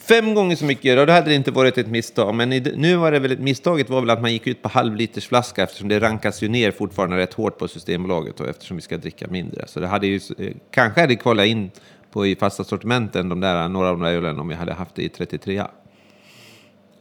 fem 0.09 0.33
gånger 0.33 0.55
så 0.55 0.65
mycket, 0.65 1.07
då 1.07 1.13
hade 1.13 1.29
det 1.29 1.35
inte 1.35 1.51
varit 1.51 1.77
ett 1.77 1.87
misstag. 1.87 2.35
Men 2.35 2.53
i, 2.53 2.73
nu 2.75 2.95
var 2.95 3.11
det 3.11 3.19
väl 3.19 3.31
ett 3.31 3.39
misstaget 3.39 3.89
var 3.89 4.01
väl 4.01 4.09
att 4.09 4.21
man 4.21 4.33
gick 4.33 4.47
ut 4.47 4.61
på 4.61 4.69
halvliters 4.69 5.27
flaska 5.27 5.63
eftersom 5.63 5.87
det 5.87 5.99
rankas 5.99 6.43
ju 6.43 6.47
ner 6.47 6.71
fortfarande 6.71 7.17
rätt 7.17 7.33
hårt 7.33 7.57
på 7.57 7.67
Systembolaget 7.67 8.39
och 8.39 8.49
eftersom 8.49 8.77
vi 8.77 8.81
ska 8.81 8.97
dricka 8.97 9.27
mindre. 9.27 9.67
Så 9.67 9.79
det 9.79 9.87
hade 9.87 10.07
ju, 10.07 10.19
eh, 10.37 10.53
kanske 10.71 11.01
hade 11.01 11.15
kvalat 11.15 11.45
in 11.45 11.71
på 12.11 12.27
i 12.27 12.35
fasta 12.35 12.63
sortimenten 12.63 13.29
de 13.29 13.39
där, 13.39 13.69
några 13.69 13.89
av 13.89 13.99
de 13.99 14.05
där 14.05 14.13
ölen 14.13 14.39
om 14.39 14.47
vi 14.47 14.55
hade 14.55 14.73
haft 14.73 14.95
det 14.95 15.03
i 15.03 15.09
33 15.09 15.63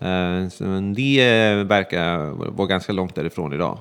Eh, 0.01 0.49
så, 0.49 0.65
det 0.97 1.21
eh, 1.21 1.65
verkar 1.65 2.19
vara 2.51 2.67
ganska 2.67 2.93
långt 2.93 3.15
därifrån 3.15 3.53
idag. 3.53 3.79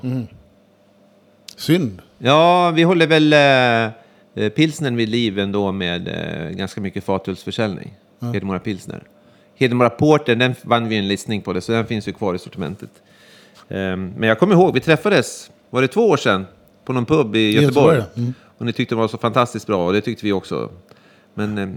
synd. 1.55 2.01
Ja, 2.17 2.71
vi 2.71 2.83
håller 2.83 3.07
väl 3.07 3.33
eh, 3.33 4.49
pilsnen 4.49 4.95
vid 4.95 5.09
liv 5.09 5.39
ändå 5.39 5.71
med 5.71 6.09
ganska 6.57 6.81
mycket 6.81 7.03
fatölsförsäljning. 7.03 7.93
Hedemora 8.19 8.59
pilsner. 8.59 9.03
Hedemora 9.57 9.89
porter, 9.89 10.35
den 10.35 10.55
vann 10.63 10.87
vi 10.87 10.97
en 10.97 11.07
listning 11.07 11.41
på 11.41 11.53
det, 11.53 11.61
så 11.61 11.71
den 11.71 11.85
finns 11.85 12.07
ju 12.07 12.13
kvar 12.13 12.33
i 12.33 12.39
sortimentet. 12.39 12.89
Ehm, 13.69 14.13
men 14.17 14.29
jag 14.29 14.39
kommer 14.39 14.55
ihåg, 14.55 14.73
vi 14.73 14.79
träffades, 14.79 15.51
var 15.69 15.81
det 15.81 15.87
två 15.87 16.09
år 16.09 16.17
sedan, 16.17 16.45
på 16.85 16.93
någon 16.93 17.05
pub 17.05 17.35
i 17.35 17.51
Göteborg. 17.51 17.95
Göteborg, 17.95 17.97
ja. 17.97 18.21
Mm. 18.21 18.33
Och 18.57 18.65
ni 18.65 18.73
tyckte 18.73 18.95
det 18.95 18.99
var 18.99 19.07
så 19.07 19.17
fantastiskt 19.17 19.67
bra, 19.67 19.85
och 19.85 19.93
det 19.93 20.01
tyckte 20.01 20.25
vi 20.25 20.31
också. 20.31 20.69
Men 21.33 21.57
eh, 21.57 21.67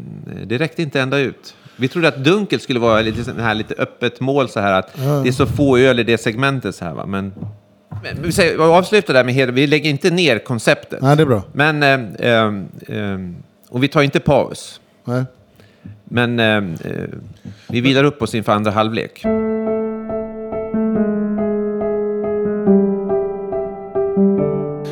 det 0.46 0.58
räckte 0.58 0.82
inte 0.82 1.00
ända 1.00 1.18
ut. 1.18 1.54
Vi 1.76 1.88
trodde 1.88 2.08
att 2.08 2.24
Dunkel 2.24 2.60
skulle 2.60 2.80
vara 2.80 3.00
lite, 3.00 3.42
här, 3.42 3.54
lite 3.54 3.74
öppet 3.74 4.20
mål, 4.20 4.48
så 4.48 4.60
här 4.60 4.72
att 4.72 4.96
det 4.96 5.28
är 5.28 5.32
så 5.32 5.46
få 5.46 5.78
öl 5.78 6.00
i 6.00 6.02
det 6.02 6.18
segmentet. 6.18 6.74
Så 6.74 6.84
här, 6.84 6.94
va? 6.94 7.06
Men, 7.06 7.32
men 8.02 8.22
vi 8.22 8.32
säger, 8.32 8.56
vi 8.56 8.62
avslutar 8.62 9.14
där 9.14 9.24
med 9.24 9.34
Heder, 9.34 9.52
vi 9.52 9.66
lägger 9.66 9.90
inte 9.90 10.10
ner 10.10 10.38
konceptet. 10.38 11.02
Nej, 11.02 11.16
det 11.16 11.22
är 11.22 11.26
bra. 11.26 11.42
Men, 11.52 11.82
eh, 11.82 12.30
ehm, 12.30 12.68
ehm, 12.88 13.36
och 13.68 13.82
vi 13.82 13.88
tar 13.88 14.02
inte 14.02 14.20
paus. 14.20 14.80
Nej. 15.04 15.24
Men 16.12 16.40
eh, 16.40 16.62
vi 17.68 17.80
vilar 17.80 18.04
upp 18.04 18.22
oss 18.22 18.34
inför 18.34 18.52
andra 18.52 18.70
halvlek. 18.70 19.20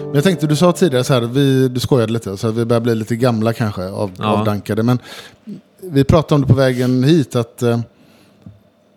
Men 0.04 0.14
jag 0.14 0.24
tänkte, 0.24 0.46
du 0.46 0.56
sa 0.56 0.72
tidigare 0.72 1.04
så 1.04 1.14
här, 1.14 1.20
vi, 1.20 1.68
du 1.68 1.80
skojade 1.80 2.12
lite, 2.12 2.36
så 2.36 2.48
att 2.48 2.54
vi 2.54 2.64
börjar 2.64 2.80
bli 2.80 2.94
lite 2.94 3.16
gamla 3.16 3.52
kanske, 3.52 3.88
av, 3.88 4.10
Ja. 4.18 4.24
avdankade. 4.24 4.82
Men 4.82 4.98
vi 5.80 6.04
pratade 6.04 6.34
om 6.34 6.40
det 6.40 6.46
på 6.46 6.54
vägen 6.54 7.04
hit, 7.04 7.36
att 7.36 7.62
eh, 7.62 7.80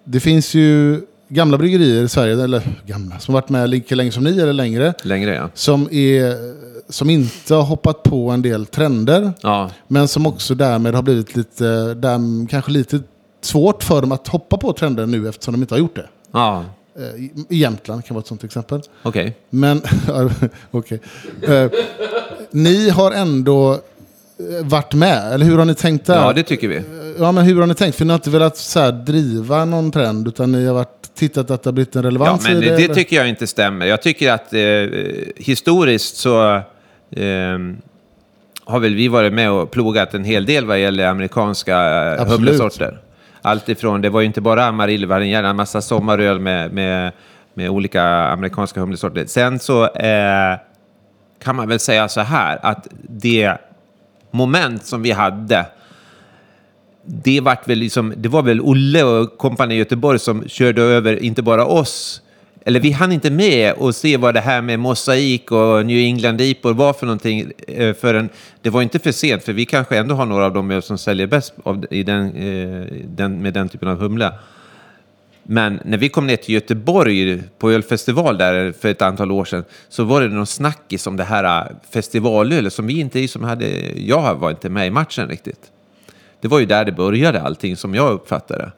det 0.04 0.20
finns 0.20 0.54
ju 0.54 1.02
gamla 1.30 1.58
bryggerier 1.58 2.04
i 2.04 2.08
Sverige, 2.08 2.44
eller 2.44 2.62
gamla, 2.86 3.20
som 3.20 3.34
varit 3.34 3.50
med 3.50 3.70
lika 3.70 3.96
länge 3.96 4.12
som 4.12 4.24
ni 4.24 4.40
eller 4.40 4.54
längre, 4.54 4.94
Längre 5.04 5.36
ja. 5.36 5.50
som, 5.54 5.88
är, 5.92 6.36
som 6.92 7.10
inte 7.10 7.56
har 7.56 7.64
hoppat 7.64 8.04
på 8.04 8.30
en 8.30 8.42
del 8.42 8.66
trender, 8.66 9.34
Ja, 9.42 9.70
men 9.88 10.08
som 10.08 10.28
också 10.28 10.56
därmed 10.56 10.96
har 10.96 11.02
blivit 11.02 11.36
lite, 11.36 11.94
där, 11.94 12.48
kanske 12.50 12.72
lite 12.72 13.00
svårt 13.42 13.84
för 13.84 14.02
dem 14.02 14.12
att 14.12 14.28
hoppa 14.28 14.58
på 14.58 14.74
trender 14.74 15.06
nu 15.06 15.30
eftersom 15.30 15.52
de 15.54 15.62
inte 15.62 15.74
har 15.74 15.80
gjort 15.80 15.96
det. 15.96 16.08
ja. 16.32 16.64
Eh, 16.96 17.24
I 17.50 17.58
Jämtland 17.58 18.06
kan 18.06 18.16
vara 18.16 18.22
ett 18.22 18.28
sånt 18.28 18.44
exempel. 18.44 18.82
okej. 19.04 19.38
Men, 19.50 19.82
ja, 20.08 20.30
okej. 20.72 21.00
Eh, 21.42 21.72
ni 22.52 22.90
har 22.90 23.12
ändå 23.12 23.72
eh, 23.74 24.66
varit 24.66 24.94
med, 24.94 25.34
eller 25.34 25.46
hur 25.46 25.58
har 25.58 25.66
ni 25.66 25.76
tänkt 25.76 26.06
där? 26.06 26.16
Ja, 26.16 26.34
det 26.34 26.44
tycker 26.44 26.68
vi. 26.68 26.82
Ja, 27.20 27.32
men 27.32 27.46
hur 27.46 27.60
har 27.60 27.68
ni 27.68 27.76
tänkt? 27.76 27.96
För 27.96 28.06
ni 28.06 28.10
har 28.12 28.16
inte 28.18 28.30
velat 28.30 28.58
så 28.58 28.80
här, 28.80 28.92
driva 28.92 29.66
någon 29.66 29.92
trend, 29.92 30.28
utan 30.28 30.52
ni 30.52 30.66
har 30.66 30.74
varit, 30.74 31.14
tittat 31.16 31.52
att 31.52 31.64
det 31.64 31.68
har 31.68 31.74
blivit 31.74 31.96
en 31.96 32.02
Ja, 32.04 32.08
relevans 32.08 32.44
men 32.44 32.52
i 32.58 32.60
det? 32.70 32.76
det 32.76 32.84
eller? 32.84 32.96
tycker 32.96 33.16
jag 33.16 33.30
inte 33.30 33.48
stämmer. 33.48 33.86
Jag 33.86 34.02
tycker 34.02 34.32
att 34.32 34.54
eh, 34.54 34.60
historiskt 35.36 36.16
så 36.18 36.62
har 38.66 38.80
väl 38.80 38.96
vi 38.96 39.08
varit 39.08 39.34
med 39.34 39.52
och 39.52 39.72
plogat 39.72 40.14
en 40.14 40.24
hel 40.24 40.46
del 40.46 40.66
vad 40.66 40.80
gäller 40.80 41.08
amerikanska 41.08 41.76
eh, 41.76 42.22
Absolut. 42.22 42.40
humlesorter. 42.40 42.98
Allt 43.42 43.70
ifrån, 43.70 44.02
det 44.02 44.10
var 44.10 44.22
ju 44.22 44.28
inte 44.28 44.42
bara 44.42 44.66
Amarillo, 44.66 45.08
vi 45.20 45.34
hade 45.34 45.48
en 45.48 45.56
massa 45.56 45.82
sommaröl 45.82 46.40
med, 46.40 46.74
med, 46.74 47.12
med 47.54 47.70
olika 47.70 48.04
amerikanska 48.08 48.80
humlesorter. 48.80 49.26
Sen 49.26 49.60
så 49.60 49.84
eh, 49.84 50.58
kan 51.44 51.56
man 51.56 51.68
väl 51.68 51.80
säga 51.80 52.08
så 52.08 52.22
här 52.22 52.60
att 52.62 52.88
det 53.02 53.58
moment 54.32 54.86
som 54.86 55.02
vi 55.02 55.12
hade 55.12 55.66
det, 57.06 57.42
vart 57.42 57.68
väl 57.68 57.78
liksom, 57.78 58.14
det 58.18 58.30
var 58.30 58.42
väl 58.42 58.62
Olle 58.62 59.04
och 59.04 59.38
kompani 59.38 59.76
Göteborg 59.76 60.20
som 60.20 60.48
körde 60.48 60.82
över, 60.82 61.24
inte 61.24 61.42
bara 61.42 61.66
oss, 61.66 62.22
eller 62.66 62.80
vi 62.80 62.92
hann 62.92 63.12
inte 63.12 63.30
med 63.32 63.74
och 63.74 63.96
se 63.96 64.18
vad 64.18 64.34
det 64.34 64.40
här 64.40 64.62
med 64.62 64.80
mosaik 64.80 65.52
och 65.52 65.86
New 65.86 65.98
England 65.98 66.42
IPOR 66.42 66.74
var 66.74 66.94
för 66.94 67.06
någonting 67.06 67.52
eh, 67.68 67.94
förrän 67.94 68.30
det 68.62 68.70
var 68.70 68.82
inte 68.82 69.00
för 69.00 69.12
sent, 69.12 69.44
för 69.44 69.54
vi 69.54 69.66
kanske 69.66 69.98
ändå 69.98 70.16
har 70.16 70.26
några 70.26 70.46
av 70.46 70.54
de 70.54 70.72
öl 70.72 70.82
som 70.82 70.98
säljer 70.98 71.28
bäst 71.28 71.54
av, 71.64 71.86
i 71.90 72.04
den, 72.04 72.36
eh, 72.36 72.86
den, 73.06 73.42
med 73.42 73.54
den 73.54 73.70
typen 73.70 73.88
av 73.88 74.00
humle. 74.00 74.34
Men 75.44 75.80
när 75.86 75.98
vi 75.98 76.10
kom 76.10 76.28
ner 76.28 76.36
till 76.36 76.54
Göteborg 76.54 77.44
på 77.60 77.72
ölfestival 77.72 78.38
där 78.38 78.72
för 78.72 78.90
ett 78.90 79.02
antal 79.02 79.32
år 79.32 79.46
sedan 79.46 79.64
så 79.90 80.04
var 80.04 80.22
det 80.22 80.28
någon 80.28 80.48
snackis 80.48 81.08
om 81.08 81.18
det 81.18 81.24
här 81.24 81.44
eh, 81.44 81.76
festivalölet 81.92 82.74
som 82.74 82.88
vi 82.88 83.00
inte 83.00 83.28
som 83.28 83.44
hade, 83.44 83.66
jag 83.96 84.36
var 84.36 84.50
inte 84.50 84.70
med 84.70 84.88
i 84.88 84.90
matchen 84.90 85.28
riktigt. 85.28 85.72
Det 86.42 86.48
var 86.48 86.60
ju 86.60 86.66
där 86.66 86.86
det 86.86 86.92
började 86.92 87.42
allting 87.42 87.78
som 87.78 87.96
jag 87.96 88.12
uppfattade. 88.12 88.72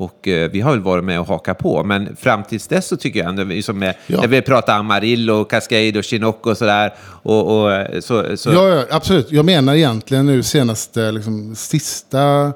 Och 0.00 0.28
eh, 0.28 0.50
vi 0.50 0.60
har 0.60 0.70
väl 0.70 0.80
varit 0.80 1.04
med 1.04 1.20
och 1.20 1.26
hakat 1.26 1.58
på, 1.58 1.84
men 1.84 2.16
fram 2.16 2.42
tills 2.44 2.66
dess 2.68 2.86
så 2.86 2.96
tycker 2.96 3.20
jag 3.20 3.28
ändå, 3.28 3.44
vi 3.44 3.62
som 3.62 3.82
är, 3.82 3.96
Ja. 4.06 4.20
när 4.20 4.28
vi 4.28 4.42
pratar 4.42 4.78
Amarillo, 4.78 5.44
Cascade 5.44 5.98
och 5.98 6.04
Chinook 6.04 6.46
och 6.46 6.56
sådär, 6.56 6.94
och, 7.22 7.60
och 7.62 7.72
eh, 7.72 8.00
så, 8.00 8.36
så 8.36 8.50
Ja, 8.52 8.68
ja, 8.68 8.84
absolut. 8.90 9.32
Jag 9.32 9.44
menar 9.44 9.74
egentligen 9.74 10.26
nu 10.26 10.42
senaste, 10.42 11.12
liksom, 11.12 11.54
sista, 11.54 12.52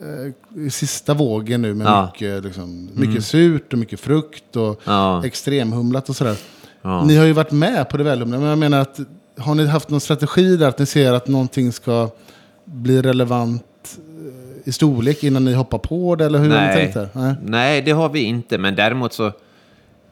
eh, 0.00 0.68
sista 0.70 1.14
vågen 1.14 1.62
nu 1.62 1.74
med 1.74 1.86
Ja. 1.86 1.98
Mm. 1.98 2.06
mycket, 2.12 2.44
liksom, 2.44 2.90
mycket 2.94 3.24
surt 3.24 3.72
och 3.72 3.78
mycket 3.78 4.00
frukt 4.00 4.56
och 4.56 4.80
Ja. 4.84 5.24
extremhumlat 5.26 6.08
och 6.08 6.16
sådär. 6.16 6.36
Ni 7.06 7.16
har 7.16 7.24
ju 7.24 7.32
varit 7.32 7.50
med 7.52 7.88
på 7.88 7.96
det 7.96 8.04
välhumlade, 8.04 8.40
men 8.40 8.50
jag 8.50 8.58
menar 8.58 8.80
att 8.80 9.00
har 9.38 9.54
ni 9.54 9.66
haft 9.66 9.88
någon 9.90 10.00
strategi 10.00 10.56
där 10.56 10.68
att 10.68 10.78
ni 10.78 10.86
ser 10.86 11.12
att 11.12 11.28
någonting 11.28 11.72
ska 11.72 12.08
bli 12.64 13.02
relevant 13.02 13.62
i 14.64 14.72
storlek 14.72 15.24
innan 15.24 15.44
ni 15.44 15.52
hoppar 15.54 15.78
på 15.78 16.16
det? 16.16 16.24
Eller 16.24 16.38
hur 16.38 16.50
har 16.50 16.66
ni 16.68 16.72
tänkt 16.74 16.94
där? 16.94 17.08
Nej. 17.12 17.34
Nej, 17.44 17.82
det 17.82 17.90
har 17.90 18.08
vi 18.08 18.20
inte. 18.22 18.58
Men 18.58 18.74
däremot 18.74 19.12
så 19.12 19.32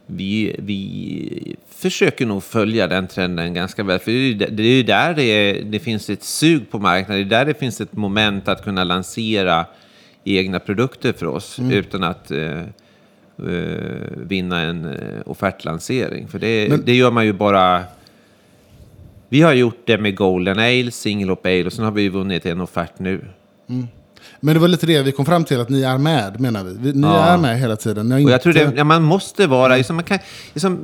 vi, 0.06 0.56
vi 0.58 1.56
försöker 1.70 2.26
nog 2.26 2.42
följa 2.42 2.86
den 2.86 3.06
trenden 3.06 3.54
ganska 3.54 3.82
väl. 3.84 3.98
För 3.98 4.10
det 4.10 4.62
är 4.62 4.66
ju, 4.76 4.82
där 4.82 5.14
det, 5.14 5.22
är, 5.22 5.62
det 5.64 5.78
finns 5.78 6.10
ett 6.10 6.22
sug 6.22 6.70
på 6.70 6.78
marknaden. 6.78 7.28
Det 7.28 7.34
är 7.36 7.38
där 7.38 7.44
det 7.44 7.58
finns 7.58 7.80
ett 7.80 7.92
moment 7.96 8.48
att 8.48 8.64
kunna 8.64 8.84
lansera 8.84 9.66
egna 10.24 10.58
produkter 10.60 11.12
för 11.12 11.26
oss 11.26 11.58
Mm. 11.58 11.72
utan 11.72 12.02
att 12.04 12.30
eh, 12.30 12.58
eh, 12.58 12.64
vinna 14.16 14.60
en 14.60 14.84
eh, 14.84 14.98
offertlansering. 15.26 16.28
För 16.28 16.38
det, 16.38 16.68
Men- 16.70 16.82
det 16.84 16.94
gör 16.94 17.10
man 17.10 17.24
ju 17.26 17.32
bara... 17.32 17.82
Vi 19.28 19.40
har 19.42 19.52
gjort 19.52 19.82
det 19.84 19.98
med 19.98 20.16
Golden 20.16 20.58
Ale, 20.58 20.90
Single 20.90 21.30
Hop 21.32 21.46
Ale 21.46 21.64
och 21.64 21.72
sen 21.72 21.84
har 21.84 21.92
vi 21.92 22.08
vunnit 22.08 22.46
en 22.46 22.60
offert 22.60 22.98
nu. 22.98 23.24
Men 24.40 24.54
det 24.54 24.60
var 24.60 24.68
lite 24.68 24.86
det 24.86 25.02
vi 25.02 25.12
kom 25.12 25.26
fram 25.26 25.44
till, 25.44 25.60
att 25.60 25.68
ni 25.68 25.82
är 25.82 25.98
med 25.98 26.40
menar 26.40 26.64
vi. 26.64 26.92
ni 26.92 27.06
Ja. 27.06 27.24
är 27.24 27.38
med 27.38 27.58
hela 27.58 27.76
tiden. 27.76 28.08
Ni 28.08 28.12
har 28.12 28.16
Och 28.18 28.20
inte... 28.20 28.32
jag 28.32 28.42
tror 28.42 28.52
det, 28.52 28.72
ja, 28.76 28.84
man 28.84 29.02
måste 29.02 29.46
vara... 29.46 29.76
Liksom, 29.76 29.96
man 29.96 30.04
kan, 30.04 30.18
liksom, 30.52 30.78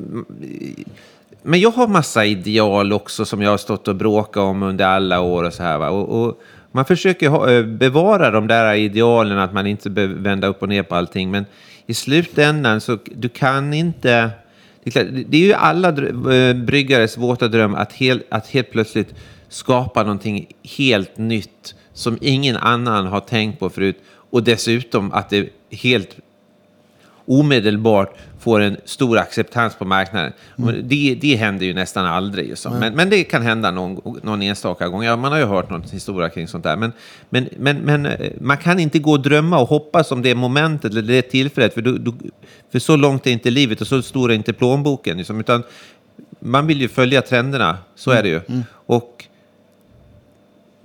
men 1.43 1.61
jag 1.61 1.71
har 1.71 1.89
massa 1.89 2.25
ideal 2.25 2.93
också 2.93 3.25
som 3.25 3.43
jag 3.43 3.51
har 3.51 3.59
stått 3.59 3.89
och 3.89 3.97
bråkat 3.97 4.37
om 4.37 4.63
under 4.63 4.85
alla 4.85 5.21
år 5.21 5.45
och 5.45 5.53
så 5.53 5.63
här. 5.63 5.79
Va? 5.79 5.89
Och, 5.91 6.23
och 6.23 6.41
man 6.73 6.85
försöker 6.85 7.29
ha, 7.29 7.51
eh, 7.51 7.65
bevara 7.65 8.31
de 8.31 8.47
där 8.47 8.75
idealen, 8.75 9.39
att 9.39 9.53
man 9.53 9.67
inte 9.67 9.91
behöver 9.91 10.15
vända 10.15 10.47
upp 10.47 10.63
och 10.63 10.69
ner 10.69 10.83
på 10.83 10.95
allting. 10.95 11.31
Men 11.31 11.45
i 11.87 11.95
slutändan 11.95 12.81
så 12.81 12.99
du 13.05 13.29
kan 13.29 13.73
inte... 13.75 14.31
Det 14.85 14.89
är, 14.89 14.91
klart, 14.91 15.07
det 15.29 15.37
är 15.37 15.47
ju 15.47 15.53
alla 15.53 15.89
eh, 15.89 16.57
bryggares 16.57 17.19
våta 17.19 17.49
dröm 17.49 17.75
att, 17.75 17.93
hel, 17.93 18.23
att 18.31 18.47
helt 18.47 18.71
plötsligt 18.71 19.15
skapa 19.49 20.03
någonting 20.03 20.47
helt 20.79 21.19
nytt 21.19 21.75
som 21.99 22.19
ingen 22.21 22.57
annan 22.57 23.07
har 23.07 23.21
tänkt 23.21 23.61
på 23.61 23.71
förut. 23.71 23.97
Och 24.31 24.43
dessutom 24.43 25.13
att 25.13 25.31
det 25.31 25.49
helt 25.71 26.17
omedelbart 27.27 28.17
får 28.41 28.61
en 28.61 28.77
stor 28.85 29.19
acceptans 29.19 29.75
på 29.75 29.85
marknaden. 29.85 30.33
Men 30.57 30.89
Det, 30.89 31.19
det 31.21 31.37
händer 31.37 31.67
ju 31.67 31.75
nästan 31.75 32.07
aldrig. 32.07 32.59
så. 32.59 32.71
Men, 32.71 32.95
men 32.95 33.11
det 33.11 33.25
kan 33.25 33.43
hända 33.43 33.71
någon, 33.71 34.21
någon 34.23 34.43
enstaka 34.43 34.89
gång. 34.89 35.03
Ja, 35.05 35.17
man 35.17 35.33
har 35.33 35.39
ju 35.39 35.45
hört 35.45 35.71
någon 35.71 35.83
historia 35.83 36.29
kring 36.29 36.49
sånt 36.49 36.65
där. 36.65 36.77
Men, 36.77 36.93
men, 37.31 37.49
men, 37.57 37.77
men 37.77 38.07
eh, 38.07 38.31
man 38.41 38.57
kan 38.57 38.79
inte 38.79 38.99
gå 38.99 39.13
och 39.13 39.21
drömma 39.21 39.59
och 39.59 39.69
hoppas 39.69 40.13
om 40.13 40.23
det 40.23 40.35
momentet 40.35 40.93
eller 40.93 41.03
det 41.03 41.23
tillfället. 41.23 41.75
För, 41.75 41.83
du, 41.83 41.99
du, 41.99 42.13
för 42.73 42.79
så 42.79 42.97
långt 42.97 43.27
är 43.27 43.31
inte 43.31 43.51
livet 43.51 43.81
och 43.81 43.87
så 43.87 44.03
stor 44.03 44.31
är 44.31 44.35
inte 44.35 44.53
plånboken. 44.53 45.17
Liksom, 45.19 45.41
utan 45.41 45.63
man 46.41 46.67
vill 46.67 46.81
ju 46.81 46.89
följa 46.89 47.23
trenderna, 47.23 47.79
så 47.95 48.11
är 48.11 48.23
det 48.23 48.29
ju. 48.29 48.41
Och 48.71 49.25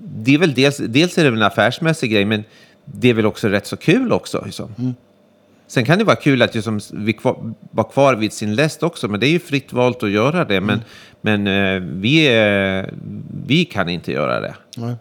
det 0.04 0.34
är 0.34 0.38
väl 0.38 0.54
dels, 0.54 0.78
dels 0.78 1.18
är 1.18 1.24
det 1.24 1.30
en 1.30 1.42
affärsmässig 1.42 2.12
grej, 2.12 2.26
men 2.26 2.44
det 2.86 3.10
är 3.10 3.14
väl 3.14 3.26
också 3.26 3.48
rätt 3.48 3.68
så 3.68 3.78
kul 3.78 4.12
också. 4.12 4.44
Liksom. 4.46 4.96
Sen 5.68 5.86
kan 5.86 5.98
det 6.00 6.04
vara 6.04 6.16
kul 6.16 6.42
att 6.42 6.56
liksom, 6.56 6.80
vi 6.94 7.14
kvar, 7.14 7.54
vara 7.72 7.88
kvar 7.88 8.16
vid 8.16 8.34
sin 8.34 8.56
läst 8.56 8.84
också, 8.84 9.08
men 9.08 9.20
det 9.20 9.28
är 9.28 9.32
ju 9.32 9.40
fritt 9.40 9.74
valt 9.74 10.04
att 10.04 10.10
göra 10.10 10.46
det. 10.46 10.62
Men, 10.62 10.82
men 11.22 11.48
eh, 11.48 11.82
vi, 11.82 12.86
vi 13.46 13.66
kan 13.66 13.90
inte 13.90 14.12
göra 14.12 14.40
det. 14.40 14.56
Nej. 14.78 14.96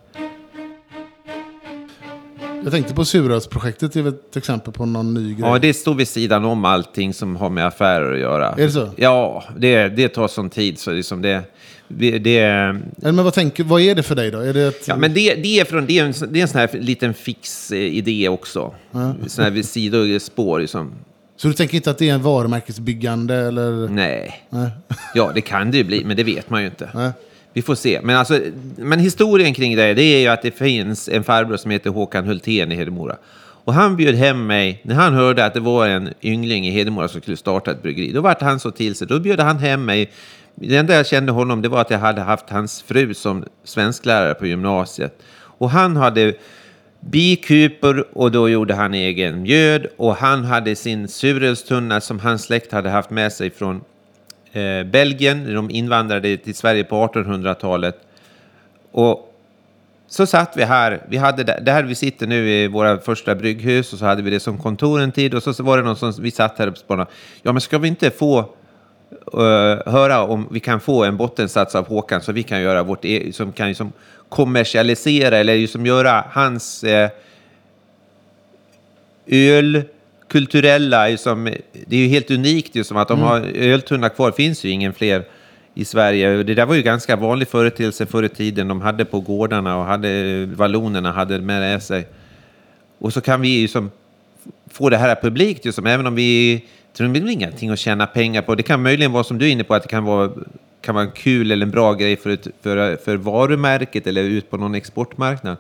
Jag 2.63 2.73
tänkte 2.73 2.95
på 2.95 3.05
surölsprojektet, 3.05 3.93
det 3.93 4.01
är 4.01 4.09
ett 4.09 4.37
exempel 4.37 4.73
på 4.73 4.87
någon 4.87 5.15
ny 5.15 5.35
grej. 5.35 5.51
Ja, 5.51 5.59
det 5.59 5.75
står 5.75 5.95
vid 5.95 6.09
sidan 6.09 6.45
om 6.45 6.65
allting 6.65 7.15
som 7.15 7.37
har 7.37 7.51
med 7.51 7.67
affärer 7.67 8.13
att 8.13 8.21
göra. 8.21 8.49
Är 8.49 8.57
det 8.57 8.71
så? 8.71 8.91
Ja, 8.97 9.45
det, 9.57 9.89
det 9.89 10.09
tar 10.09 10.29
sån 10.29 10.51
tid 10.51 10.79
så 10.79 10.91
liksom 10.93 11.23
det... 11.23 11.43
det, 11.99 12.19
det 12.19 12.75
men 12.97 13.17
vad, 13.17 13.35
tänker, 13.35 13.65
vad 13.65 13.81
är 13.81 13.95
det 13.95 14.03
för 14.03 14.15
dig 14.15 14.31
då? 14.31 14.39
Är 14.39 14.55
det 14.55 14.67
ett, 14.67 14.89
Ja, 14.89 14.97
men 14.97 15.15
det, 15.15 15.35
det, 15.35 15.61
är 15.61 15.65
från, 15.65 15.87
det, 15.87 15.99
är 15.99 16.05
en, 16.05 16.15
det 16.33 16.39
är 16.39 16.43
en 16.43 16.49
sån 16.49 16.61
här 16.61 16.71
liten 16.73 17.15
fix 17.15 17.73
eh, 17.73 17.79
idé 17.79 18.29
också. 18.29 18.75
Sån 19.27 19.45
här 19.45 19.63
sidospår. 19.63 20.61
Liksom. 20.61 20.93
Så 21.37 21.49
du 21.49 21.55
tänker 21.55 21.77
inte 21.77 21.91
att 21.91 21.99
det 21.99 22.09
är 22.09 22.15
en 22.15 22.23
varumärkesbyggande 22.23 23.35
eller? 23.35 23.89
Nej. 23.89 24.43
Nej. 24.51 24.71
Ja, 25.15 25.33
det 25.35 25.41
kan 25.41 25.71
det 25.71 25.77
ju 25.77 25.85
bli, 25.85 26.05
men 26.05 26.17
det 26.17 26.25
vet 26.25 26.51
man 26.51 26.61
ju 26.61 26.67
inte. 26.67 26.89
Nej. 26.95 27.11
Vi 27.53 27.63
får 27.63 27.75
se. 27.75 28.01
Men, 28.03 28.17
alltså, 28.17 28.41
men 28.77 28.99
historien 28.99 29.55
kring 29.55 29.77
det, 29.77 29.95
det 29.95 30.03
är 30.03 30.21
ju 30.21 30.27
att 30.27 30.43
det 30.43 30.51
finns 30.51 31.09
en 31.09 31.25
farbror 31.25 31.57
som 31.57 31.71
heter 31.71 31.91
Håkan 31.91 32.27
Hultén 32.27 32.73
i 32.73 32.75
Hedemora. 32.75 33.17
Och 33.65 33.75
han 33.75 33.97
bjöd 33.97 34.15
hem 34.15 34.47
mig, 34.47 34.81
när 34.85 34.95
han 34.95 35.15
hörde 35.15 35.45
att 35.45 35.55
det 35.55 35.61
var 35.61 35.87
en 35.87 36.09
yngling 36.23 36.67
i 36.67 36.71
Hedemora 36.71 37.09
som 37.09 37.21
skulle 37.21 37.37
starta 37.37 37.71
ett 37.71 37.83
bryggeri, 37.83 38.13
då 38.13 38.21
vart 38.21 38.41
han 38.41 38.61
så 38.61 38.71
till 38.71 38.95
sig. 38.95 39.07
Då 39.07 39.21
bjöd 39.21 39.41
han 39.41 39.59
hem 39.59 39.85
mig. 39.85 40.11
Det 40.55 40.77
enda 40.77 40.95
jag 40.95 41.07
kände 41.07 41.33
honom, 41.33 41.63
det 41.63 41.69
var 41.69 41.81
att 41.81 41.91
jag 41.91 41.99
hade 41.99 42.21
haft 42.21 42.51
hans 42.51 42.83
fru 42.83 43.15
som 43.15 43.45
svensklärare 43.65 44.35
på 44.35 44.47
gymnasiet. 44.47 45.23
Och 45.35 45.71
han 45.71 45.97
hade 45.97 46.35
bikupor 47.01 48.07
och 48.13 48.31
då 48.33 48.49
gjorde 48.49 48.75
han 48.75 48.95
egen 48.95 49.43
mjöd. 49.43 49.87
Och 49.97 50.17
han 50.17 50.45
hade 50.45 50.77
sin 50.77 51.09
surölstunna 51.09 52.01
som 52.01 52.19
hans 52.19 52.43
släkt 52.43 52.73
hade 52.73 52.91
haft 52.91 53.11
med 53.11 53.33
sig 53.33 53.51
från 53.51 53.81
eh, 54.53 54.85
Belgien. 54.85 55.55
De 55.55 55.71
invandrade 55.71 56.37
till 56.37 56.55
Sverige 56.55 56.85
på 56.85 57.07
1800-talet. 57.07 57.99
Och 58.93 59.29
så 60.07 60.27
satt 60.27 60.57
vi 60.57 60.65
här. 60.65 61.03
Vi 61.09 61.17
hade 61.17 61.45
det, 61.45 61.73
här 61.73 61.83
vi 61.83 61.95
sitter 61.95 62.27
nu 62.27 62.51
i 62.51 62.69
våra 62.69 62.99
första 62.99 63.35
brygghus 63.35 63.93
och 63.93 63.99
så 63.99 64.05
hade 64.05 64.23
vi 64.23 64.31
det 64.31 64.41
som 64.41 64.59
kontor 64.59 65.01
en 65.01 65.13
tid 65.13 65.35
och 65.35 65.43
så, 65.43 65.55
så 65.55 65.63
var 65.63 65.77
det 65.77 65.83
någon 65.83 65.97
som 65.97 66.13
vi 66.21 66.31
satt 66.31 66.59
här 66.59 66.69
och 66.69 66.79
spanade. 66.79 67.11
Ja, 67.43 67.53
men 67.53 67.61
ska 67.61 67.79
vi 67.79 67.89
inte 67.89 68.11
få 68.11 68.55
höra 69.87 70.23
om 70.23 70.49
vi 70.51 70.61
kan 70.61 70.81
få 70.81 71.05
en 71.05 71.17
bottensats 71.17 71.75
av 71.75 71.89
Håkan 71.89 72.21
så 72.21 72.33
vi 72.33 72.43
kan 72.43 72.61
göra 72.61 72.83
vårt 72.83 73.05
e- 73.05 73.33
som 73.33 73.53
kan 73.53 73.69
liksom 73.69 73.93
kommersialisera 74.29 75.39
eller 75.39 75.57
liksom 75.57 75.87
göra 75.87 76.25
hans 76.31 76.85
eh, 76.85 77.11
ölkulturella, 79.27 81.09
liksom, 81.09 81.45
det 81.87 81.97
är 81.97 82.01
ju 82.01 82.09
helt 82.09 82.31
unikt 82.31 82.75
ju 82.75 82.85
som 82.85 82.97
att 82.97 83.09
de 83.09 83.21
har 83.21 83.41
öltunna 83.55 84.09
kvar, 84.09 84.33
finns 84.33 84.65
ju 84.65 84.71
ingen 84.71 84.93
fler 84.93 85.25
i 85.75 85.85
Sverige. 85.85 86.43
Det 86.43 86.55
där 86.55 86.67
var 86.67 86.75
ju 86.75 86.83
ganska 86.83 87.17
vanlig 87.17 87.49
företeelse 87.49 88.07
förr 88.07 88.23
i 88.23 88.29
tiden. 88.29 88.69
De 88.69 88.81
hade 88.81 89.05
på 89.05 89.21
gårdarna 89.21 89.77
och 89.77 89.85
hade, 89.85 90.47
vallonerna 90.47 91.13
hade 91.13 91.39
med 91.39 91.83
sig. 91.83 92.07
Och 92.99 93.13
så 93.13 93.21
kan 93.21 93.41
vi 93.41 93.49
ju 93.49 93.69
som 93.69 93.91
få 94.71 94.91
det 94.91 94.97
här 94.97 95.15
publikt, 95.15 95.67
ju 95.67 95.73
som, 95.73 95.87
även 95.87 96.07
om 96.07 96.15
vi 96.15 96.65
tror 96.97 97.07
det 97.09 97.21
blir 97.21 97.33
ingenting 97.33 97.71
att 97.71 97.79
tjäna 97.79 98.07
pengar 98.07 98.43
på. 98.43 98.55
Det 98.55 98.63
kan 98.63 98.83
möjligen 98.83 99.13
vara 99.13 99.25
som 99.25 99.39
du 99.39 99.47
är 99.47 99.51
inne 99.51 99.65
på, 99.65 99.75
att 99.75 99.83
det 99.83 99.89
kan 99.89 100.05
vara, 100.05 100.31
kan 100.81 100.95
vara 100.95 101.05
en 101.05 101.11
kul 101.11 101.51
eller 101.53 101.67
en 101.67 101.71
bra 101.71 101.93
grej 101.95 102.17
för, 102.17 102.31
ett, 102.31 102.47
för, 102.63 102.97
för 102.97 103.17
varumärket 103.17 104.07
eller 104.07 104.23
ut 104.23 104.51
på 104.51 104.57
någon 104.57 104.75
exportmarknad. 104.75 105.57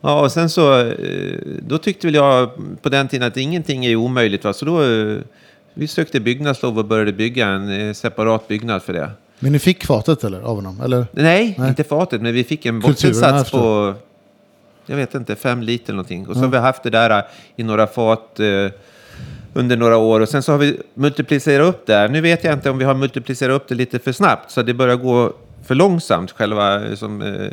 Ja, 0.00 0.20
och 0.20 0.32
sen 0.32 0.50
så, 0.50 0.80
eh, 0.80 1.38
då 1.60 1.78
tyckte 1.78 2.06
väl 2.06 2.14
jag 2.14 2.50
på 2.82 2.88
den 2.88 3.08
tiden 3.08 3.28
att 3.28 3.36
ingenting 3.36 3.86
är 3.86 3.96
omöjligt. 3.96 4.44
Va? 4.44 4.52
Så 4.52 4.64
då, 4.64 4.82
eh, 4.82 5.18
vi 5.74 5.88
sökte 5.88 6.20
byggnadslov 6.20 6.78
och 6.78 6.84
började 6.84 7.12
bygga 7.12 7.46
en 7.46 7.88
eh, 7.88 7.92
separat 7.92 8.48
byggnad 8.48 8.82
för 8.82 8.92
det. 8.92 9.10
Men 9.38 9.52
ni 9.52 9.58
fick 9.58 9.86
fatet 9.86 10.24
eller? 10.24 10.40
Av 10.40 10.56
honom? 10.56 10.80
Eller? 10.80 11.06
Nej, 11.12 11.54
Nej. 11.58 11.68
inte 11.68 11.84
fatet, 11.84 12.22
men 12.22 12.34
vi 12.34 12.44
fick 12.44 12.66
en 12.66 12.80
bottensats 12.80 13.50
på, 13.50 13.94
jag 14.86 14.96
vet 14.96 15.14
inte, 15.14 15.36
fem 15.36 15.62
liter 15.62 15.92
någonting. 15.92 16.26
Och 16.26 16.34
så 16.34 16.40
har 16.40 16.48
vi 16.48 16.58
haft 16.58 16.82
det 16.82 16.90
där 16.90 17.24
i 17.56 17.62
några 17.62 17.86
fat 17.86 18.40
eh, 18.40 18.46
under 19.56 19.76
några 19.76 19.96
år. 19.96 20.20
Och 20.20 20.28
sen 20.28 20.42
så 20.42 20.52
har 20.52 20.58
vi 20.58 20.80
multiplicerat 20.94 21.68
upp 21.68 21.86
det 21.86 21.94
här. 21.94 22.08
Nu 22.08 22.20
vet 22.20 22.44
jag 22.44 22.52
inte 22.52 22.70
om 22.70 22.78
vi 22.78 22.84
har 22.84 22.94
multiplicerat 22.94 23.62
upp 23.62 23.68
det 23.68 23.74
lite 23.74 23.98
för 23.98 24.12
snabbt, 24.12 24.50
så 24.50 24.62
det 24.62 24.74
börjar 24.74 24.96
gå 24.96 25.32
för 25.64 25.74
långsamt, 25.74 26.30
själva 26.30 26.84
eh, 26.84 26.94
som, 26.94 27.22
eh, 27.22 27.50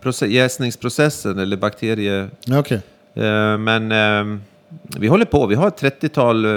process, 0.00 0.30
jäsningsprocessen 0.30 1.38
eller 1.38 1.56
bakterie... 1.56 2.28
Okej. 2.50 2.80
Eh, 3.14 3.58
men 3.58 3.92
eh, 3.92 4.38
vi 4.98 5.06
håller 5.06 5.24
på. 5.24 5.46
Vi 5.46 5.54
har 5.54 5.68
ett 5.68 5.82
30-tal, 5.82 6.44
eh, 6.44 6.50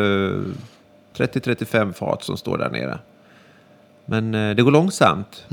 30-35 1.17 1.93
fat 1.93 2.23
som 2.23 2.37
står 2.37 2.57
där 2.57 2.69
nere. 2.69 2.99
Men 4.05 4.35
eh, 4.35 4.55
det 4.55 4.61
går 4.61 4.71
långsamt. 4.71 5.45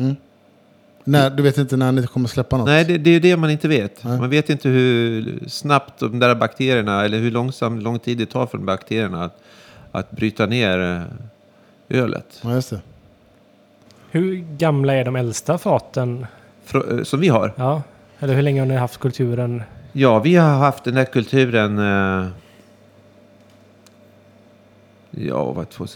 Nej, 1.05 1.31
du 1.31 1.43
vet 1.43 1.59
inte 1.59 1.77
när 1.77 1.93
ni 1.93 2.07
kommer 2.07 2.29
släppa 2.29 2.57
något? 2.57 2.67
Nej, 2.67 2.85
det, 2.85 2.99
det 2.99 3.11
är 3.11 3.21
det 3.21 3.37
man 3.37 3.51
inte 3.51 3.69
vet. 3.69 4.05
Nej. 4.05 4.19
Man 4.19 4.31
vet 4.31 4.51
inte 4.51 4.69
hur 4.69 5.41
snabbt 5.49 5.99
de 6.01 6.19
där 6.19 6.35
bakterierna, 6.35 7.05
eller 7.05 7.19
hur 7.19 7.31
långsam, 7.31 7.79
lång 7.81 7.99
tid 7.99 8.19
det 8.19 8.27
tar 8.27 8.47
för 8.47 8.59
de 8.59 8.67
bakterierna 8.67 9.25
att, 9.25 9.39
att 9.93 10.11
bryta 10.11 10.47
ner 10.47 10.79
eh, 11.91 11.99
ölet. 12.03 12.41
Ja, 12.43 12.55
just 12.55 12.71
det. 12.71 12.81
Hur 14.11 14.37
gamla 14.59 14.95
är 14.95 15.05
de 15.05 15.17
äldsta 15.17 15.59
faten? 15.59 16.27
Frå- 16.67 16.99
eh, 16.99 17.05
Som 17.05 17.21
vi 17.21 17.29
har. 17.29 17.53
Ja. 17.57 17.83
Eller 18.19 18.35
hur 18.35 18.43
länge 18.43 18.61
har 18.61 18.67
ni 18.67 18.77
haft 18.77 18.99
kulturen? 19.01 19.63
Ja, 19.93 20.19
vi 20.19 20.35
har 20.37 20.49
haft 20.59 20.85
den 20.85 20.97
här 20.97 21.05
kulturen... 21.05 21.79
Eh, 21.79 22.27
ja, 25.11 25.53
vad 25.53 25.69
två, 25.71 25.87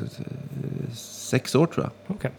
sex 0.95 1.55
år 1.55 1.67
tror 1.67 1.85
jag. 1.85 2.17
Okej. 2.17 2.31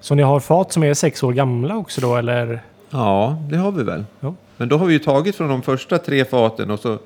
Så 0.00 0.14
ni 0.14 0.22
har 0.22 0.40
fat 0.40 0.72
som 0.72 0.82
är 0.82 0.94
sex 0.94 1.22
år 1.22 1.32
gamla 1.32 1.76
också 1.76 2.00
då, 2.00 2.16
eller? 2.16 2.62
Ja, 2.90 3.38
det 3.50 3.56
har 3.56 3.72
vi 3.72 3.82
väl. 3.82 4.04
Ja. 4.20 4.34
Men 4.56 4.68
då 4.68 4.76
har 4.76 4.86
vi 4.86 4.92
ju 4.92 4.98
tagit 4.98 5.36
från 5.36 5.48
de 5.48 5.62
första 5.62 5.98
tre 5.98 6.24
faten 6.24 6.70
och 6.70 6.80
så 6.80 6.98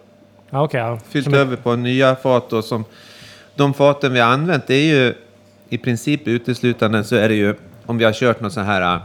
Ja, 0.51 0.63
okej. 0.65 0.81
ja. 0.81 0.99
fyllt 1.09 1.25
Som- 1.25 1.35
över 1.35 1.57
på 1.57 1.77
nya 1.77 2.17
fat. 2.17 2.53
Och 2.53 2.65
som, 2.65 2.85
de 3.55 3.75
faten 3.75 4.13
vi 4.13 4.21
har 4.21 4.33
använt, 4.33 4.67
det 4.67 4.75
är 4.75 4.95
ju 5.05 5.15
i 5.69 5.79
princip 5.79 6.29
uteslutande 6.29 7.05
så 7.05 7.17
är 7.17 7.29
det 7.29 7.35
ju 7.35 7.55
om 7.87 7.99
vi 7.99 8.05
har 8.05 8.13
kört 8.13 8.41
något 8.41 8.53
så 8.53 8.61
här 8.61 8.95
äh, 8.97 9.01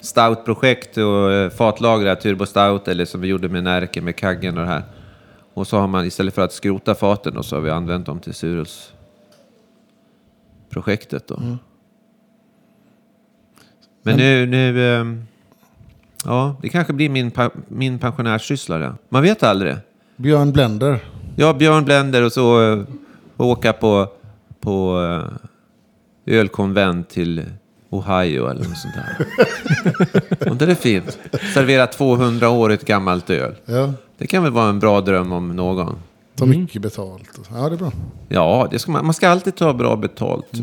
stout-projekt 0.00 0.96
och 0.96 1.32
äh, 1.32 1.50
fatlagrat 1.50 2.20
turbo 2.20 2.46
stout 2.46 2.88
eller 2.88 3.04
som 3.04 3.20
vi 3.20 3.28
gjorde 3.28 3.48
med 3.48 3.64
Närke 3.64 4.00
med 4.00 4.16
kaggen 4.16 4.58
och 4.58 4.64
det 4.64 4.70
här. 4.70 4.82
Och 5.54 5.66
så 5.66 5.78
har 5.78 5.86
man 5.86 6.04
istället 6.06 6.34
för 6.34 6.42
att 6.42 6.52
skrota 6.52 6.94
faten 6.94 7.36
och 7.36 7.44
så 7.44 7.56
har 7.56 7.60
vi 7.60 7.70
använt 7.70 8.06
dem 8.06 8.18
till 8.20 8.34
surelsprojektet 8.34 11.28
då. 11.28 11.40
Men 14.02 14.16
nu, 14.16 14.46
nu 14.46 14.94
ehm, 14.94 15.24
ja, 16.24 16.56
det 16.62 16.68
kanske 16.68 16.92
blir 16.92 17.08
min, 17.08 17.32
min 17.68 17.98
pensionärssyssla. 17.98 18.94
Man 19.08 19.22
vet 19.22 19.42
aldrig. 19.42 19.76
Björn 20.16 20.52
Blender. 20.52 20.98
Ja, 21.36 21.52
Björn 21.52 21.84
Blender 21.84 22.22
och 22.22 22.32
så 22.32 22.60
uh, 22.60 22.84
åka 23.36 23.72
på, 23.72 24.08
på 24.60 24.98
uh, 24.98 25.24
ölkonvent 26.26 27.08
till 27.08 27.44
Ohio 27.90 28.48
eller 28.48 28.64
något 28.64 28.78
sånt 28.78 28.94
där. 28.94 29.26
och 30.50 30.56
det 30.56 30.70
är 30.70 30.74
fint. 30.74 31.18
Servera 31.54 31.86
200-årigt 31.86 32.86
gammalt 32.86 33.30
öl. 33.30 33.54
Ja, 33.64 33.92
Det 34.18 34.26
kan 34.26 34.42
väl 34.42 34.52
vara 34.52 34.68
en 34.68 34.78
bra 34.78 35.00
dröm 35.00 35.32
om 35.32 35.56
någon. 35.56 35.98
Ta 36.40 36.46
mycket 36.46 36.82
betalt. 36.82 37.22
Ja, 37.54 37.68
det 37.68 37.74
är 37.74 37.78
bra. 37.78 37.92
Ja, 38.28 38.68
det 38.70 38.78
ska 38.78 38.92
man, 38.92 39.04
man 39.04 39.14
ska 39.14 39.28
alltid 39.28 39.54
ta 39.56 39.72
bra 39.72 39.96
betalt. 39.96 40.54
Eh, 40.54 40.60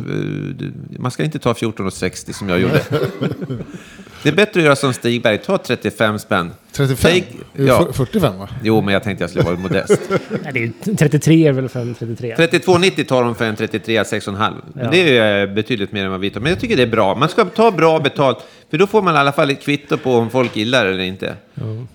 det- 0.56 1.00
Man 1.00 1.12
ska 1.12 1.24
inte 1.24 1.40
ta 1.40 1.54
14,60 1.54 2.32
som 2.34 2.50
jag 2.50 2.60
gjorde. 2.60 2.82
det 4.24 4.30
är 4.30 4.34
bättre 4.36 4.60
att 4.60 4.66
göra 4.66 4.76
som 4.76 4.94
Stigberg, 4.94 5.38
ta 5.38 5.58
35 5.58 6.20
spänn. 6.20 6.52
35? 6.72 7.12
Take- 7.12 7.24
ja. 7.56 7.80
fyr- 7.88 7.92
45 7.92 8.38
va? 8.40 8.50
Jo, 8.64 8.82
men 8.82 8.94
jag 8.94 9.04
tänkte 9.04 9.24
jag 9.24 9.30
skulle 9.30 9.46
vara 9.46 9.56
modest. 9.58 10.02
Nej, 10.44 10.74
det 10.84 10.92
är 10.92 10.96
33 10.96 11.48
är 11.48 11.52
väl 11.52 11.70
för 11.70 11.80
en 11.80 11.96
33? 11.96 12.36
32,90 12.36 13.04
tar 13.06 13.24
de 13.24 13.36
för 13.36 13.46
en 13.46 13.56
33 13.56 14.04
6,5. 14.04 14.54
Men 14.74 14.86
Ja. 14.86 14.92
det 14.92 15.18
är 15.18 15.40
ju 15.48 15.54
betydligt 15.54 15.92
mer 15.92 16.06
än 16.06 16.12
vad 16.12 16.20
vi 16.20 16.30
tar. 16.30 16.40
Men 16.42 16.50
jag 16.50 16.60
tycker 16.60 16.76
det 16.78 16.84
är 16.84 16.88
bra. 16.88 17.16
Man 17.16 17.30
ska 17.30 17.46
ta 17.46 17.72
bra 17.72 18.00
betalt. 18.00 18.38
För 18.70 18.78
då 18.78 18.88
får 18.88 19.02
man 19.02 19.16
i 19.16 19.18
alla 19.18 19.32
fall 19.32 19.50
ett 19.50 19.62
kvitto 19.62 19.98
på 19.98 20.14
om 20.16 20.30
folk 20.30 20.56
gillar 20.56 20.86
det 20.86 20.92
eller 20.92 21.04
inte. 21.04 21.36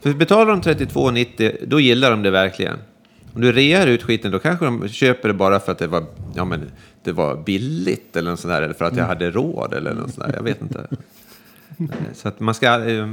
För 0.03 0.13
betalar 0.13 0.47
de 0.47 0.61
32,90 0.61 1.57
då 1.67 1.81
gillar 1.81 2.11
de 2.11 2.23
det 2.23 2.31
verkligen. 2.31 2.77
Om 3.35 3.41
du 3.41 3.53
rear 3.53 3.87
ut 3.87 4.03
skiten 4.03 4.33
då 4.33 4.39
kanske 4.39 4.65
de 4.65 4.89
köper 4.89 5.29
det 5.29 5.35
bara 5.35 5.61
för 5.61 5.73
att 5.73 5.79
det 5.79 5.87
var, 5.87 6.05
ja, 6.35 6.45
men, 6.45 6.71
det 7.03 7.13
var 7.13 7.37
billigt 7.37 8.17
eller 8.17 8.31
något 8.31 8.41
sånt 8.41 8.55
där. 8.55 8.63
Eller 8.63 8.75
för 8.75 8.85
att 8.85 8.97
jag 8.97 9.05
hade 9.05 9.31
råd 9.31 9.75
eller 9.75 9.95
något 9.95 10.15
sånt 10.15 10.27
där. 10.27 10.35
Jag 10.37 10.43
vet 10.43 10.63
inte. 10.63 10.87
Så 12.15 12.29
att 12.29 12.41
man 12.41 12.55
ska, 12.55 12.85
eh, 12.89 13.09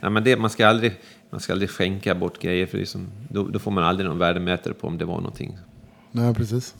ja, 0.00 0.10
men 0.10 0.24
det, 0.24 0.36
man 0.36 0.50
ska 0.50 0.66
aldrig... 0.66 0.92
Man 1.32 1.40
ska 1.40 1.52
aldrig 1.52 1.70
skänka 1.70 2.14
bort 2.14 2.38
grejer, 2.42 2.66
för 2.66 2.76
det 2.76 2.84
är 2.84 2.86
som, 2.86 3.06
då, 3.28 3.42
då 3.48 3.58
får 3.58 3.70
man 3.70 3.84
aldrig 3.84 4.08
någon 4.08 4.18
värdemätare 4.18 4.74
på 4.74 4.86
om 4.86 4.98
det 4.98 5.04
var 5.04 5.16
någonting 5.16 5.58
Nej, 6.12 6.34
precis. 6.34 6.74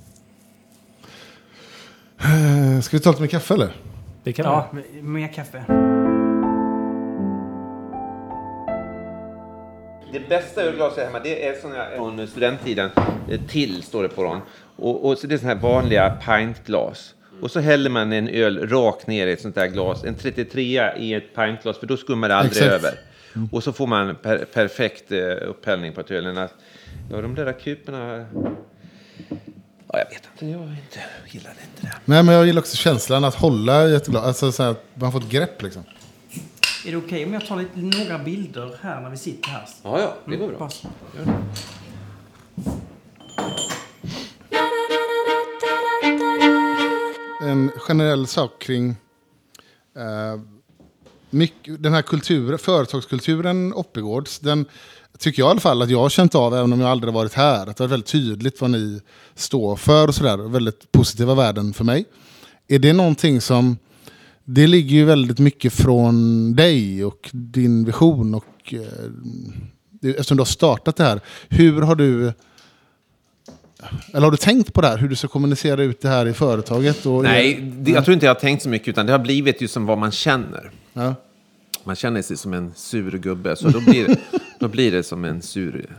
Eh, 2.19 2.81
Ska 2.81 2.97
vi 2.97 3.03
ta 3.03 3.11
lite 3.11 3.21
med 3.23 3.31
kaffe 3.31 3.55
eller? 3.55 3.77
Det 4.25 4.33
kan 4.33 4.45
Ja, 4.45 4.71
mer 5.03 5.33
kaffe. 5.33 6.00
Det 10.13 10.29
bästa 10.29 10.63
ölglaset 10.63 11.05
hemma 11.05 11.21
det 11.21 11.47
är 11.49 11.61
såna 11.61 11.75
här 11.75 11.97
från 11.97 12.27
studenttiden. 12.27 12.91
Eh, 13.31 13.41
Till 13.49 13.83
står 13.83 14.03
det 14.03 14.09
på 14.09 14.23
dem. 14.23 14.41
Och, 14.77 15.09
och 15.09 15.19
så 15.19 15.27
det 15.27 15.35
är 15.35 15.39
såna 15.39 15.55
här 15.55 15.61
vanliga 15.61 16.11
pintglas. 16.27 17.15
Och 17.41 17.51
så 17.51 17.61
häller 17.61 17.91
man 17.91 18.13
en 18.13 18.29
öl 18.29 18.69
rakt 18.69 19.07
ner 19.07 19.27
i 19.27 19.33
ett 19.33 19.41
sånt 19.41 19.55
där 19.55 19.67
glas. 19.67 20.05
En 20.05 20.15
33 20.15 20.93
i 20.97 21.15
ett 21.15 21.35
pintglas 21.35 21.79
för 21.79 21.87
då 21.87 21.97
skummar 21.97 22.29
det 22.29 22.37
aldrig 22.37 22.63
Exakt. 22.63 22.85
över. 22.85 22.99
Och 23.53 23.65
så 23.65 23.73
får 23.73 23.87
man 23.87 24.17
per, 24.17 24.39
perfekt 24.39 25.13
eh, 25.13 25.21
upphällning 25.49 25.93
på 25.93 26.03
ölen. 26.09 26.39
Att, 26.39 26.55
ja, 27.11 27.21
de 27.21 27.35
där 27.35 27.53
kuporna... 27.53 28.27
Ja, 29.93 29.99
jag 29.99 30.05
vet 30.11 30.29
inte. 30.33 30.47
Jag 30.47 30.61
inte, 30.61 31.01
gillade 31.29 31.57
inte 31.71 31.83
det. 31.83 31.93
Nej, 32.05 32.23
men 32.23 32.35
jag 32.35 32.47
gillar 32.47 32.61
också 32.61 32.77
känslan 32.77 33.25
att 33.25 33.35
hålla 33.35 33.89
i 33.89 33.95
ett 33.95 34.07
glas. 34.07 34.25
Alltså 34.25 34.53
så 34.53 34.63
här, 34.63 34.71
att 34.71 34.85
man 34.95 35.13
får 35.13 35.21
ett 35.21 35.29
grepp 35.29 35.63
liksom. 35.63 35.83
Är 36.87 36.91
det 36.91 36.97
okej 36.97 37.25
om 37.25 37.33
jag 37.33 37.47
tar 37.47 37.57
lite, 37.57 37.99
några 37.99 38.19
bilder 38.19 38.79
här 38.81 39.01
när 39.01 39.11
vi 39.11 39.17
sitter 39.17 39.49
här? 39.49 39.69
Ja, 39.83 40.01
ja, 40.01 40.17
det 40.27 40.37
går 40.37 40.49
bra. 40.49 40.59
Pass. 40.59 40.83
En 47.43 47.71
generell 47.77 48.27
sak 48.27 48.59
kring 48.59 48.91
eh, 49.97 50.41
mycket, 51.31 51.83
den 51.83 51.93
här 51.93 52.03
kulturen, 52.03 52.59
företagskulturen 52.59 53.73
Oppigårds. 53.75 54.39
Den 54.39 54.65
tycker 55.19 55.43
jag 55.43 55.49
i 55.49 55.51
alla 55.51 55.61
fall 55.61 55.83
att 55.83 55.91
jag 55.91 55.99
har 55.99 56.09
känt 56.09 56.35
av, 56.35 56.55
även 56.55 56.73
om 56.73 56.81
jag 56.81 56.91
aldrig 56.91 57.13
har 57.13 57.21
varit 57.21 57.35
här. 57.35 57.67
Att 57.67 57.77
det 57.77 57.85
är 57.85 57.89
väldigt 57.89 58.11
tydligt 58.11 58.61
vad 58.61 58.71
ni 58.71 59.01
står 59.35 59.77
för 59.77 60.09
och 60.09 60.15
sådär. 60.15 60.37
Väldigt 60.37 60.93
positiva 60.93 61.35
värden 61.35 61.73
för 61.73 61.85
mig. 61.85 62.05
Är 62.69 62.79
det 62.79 62.93
någonting 62.93 63.41
som... 63.41 63.77
Det 64.45 64.67
ligger 64.67 64.97
ju 64.97 65.05
väldigt 65.05 65.39
mycket 65.39 65.73
från 65.73 66.55
dig 66.55 67.05
och 67.05 67.31
din 67.33 67.85
vision. 67.85 68.35
Och, 68.35 68.75
eh, 68.75 70.11
eftersom 70.11 70.37
du 70.37 70.41
har 70.41 70.47
startat 70.47 70.97
det 70.97 71.05
här. 71.05 71.21
Hur 71.49 71.83
har 71.83 71.95
du... 71.95 72.33
Eller 74.13 74.21
har 74.21 74.31
du 74.31 74.37
tänkt 74.37 74.73
på 74.73 74.81
det 74.81 74.89
här? 74.89 74.99
Hur 74.99 75.09
du 75.09 75.17
ska 75.17 75.29
kommunicera 75.29 75.83
ut 75.83 76.01
det 76.01 76.09
här 76.09 76.27
i 76.27 76.33
företaget? 76.33 77.07
Och 77.07 77.23
Nej, 77.23 77.61
det, 77.61 77.91
jag 77.91 78.05
tror 78.05 78.13
inte 78.15 78.27
jag 78.27 78.35
har 78.35 78.41
tänkt 78.41 78.63
så 78.63 78.69
mycket, 78.69 78.89
utan 78.89 79.07
det 79.07 79.13
har 79.13 79.19
blivit 79.19 79.63
ju 79.63 79.69
som 79.69 79.87
vad 79.87 79.99
man 79.99 80.11
känner. 80.11 80.71
Ja. 80.93 81.15
Man 81.85 81.97
känner 81.97 82.23
sig 82.23 82.37
som 82.37 82.55
en 82.55 82.73
sur 82.75 83.19
gubbe, 83.19 83.57
så 83.57 83.69
då 83.69 83.81
blir, 83.81 84.17
då 84.59 84.69
blir 84.69 84.93
det 84.93 85.03
som 85.03 85.25
en 85.25 85.43
sur... 85.43 85.97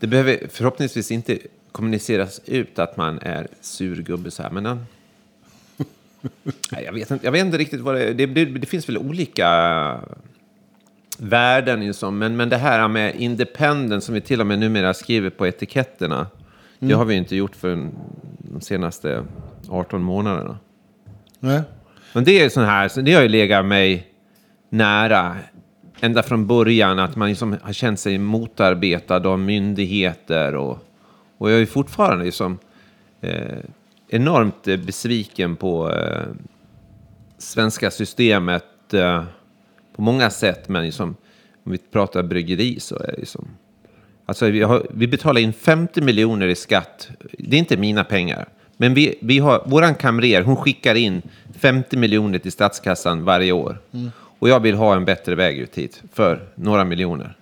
Det 0.00 0.06
behöver 0.06 0.48
förhoppningsvis 0.50 1.10
inte 1.10 1.38
kommuniceras 1.72 2.40
ut 2.44 2.78
att 2.78 2.96
man 2.96 3.18
är 3.18 3.48
sur 3.60 4.02
gubbe 4.02 4.30
så 4.30 4.42
här, 4.42 4.50
men... 4.50 4.86
jag, 6.70 6.92
vet 6.92 7.10
inte, 7.10 7.26
jag 7.26 7.32
vet 7.32 7.44
inte 7.44 7.58
riktigt 7.58 7.80
vad 7.80 7.94
det 7.94 8.04
är. 8.04 8.14
Det, 8.14 8.26
det, 8.26 8.44
det 8.44 8.66
finns 8.66 8.88
väl 8.88 8.98
olika 8.98 10.00
värden, 11.18 11.80
liksom, 11.80 12.18
men, 12.18 12.36
men 12.36 12.48
det 12.48 12.56
här 12.56 12.88
med 12.88 13.14
independent 13.16 14.04
som 14.04 14.14
vi 14.14 14.20
till 14.20 14.40
och 14.40 14.46
med 14.46 14.58
numera 14.58 14.94
skriver 14.94 15.30
på 15.30 15.46
etiketterna, 15.46 16.26
det 16.78 16.94
har 16.94 17.04
vi 17.04 17.14
inte 17.14 17.36
gjort 17.36 17.56
för 17.56 17.88
de 18.38 18.60
senaste 18.60 19.24
18 19.68 20.02
månaderna. 20.02 20.58
Nej. 21.40 21.62
Men 22.12 22.24
det 22.24 22.42
är 22.42 22.48
sån 22.48 22.64
här, 22.64 23.02
det 23.02 23.12
har 23.12 23.22
ju 23.22 23.28
legat 23.28 23.66
mig 23.66 24.08
nära 24.68 25.36
ända 26.00 26.22
från 26.22 26.46
början, 26.46 26.98
att 26.98 27.16
man 27.16 27.28
liksom 27.28 27.56
har 27.62 27.72
känt 27.72 28.00
sig 28.00 28.18
motarbetad 28.18 29.28
av 29.28 29.38
myndigheter 29.38 30.54
och, 30.54 30.78
och 31.38 31.50
jag 31.50 31.60
är 31.60 31.66
fortfarande 31.66 32.24
liksom, 32.24 32.58
eh, 33.20 33.58
enormt 34.08 34.68
eh, 34.68 34.76
besviken 34.76 35.56
på 35.56 35.92
eh, 35.92 36.26
svenska 37.38 37.90
systemet 37.90 38.94
eh, 38.94 39.24
på 39.96 40.02
många 40.02 40.30
sätt, 40.30 40.68
men 40.68 40.84
liksom, 40.84 41.16
om 41.64 41.72
vi 41.72 41.78
pratar 41.78 42.22
bryggeri 42.22 42.80
så 42.80 42.96
är 42.96 43.06
det 43.06 43.18
liksom 43.18 43.48
Alltså 44.26 44.50
vi, 44.50 44.62
har, 44.62 44.86
vi 44.90 45.06
betalar 45.06 45.40
in 45.40 45.52
50 45.52 46.00
miljoner 46.00 46.46
i 46.46 46.54
skatt. 46.54 47.08
Det 47.38 47.56
är 47.56 47.58
inte 47.58 47.76
mina 47.76 48.04
pengar. 48.04 48.48
Men 48.76 48.94
vi, 48.94 49.18
vi 49.20 49.38
har, 49.38 49.62
våran 49.66 49.94
kamrer, 49.94 50.42
hon 50.42 50.56
skickar 50.56 50.94
in 50.94 51.22
50 51.58 51.96
miljoner 51.96 52.38
till 52.38 52.52
statskassan 52.52 53.24
varje 53.24 53.52
år. 53.52 53.78
Och 54.38 54.48
jag 54.48 54.60
vill 54.60 54.74
ha 54.74 54.96
en 54.96 55.04
bättre 55.04 55.34
väg 55.34 55.58
ut 55.58 55.78
hit 55.78 56.02
för 56.12 56.48
några 56.54 56.84
miljoner. 56.84 57.36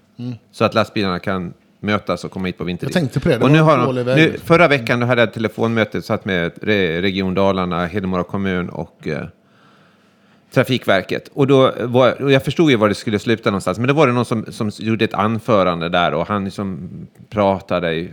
Så 0.53 0.65
att 0.65 0.75
lastbilarna 0.75 1.19
kan 1.19 1.55
mötas 1.83 2.25
och 2.25 2.31
komma 2.31 2.47
hit 2.47 2.59
på 2.59 2.65
vintertid. 2.65 2.97
Jag 2.97 3.03
tänkte 3.03 3.21
på 3.21 3.29
det, 3.29 3.39
det 3.39 3.45
och 3.45 3.51
nu 3.51 3.61
har 3.61 4.05
de, 4.05 4.15
nu, 4.15 4.37
förra 4.45 4.69
veckan 4.69 5.01
då 5.01 5.07
hade 5.07 5.23
jag 5.23 5.29
ett 5.29 5.35
telefonmöte 5.35 6.03
satt 6.03 6.25
med 6.25 6.53
Re- 6.53 7.01
Region 7.01 7.35
Dalarna, 7.35 7.87
Hedemora 7.87 8.23
kommun 8.25 8.69
och 8.69 9.09
eh, 9.09 9.25
Trafikverket. 10.55 11.31
Och, 11.35 11.47
då 11.47 11.73
var, 11.81 12.23
och 12.23 12.33
jag 12.33 12.45
förstod 12.45 12.71
ju 12.71 12.77
var 12.77 12.89
det 12.89 12.95
skulle 12.95 13.19
sluta 13.19 13.51
någonstans, 13.51 13.79
men 13.79 13.87
det 13.87 13.93
var 13.93 14.07
det 14.07 14.13
någon 14.13 14.25
som, 14.25 14.45
som 14.49 14.71
gjorde 14.79 15.05
ett 15.05 15.15
anförande 15.15 15.89
där 15.89 16.15
och 16.15 16.29
han 16.29 16.45
liksom 16.45 16.91
pratade 17.31 17.95
i 17.95 18.11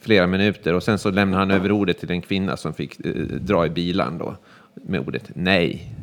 flera 0.00 0.26
minuter 0.26 0.74
och 0.74 0.82
sen 0.82 0.98
så 0.98 1.10
lämnade 1.10 1.42
han 1.42 1.50
över 1.50 1.72
ordet 1.72 1.98
till 1.98 2.10
en 2.10 2.22
kvinna 2.22 2.56
som 2.56 2.74
fick 2.74 3.06
eh, 3.06 3.12
dra 3.22 3.66
i 3.66 3.70
bilan 3.70 4.18
då 4.18 4.36
med 4.74 5.00
ordet 5.00 5.30
nej. 5.34 5.94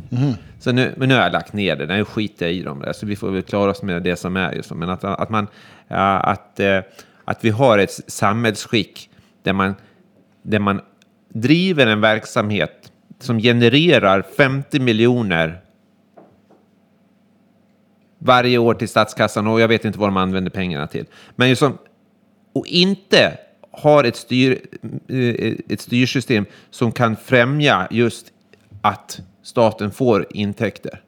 Så 0.59 0.71
nu, 0.71 0.93
men 0.97 1.09
nu 1.09 1.15
har 1.15 1.21
jag 1.21 1.31
lagt 1.31 1.53
ner 1.53 1.75
det, 1.75 1.85
nu 1.85 2.05
skiter 2.05 2.45
jag 2.45 2.55
i 2.55 2.63
dem 2.63 2.79
där, 2.79 2.93
så 2.93 3.05
vi 3.05 3.15
får 3.15 3.31
väl 3.31 3.41
klara 3.41 3.71
oss 3.71 3.81
med 3.83 4.03
det 4.03 4.15
som 4.15 4.37
är. 4.37 4.53
Just, 4.53 4.71
men 4.71 4.89
att, 4.89 5.03
att, 5.03 5.29
man, 5.29 5.47
ja, 5.87 6.19
att, 6.19 6.59
eh, 6.59 6.79
att 7.27 7.45
vi 7.45 7.49
har 7.49 7.77
ett 7.77 8.11
samhällsskick 8.11 9.09
där 9.43 9.53
man, 9.53 9.75
där 10.41 10.59
man 10.59 10.81
driver 11.29 11.87
en 11.87 12.01
verksamhet 12.01 12.91
som 13.19 13.39
genererar 13.39 14.21
50 14.37 14.79
miljoner 14.79 15.61
varje 18.17 18.57
år 18.57 18.73
till 18.73 18.89
statskassan 18.89 19.47
och 19.47 19.61
jag 19.61 19.67
vet 19.67 19.85
inte 19.85 19.99
vad 19.99 20.07
de 20.07 20.17
använder 20.17 20.51
pengarna 20.51 20.87
till. 20.87 21.05
Men 21.35 21.55
som, 21.55 21.77
och 22.53 22.67
inte 22.67 23.37
har 23.71 24.03
ett, 24.03 24.15
styr, 24.15 24.61
eh, 25.07 25.55
ett 25.69 25.81
styrsystem 25.81 26.45
som 26.69 26.91
kan 26.91 27.15
främja 27.15 27.87
just 27.91 28.27
att 28.81 29.21
staten 29.43 29.91
får 29.91 30.25
intäkter. 30.29 31.01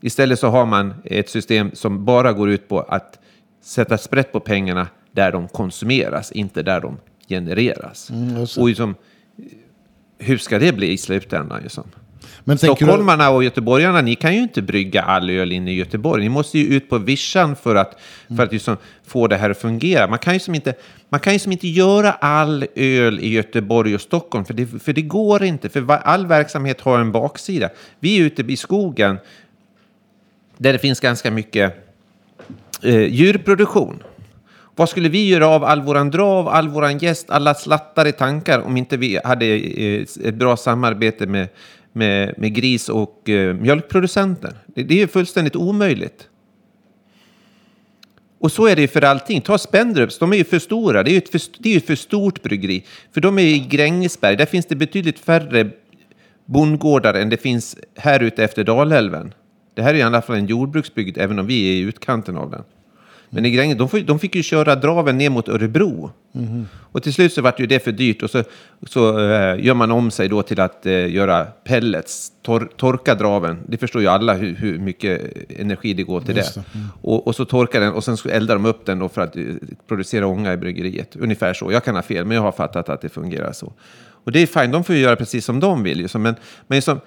Istället 0.00 0.38
så 0.38 0.48
har 0.48 0.66
man 0.66 0.94
ett 1.04 1.30
system 1.30 1.70
som 1.74 2.04
bara 2.04 2.32
går 2.32 2.50
ut 2.50 2.68
på 2.68 2.80
att 2.80 3.18
sätta 3.60 3.98
sprätt 3.98 4.32
på 4.32 4.40
pengarna 4.40 4.86
där 5.18 5.32
de 5.32 5.48
konsumeras, 5.48 6.32
inte 6.32 6.62
där 6.62 6.80
de 6.80 6.96
genereras. 7.28 8.08
det. 8.08 8.60
och 8.60 8.68
liksom, 8.68 8.94
hur 10.18 10.38
ska 10.38 10.58
det 10.58 10.72
bli 10.72 10.92
i 10.92 10.98
slutändan? 10.98 11.62
Liksom? 11.62 11.84
Men 12.44 12.58
tänker 12.58 12.74
du, 12.74 12.76
Stockholmarna 12.76 13.30
och 13.30 13.44
göteborgarna, 13.44 14.00
ni 14.00 14.14
kan 14.14 14.34
ju 14.34 14.42
inte 14.42 14.62
brygga 14.62 15.02
all 15.02 15.30
öl 15.30 15.52
inne 15.52 15.72
i 15.72 15.74
Göteborg. 15.74 16.22
Ni 16.22 16.28
måste 16.28 16.58
ju 16.58 16.76
ut 16.76 16.90
på 16.90 16.98
vischan 16.98 17.56
för 17.56 17.74
att, 17.74 18.00
för 18.36 18.42
att 18.42 18.52
liksom 18.52 18.76
få 19.06 19.26
det 19.26 19.36
här 19.36 19.50
att 19.50 19.58
fungera. 19.58 20.06
Man 20.06 20.18
kan 20.18 20.34
ju 20.34 20.40
som 20.40 20.54
inte, 20.54 20.74
man 21.08 21.20
kan 21.20 21.32
ju 21.32 21.38
som 21.38 21.52
inte 21.52 21.68
göra 21.68 22.12
all 22.12 22.66
öl 22.74 23.20
i 23.20 23.28
Göteborg 23.28 23.94
och 23.94 24.00
Stockholm, 24.00 24.44
för 24.44 24.54
det, 24.54 24.66
för 24.66 24.92
det 24.92 25.02
går 25.02 25.42
inte. 25.44 25.68
För 25.68 25.90
all 25.90 26.26
verksamhet 26.26 26.80
har 26.80 26.98
en 26.98 27.12
baksida. 27.12 27.70
Vi 28.00 28.18
är 28.18 28.24
ute 28.24 28.42
i 28.42 28.56
skogen 28.56 29.18
där 30.56 30.72
det 30.72 30.78
finns 30.78 31.00
ganska 31.00 31.30
mycket 31.30 31.74
eh, 32.82 33.02
djurproduktion. 33.02 34.02
Vad 34.78 34.88
skulle 34.88 35.08
vi 35.08 35.28
göra 35.28 35.48
av 35.48 35.64
all 35.64 35.82
våran 35.82 36.10
drav, 36.10 36.48
all 36.48 36.68
våran 36.68 36.98
gäst, 36.98 37.30
alla 37.30 37.54
slattar 37.54 38.06
i 38.06 38.12
tankar 38.12 38.60
om 38.60 38.76
inte 38.76 38.96
vi 38.96 39.20
hade 39.24 39.46
eh, 39.46 40.06
ett 40.24 40.34
bra 40.34 40.56
samarbete 40.56 41.26
med, 41.26 41.48
med, 41.92 42.34
med 42.38 42.54
gris 42.54 42.88
och 42.88 43.28
eh, 43.28 43.54
mjölkproducenten? 43.54 44.54
Det, 44.66 44.82
det 44.82 44.94
är 44.94 44.98
ju 44.98 45.06
fullständigt 45.06 45.56
omöjligt. 45.56 46.28
Och 48.38 48.52
så 48.52 48.66
är 48.66 48.76
det 48.76 48.82
ju 48.82 48.88
för 48.88 49.04
allting. 49.04 49.40
Ta 49.40 49.58
Spendrups, 49.58 50.18
de 50.18 50.32
är 50.32 50.36
ju 50.36 50.44
för 50.44 50.58
stora. 50.58 51.02
Det 51.02 51.10
är 51.10 51.12
ju 51.12 51.18
ett 51.18 51.28
för, 51.28 51.40
det 51.58 51.68
är 51.68 51.72
ju 51.72 51.78
ett 51.78 51.86
för 51.86 51.94
stort 51.94 52.42
bryggeri. 52.42 52.84
För 53.14 53.20
de 53.20 53.38
är 53.38 53.42
i 53.42 53.58
Grängesberg. 53.58 54.36
Där 54.36 54.46
finns 54.46 54.66
det 54.66 54.76
betydligt 54.76 55.18
färre 55.18 55.70
bondgårdar 56.44 57.14
än 57.14 57.28
det 57.28 57.36
finns 57.36 57.76
här 57.96 58.22
ute 58.22 58.44
efter 58.44 58.64
Dalälven. 58.64 59.34
Det 59.74 59.82
här 59.82 59.94
är 59.94 59.98
i 59.98 60.02
alla 60.02 60.22
fall 60.22 60.36
en 60.36 60.46
jordbruksbygd, 60.46 61.18
även 61.18 61.38
om 61.38 61.46
vi 61.46 61.68
är 61.68 61.72
i 61.72 61.80
utkanten 61.80 62.36
av 62.36 62.50
den. 62.50 62.62
Men 63.30 63.44
i 63.44 63.50
Gränges, 63.50 63.78
de, 63.78 64.04
de 64.04 64.18
fick 64.18 64.34
ju 64.34 64.42
köra 64.42 64.76
draven 64.76 65.18
ner 65.18 65.30
mot 65.30 65.48
Örebro. 65.48 66.10
Och 66.92 67.02
till 67.02 67.14
slut 67.14 67.32
så 67.32 67.42
vart 67.42 67.60
ju 67.60 67.66
det 67.66 67.84
för 67.84 67.92
dyrt 67.92 68.22
och 68.22 68.30
så, 68.30 68.42
så 68.86 69.18
eh, 69.30 69.64
gör 69.64 69.74
man 69.74 69.90
om 69.90 70.10
sig 70.10 70.28
då 70.28 70.42
till 70.42 70.60
att 70.60 70.86
eh, 70.86 71.14
göra 71.14 71.44
pellets, 71.44 72.32
tor, 72.42 72.68
torka 72.76 73.14
draven. 73.14 73.58
Det 73.66 73.76
förstår 73.76 74.02
ju 74.02 74.08
alla 74.08 74.34
hur, 74.34 74.54
hur 74.54 74.78
mycket 74.78 75.20
energi 75.60 75.94
det 75.94 76.02
går 76.02 76.20
till 76.20 76.36
Just 76.36 76.54
det. 76.54 76.60
det. 76.60 76.78
Och, 77.02 77.26
och 77.26 77.34
så 77.34 77.44
torkar 77.44 77.80
den 77.80 77.92
och 77.92 78.04
sen 78.04 78.16
eldar 78.30 78.54
de 78.54 78.64
upp 78.66 78.86
den 78.86 78.98
då 78.98 79.08
för 79.08 79.20
att 79.20 79.36
eh, 79.36 79.42
producera 79.88 80.26
ånga 80.26 80.52
i 80.52 80.56
bryggeriet. 80.56 81.16
Ungefär 81.16 81.54
så. 81.54 81.72
Jag 81.72 81.84
kan 81.84 81.94
ha 81.94 82.02
fel, 82.02 82.24
men 82.24 82.34
jag 82.34 82.42
har 82.42 82.52
fattat 82.52 82.88
att 82.88 83.00
det 83.00 83.08
fungerar 83.08 83.52
så. 83.52 83.72
Och 84.24 84.32
det 84.32 84.42
är 84.42 84.46
fint, 84.46 84.72
de 84.72 84.84
får 84.84 84.94
ju 84.94 85.00
göra 85.00 85.16
precis 85.16 85.44
som 85.44 85.60
de 85.60 85.82
vill. 85.82 86.08
Så, 86.08 86.18
Men, 86.18 86.34
men 86.66 86.82
som, 86.82 87.00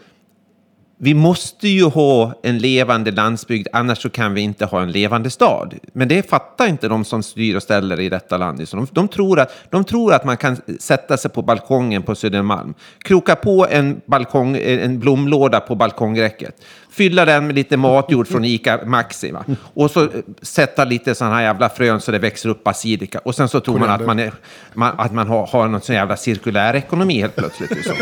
vi 1.03 1.13
måste 1.13 1.67
ju 1.67 1.85
ha 1.85 2.33
en 2.43 2.57
levande 2.57 3.11
landsbygd, 3.11 3.67
annars 3.71 4.01
så 4.01 4.09
kan 4.09 4.33
vi 4.33 4.41
inte 4.41 4.65
ha 4.65 4.81
en 4.81 4.91
levande 4.91 5.29
stad. 5.29 5.73
Men 5.93 6.07
det 6.07 6.29
fattar 6.29 6.67
inte 6.67 6.87
de 6.87 7.05
som 7.05 7.23
styr 7.23 7.55
och 7.55 7.63
ställer 7.63 7.99
i 7.99 8.09
detta 8.09 8.37
land. 8.37 8.69
Så 8.69 8.77
de, 8.77 8.87
de, 8.91 9.07
tror 9.07 9.39
att, 9.39 9.51
de 9.69 9.83
tror 9.83 10.13
att 10.13 10.25
man 10.25 10.37
kan 10.37 10.57
sätta 10.79 11.17
sig 11.17 11.31
på 11.31 11.41
balkongen 11.41 12.03
på 12.03 12.15
Södermalm, 12.15 12.73
kroka 13.03 13.35
på 13.35 13.67
en, 13.69 14.01
balkong, 14.05 14.57
en 14.57 14.99
blomlåda 14.99 15.59
på 15.59 15.75
balkongräcket, 15.75 16.55
fylla 16.91 17.25
den 17.25 17.47
med 17.47 17.55
lite 17.55 17.77
matjord 17.77 18.27
från 18.27 18.45
Ica 18.45 18.79
Maxi 18.85 19.31
va? 19.31 19.45
och 19.73 19.91
så 19.91 20.09
sätta 20.41 20.85
lite 20.85 21.15
sådana 21.15 21.35
här 21.35 21.43
jävla 21.43 21.69
frön 21.69 22.01
så 22.01 22.11
det 22.11 22.19
växer 22.19 22.49
upp 22.49 22.63
basilika. 22.63 23.19
Och 23.19 23.35
sen 23.35 23.49
så 23.49 23.59
tror 23.59 23.79
man 23.79 23.89
att 23.89 24.05
man, 24.05 24.19
är, 24.19 24.33
man, 24.73 24.93
att 24.97 25.13
man 25.13 25.27
har, 25.27 25.47
har 25.47 25.67
någon 25.67 25.81
sån 25.81 25.95
jävla 25.95 26.17
cirkulär 26.17 26.75
ekonomi 26.75 27.21
helt 27.21 27.35
plötsligt. 27.35 27.71
Liksom. 27.71 27.95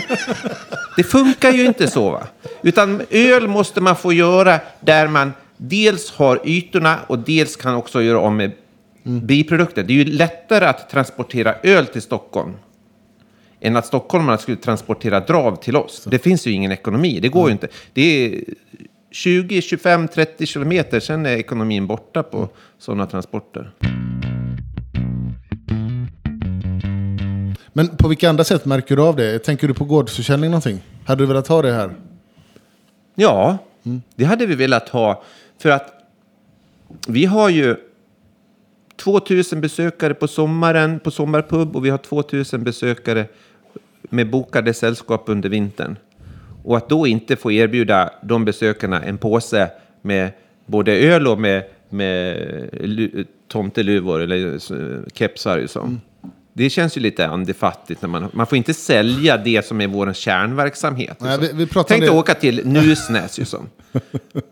Det 0.98 1.04
funkar 1.04 1.52
ju 1.52 1.66
inte 1.66 1.88
så. 1.88 2.12
Va? 2.12 2.28
Utan 2.62 3.02
öl 3.10 3.48
måste 3.48 3.82
man 3.82 3.96
få 3.96 4.14
göra 4.14 4.60
där 4.80 5.08
man 5.08 5.34
dels 5.58 6.12
har 6.12 6.42
ytorna 6.44 7.00
och 7.08 7.20
dels 7.20 7.56
kan 7.56 7.76
också 7.76 8.02
göra 8.02 8.20
om 8.20 8.38
med 8.38 8.52
biprodukter. 9.04 9.84
Det 9.84 9.94
är 9.94 9.98
ju 9.98 10.06
lättare 10.06 10.66
att 10.66 10.90
transportera 10.90 11.56
öl 11.64 11.86
till 11.86 12.02
Stockholm 12.02 12.54
än 13.62 13.76
att 13.76 13.86
stockholmarna 13.86 14.38
skulle 14.38 14.58
transportera 14.58 15.20
drav 15.20 15.56
till 15.56 15.76
oss. 15.76 16.08
Det 16.12 16.20
finns 16.20 16.48
ju 16.48 16.52
ingen 16.52 16.72
ekonomi, 16.72 17.20
det 17.20 17.30
går 17.30 17.48
ju 17.48 17.52
inte. 17.52 17.68
Det 17.94 18.02
är 18.02 18.44
20, 19.12 19.62
25, 19.62 20.08
30 20.08 20.46
kilometer, 20.46 21.00
sen 21.00 21.26
är 21.26 21.38
ekonomin 21.38 21.88
borta 21.88 22.24
på 22.24 22.50
sådana 22.78 23.06
transporter. 23.06 23.72
Men 27.74 27.98
på 27.98 28.08
vilka 28.08 28.30
andra 28.30 28.44
sätt 28.44 28.66
märker 28.66 28.96
du 28.96 29.02
av 29.02 29.16
det? 29.16 29.40
Tänker 29.40 29.68
du 29.68 29.74
på 29.74 29.86
gårdsförsäljning 29.86 30.50
någonting? 30.50 30.82
Hade 31.06 31.24
du 31.24 31.28
velat 31.28 31.48
ha 31.48 31.62
det 31.62 31.72
här? 31.72 31.92
Ja, 33.16 33.58
det 34.16 34.26
hade 34.26 34.46
vi 34.46 34.56
velat 34.56 34.90
ha. 34.90 35.24
För 35.62 35.70
att 35.70 35.94
vi 37.08 37.26
har 37.26 37.50
ju 37.50 37.76
2000 38.96 39.62
besökare 39.62 40.14
på 40.14 40.28
sommaren 40.28 41.00
på 41.00 41.12
sommarpub 41.12 41.76
och 41.76 41.86
vi 41.86 41.90
har 41.90 41.98
2000 41.98 42.64
besökare 42.64 43.26
med 44.10 44.30
bokade 44.30 44.74
sällskap 44.74 45.24
under 45.26 45.50
vintern. 45.50 45.96
Och 46.64 46.78
att 46.78 46.90
då 46.90 47.08
inte 47.08 47.36
få 47.36 47.52
erbjuda 47.52 48.10
de 48.24 48.46
besökarna 48.46 49.04
en 49.04 49.18
påse 49.18 49.72
med 50.02 50.30
både 50.66 50.92
öl 50.98 51.28
och 51.28 51.40
med, 51.40 51.64
med 51.90 52.36
lu- 52.74 53.26
tomteluvor 53.48 54.22
eller 54.22 54.54
eh, 54.54 55.00
kepsar. 55.14 55.58
Liksom. 55.58 56.02
Det 56.54 56.70
känns 56.70 56.98
ju 56.98 57.02
lite 57.02 57.28
andefattigt. 57.28 58.02
När 58.02 58.10
man, 58.10 58.28
man 58.34 58.48
får 58.48 58.58
inte 58.58 58.74
sälja 58.74 59.38
det 59.38 59.66
som 59.66 59.82
är 59.82 59.88
vår 59.88 60.14
kärnverksamhet. 60.14 61.18
Nej, 61.20 61.38
vi- 61.40 61.52
vi 61.54 61.68
Tänk 61.88 61.88
dig 62.02 62.10
åka 62.10 62.34
till 62.34 62.68
Nusnäs. 62.68 63.38
Liksom. 63.38 63.70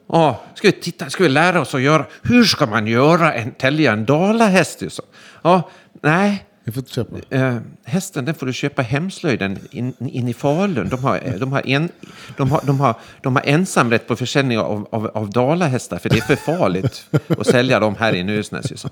Ja, 0.09 0.41
ska 0.55 0.67
vi, 0.67 0.71
titta, 0.71 1.09
ska 1.09 1.23
vi 1.23 1.29
lära 1.29 1.61
oss 1.61 1.75
att 1.75 1.81
göra... 1.81 2.05
Hur 2.21 2.43
ska 2.43 2.65
man 2.65 2.87
göra 2.87 3.33
en, 3.33 3.51
tälja 3.51 3.91
en 3.93 4.05
dalahäst? 4.05 4.81
Liksom? 4.81 5.05
Ja, 5.41 5.69
nej. 6.01 6.45
Vi 6.67 6.73
får 6.73 6.79
inte 6.81 6.91
köpa. 6.93 7.15
Eh, 7.29 7.57
hästen 7.83 8.25
den 8.25 8.35
får 8.35 8.45
du 8.45 8.53
köpa 8.53 8.81
hemslöjden 8.81 9.59
in, 9.71 9.93
in 9.99 10.27
i 10.27 10.33
Falun. 10.33 10.89
De 10.89 11.03
har, 11.03 11.21
eh, 11.25 11.33
de, 11.33 11.51
har 11.51 11.67
en, 11.67 11.89
de, 12.37 12.51
har, 12.51 12.61
de, 12.65 12.79
har, 12.79 12.95
de 13.21 13.35
har 13.35 13.43
ensamrätt 13.45 14.07
på 14.07 14.15
försäljning 14.15 14.59
av, 14.59 14.87
av, 14.91 15.07
av 15.13 15.29
dalahästar 15.29 15.97
för 15.97 16.09
det 16.09 16.17
är 16.17 16.21
för 16.21 16.35
farligt 16.35 17.05
att 17.27 17.47
sälja 17.47 17.79
dem 17.79 17.95
här 17.99 18.15
i 18.15 18.23
Nusnäs. 18.23 18.79
Så. 18.81 18.89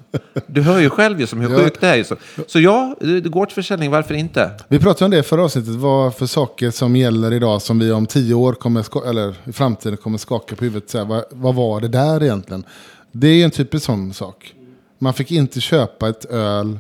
Du 0.48 0.62
hör 0.62 0.80
ju 0.80 0.90
själv 0.90 1.20
ju 1.20 1.28
som 1.28 1.42
hur 1.42 1.50
Ja. 1.50 1.58
sjukt 1.58 1.82
det 1.82 1.88
är. 1.88 1.96
Ju 1.96 2.04
så. 2.04 2.16
ja, 2.60 2.96
det- 3.00 3.22
det- 3.22 3.30
gårdsförsäljning, 3.30 3.92
varför 3.92 4.14
inte? 4.14 4.52
Vi 4.68 4.80
pratade 4.80 5.06
om 5.06 5.12
det 5.12 5.24
förra 5.24 5.44
avsnittet. 5.44 5.76
Vad 5.76 6.16
för 6.16 6.26
saker 6.26 6.72
som 6.72 6.96
gäller 6.96 7.34
idag 7.34 7.62
som 7.62 7.80
vi 7.80 7.92
om 7.92 8.06
tio 8.06 8.34
år 8.34 8.54
kommer 8.54 9.08
eller 9.10 9.36
i 9.44 9.52
framtiden 9.52 9.98
kommer 9.98 10.18
skaka 10.18 10.56
på 10.56 10.64
huvudet. 10.66 10.90
Så 10.90 10.98
här, 10.98 11.06
vad, 11.06 11.24
vad 11.30 11.56
var 11.56 11.82
det 11.82 11.88
där 11.88 12.24
egentligen? 12.24 12.64
Det 13.12 13.28
är 13.28 13.46
en 13.46 13.52
typisk 13.52 13.86
sån 13.86 14.14
sak. 14.14 14.54
Man 15.00 15.14
fick 15.14 15.32
inte 15.32 15.62
köpa 15.62 16.10
ett 16.10 16.26
öl 16.26 16.80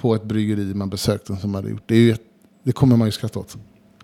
på 0.00 0.14
ett 0.14 0.24
bryggeri 0.24 0.74
man 0.74 0.90
besökte 0.90 1.36
som 1.36 1.54
hade 1.54 1.70
gjort. 1.70 1.82
Det, 1.86 1.94
är 1.94 1.98
ju, 1.98 2.10
ett- 2.12 2.20
det 2.64 2.72
kommer 2.72 2.96
man 2.96 3.08
ju 3.08 3.12
skratta 3.12 3.38
åt. 3.38 3.56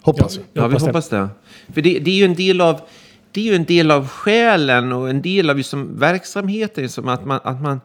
Hoppas 0.03 0.36
vi. 0.36 0.40
Ja, 0.53 0.66
vi 0.66 0.76
hoppas 0.78 1.09
det. 1.09 1.28
För 1.72 1.82
det, 1.82 1.99
det 1.99 2.11
är 2.11 2.14
ju 2.14 2.24
en 2.24 2.34
del 2.34 2.61
av 2.61 2.80
det 3.32 3.40
är 3.40 3.45
ju 3.45 3.55
en 3.55 3.64
del 3.64 3.90
av 3.90 4.09
själen 4.09 4.93
och 4.93 5.11
en 5.11 5.22
del 5.22 5.51
av 5.51 5.57
liksom 5.57 5.99
verksamheten. 5.99 6.88
Som 6.88 7.09
att 7.09 7.24
man, 7.26 7.40
att 7.45 7.62
man, 7.62 7.80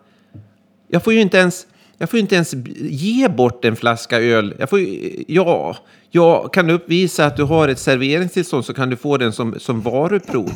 jag 0.88 1.04
får 1.04 1.14
ju 1.14 1.22
inte 1.22 1.38
ens, 1.38 1.68
jag 1.98 2.10
får 2.10 2.20
inte 2.20 2.36
ens 2.36 2.54
ge 2.82 3.28
bort 3.28 3.66
en 3.66 3.76
flaska 3.76 4.20
öl. 4.20 4.56
Jag 4.60 4.70
får 4.70 4.80
ja, 5.28 5.78
jag 6.12 6.54
kan 6.54 6.70
uppvisa 6.70 7.26
att 7.26 7.38
du 7.38 7.44
har 7.44 7.68
ett 7.68 7.80
serveringstillstånd 7.80 8.66
så 8.66 8.74
kan 8.74 8.90
du 8.90 8.96
få 8.96 9.18
den 9.18 9.34
som, 9.34 9.56
som 9.60 9.82
varuprov. 9.82 10.52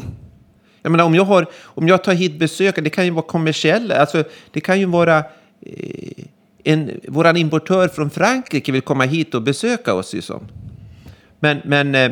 Jag 0.81 0.91
menar, 0.91 1.05
om 1.05 1.15
jag, 1.15 1.23
har, 1.25 1.45
om 1.63 1.87
jag 1.87 2.03
tar 2.03 2.13
hit 2.13 2.39
besökare, 2.39 2.83
det 2.83 2.89
kan 2.89 3.05
ju 3.05 3.11
vara 3.11 3.25
kommersiella, 3.25 3.95
alltså 3.95 4.23
det 4.51 4.61
kan 4.61 4.79
ju 4.79 4.85
vara 4.85 5.17
eh, 5.17 6.23
en, 6.63 6.99
våran 7.07 7.37
importör 7.37 7.87
från 7.87 8.09
Frankrike 8.09 8.71
vill 8.71 8.81
komma 8.81 9.03
hit 9.03 9.35
och 9.35 9.41
besöka 9.41 9.93
oss. 9.93 10.13
Ju 10.13 10.21
som. 10.21 10.47
Men, 11.39 11.61
men, 11.65 11.95
eh, 11.95 12.11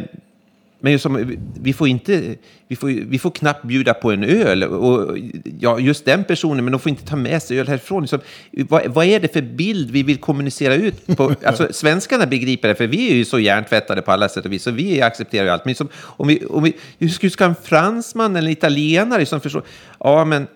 men 0.79 0.91
just 0.91 1.03
som, 1.03 1.37
vi, 1.61 1.73
får 1.73 1.87
inte, 1.87 2.35
vi, 2.67 2.75
får, 2.75 2.87
vi 2.87 3.19
får 3.19 3.31
knappt 3.31 3.63
bjuda 3.63 3.93
på 3.93 4.11
en 4.11 4.23
öl. 4.23 4.63
Och, 4.63 5.17
ja, 5.59 5.79
just 5.79 6.05
den 6.05 6.23
personen, 6.23 6.65
men 6.65 6.71
de 6.71 6.79
får 6.79 6.89
inte 6.89 7.05
ta 7.05 7.15
med 7.15 7.43
sig 7.43 7.59
öl 7.59 7.67
härifrån. 7.67 8.03
Liksom, 8.03 8.19
vad, 8.51 8.87
vad 8.87 9.05
är 9.05 9.19
det 9.19 9.33
för 9.33 9.41
bild 9.41 9.91
vi 9.91 10.03
vill 10.03 10.17
kommunicera 10.17 10.75
ut? 10.75 11.17
På? 11.17 11.35
Alltså, 11.43 11.67
svenskarna 11.71 12.25
begriper 12.25 12.67
det, 12.67 12.75
för 12.75 12.87
vi 12.87 13.11
är 13.11 13.15
ju 13.15 13.25
så 13.25 13.39
hjärntvättade 13.39 14.01
på 14.01 14.11
alla 14.11 14.29
sätt 14.29 14.45
och 14.45 14.51
vis, 14.51 14.63
så 14.63 14.71
vi 14.71 15.01
accepterar 15.01 15.43
ju 15.43 15.49
allt. 15.49 15.65
Men 15.65 15.69
liksom, 15.69 15.87
om 15.95 16.27
vi, 16.27 16.45
om 16.45 16.63
vi, 16.63 16.73
hur 16.97 17.29
ska- 17.29 17.45
en 17.45 17.55
fransman 17.63 18.35
eller 18.35 18.47
en 18.47 18.53
italienare 18.53 19.25
som 19.25 19.41
förstår? 19.41 19.63
Ja, 19.99 20.25
men 20.25 20.47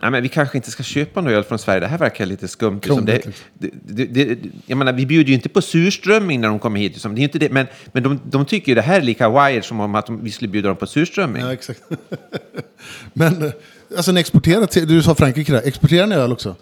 Nej, 0.00 0.10
men 0.10 0.22
vi 0.22 0.28
kanske 0.28 0.58
inte 0.58 0.70
ska 0.70 0.82
köpa 0.82 1.20
någon 1.20 1.32
öl 1.32 1.44
från 1.44 1.58
Sverige. 1.58 1.80
Det 1.80 1.86
här 1.86 1.98
verkar 1.98 2.26
lite 2.26 2.48
skumt. 2.48 2.80
Liksom. 2.82 3.04
Det, 3.04 3.22
det, 3.58 4.04
det, 4.04 4.38
jag 4.66 4.78
menar, 4.78 4.92
vi 4.92 5.06
bjuder 5.06 5.28
ju 5.28 5.34
inte 5.34 5.48
på 5.48 5.62
surströmming 5.62 6.40
när 6.40 6.48
de 6.48 6.58
kommer 6.58 6.80
hit. 6.80 6.92
Liksom. 6.92 7.14
Det 7.14 7.20
är 7.20 7.22
inte 7.22 7.38
det. 7.38 7.50
Men, 7.50 7.66
men 7.92 8.02
de, 8.02 8.20
de 8.24 8.46
tycker 8.46 8.68
ju 8.68 8.74
det 8.74 8.82
här 8.82 9.00
är 9.00 9.04
lika 9.04 9.28
wired 9.28 9.64
som 9.64 9.80
om 9.80 9.94
att 9.94 10.06
de, 10.06 10.24
vi 10.24 10.30
skulle 10.30 10.48
bjuda 10.48 10.68
dem 10.68 10.76
på 10.76 10.86
surströmming. 10.86 11.42
Ja, 11.42 11.52
exakt. 11.52 11.82
Men 13.12 13.42
eh, 13.42 13.52
alltså 13.96 14.12
ni 14.12 14.20
exporterar 14.20 14.66
till, 14.66 14.88
du 14.88 15.02
sa 15.02 15.14
Frankrike 15.14 15.52
där, 15.52 15.62
exporterar 15.64 16.06
ni 16.06 16.14
öl 16.14 16.32
också? 16.32 16.56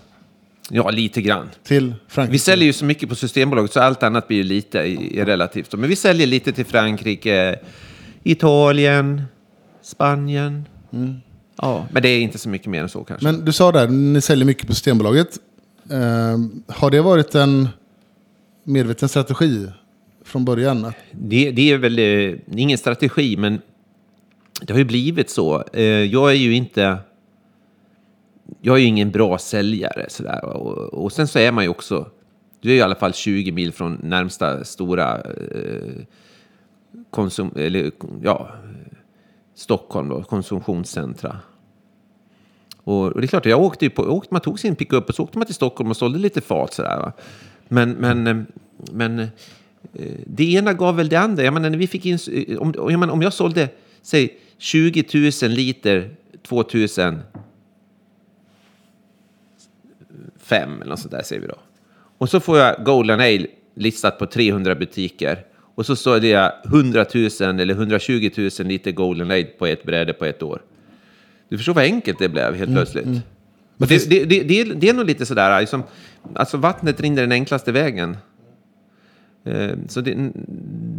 Ja, 0.71 0.91
lite 0.91 1.23
grann. 1.23 1.51
Till 1.63 1.95
Frankrike? 2.09 2.33
Vi 2.33 2.39
säljer 2.39 2.67
ju 2.67 2.73
så 2.73 2.85
mycket 2.85 3.09
på 3.09 3.15
Systembolaget 3.15 3.73
så 3.73 3.81
allt 3.81 4.03
annat 4.03 4.29
blir 4.29 4.37
ju 4.37 4.43
lite 4.43 4.79
i, 4.79 5.19
i 5.19 5.25
relativt. 5.25 5.75
Men 5.75 5.91
vi 5.91 5.97
säljer 5.97 6.27
lite 6.27 6.53
till 6.53 6.67
Frankrike, 6.67 7.59
Italien, 8.23 9.23
Spanien. 9.83 10.65
Ja, 11.63 11.87
men 11.91 12.03
det 12.03 12.09
är 12.09 12.21
inte 12.21 12.39
så 12.39 12.49
mycket 12.49 12.67
mer 12.67 12.83
än 12.83 12.89
så 12.89 13.05
kanske. 13.05 13.27
Men 13.27 13.45
du 13.45 13.53
sa 13.53 13.73
där, 13.73 13.89
ni 13.89 14.21
säljer 14.21 14.47
mycket 14.47 14.67
på 14.67 14.75
Systembolaget. 14.75 15.39
Eh, 15.91 16.39
har 16.67 16.91
det 16.91 17.01
varit 17.01 17.35
en 17.35 17.69
medveten 18.65 19.09
strategi 19.09 19.67
från 20.25 20.45
början? 20.45 20.93
Det, 21.13 21.51
det 21.51 21.71
är 21.71 21.79
väl 21.79 21.99
eh, 21.99 22.61
ingen 22.61 22.79
strategi, 22.79 23.37
men 23.37 23.61
det 24.63 24.73
har 24.73 24.79
ju 24.79 24.85
blivit 24.85 25.31
så. 25.31 25.65
Eh, 25.73 25.83
jag 25.83 26.31
är 26.31 26.35
ju 26.35 26.55
inte... 26.55 26.99
Jag 28.61 28.77
är 28.77 28.81
ju 28.81 28.87
ingen 28.87 29.11
bra 29.11 29.39
säljare. 29.39 30.07
Sådär. 30.09 30.45
Och, 30.45 31.05
och 31.05 31.13
sen 31.13 31.29
så 31.29 31.39
är 31.39 31.53
man 31.53 31.65
ju 31.65 31.71
också... 31.71 32.11
Du 32.61 32.71
är 32.71 32.75
i 32.75 32.83
alla 32.83 32.95
fall 32.95 33.15
20 33.15 33.53
mil 33.53 33.73
från 33.73 34.01
närmsta 34.03 34.65
stora 34.65 35.21
eh, 35.21 36.03
konsum... 37.11 37.51
Eller 37.57 37.91
ja... 38.23 38.51
Stockholm 39.57 40.09
då, 40.09 40.23
konsumtionscentra. 40.23 41.39
Och, 42.85 43.13
och 43.13 43.21
det 43.21 43.27
är 43.27 43.29
klart, 43.29 43.47
jag 43.47 43.61
åkte 43.61 43.85
ju 43.85 43.91
på, 43.91 44.03
åkte, 44.03 44.35
man 44.35 44.41
tog 44.41 44.61
sin 44.61 44.77
pickup 44.77 45.09
och 45.09 45.15
så 45.15 45.23
åkte 45.23 45.39
man 45.39 45.47
till 45.47 45.55
Stockholm 45.55 45.91
och 45.91 45.97
sålde 45.97 46.19
lite 46.19 46.41
fat 46.41 46.73
sådär. 46.75 46.97
Va? 46.99 47.13
Men, 47.69 47.91
men, 47.91 48.27
eh, 48.27 48.37
men 48.93 49.19
eh, 49.19 49.29
det 50.27 50.53
ena 50.53 50.73
gav 50.73 50.97
väl 50.97 51.09
det 51.09 51.17
andra. 51.17 51.43
Jag 51.43 51.55
menar, 51.55 51.71
när 51.71 51.79
vi 51.79 51.87
fick 51.87 52.07
in, 52.07 52.19
eh, 52.33 52.59
om, 52.59 52.75
jag 52.77 53.01
menar, 53.01 53.13
om 53.13 53.23
jag 53.23 53.33
sålde, 53.33 53.69
säg 54.03 54.39
20 54.59 55.33
000 55.43 55.51
liter 55.51 56.11
2005 56.43 57.25
eller 60.51 60.87
något 60.87 61.01
sånt 61.01 61.13
där 61.13 61.23
säger 61.23 61.43
vi 61.43 61.49
då. 61.49 61.59
Och 62.19 62.31
så 62.31 62.41
får 62.41 62.59
jag 62.59 62.85
Golden 62.85 63.21
Ale 63.21 63.47
listat 63.75 64.19
på 64.19 64.27
300 64.27 64.75
butiker. 64.75 65.45
Och 65.77 65.87
så 65.87 65.97
står 65.97 66.21
det 66.21 66.53
100 66.65 67.07
000 67.15 67.61
eller 67.61 67.75
120 67.75 68.31
000 68.37 68.51
liter 68.69 68.93
Golden 68.93 69.31
Ale 69.31 69.45
på 69.45 69.67
ett 69.67 69.85
bräde 69.85 70.13
på 70.13 70.25
ett 70.25 70.43
år. 70.43 70.63
Du 71.49 71.57
förstår 71.57 71.75
vad 71.75 71.85
enkelt 71.85 72.19
det 72.19 72.29
blev 72.29 72.55
helt 72.55 72.73
plötsligt. 72.73 73.07
Och 73.79 73.87
det, 73.87 74.11
det, 74.11 74.25
det, 74.25 74.43
det, 74.43 74.61
är, 74.61 74.65
det 74.75 74.89
är 74.89 74.95
nog 74.95 75.07
lite 75.07 75.27
sådär, 75.27 75.61
liksom, 75.61 75.83
alltså 76.35 76.57
vattnet 76.57 77.01
rinner 77.01 77.23
den 77.23 77.33
enklaste 77.33 77.73
vägen. 77.73 78.17
Eh, 79.45 79.71
Så 79.89 80.01
det, 80.01 80.31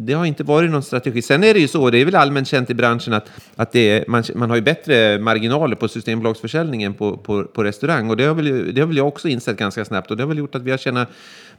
det 0.06 0.14
har 0.14 0.26
inte 0.26 0.44
varit 0.44 0.72
någon 0.72 0.84
strategi. 0.84 1.22
Sen 1.22 1.44
är 1.44 1.54
det 1.54 1.60
ju 1.60 1.68
så, 1.68 1.90
det 1.90 1.98
är 1.98 2.06
väl 2.06 2.16
allmänt 2.16 2.48
känt 2.48 2.70
i 2.70 2.74
branschen 2.74 3.14
att, 3.14 3.32
att 3.56 3.76
är, 3.76 4.06
man, 4.08 4.24
man 4.36 4.50
har 4.50 4.58
ju 4.58 4.62
bättre 4.62 5.20
marginaler 5.20 5.76
på 5.76 5.88
Systembolagsförsäljningen 5.88 6.94
på, 6.94 7.18
på, 7.18 7.44
på 7.44 7.64
restaurang. 7.64 8.10
Och 8.10 8.18
det 8.18 8.24
har, 8.24 8.36
väl, 8.36 8.76
det 8.76 8.82
har 8.82 8.88
väl 8.88 8.98
jag 8.98 9.08
också 9.08 9.28
insett 9.28 9.58
ganska 9.58 9.86
snabbt. 9.86 10.12
Och 10.12 10.18
det 10.18 10.24
har 10.24 10.28
väl 10.28 10.38
gjort 10.38 10.56
att 10.56 10.62
vi 10.62 10.72
har 10.72 10.78
tjänat 10.78 11.10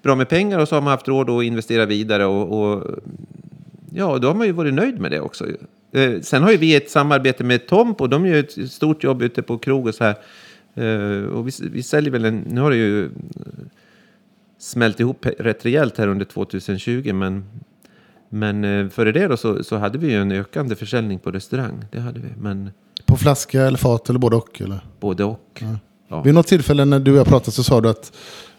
bra 0.02 0.14
med 0.14 0.28
pengar 0.28 0.58
och 0.58 0.68
så 0.68 0.76
har 0.76 0.82
man 0.82 0.90
haft 0.90 1.08
råd 1.08 1.30
att 1.30 1.44
investera 1.44 1.86
vidare. 1.86 2.26
Och, 2.26 2.60
och 2.60 2.84
ja, 3.92 4.18
då 4.18 4.28
har 4.28 4.34
man 4.34 4.46
ju 4.46 4.52
varit 4.52 4.74
nöjd 4.74 5.00
med 5.00 5.10
det 5.10 5.20
också. 5.20 5.46
Eh, 5.92 6.20
sen 6.20 6.42
har 6.42 6.50
ju 6.50 6.56
vi 6.56 6.74
ett 6.74 6.90
samarbete 6.90 7.44
med 7.44 7.66
Tomp 7.66 8.00
och 8.00 8.08
de 8.08 8.26
gör 8.26 8.36
ett 8.36 8.70
stort 8.70 9.04
jobb 9.04 9.22
ute 9.22 9.42
på 9.42 9.58
krog 9.58 9.86
och 9.86 9.94
så 9.94 10.04
här. 10.04 10.14
Eh, 10.74 11.24
och 11.24 11.48
vi, 11.48 11.52
vi 11.72 11.82
säljer 11.82 12.10
väl 12.10 12.24
en, 12.24 12.38
nu 12.38 12.60
har 12.60 12.70
det 12.70 12.76
ju 12.76 13.10
smält 14.58 15.00
ihop 15.00 15.26
rätt 15.38 15.64
rejält 15.64 15.98
här 15.98 16.08
under 16.08 16.24
2020 16.24 17.12
men 17.12 17.44
men 18.28 18.64
eh, 18.64 18.88
före 18.88 19.12
det 19.12 19.26
då 19.26 19.36
så, 19.36 19.64
så 19.64 19.76
hade 19.76 19.98
vi 19.98 20.10
ju 20.10 20.20
en 20.20 20.32
ökande 20.32 20.74
försäljning 20.74 21.18
på 21.18 21.30
restaurang. 21.30 21.84
Det 21.90 22.00
hade 22.00 22.20
vi. 22.20 22.28
Men 22.40 22.70
På 23.06 23.16
flaska 23.16 23.62
eller 23.62 23.78
fat 23.78 24.08
eller 24.08 24.18
både 24.18 24.36
och? 24.36 24.60
Eller? 24.60 24.80
både 25.00 25.24
och. 25.24 25.62
Ja. 26.08 26.22
Vid 26.22 26.34
något 26.34 26.46
tillfälle 26.46 26.84
när 26.84 26.98
du 27.00 27.12
och 27.12 27.18
jag 27.18 27.26
pratade 27.26 27.52
så 27.52 27.64
sa 27.64 27.80
du 27.80 27.88
att 27.88 28.12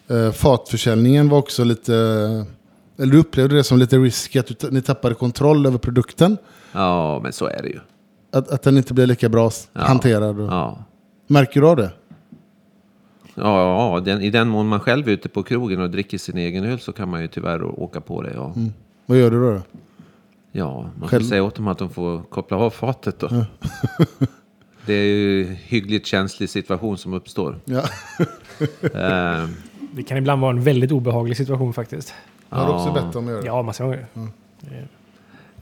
eh, 0.10 0.32
fatförsäljningen 0.32 1.30
var 1.30 1.38
också 1.38 1.64
lite... 1.64 1.94
Eller 2.98 3.12
du 3.12 3.18
upplevde 3.18 3.56
det 3.56 3.64
som 3.64 3.78
lite 3.80 3.98
risky, 3.98 4.40
att 4.40 4.48
du, 4.60 4.72
ni 4.72 4.82
tappade 4.82 5.16
kontroll 5.16 5.66
över 5.66 5.78
produkten. 5.78 6.38
ja, 6.72 7.20
men 7.24 7.34
så 7.34 7.46
är 7.46 7.62
det 7.62 7.70
ju. 7.70 7.80
Att, 8.32 8.52
att 8.52 8.62
den 8.64 8.78
inte 8.78 8.94
blir 8.94 9.08
lika 9.08 9.30
bra 9.30 9.52
Ja. 9.74 9.82
hanterad. 9.82 10.40
Och, 10.40 10.48
Ja. 10.48 10.84
Märker 11.28 11.62
du 11.62 11.68
av 11.68 11.76
det? 11.76 11.92
Ja, 13.36 13.94
ja 13.96 14.00
den, 14.00 14.22
i 14.22 14.30
den 14.30 14.48
mån 14.50 14.68
man 14.68 14.80
själv 14.80 15.08
är 15.08 15.12
ute 15.12 15.30
på 15.30 15.44
krogen 15.44 15.82
och 15.82 15.90
dricker 15.90 16.18
sin 16.18 16.38
egen 16.38 16.64
öl 16.66 16.80
så 16.80 16.92
kan 16.92 17.10
man 17.10 17.22
ju 17.22 17.28
tyvärr 17.28 17.64
åka 17.80 18.02
på 18.02 18.22
det. 18.22 18.32
Ja, 18.36 18.54
Vad 19.06 19.18
gör 19.18 19.32
du 19.32 19.40
då? 19.54 19.62
ja 20.52 20.90
man 21.00 21.10
Själv- 21.10 21.22
får 21.24 21.30
säga 21.30 21.44
åt 21.44 21.56
dem 21.56 21.68
att 21.68 21.78
de 21.78 21.90
får 21.90 22.22
koppla 22.24 22.58
av 22.58 22.70
fatet 22.70 23.20
då. 23.20 23.28
det 24.86 24.94
är 24.94 25.06
ju 25.06 25.44
hyggligt 25.54 26.06
känslig 26.08 26.50
situation 26.50 26.98
som 26.98 27.14
uppstår. 27.14 27.60
Ja. 27.66 27.84
Eh, 28.94 29.48
Det 29.92 30.04
kan 30.04 30.18
ibland 30.18 30.42
vara 30.42 30.52
en 30.52 30.62
väldigt 30.64 30.92
obehaglig 30.92 31.38
situation 31.38 31.74
faktiskt. 31.74 32.14
Har 32.50 32.66
du 32.68 32.74
också 32.74 32.92
bett 32.94 33.14
dem 33.14 33.24
att 33.26 33.32
göra 33.32 33.42
det? 33.42 33.48
Ja, 33.48 33.62
massa 33.62 33.84
gånger. 33.84 34.06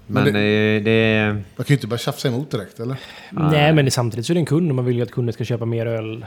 men 0.07 0.25
det- 0.25 0.31
det, 0.31 0.79
det, 0.79 1.33
Man 1.33 1.41
kan 1.55 1.65
ju 1.67 1.73
inte 1.73 1.87
börja 1.87 1.97
tjafsa 1.97 2.27
emot 2.27 2.51
direkt, 2.51 2.79
eller? 2.79 2.97
Nej, 3.31 3.73
men 3.73 3.91
samtidigt 3.91 4.25
så 4.25 4.33
är 4.33 4.35
det 4.35 4.39
en 4.41 4.45
kund 4.45 4.69
och 4.69 4.75
man 4.75 4.85
vill 4.85 4.95
ju 4.95 5.01
att 5.01 5.11
kunden 5.11 5.33
ska 5.33 5.43
köpa 5.43 5.65
mer 5.65 5.85
öl 5.85 6.25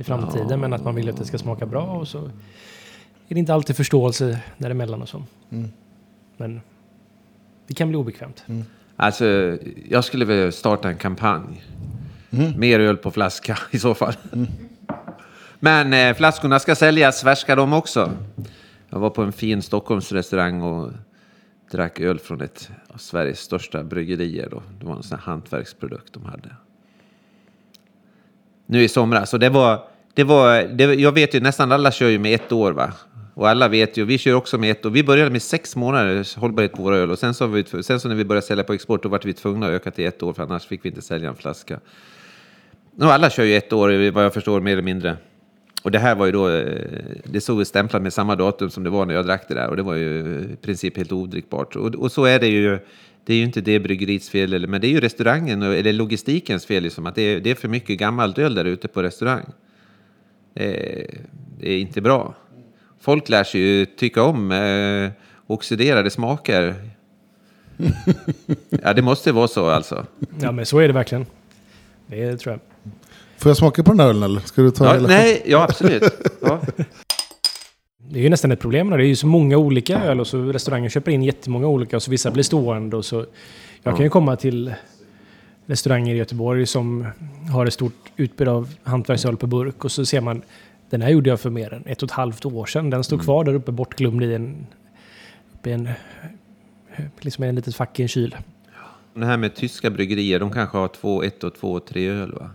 i 0.00 0.04
framtiden. 0.04 0.60
Men 0.60 0.72
att 0.72 0.84
man 0.84 0.94
vill 0.94 1.08
att 1.10 1.16
det 1.16 1.24
ska 1.24 1.38
smaka 1.38 1.66
bra 1.66 1.82
och 1.82 2.08
så 2.08 2.18
är 3.28 3.34
det 3.34 3.38
inte 3.38 3.54
alltid 3.54 3.76
förståelse 3.76 4.38
däremellan 4.58 5.02
och 5.02 5.08
så. 5.08 5.22
Men 6.36 6.60
det 7.66 7.74
kan 7.74 7.88
bli 7.88 7.96
obekvämt. 7.96 8.44
Alltså, 8.96 9.58
jag 9.88 10.04
skulle 10.04 10.24
vilja 10.24 10.52
starta 10.52 10.88
en 10.88 10.96
kampanj. 10.96 11.62
Mer 12.56 12.80
öl 12.80 12.96
på 12.96 13.10
flaska 13.10 13.58
i 13.70 13.78
så 13.78 13.94
fall. 13.94 14.14
Men 15.64 15.92
eh, 15.92 16.14
flaskorna 16.14 16.58
ska 16.58 16.74
säljas, 16.74 17.22
färska 17.22 17.56
de 17.56 17.72
också. 17.72 18.12
Jag 18.90 18.98
var 18.98 19.10
på 19.10 19.22
en 19.22 19.32
fin 19.32 19.62
Stockholmsrestaurang 19.62 20.62
och 20.62 20.92
drack 21.70 22.00
öl 22.00 22.18
från 22.18 22.40
ett 22.40 22.70
av 22.88 22.98
Sveriges 22.98 23.40
största 23.40 23.82
bryggerier. 23.82 24.48
Då. 24.50 24.62
Det 24.80 24.86
var 24.86 24.96
en 24.96 25.02
sån 25.02 25.18
här 25.18 25.24
hantverksprodukt 25.24 26.12
de 26.12 26.24
hade. 26.24 26.48
Nu 28.66 28.82
i 28.82 28.88
somras. 28.88 29.34
Och 29.34 29.40
det 29.40 29.48
var, 29.48 29.84
det 30.14 30.24
var, 30.24 30.62
det, 30.62 30.84
jag 30.84 31.12
vet 31.12 31.34
ju 31.34 31.40
nästan 31.40 31.72
alla 31.72 31.90
kör 31.90 32.08
ju 32.08 32.18
med 32.18 32.34
ett 32.34 32.52
år 32.52 32.72
va. 32.72 32.92
Och 33.34 33.48
alla 33.48 33.68
vet 33.68 33.96
ju, 33.96 34.04
vi 34.04 34.18
kör 34.18 34.34
också 34.34 34.58
med 34.58 34.70
ett 34.70 34.86
år. 34.86 34.90
Vi 34.90 35.04
började 35.04 35.30
med 35.30 35.42
sex 35.42 35.76
månaders 35.76 36.36
hållbarhet 36.36 36.72
på 36.72 36.82
våra 36.82 36.96
öl. 36.96 37.10
Och 37.10 37.18
sen 37.18 37.34
så, 37.34 37.46
vi, 37.46 37.64
sen 37.82 38.00
så 38.00 38.08
när 38.08 38.14
vi 38.14 38.24
började 38.24 38.46
sälja 38.46 38.64
på 38.64 38.72
export 38.72 39.02
då 39.02 39.08
var 39.08 39.20
vi 39.24 39.32
tvungna 39.32 39.66
att 39.66 39.72
öka 39.72 39.90
till 39.90 40.06
ett 40.06 40.22
år. 40.22 40.32
För 40.32 40.42
annars 40.42 40.66
fick 40.66 40.84
vi 40.84 40.88
inte 40.88 41.02
sälja 41.02 41.28
en 41.28 41.36
flaska. 41.36 41.80
Och 42.98 43.12
alla 43.12 43.30
kör 43.30 43.44
ju 43.44 43.56
ett 43.56 43.72
år 43.72 44.10
vad 44.10 44.24
jag 44.24 44.34
förstår 44.34 44.60
mer 44.60 44.72
eller 44.72 44.82
mindre. 44.82 45.16
Och 45.84 45.90
det 45.90 45.98
här 45.98 46.14
var 46.14 46.26
ju 46.26 46.32
då, 46.32 46.48
eh, 46.50 46.78
det 47.24 47.40
ju 47.60 47.64
stämplat 47.64 48.02
med 48.02 48.12
samma 48.12 48.36
datum 48.36 48.70
som 48.70 48.84
det 48.84 48.90
var 48.90 49.06
när 49.06 49.14
jag 49.14 49.26
drack 49.26 49.44
det 49.48 49.54
där. 49.54 49.68
Och 49.68 49.76
det 49.76 49.82
var 49.82 49.94
ju 49.94 50.18
i 50.52 50.56
princip 50.62 50.96
helt 50.96 51.12
odrickbart. 51.12 51.76
Och, 51.76 51.94
och 51.94 52.12
så 52.12 52.24
är 52.24 52.38
det 52.40 52.46
ju. 52.48 52.78
Det 53.24 53.32
är 53.32 53.36
ju 53.36 53.44
inte 53.44 53.60
det 53.60 53.80
bryggeriets 53.80 54.28
fel, 54.30 54.52
eller- 54.52 54.68
men 54.68 54.80
det 54.80 54.86
är 54.86 54.90
ju 54.90 55.00
restaurangen 55.00 55.62
eller 55.62 55.92
logistikens 55.92 56.66
fel. 56.66 56.82
Liksom, 56.82 57.06
att 57.06 57.14
det 57.14 57.22
är, 57.22 57.40
det 57.40 57.50
är 57.50 57.54
för 57.54 57.68
mycket 57.68 57.98
gammalt 57.98 58.38
öl 58.38 58.54
där 58.54 58.64
ute 58.64 58.88
på 58.88 59.02
restaurang. 59.02 59.44
Det 60.54 60.64
är, 61.00 61.06
det 61.60 61.70
är 61.72 61.78
inte 61.80 62.00
bra. 62.00 62.34
Folk 63.00 63.28
lär 63.28 63.44
sig 63.44 63.60
ju 63.60 63.86
tycka 63.86 64.22
om 64.22 64.52
eh, 64.52 65.10
oxiderade 65.46 66.10
smaker. 66.10 66.74
ja, 68.82 68.92
det 68.92 69.02
måste 69.02 69.32
vara 69.32 69.48
så 69.48 69.66
alltså. 69.66 70.06
Ja, 70.40 70.52
men 70.52 70.66
så 70.66 70.78
är 70.78 70.86
det 70.88 70.94
verkligen. 70.94 71.26
Det 72.06 72.36
tror 72.36 72.52
jag. 72.52 72.60
Får 73.38 73.50
jag 73.50 73.56
smaka 73.56 73.82
på 73.82 73.90
den 73.90 73.98
där 73.98 74.04
ölen 74.08 74.22
eller? 74.22 74.40
Ska 74.40 74.62
du 74.62 74.70
ta 74.70 74.84
Ja, 74.84 74.92
hela? 74.94 75.08
nej, 75.08 75.42
ja 75.46 75.62
absolut. 75.62 76.02
Ja. 76.40 76.60
Det 78.10 78.18
är 78.18 78.22
ju 78.22 78.28
nästan 78.28 78.52
ett 78.52 78.60
problem. 78.60 78.90
Det 78.90 78.96
är 78.96 79.00
ju 79.00 79.16
så 79.16 79.26
många 79.26 79.56
olika 79.56 80.00
öl 80.04 80.20
och 80.20 80.26
så 80.26 80.42
restaurangen 80.42 80.90
köper 80.90 81.12
in 81.12 81.22
jättemånga 81.22 81.66
olika 81.66 81.96
och 81.96 82.02
så 82.02 82.10
vissa 82.10 82.30
blir 82.30 82.42
stående 82.42 82.96
och 82.96 83.04
så... 83.04 83.26
Jag 83.82 83.96
kan 83.96 84.04
ju 84.04 84.10
komma 84.10 84.36
till 84.36 84.74
restauranger 85.66 86.14
i 86.14 86.18
Göteborg 86.18 86.66
som 86.66 87.06
har 87.52 87.66
ett 87.66 87.72
stort 87.72 88.12
utbud 88.16 88.48
av 88.48 88.74
hantverksöl 88.82 89.36
på 89.36 89.46
burk 89.46 89.84
och 89.84 89.92
så 89.92 90.06
ser 90.06 90.20
man 90.20 90.42
den 90.90 91.02
här 91.02 91.10
gjorde 91.10 91.30
jag 91.30 91.40
för 91.40 91.50
mer 91.50 91.72
än 91.74 91.82
ett 91.86 92.02
och 92.02 92.06
ett 92.06 92.12
halvt 92.12 92.44
år 92.46 92.66
sedan. 92.66 92.90
Den 92.90 93.04
stod 93.04 93.22
kvar 93.22 93.44
där 93.44 93.54
uppe 93.54 93.72
bortglömd 93.72 94.22
i 94.24 94.34
en... 94.34 94.66
Uppe 95.54 95.70
i 95.70 95.72
en 95.72 95.88
liksom 97.20 97.44
en 97.44 97.54
litet 97.54 97.76
fack 97.76 98.00
i 98.00 98.02
en 98.02 98.08
kyl. 98.08 98.36
Det 99.14 99.26
här 99.26 99.36
med 99.36 99.54
tyska 99.54 99.90
bryggerier, 99.90 100.40
de 100.40 100.52
kanske 100.52 100.78
har 100.78 100.88
två, 100.88 101.22
ett 101.22 101.44
och 101.44 101.54
två 101.54 101.72
och 101.72 101.86
tre 101.86 102.08
öl 102.08 102.32
va? 102.32 102.50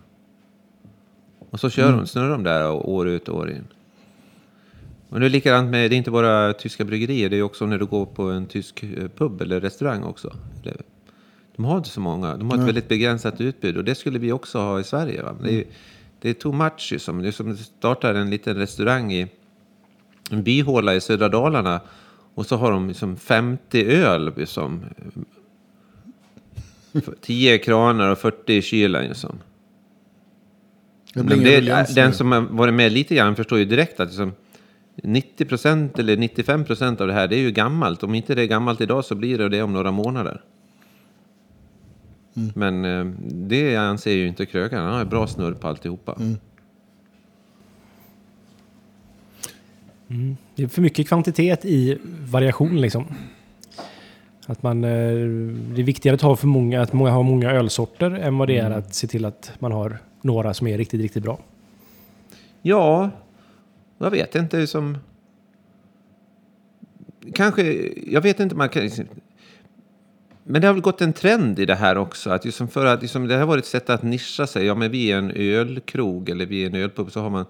Och 1.50 1.60
så 1.60 1.70
kör 1.70 1.92
de, 1.92 2.08
snurrar 2.08 2.30
de 2.30 2.44
där 2.44 2.72
år 2.72 3.08
ut 3.08 3.30
och 3.30 3.38
år 3.38 3.52
in. 3.52 3.68
Och 5.10 5.20
det 5.20 5.26
är 5.26 5.30
likadant 5.30 5.72
med, 5.72 5.92
det 5.92 5.96
är 5.96 5.98
inte 5.98 6.12
bara 6.12 6.54
tyska 6.54 6.86
bryggerier, 6.86 7.30
det 7.30 7.38
är 7.38 7.42
också 7.42 7.66
när 7.66 7.78
du 7.78 7.86
går 7.86 8.06
på 8.06 8.24
en 8.24 8.46
tysk 8.46 8.84
eh, 8.84 9.08
pub 9.18 9.42
eller 9.42 9.62
restaurang 9.62 10.04
också. 10.04 10.36
De 11.56 11.66
har 11.66 11.78
inte 11.78 11.90
så 11.90 12.02
många, 12.02 12.38
de 12.38 12.50
har 12.50 12.58
ett 12.58 12.68
väldigt 12.68 12.88
begränsat 12.88 13.42
utbud 13.42 13.78
och 13.78 13.84
det 13.84 13.96
skulle 13.96 14.20
vi 14.20 14.32
också 14.32 14.60
ha 14.60 14.80
i 14.80 14.84
Sverige. 14.84 15.24
Va? 15.24 15.36
Det, 15.44 15.54
är, 15.54 15.64
det 16.22 16.46
är 16.46 16.52
much 16.52 16.92
ju 16.92 17.00
som, 17.00 17.22
det 17.22 17.32
som 17.32 17.52
att 17.52 17.60
starta 17.60 18.18
en 18.18 18.30
liten 18.30 18.56
restaurang 18.56 19.14
i 19.14 19.28
en 20.32 20.44
byhåla 20.44 20.96
i 20.96 21.02
södra 21.02 21.30
Dalarna 21.30 21.82
och 22.36 22.46
så 22.46 22.56
har 22.56 22.72
de 22.72 22.88
liksom 22.88 23.18
50 23.18 23.86
öl 23.86 24.34
liksom, 24.38 24.86
10 27.22 27.58
kranar 27.58 28.10
och 28.10 28.18
40 28.18 28.54
i 28.54 28.62
kylen. 28.62 29.08
Liksom. 29.08 29.40
Men 31.14 31.28
det, 31.28 31.58
ruljans 31.58 31.96
den 31.96 32.10
nu. 32.10 32.16
som 32.16 32.32
har 32.32 32.42
varit 32.42 32.74
med 32.74 32.92
lite 32.92 33.16
grann 33.16 33.36
förstår 33.36 33.60
ju 33.60 33.66
direkt 33.66 34.00
att 34.00 34.08
liksom 34.08 34.34
90 35.04 35.46
procent 35.46 36.00
eller 36.00 36.18
95 36.18 36.66
procent 36.66 37.02
av 37.02 37.08
det 37.08 37.14
här 37.14 37.28
det 37.28 37.36
är 37.36 37.40
ju 37.40 37.52
gammalt. 37.52 38.04
Om 38.04 38.16
inte 38.16 38.36
det 38.36 38.42
är 38.42 38.46
gammalt 38.46 38.82
idag 38.82 39.06
så 39.06 39.16
blir 39.16 39.38
det 39.38 39.50
det 39.50 39.62
om 39.62 39.74
några 39.74 39.92
månader. 39.92 40.42
Mm. 42.36 42.52
Men 42.56 42.86
eh, 42.86 43.14
det 43.32 43.76
anser 43.76 44.12
ju 44.12 44.28
inte 44.28 44.46
krögaren. 44.46 44.86
Han 44.86 44.94
har 44.94 45.06
bra 45.06 45.28
snurr 45.28 45.54
på 45.54 45.68
alltihopa. 45.68 46.16
Mm. 46.20 46.38
Det 50.56 50.64
är 50.64 50.68
för 50.68 50.82
mycket 50.82 51.08
kvantitet 51.08 51.66
i 51.66 51.98
variation 52.26 52.82
liksom. 52.82 53.06
Att 54.46 54.64
man, 54.64 54.84
eh, 54.84 54.90
det 54.90 55.82
är 55.82 55.84
viktigare 55.84 56.16
att 56.16 56.22
ha 56.22 56.36
för 56.36 56.48
många, 56.48 56.82
att 56.82 56.94
många 56.94 57.12
har 57.12 57.24
många 57.24 57.52
ölsorter 57.52 58.12
än 58.12 58.38
vad 58.38 58.48
det 58.48 58.58
är 58.58 58.72
att 58.72 58.96
se 58.96 59.08
till 59.08 59.26
att 59.26 59.52
man 59.60 59.72
har 59.72 60.00
några 60.22 60.54
som 60.54 60.68
är 60.68 60.78
riktigt, 60.78 61.02
riktigt 61.02 61.24
bra. 61.24 61.40
Ja, 62.62 63.12
jag 63.98 64.12
vet 64.12 64.36
inte 64.36 64.68
som... 64.68 64.98
Kanske, 67.34 67.92
jag 68.08 68.22
vet 68.22 68.40
inte, 68.40 68.56
man 68.56 68.70
kan... 68.70 68.90
Men 70.44 70.62
det 70.62 70.68
har 70.68 70.74
väl 70.74 70.82
gått 70.82 71.02
en 71.02 71.14
trend 71.14 71.60
i 71.60 71.66
det 71.66 71.76
här 71.76 71.98
också. 71.98 72.30
Att 72.30 72.46
liksom 72.46 72.68
för 72.68 72.86
att 72.86 73.02
liksom, 73.02 73.28
det 73.28 73.36
har 73.36 73.46
varit 73.46 73.64
ett 73.64 73.70
sätt 73.70 73.90
att 73.90 74.04
nischa 74.04 74.48
sig. 74.48 74.66
Ja, 74.66 74.76
men 74.76 74.92
vi 74.92 75.12
är 75.12 75.18
en 75.18 75.32
ölkrog 75.32 76.30
eller 76.30 76.46
vi 76.46 76.64
är 76.64 76.68
en 76.68 76.76
ölpub. 76.76 77.12
Så 77.12 77.22
har 77.22 77.30
man, 77.30 77.46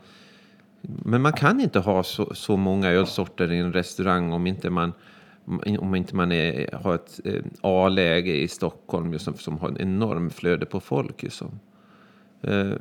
men 0.81 1.21
man 1.21 1.33
kan 1.33 1.61
inte 1.61 1.79
ha 1.79 2.03
så, 2.03 2.35
så 2.35 2.57
många 2.57 2.89
ölsorter 2.89 3.51
i 3.51 3.57
en 3.57 3.73
restaurang 3.73 4.33
om 4.33 4.47
inte 4.47 4.69
man, 4.69 4.93
om 5.79 5.95
inte 5.95 6.15
man 6.15 6.31
är, 6.31 6.75
har 6.83 6.95
ett 6.95 7.19
eh, 7.25 7.41
A-läge 7.61 8.35
i 8.35 8.47
Stockholm 8.47 9.13
just, 9.13 9.25
som, 9.25 9.33
som 9.33 9.57
har 9.57 9.69
en 9.69 9.81
enorm 9.81 10.29
flöde 10.29 10.65
på 10.65 10.79
folk. 10.79 11.23
Just, 11.23 11.37
som. 11.37 11.59
Eh, 12.41 12.71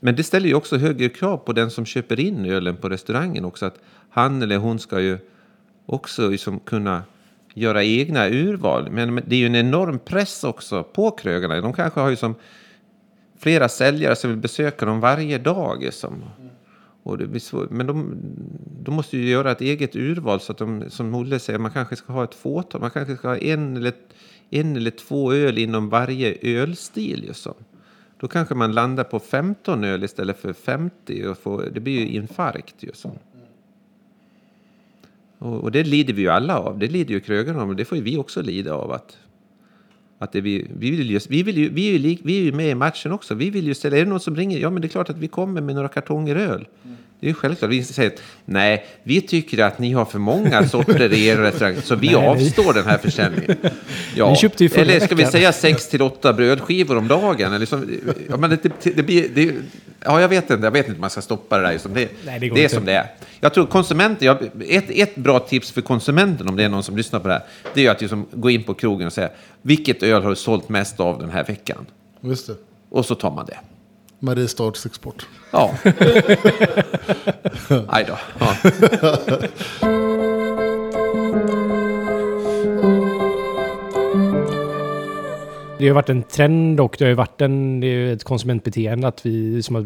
men 0.00 0.16
det 0.16 0.22
ställer 0.22 0.48
ju 0.48 0.54
också 0.54 0.76
högre 0.76 1.08
krav 1.08 1.36
på 1.36 1.52
den 1.52 1.70
som 1.70 1.84
köper 1.84 2.20
in 2.20 2.44
ölen 2.44 2.76
på 2.76 2.88
restaurangen 2.88 3.44
också. 3.44 3.66
Att 3.66 3.78
han 4.10 4.42
eller 4.42 4.56
hon 4.56 4.78
ska 4.78 5.00
ju 5.00 5.18
också 5.86 6.28
liksom 6.28 6.60
kunna 6.60 7.02
göra 7.54 7.84
egna 7.84 8.28
urval. 8.28 8.90
Men 8.90 9.14
det 9.26 9.34
är 9.34 9.38
ju 9.38 9.46
en 9.46 9.54
enorm 9.54 9.98
press 9.98 10.44
också 10.44 10.82
på 10.82 11.10
krögarna. 11.10 11.60
De 11.60 11.72
kanske 11.72 12.00
har 12.00 12.10
ju 12.10 12.16
som 12.16 12.34
flera 13.38 13.68
säljare 13.68 14.16
som 14.16 14.30
vill 14.30 14.38
besöka 14.38 14.86
dem 14.86 15.00
varje 15.00 15.38
dag. 15.38 15.82
Liksom. 15.82 16.24
Och 17.02 17.18
det 17.18 17.26
blir 17.26 17.40
svårt. 17.40 17.70
Men 17.70 17.86
de, 17.86 18.16
de 18.82 18.94
måste 18.94 19.16
ju 19.16 19.30
göra 19.30 19.52
ett 19.52 19.60
eget 19.60 19.96
urval 19.96 20.40
så 20.40 20.52
att 20.52 20.58
de, 20.58 20.84
som 20.90 21.14
Olle 21.14 21.38
säger, 21.38 21.58
man 21.58 21.70
kanske 21.70 21.96
ska 21.96 22.12
ha 22.12 22.24
ett 22.24 22.34
fåtal. 22.34 22.80
Man 22.80 22.90
kanske 22.90 23.16
ska 23.16 23.28
ha 23.28 23.36
en 23.36 23.76
eller, 23.76 23.92
en 24.50 24.76
eller 24.76 24.90
två 24.90 25.32
öl 25.32 25.58
inom 25.58 25.88
varje 25.88 26.38
ölstil. 26.42 27.20
Liksom. 27.26 27.54
Då 28.22 28.28
kanske 28.28 28.54
man 28.54 28.72
landar 28.72 29.04
på 29.04 29.18
15 29.18 29.84
öl 29.84 30.04
istället 30.04 30.38
för 30.38 30.52
50. 30.52 31.26
Och 31.26 31.38
får, 31.38 31.68
det 31.72 31.80
blir 31.80 32.00
ju 32.00 32.08
infarkt. 32.08 32.74
Ju, 32.78 32.90
så. 32.94 33.12
Och, 35.38 35.60
och 35.60 35.72
det 35.72 35.84
lider 35.84 36.14
vi 36.14 36.22
ju 36.22 36.28
alla 36.28 36.58
av. 36.58 36.78
Det 36.78 36.88
lider 36.88 37.14
ju 37.14 37.20
krögarna 37.20 37.62
av. 37.62 37.68
Och 37.68 37.76
det 37.76 37.84
får 37.84 37.98
ju 37.98 38.04
vi 38.04 38.16
också 38.16 38.42
lida 38.42 38.74
av. 38.74 38.92
Att, 38.92 39.18
Att 40.18 40.32
det 40.32 40.40
vi, 40.40 40.66
vi, 40.78 40.90
vill 40.90 41.10
ju, 41.10 41.20
vi, 41.28 41.42
vill 41.42 41.58
ju, 41.58 41.68
vi, 41.68 41.94
är 41.94 41.98
ju 41.98 42.16
vi 42.22 42.38
är 42.38 42.42
ju 42.42 42.52
med 42.52 42.70
i 42.70 42.74
matchen 42.74 43.12
också. 43.12 43.34
Vi 43.34 43.50
vill 43.50 43.66
ju 43.66 43.74
ställa, 43.74 43.96
är 43.96 44.04
det 44.04 44.10
någon 44.10 44.20
som 44.20 44.36
ringer? 44.36 44.58
Ja, 44.58 44.70
men 44.70 44.82
det 44.82 44.86
är 44.86 44.90
klart 44.90 45.10
att 45.10 45.18
vi 45.18 45.28
kommer 45.28 45.60
med 45.60 45.74
några 45.74 45.88
kartonger 45.88 46.36
öl. 46.36 46.68
Mm. 46.84 46.96
Det 47.22 47.26
är 47.26 47.28
ju 47.28 47.34
självklart. 47.34 47.70
Vi 47.70 47.84
säger 47.84 48.10
att 48.10 48.22
nej, 48.44 48.86
vi 49.02 49.20
tycker 49.20 49.64
att 49.64 49.78
ni 49.78 49.92
har 49.92 50.04
för 50.04 50.18
många 50.18 50.68
sorter 50.68 51.12
i 51.12 51.26
er 51.26 51.36
restaurang, 51.36 51.76
så 51.82 51.94
vi 51.94 52.06
Nej, 52.12 52.16
avstår 52.16 52.72
den 52.72 52.84
här 52.84 52.98
försäljningen. 52.98 53.56
Ja. 54.16 54.30
Vi 54.30 54.36
köpte 54.36 54.64
ju 54.64 54.68
förra 54.68 54.82
Eller 54.82 55.00
ska 55.00 55.14
vi 55.14 55.26
säga 55.26 55.52
sex 55.52 55.88
till 55.88 56.02
åtta 56.02 56.32
brödskivor 56.32 56.96
om 56.96 57.08
dagen? 57.08 57.52
Eller 57.52 57.66
som, 57.66 57.90
ja, 58.28 58.36
men 58.36 58.50
det, 58.50 58.62
det, 58.62 58.90
det 58.96 59.02
blir, 59.02 59.28
det, 59.34 59.54
ja, 60.00 60.20
jag 60.20 60.28
vet 60.28 60.50
inte. 60.50 60.66
Jag 60.66 60.70
vet 60.70 60.86
inte 60.86 60.96
om 60.96 61.00
man 61.00 61.10
ska 61.10 61.20
stoppa 61.22 61.58
det 61.58 61.62
där. 61.64 61.72
Liksom. 61.72 61.94
Det, 61.94 62.08
Nej, 62.26 62.40
det 62.40 62.48
det 62.48 62.60
är 62.60 62.62
inte. 62.62 62.74
som 62.74 62.84
det 62.84 62.92
är. 62.92 63.06
Jag 63.40 63.54
tror 63.54 63.66
konsumenter, 63.66 64.26
jag, 64.26 64.38
ett, 64.68 64.90
ett 64.90 65.16
bra 65.16 65.38
tips 65.38 65.70
för 65.70 65.80
konsumenten, 65.80 66.48
om 66.48 66.56
det 66.56 66.64
är 66.64 66.68
någon 66.68 66.82
som 66.82 66.96
lyssnar 66.96 67.20
på 67.20 67.28
det 67.28 67.34
här, 67.34 67.42
det 67.74 67.86
är 67.86 67.90
att 67.90 68.00
liksom 68.00 68.26
gå 68.32 68.50
in 68.50 68.62
på 68.62 68.74
krogen 68.74 69.06
och 69.06 69.12
säga 69.12 69.30
vilket 69.62 70.02
öl 70.02 70.22
har 70.22 70.30
du 70.30 70.36
sålt 70.36 70.68
mest 70.68 71.00
av 71.00 71.18
den 71.18 71.30
här 71.30 71.44
veckan? 71.44 71.86
Just 72.20 72.46
det. 72.46 72.54
Och 72.90 73.06
så 73.06 73.14
tar 73.14 73.30
man 73.30 73.46
det. 73.46 73.58
Mariestads 74.22 74.86
export. 74.86 75.26
Ja. 75.50 75.74
Aj 77.88 78.04
då. 78.08 78.18
Ja. 78.38 78.56
Det 85.78 85.88
har 85.88 85.94
varit 85.94 86.08
en 86.08 86.22
trend 86.22 86.80
och 86.80 86.96
det 86.98 87.04
har 87.04 87.12
varit 87.12 87.40
en, 87.40 87.80
det 87.80 87.86
är 87.86 88.12
ett 88.12 88.24
konsumentbeteende 88.24 89.08
att 89.08 89.26
vi 89.26 89.62
som 89.62 89.76
att 89.76 89.84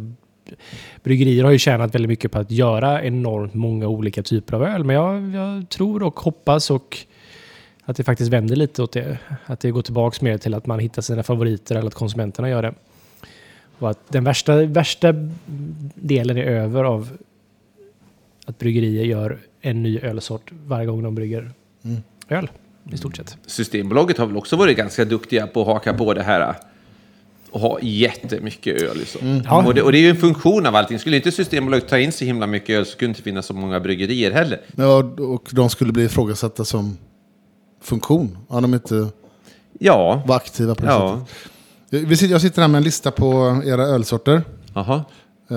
bryggerier 1.03 1.45
har 1.45 1.51
ju 1.51 1.59
tjänat 1.59 1.95
väldigt 1.95 2.09
mycket 2.09 2.33
på 2.33 2.39
att 2.39 2.51
göra 2.51 3.03
enormt 3.03 3.55
många 3.55 3.89
olika 3.89 4.23
typer 4.23 4.55
av 4.55 4.63
öl. 4.65 4.85
Men 4.85 4.97
jag, 4.97 5.35
jag 5.35 5.69
tror 5.69 6.03
och 6.03 6.21
hoppas 6.21 6.71
och 6.71 6.99
att 7.85 7.97
det 7.97 8.05
faktiskt 8.05 8.33
vänder 8.33 8.57
lite 8.57 8.83
åt 8.83 8.93
det. 8.93 9.19
Att 9.47 9.61
det 9.61 9.71
går 9.71 9.83
tillbaks 9.83 10.21
mer 10.21 10.39
till 10.39 10.55
att 10.55 10.67
man 10.67 10.79
hittar 10.79 11.03
sina 11.03 11.23
favoriter 11.23 11.75
eller 11.75 11.89
att 11.89 11.95
konsumenterna 11.95 12.49
gör 12.49 12.63
det. 12.63 12.75
Och 13.79 13.91
att 13.91 13.99
den 14.09 14.25
värsta, 14.25 14.57
värsta 14.57 15.15
delen 15.95 16.37
är 16.37 16.43
över 16.43 16.85
av 16.85 17.09
att 18.47 18.59
bryggerier 18.59 19.05
gör 19.05 19.39
en 19.61 19.83
ny 19.83 20.01
ölsort 20.01 20.53
varje 20.67 20.87
gång 20.87 21.03
de 21.03 21.15
brygger 21.15 21.51
öl. 22.29 22.51
I 22.93 22.97
stort 22.97 23.17
sett. 23.17 23.37
Systembolaget 23.47 24.19
har 24.19 24.27
väl 24.27 24.37
också 24.37 24.57
varit 24.57 24.77
ganska 24.77 25.05
duktiga 25.05 25.47
på 25.47 25.61
att 25.61 25.67
haka 25.67 25.95
på 25.95 26.15
det 26.15 26.23
här 26.23 26.55
och 27.51 27.61
ha 27.61 27.79
jättemycket 27.81 28.83
öl. 28.83 28.97
Liksom. 28.99 29.43
Ja. 29.45 29.67
Och, 29.67 29.75
det, 29.75 29.83
och 29.83 29.93
det 29.93 29.99
är 29.99 30.03
ju 30.03 30.11
en 30.11 30.17
funktion 30.17 30.67
av 30.67 30.77
allting. 30.77 30.99
Skulle 30.99 31.17
inte 31.17 31.33
Systembolaget 31.33 31.89
ta 31.89 31.99
in 31.99 32.13
så 32.13 32.25
himla 32.25 32.47
mycket 32.47 32.71
öl 32.79 32.85
så 32.87 32.93
skulle 32.93 33.07
det 33.07 33.11
inte 33.11 33.23
finnas 33.23 33.47
så 33.47 33.55
många 33.55 33.81
bryggerier 33.81 34.31
heller. 34.31 34.61
Ja, 34.77 34.97
och 35.19 35.49
de 35.53 35.71
skulle 35.71 35.93
bli 35.93 36.05
ifrågasatta 36.05 36.65
som 36.65 36.99
funktion. 37.81 38.39
Om 38.49 38.63
de 38.63 38.75
inte 38.75 39.09
Ja, 39.81 40.23
var 40.27 40.37
aktiva 40.37 40.75
på 40.75 40.83
det 40.83 40.89
ja. 40.89 41.27
sättet. 41.27 41.53
Jag 42.31 42.41
sitter 42.41 42.61
här 42.63 42.69
med 42.69 42.79
en 42.79 42.85
lista 42.85 43.11
på 43.11 43.63
era 43.65 43.83
ölsorter. 43.83 44.43
Jaha. 44.75 45.05
Eh, 45.51 45.57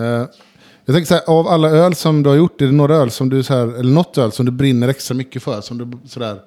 jag 0.85 0.95
tänker 0.95 1.05
så 1.05 1.13
här, 1.13 1.23
av 1.27 1.47
alla 1.47 1.69
öl 1.69 1.95
som 1.95 2.23
du 2.23 2.29
har 2.29 2.37
gjort, 2.37 2.61
är 2.61 2.65
det 2.65 2.71
några 2.71 2.95
öl 2.95 3.11
som 3.11 3.29
du, 3.29 3.43
så 3.43 3.53
här, 3.53 3.79
eller 3.79 3.91
något 3.93 4.17
öl 4.17 4.31
som 4.31 4.45
du 4.45 4.51
brinner 4.51 4.87
extra 4.87 5.15
mycket 5.15 5.43
för? 5.43 5.61
Som 5.61 5.77
du 5.77 5.97
sådär, 6.07 6.39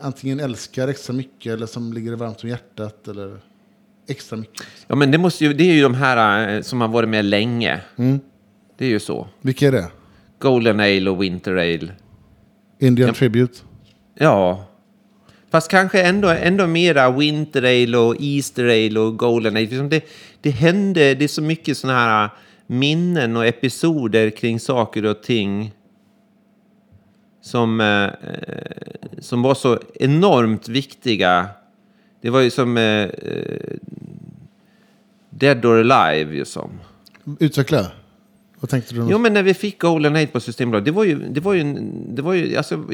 antingen 0.00 0.40
älskar 0.40 0.88
extra 0.88 1.12
mycket 1.12 1.52
eller 1.52 1.66
som 1.66 1.92
ligger 1.92 2.12
varmt 2.16 2.42
om 2.44 2.48
hjärtat 2.48 3.08
eller 3.08 3.36
extra 4.08 4.36
mycket? 4.36 4.66
Ja, 4.86 4.94
men 4.94 5.10
det, 5.10 5.18
måste 5.18 5.44
ju, 5.44 5.52
det 5.52 5.64
är 5.64 5.74
ju 5.74 5.82
de 5.82 5.94
här 5.94 6.48
eh, 6.56 6.62
som 6.62 6.80
har 6.80 6.88
varit 6.88 7.08
med 7.08 7.24
länge. 7.24 7.80
Det 8.78 8.84
är 8.84 8.88
ju 8.90 9.00
så. 9.00 9.28
Vilka 9.40 9.68
är 9.68 9.72
det? 9.72 9.86
Golden 10.38 10.80
Ale 10.80 11.10
och 11.10 11.22
Winter 11.22 11.52
Ale. 11.56 11.92
Indian 12.78 13.08
Ja. 13.08 13.14
Tribute? 13.14 13.58
Ja. 14.14 14.64
Fast 15.50 15.70
kanske 15.70 16.02
ändå, 16.02 16.28
ändå 16.28 16.66
mera 16.66 17.10
Winter 17.10 17.62
Ale 17.62 17.98
och 17.98 18.16
Easter 18.20 18.64
Ale 18.64 19.00
och 19.00 19.18
Golden 19.18 19.56
Ale. 19.56 19.60
Liksom 19.60 19.88
det, 19.88 20.04
det 20.40 20.50
hände, 20.50 21.14
det 21.14 21.24
är 21.24 21.28
så 21.28 21.42
mycket 21.42 21.76
sådana 21.76 21.98
här 21.98 22.24
äh, 22.24 22.30
minnen 22.66 23.36
och 23.36 23.46
episoder 23.46 24.30
kring 24.30 24.60
saker 24.60 25.04
och 25.04 25.22
ting 25.22 25.72
som, 27.40 27.80
eh, 27.80 28.10
som 29.18 29.42
var 29.42 29.54
så 29.54 29.78
enormt 29.94 30.68
viktiga. 30.68 31.48
Det 32.20 32.30
var 32.30 32.40
ju 32.40 32.50
som 32.50 32.76
eh, 32.76 33.04
eh, 33.04 33.76
Dead 35.30 35.64
or 35.64 35.92
Alive 35.92 36.34
ju 36.34 36.44
som. 36.44 36.70
Utveckla. 37.38 37.86
Vad 38.60 38.70
tänkte 38.70 38.94
du? 38.94 39.06
Jo, 39.10 39.18
men 39.18 39.32
när 39.32 39.42
vi 39.42 39.54
fick 39.54 39.80
Golden 39.80 40.16
Aid 40.16 40.32
på 40.32 40.40
Systembolaget, 40.40 40.84
det 40.84 40.90
var 40.90 41.04
ju, 41.04 41.18
det 41.28 41.40
var 41.40 41.52
ju, 41.54 41.74
det 42.08 42.22
var 42.22 42.32
ju, 42.32 42.56
alltså, 42.56 42.84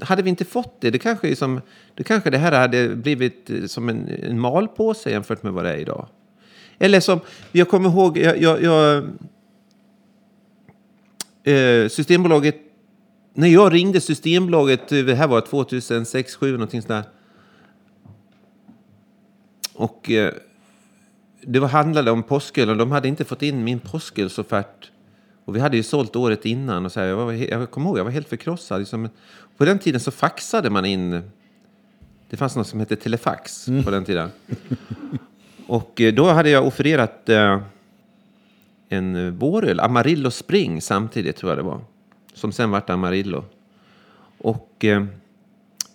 hade 0.00 0.22
vi 0.22 0.30
inte 0.30 0.44
fått 0.44 0.80
det, 0.80 0.90
det 0.90 0.98
kanske, 0.98 1.36
som, 1.36 1.60
det 1.94 2.04
kanske 2.04 2.30
det 2.30 2.38
här 2.38 2.52
hade 2.52 2.96
blivit 2.96 3.50
eh, 3.50 3.64
som 3.64 3.88
en, 3.88 4.08
en 4.08 4.40
malpåse 4.40 5.10
jämfört 5.10 5.42
med 5.42 5.52
vad 5.52 5.64
det 5.64 5.72
är 5.72 5.76
idag. 5.76 6.08
Eller 6.78 7.00
som, 7.00 7.20
jag 7.52 7.68
kommer 7.68 7.88
ihåg, 7.88 8.18
jag, 8.18 8.42
jag, 8.42 8.62
jag 8.62 9.04
eh, 11.44 11.88
Systembolaget, 11.88 12.56
när 13.34 13.48
jag 13.48 13.72
ringde 13.72 14.00
Systembolaget, 14.00 14.92
eh, 14.92 14.98
det 14.98 15.14
här 15.14 15.28
var 15.28 15.40
2006, 15.40 16.32
2007 16.32 16.52
någonting 16.52 16.82
sådär. 16.82 17.02
Och 19.74 20.10
eh, 20.10 20.32
det 21.42 21.66
handlade 21.66 22.10
om 22.10 22.22
påsköl 22.22 22.70
och 22.70 22.76
de 22.76 22.90
hade 22.90 23.08
inte 23.08 23.24
fått 23.24 23.42
in 23.42 23.64
min 23.64 23.80
påskölsoffert. 23.80 24.90
Och 25.44 25.56
vi 25.56 25.60
hade 25.60 25.76
ju 25.76 25.82
sålt 25.82 26.16
året 26.16 26.44
innan 26.44 26.84
och 26.84 26.92
så 26.92 27.00
här, 27.00 27.06
jag, 27.06 27.16
var, 27.16 27.32
jag 27.32 27.70
kommer 27.70 27.88
ihåg, 27.88 27.98
jag 27.98 28.04
var 28.04 28.10
helt 28.10 28.28
förkrossad. 28.28 28.78
Liksom, 28.78 29.08
på 29.56 29.64
den 29.64 29.78
tiden 29.78 30.00
så 30.00 30.10
faxade 30.10 30.70
man 30.70 30.84
in, 30.84 31.30
det 32.30 32.36
fanns 32.36 32.56
något 32.56 32.66
som 32.66 32.80
hette 32.80 32.96
telefax 32.96 33.66
på 33.84 33.90
den 33.90 34.04
tiden. 34.04 34.30
Och 35.66 36.00
eh, 36.00 36.14
då 36.14 36.30
hade 36.30 36.50
jag 36.50 36.66
offererat 36.66 37.28
eh, 37.28 37.60
en 38.88 39.16
eh, 39.16 39.32
våröl, 39.32 39.80
Amarillo 39.80 40.30
Spring 40.30 40.80
samtidigt 40.80 41.36
tror 41.36 41.50
jag 41.50 41.58
det 41.58 41.62
var. 41.62 41.80
Som 42.34 42.52
sen 42.52 42.70
vart 42.70 42.90
Amarillo. 42.90 43.44
Och 44.38 44.84
eh, 44.84 45.04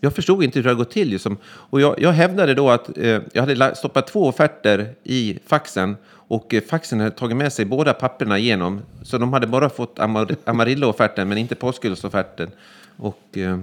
jag 0.06 0.16
förstod 0.16 0.44
inte 0.44 0.60
hur 0.60 0.64
det 0.64 0.70
hade 0.70 0.78
gått 0.78 0.92
till. 0.92 1.10
Liksom. 1.10 1.38
Och 1.46 1.82
jag, 1.82 1.96
jag 2.02 2.12
hävdade 2.12 2.54
då 2.54 2.70
att 2.70 2.98
eh, 2.98 3.22
jag 3.34 3.42
hade 3.42 3.76
stoppat 3.76 4.08
två 4.08 4.28
offerter 4.28 4.94
i 5.04 5.40
faxen 5.46 5.96
och 6.28 6.54
eh, 6.54 6.62
faxen 6.64 7.00
hade 7.00 7.12
tagit 7.12 7.38
med 7.38 7.54
sig 7.54 7.66
båda 7.66 7.94
papperna 7.94 8.38
igenom. 8.38 8.82
Så 9.04 9.18
de 9.18 9.34
hade 9.34 9.48
bara 9.48 9.70
fått 9.70 10.00
Amar- 10.00 10.36
Amarillo-offerten 10.46 11.30
men 11.30 11.38
inte 11.38 11.56
påskullsofferten. 11.56 12.50
Och 12.98 13.38
eh, 13.38 13.60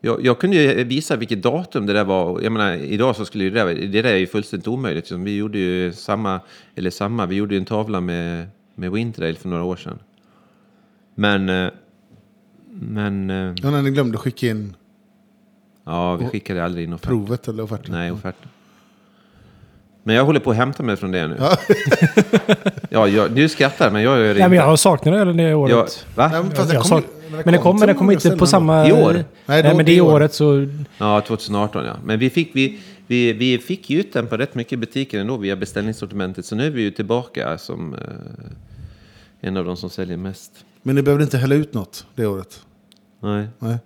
jag, 0.00 0.24
jag 0.24 0.38
kunde 0.38 0.56
ju 0.56 0.72
eh, 0.72 0.86
visa 0.86 1.16
vilket 1.16 1.42
datum 1.42 1.86
det 1.86 1.92
där 1.92 2.04
var. 2.04 2.40
Jag 2.40 2.52
menar, 2.52 2.74
idag 2.74 3.16
så 3.16 3.24
skulle 3.24 3.44
ju 3.44 3.50
det 3.50 3.64
där, 3.64 3.74
det 3.74 4.02
där 4.02 4.12
är 4.12 4.16
ju 4.16 4.26
fullständigt 4.26 4.68
omöjligt. 4.68 5.04
Liksom. 5.04 5.24
Vi 5.24 5.36
gjorde 5.36 5.58
ju 5.58 5.92
samma, 5.92 6.40
eller 6.74 6.90
samma, 6.90 7.26
vi 7.26 7.36
gjorde 7.36 7.54
ju 7.54 7.58
en 7.58 7.64
tavla 7.64 8.00
med, 8.00 8.46
med 8.74 8.92
Wintrail 8.92 9.36
för 9.36 9.48
några 9.48 9.64
år 9.64 9.76
sedan. 9.76 9.98
Men, 11.14 11.48
eh, 11.48 11.70
men, 12.80 13.30
eh, 13.30 13.54
Ja, 13.62 13.70
när 13.70 13.82
ni 13.82 13.90
glömde 13.90 14.18
skicka 14.18 14.46
in 14.46 14.76
ja, 15.86 16.16
vi 16.16 16.26
skickade 16.26 16.64
aldrig 16.64 16.84
in 16.84 16.92
offert. 16.92 17.06
provet 17.08 17.48
eller 17.48 17.62
offerten? 17.62 17.92
Nej, 17.94 18.10
offerten. 18.12 18.48
Men 20.02 20.14
jag 20.16 20.24
håller 20.24 20.40
på 20.40 20.50
att 20.50 20.56
hämta 20.56 20.82
mig 20.82 20.96
från 20.96 21.10
det 21.12 21.28
nu. 21.28 21.36
Ja, 22.90 23.08
jag, 23.08 23.30
du 23.32 23.48
skrattar, 23.48 23.90
men 23.90 24.02
jag 24.02 24.18
gör 24.18 24.34
det 24.34 24.40
Ja, 24.40 24.48
men 24.48 24.58
jag 24.58 24.64
har 24.66 24.76
saknat 24.76 25.14
ölen 25.14 25.36
det 25.36 25.42
Jag, 25.42 25.58
året. 25.60 26.06
va? 26.14 26.30
Ja, 26.32 26.42
men 26.42 26.50
fast 26.50 26.72
Jag 26.72 26.82
det 26.82 26.88
sa- 26.88 27.00
kom, 27.00 27.04
Men 27.44 27.52
det 27.52 27.58
kommer, 27.58 27.86
det 27.86 27.94
kommer 27.94 28.12
inte 28.12 28.36
på 28.36 28.46
samma... 28.46 28.88
I 28.88 28.92
år? 28.92 29.12
Nej, 29.12 29.24
Nej, 29.46 29.62
då- 29.62 29.76
men 29.76 29.86
det 29.86 29.92
i 29.94 30.00
år. 30.00 30.12
året 30.12 30.34
så... 30.34 30.68
Ja, 30.98 31.20
2018 31.20 31.84
ja. 31.84 31.92
Men 32.04 32.18
vi 32.18 32.30
fick, 32.30 32.50
vi, 32.56 32.80
vi, 33.06 33.32
vi 33.32 33.58
fick 33.58 33.90
ju 33.90 34.00
ut 34.00 34.12
den 34.12 34.26
på 34.26 34.36
rätt 34.36 34.54
mycket 34.54 34.78
butiker 34.78 35.20
ändå 35.20 35.36
via 35.36 35.56
beställningssortimentet. 35.56 36.44
Så 36.46 36.54
nu 36.56 36.66
är 36.66 36.70
vi 36.70 36.82
ju 36.82 36.90
tillbaka 36.90 37.58
som 37.58 37.94
eh, 37.94 38.00
en 39.40 39.56
av 39.56 39.64
de 39.64 39.76
som 39.76 39.90
säljer 39.90 40.16
mest. 40.16 40.52
Men 40.82 40.94
ni 40.94 41.02
behövde 41.02 41.24
inte 41.24 41.38
hälla 41.38 41.54
ut 41.54 41.74
något 41.74 42.06
det 42.14 42.26
året? 42.26 42.60
Nej. 43.20 43.46
Nej. 43.58 43.76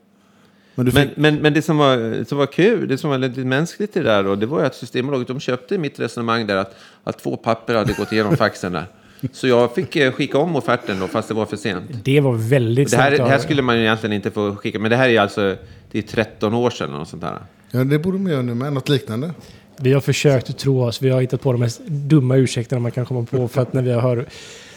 Men 0.74 0.86
du 0.86 0.92
Men, 0.92 1.08
fick, 1.08 1.16
men, 1.16 1.36
men 1.36 1.54
det 1.54 1.62
som 1.62 1.78
var, 1.78 2.24
som 2.24 2.38
var 2.38 2.46
kul, 2.46 2.88
det 2.88 2.98
som 2.98 3.10
var 3.10 3.18
lite 3.18 3.40
mänskligt 3.40 3.96
i 3.96 3.98
det 4.00 4.08
där, 4.08 4.24
då, 4.24 4.34
det 4.34 4.46
var 4.46 4.60
ju 4.60 4.66
att 4.66 4.74
Systembolaget 4.74 5.28
de 5.28 5.40
köpte 5.40 5.78
mitt 5.78 6.00
resonemang 6.00 6.46
där 6.46 6.56
att, 6.56 6.76
att 7.04 7.18
två 7.22 7.36
papper 7.36 7.74
hade 7.74 7.92
gått 7.92 8.12
igenom 8.12 8.36
faxen 8.36 8.72
där. 8.72 8.86
Så 9.32 9.46
jag 9.46 9.74
fick 9.74 9.96
eh, 9.96 10.12
skicka 10.12 10.38
om 10.38 10.56
offerten 10.56 11.00
då, 11.00 11.06
fast 11.06 11.28
det 11.28 11.34
var 11.34 11.46
för 11.46 11.56
sent. 11.56 11.84
Det 12.04 12.20
var 12.20 12.32
väldigt 12.32 12.90
Det 12.90 12.96
här, 12.96 13.10
det 13.10 13.28
här 13.28 13.38
skulle 13.38 13.62
man 13.62 13.76
ju 13.76 13.82
egentligen 13.82 14.12
inte 14.12 14.30
få 14.30 14.56
skicka, 14.56 14.78
men 14.78 14.90
det 14.90 14.96
här 14.96 15.04
är 15.04 15.12
ju 15.12 15.18
alltså 15.18 15.56
det 15.92 15.98
är 15.98 16.02
13 16.02 16.54
år 16.54 16.70
sedan 16.70 16.90
något 16.90 17.08
sånt 17.08 17.22
där. 17.22 17.38
ja, 17.70 17.84
det 17.84 17.98
borde 17.98 18.18
man 18.18 18.32
göra 18.32 18.42
nu 18.42 18.54
med, 18.54 18.72
något 18.72 18.88
liknande. 18.88 19.30
Vi 19.76 19.92
har 19.92 20.00
försökt 20.00 20.58
tro 20.58 20.82
oss. 20.82 21.02
Vi 21.02 21.10
har 21.10 21.20
hittat 21.20 21.40
på 21.40 21.52
de 21.52 21.58
mest 21.58 21.80
dumma 21.86 22.36
ursäkterna 22.36 22.80
man 22.80 22.90
kan 22.90 23.06
komma 23.06 23.26
på 23.30 23.48
för 23.48 23.62
att 23.62 23.72
när 23.72 23.82
vi 23.82 23.92
har 23.92 24.26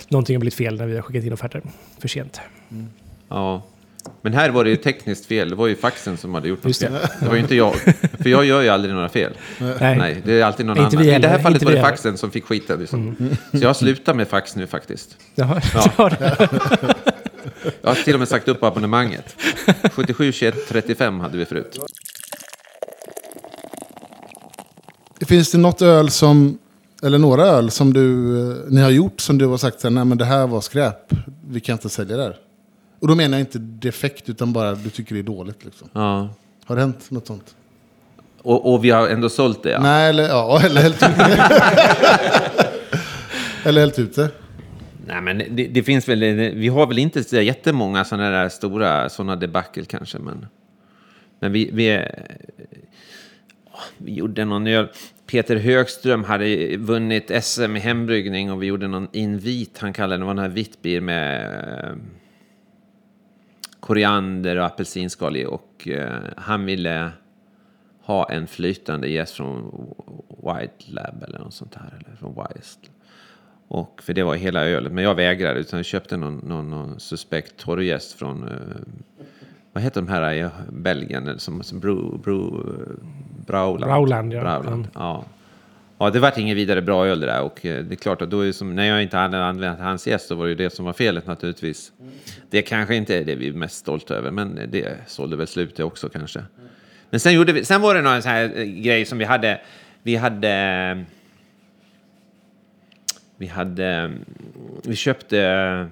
någonting 0.08 0.36
har 0.36 0.40
blivit 0.40 0.54
fel 0.54 0.78
när 0.78 0.88
vi 0.88 0.96
har 0.96 1.02
skickat 1.02 1.24
in 1.24 1.34
offerter. 1.34 1.62
För 2.00 2.08
sent. 2.08 2.40
Ja. 3.30 3.64
Men 4.22 4.34
här 4.34 4.50
var 4.50 4.64
det 4.64 4.70
ju 4.70 4.76
tekniskt 4.76 5.26
fel. 5.26 5.50
Det 5.50 5.56
var 5.56 5.68
ju 5.68 5.76
faxen 5.76 6.18
som 6.18 6.34
hade 6.34 6.48
gjort 6.48 6.64
något 6.64 6.78
fel. 6.78 6.92
Det 7.20 7.26
var 7.28 7.34
ju 7.34 7.40
inte 7.40 7.56
jag. 7.56 7.74
För 8.22 8.30
jag 8.30 8.46
gör 8.46 8.62
ju 8.62 8.70
aldrig 8.70 8.94
några 8.94 9.10
fel. 9.10 9.34
Nej. 9.60 9.98
Nej, 9.98 10.22
det 10.26 10.42
är 10.42 10.46
alltid 10.46 10.66
någon 10.66 10.78
Inte 10.78 10.98
annan. 10.98 11.10
I 11.10 11.20
det 11.20 11.28
här 11.28 11.40
fallet 11.40 11.56
inte 11.56 11.66
var 11.66 11.72
det 11.72 11.78
heller. 11.78 11.90
faxen 11.90 12.18
som 12.18 12.32
fick 12.32 12.46
skiten. 12.46 12.80
Liksom. 12.80 13.16
Så 13.52 13.58
jag 13.58 13.76
slutar 13.76 14.14
med 14.14 14.28
fax 14.28 14.56
nu 14.56 14.68
faktiskt. 14.68 15.18
Jaha. 15.36 15.62
Ja. 15.98 16.10
Jag 17.82 17.90
har 17.90 17.96
till 17.96 18.14
och 18.14 18.20
med 18.20 18.28
sagt 18.28 18.48
upp 18.48 18.64
abonnemanget. 18.64 19.36
77 19.92 20.32
21 20.32 20.56
35 20.70 21.20
hade 21.20 21.38
vi 21.38 21.46
förut. 21.46 21.80
Finns 25.28 25.52
det 25.52 25.58
något 25.58 25.82
öl 25.82 26.10
som, 26.10 26.58
eller 27.04 27.18
några 27.18 27.44
öl 27.46 27.72
som 27.72 27.94
du, 27.94 28.38
eh, 28.52 28.58
ni 28.70 28.82
har 28.82 28.90
gjort 28.90 29.22
som 29.22 29.38
du 29.38 29.46
har 29.46 29.58
sagt 29.58 29.84
nej 29.84 30.06
men 30.06 30.18
det 30.18 30.26
här 30.26 30.48
var 30.48 30.62
skräp, 30.62 31.14
vi 31.48 31.60
kan 31.60 31.74
inte 31.74 31.90
sälja 31.90 32.18
det 32.18 32.24
här. 32.24 32.36
Och 33.04 33.10
då 33.10 33.16
menar 33.16 33.38
jag 33.38 33.42
inte 33.42 33.60
defekt 33.60 34.30
utan 34.30 34.54
bara 34.54 34.76
du 34.76 34.90
tycker 34.90 35.16
det 35.16 35.22
är 35.22 35.24
dåligt. 35.24 35.66
Liksom. 35.66 35.90
Ja. 35.94 36.30
Har 36.66 36.76
det 36.76 36.82
hänt 36.82 37.12
något 37.12 37.28
sånt? 37.28 37.56
Och, 38.42 38.74
och 38.74 38.86
vi 38.86 38.90
har 38.90 39.08
ändå 39.08 39.30
sålt 39.30 39.64
det. 39.64 39.70
Ja. 39.70 39.82
Nej, 39.82 40.10
eller, 40.10 40.24
ja, 40.24 40.62
eller 40.66 40.82
hällt 40.82 41.04
ut 41.04 41.18
det. 41.18 41.52
eller 43.70 43.82
hällt 43.82 44.00
ut 44.00 44.16
det. 44.16 44.30
Nej, 45.08 45.22
men 45.22 45.38
det, 45.38 45.68
det 45.68 45.84
finns 45.84 46.10
väl, 46.10 46.20
vi 46.56 46.68
har 46.68 46.88
väl 46.88 47.00
inte 47.00 47.24
så 47.24 47.42
jättemånga 47.42 48.06
sådana 48.06 48.30
där 48.30 48.50
stora 48.50 49.10
sådana 49.10 49.36
debacle 49.36 49.86
kanske, 49.86 50.20
men, 50.20 50.46
men 51.40 51.52
vi, 51.52 51.70
vi, 51.74 52.06
vi 53.98 54.14
gjorde 54.14 54.46
någon 54.46 54.68
öl. 54.68 54.88
Peter 55.28 55.56
Högström 55.56 56.24
hade 56.24 56.78
vunnit 56.78 57.32
SM 57.44 57.76
i 57.76 57.80
hembryggning 57.80 58.52
och 58.52 58.64
vi 58.64 58.68
gjorde 58.68 58.88
någon 58.88 59.08
invit, 59.12 59.78
han 59.78 59.94
kallade 59.94 60.18
det, 60.18 60.22
det 60.22 60.26
var 60.26 60.34
den 60.34 60.44
här 60.44 60.50
vitt 60.50 60.84
med 61.02 62.00
koriander 63.84 64.58
och 64.58 64.66
apelsinskal 64.66 65.38
i 65.38 65.46
och 65.46 65.88
eh, 65.88 66.22
han 66.38 66.66
ville 66.66 67.12
ha 68.02 68.30
en 68.30 68.48
flytande 68.48 69.08
jäst 69.08 69.36
från 69.36 69.72
White 70.30 70.92
Lab 70.92 71.24
eller 71.24 71.40
något 71.40 71.54
sånt 71.54 71.76
här, 71.76 72.00
eller 72.00 72.16
från 72.16 72.34
Wise. 72.34 72.80
Och 73.68 74.02
för 74.04 74.14
det 74.14 74.24
var 74.24 74.36
hela 74.36 74.66
ölet, 74.66 74.92
men 74.92 75.04
jag 75.04 75.16
vägrade 75.16 75.60
utan 75.60 75.80
jag 75.80 75.86
köpte 75.86 76.18
någon, 76.18 76.38
någon, 76.38 76.70
någon 76.70 77.00
suspekt 77.00 77.58
torrjäst 77.58 78.14
från, 78.14 78.48
eh, 78.48 78.58
vad 79.74 79.84
heter 79.84 80.02
de 80.02 80.08
här 80.08 80.34
i 80.34 80.50
Belgien, 80.70 81.40
som, 81.40 81.64
som 81.64 81.80
Bro, 81.80 82.18
Bro, 82.18 82.66
Brauland. 83.46 83.92
Brauland, 83.92 84.34
ja. 84.34 84.42
Brauland, 84.42 84.88
ja. 84.94 85.26
Ja, 86.04 86.10
det 86.10 86.20
vart 86.20 86.38
inget 86.38 86.58
vidare 86.58 86.82
bra 86.82 87.08
öl 87.08 87.20
det 87.20 87.26
där 87.26 87.42
och 87.42 87.66
eh, 87.66 87.84
det 87.84 87.94
är 87.94 87.96
klart 87.96 88.22
att 88.22 88.30
då 88.30 88.42
är 88.42 88.52
som, 88.52 88.76
när 88.76 88.86
jag 88.86 89.04
inte 89.04 89.18
hade 89.18 89.44
använt 89.44 89.80
hans 89.80 90.08
gäst 90.08 90.28
så 90.28 90.36
var 90.36 90.46
det 90.46 90.50
ju 90.50 90.56
det 90.56 90.70
som 90.70 90.86
var 90.86 90.94
felet 90.94 91.28
naturligtvis. 91.28 91.92
Det 92.50 92.62
kanske 92.62 92.96
inte 92.96 93.18
är 93.18 93.26
det 93.26 93.36
vi 93.36 93.48
är 93.48 93.54
mest 93.54 93.76
stolta 93.76 94.16
över, 94.16 94.32
men 94.32 94.60
det 94.72 94.98
sålde 95.08 95.36
väl 95.36 95.48
slut 95.48 95.76
det 95.76 95.84
också 95.84 96.10
kanske. 96.10 96.44
Men 97.10 97.20
sen, 97.20 97.34
gjorde 97.34 97.54
vi, 97.54 97.66
sen 97.66 97.82
var 97.82 97.96
det 97.96 98.02
någon 98.02 98.22
sån 98.22 98.32
här 98.32 98.52
eh, 98.56 98.64
grej 98.64 99.06
som 99.06 99.18
vi 99.18 99.26
hade, 99.26 99.62
vi 100.04 100.16
hade, 100.16 101.04
vi 103.38 103.48
hade, 103.48 103.86
mm, 103.86 104.26
vi 104.84 104.96
köpte 104.96 105.40
eh, 105.40 105.86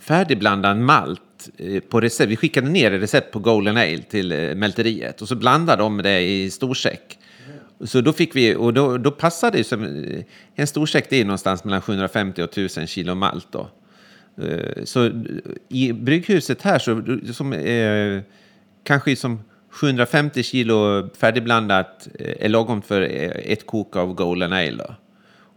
färdigblandad 0.00 0.76
malt 0.76 1.48
på 1.88 2.00
recept. 2.00 2.30
Vi 2.30 2.36
skickade 2.36 2.68
ner 2.68 2.90
recept 2.90 3.32
på 3.32 3.38
Golden 3.38 3.76
Ale 3.76 4.02
till 4.02 4.54
mälteriet 4.56 5.22
och 5.22 5.28
så 5.28 5.34
blandade 5.34 5.82
de 5.82 6.02
det 6.02 6.20
i 6.20 6.50
storsäck. 6.50 7.19
Så 7.84 8.00
då 8.00 8.12
fick 8.12 8.36
vi, 8.36 8.54
och 8.54 8.74
då, 8.74 8.98
då 8.98 9.10
passade 9.10 9.58
ju, 9.58 9.64
som, 9.64 10.04
en 10.54 10.66
storsäck 10.66 11.06
det 11.10 11.20
är 11.20 11.24
någonstans 11.24 11.64
mellan 11.64 11.82
750 11.82 12.42
och 12.42 12.48
1000 12.48 12.86
kilo 12.86 13.14
malt 13.14 13.46
då. 13.50 13.68
Eh, 14.42 14.84
så 14.84 15.10
i 15.68 15.92
brygghuset 15.92 16.62
här 16.62 16.78
så, 16.78 17.02
som, 17.32 17.52
eh, 17.52 18.20
kanske 18.84 19.16
som 19.16 19.40
750 19.70 20.42
kilo 20.42 21.08
färdigblandat 21.16 22.08
eh, 22.18 22.44
är 22.44 22.48
lagom 22.48 22.82
för 22.82 23.02
eh, 23.02 23.52
ett 23.52 23.66
kok 23.66 23.96
av 23.96 24.14
Golden 24.14 24.52
Ale. 24.52 24.76
Då. 24.76 24.94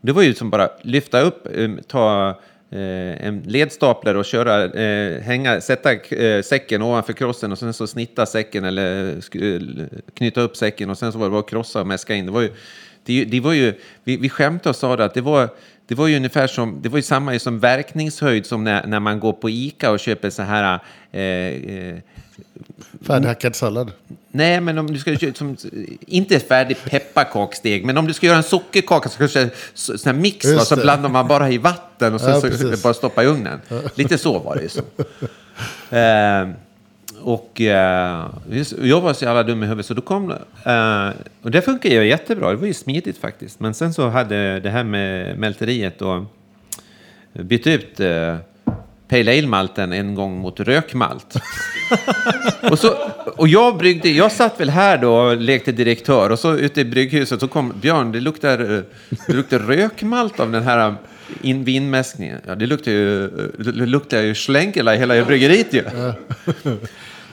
Det 0.01 0.11
var 0.11 0.21
ju 0.21 0.33
som 0.33 0.49
bara 0.49 0.69
lyfta 0.81 1.21
upp, 1.21 1.47
eh, 1.57 1.71
ta 1.87 2.39
Eh, 2.73 3.25
en 3.27 3.43
ledstapler 3.47 4.15
och 4.17 4.25
köra, 4.25 4.63
eh, 4.63 5.21
hänga, 5.21 5.61
sätta 5.61 5.93
eh, 5.93 6.41
säcken 6.41 6.81
ovanför 6.81 7.13
krossen 7.13 7.51
och 7.51 7.59
sen 7.59 7.73
så 7.73 7.87
snitta 7.87 8.25
säcken 8.25 8.63
eller 8.63 9.15
sk- 9.15 9.55
eh, 9.55 9.87
knyta 10.13 10.41
upp 10.41 10.57
säcken 10.57 10.89
och 10.89 10.97
sen 10.97 11.11
så 11.11 11.17
var 11.17 11.25
det 11.25 11.31
bara 11.31 11.39
att 11.39 11.49
krossa 11.49 11.81
och 11.81 11.87
mäska 11.87 12.15
in. 12.15 12.25
Det 12.25 12.31
var 12.31 12.41
ju, 12.41 12.51
det, 13.05 13.25
det 13.25 13.39
var 13.39 13.53
ju, 13.53 13.73
vi, 14.03 14.17
vi 14.17 14.29
skämtade 14.29 14.69
och 14.69 14.75
sa 14.75 14.95
det 14.95 15.05
att 15.05 15.13
det 15.13 15.21
var, 15.21 15.49
det 15.87 15.95
var 15.95 16.07
ju 16.07 16.15
ungefär 16.15 16.47
som, 16.47 16.79
det 16.81 16.89
var 16.89 16.97
ju 16.97 17.01
samma 17.03 17.39
som 17.39 17.59
verkningshöjd 17.59 18.45
som 18.45 18.63
när, 18.63 18.87
när 18.87 18.99
man 18.99 19.19
går 19.19 19.33
på 19.33 19.49
Ica 19.49 19.91
och 19.91 19.99
köper 19.99 20.29
så 20.29 20.41
här 20.41 20.79
eh, 21.11 21.21
eh, 21.21 21.97
Färdighackad 23.01 23.55
sallad. 23.55 23.91
Nej, 24.31 24.61
men 24.61 24.77
om 24.77 24.87
du 24.93 24.99
ska 24.99 25.17
som, 25.35 25.57
inte 26.07 26.35
ett 26.35 26.47
färdigt 26.47 26.85
pepparkaksdeg, 26.85 27.85
men 27.85 27.97
om 27.97 28.07
du 28.07 28.13
ska 28.13 28.27
göra 28.27 28.37
en 28.37 28.43
sockerkaka 28.43 29.09
så 29.09 29.17
kanske 29.17 29.49
så, 29.73 29.97
sån 29.97 30.15
här 30.15 30.21
mix, 30.21 30.45
va, 30.45 30.59
så 30.59 30.75
blandar 30.75 31.09
man 31.09 31.27
bara 31.27 31.49
i 31.51 31.57
vatten 31.57 32.13
och 32.13 32.21
så, 32.21 32.29
Ja, 32.29 32.41
så, 32.41 32.47
precis. 32.47 32.83
bara 32.83 32.93
stoppa 32.93 33.23
i 33.23 33.27
ugnen. 33.27 33.59
Lite 33.95 34.17
så 34.17 34.39
var 34.39 34.55
det 34.55 34.61
ju. 34.61 34.69
Så. 34.69 34.81
Eh, 35.95 36.49
och 37.21 37.61
eh, 37.61 38.27
jag 38.81 39.01
var 39.01 39.13
så 39.13 39.25
jävla 39.25 39.43
dum 39.43 39.63
i 39.63 39.65
huvudet, 39.65 39.85
så 39.85 39.93
då 39.93 40.01
kom... 40.01 40.31
Eh, 40.65 41.09
och 41.41 41.51
det 41.51 41.61
funkar 41.61 41.89
ju 41.89 42.07
jättebra, 42.07 42.49
det 42.49 42.55
var 42.55 42.67
ju 42.67 42.73
smidigt 42.73 43.17
faktiskt. 43.17 43.59
Men 43.59 43.73
sen 43.73 43.93
så 43.93 44.09
hade 44.09 44.59
det 44.59 44.69
här 44.69 44.83
med 44.83 45.37
mälteriet 45.39 46.01
och 46.01 46.23
bytt 47.33 47.67
ut 47.67 47.99
eh, 47.99 48.37
Pale 49.07 49.31
Ale-malten 49.31 49.93
en 49.93 50.15
gång 50.15 50.37
mot 50.37 50.59
rökmalt. 50.59 51.35
och, 52.61 52.79
så, 52.79 52.93
och 53.25 53.47
jag 53.47 53.77
bryggde, 53.77 54.09
jag 54.09 54.31
satt 54.31 54.59
väl 54.59 54.69
här 54.69 54.97
då 54.97 55.15
och 55.15 55.37
lekte 55.37 55.71
direktör 55.71 56.29
och 56.29 56.39
så 56.39 56.55
ute 56.55 56.81
i 56.81 56.85
brygghuset 56.85 57.39
så 57.39 57.47
kom 57.47 57.73
Björn, 57.81 58.11
det 58.11 58.19
luktar, 58.19 58.75
eh, 58.75 58.81
det 59.27 59.33
luktar 59.33 59.59
rökmalt 59.59 60.39
av 60.39 60.51
den 60.51 60.63
här 60.63 60.95
in, 61.41 61.63
vinmäskningen. 61.63 62.39
Ja, 62.47 62.55
det 62.55 62.65
luktar 62.65 62.91
ju, 62.91 63.27
det 63.57 63.71
luktar 63.71 64.21
ju 64.21 64.35
schlänkela 64.35 64.95
i 64.95 64.97
hela 64.97 65.25
bryggeriet 65.25 65.73
ju. 65.73 65.83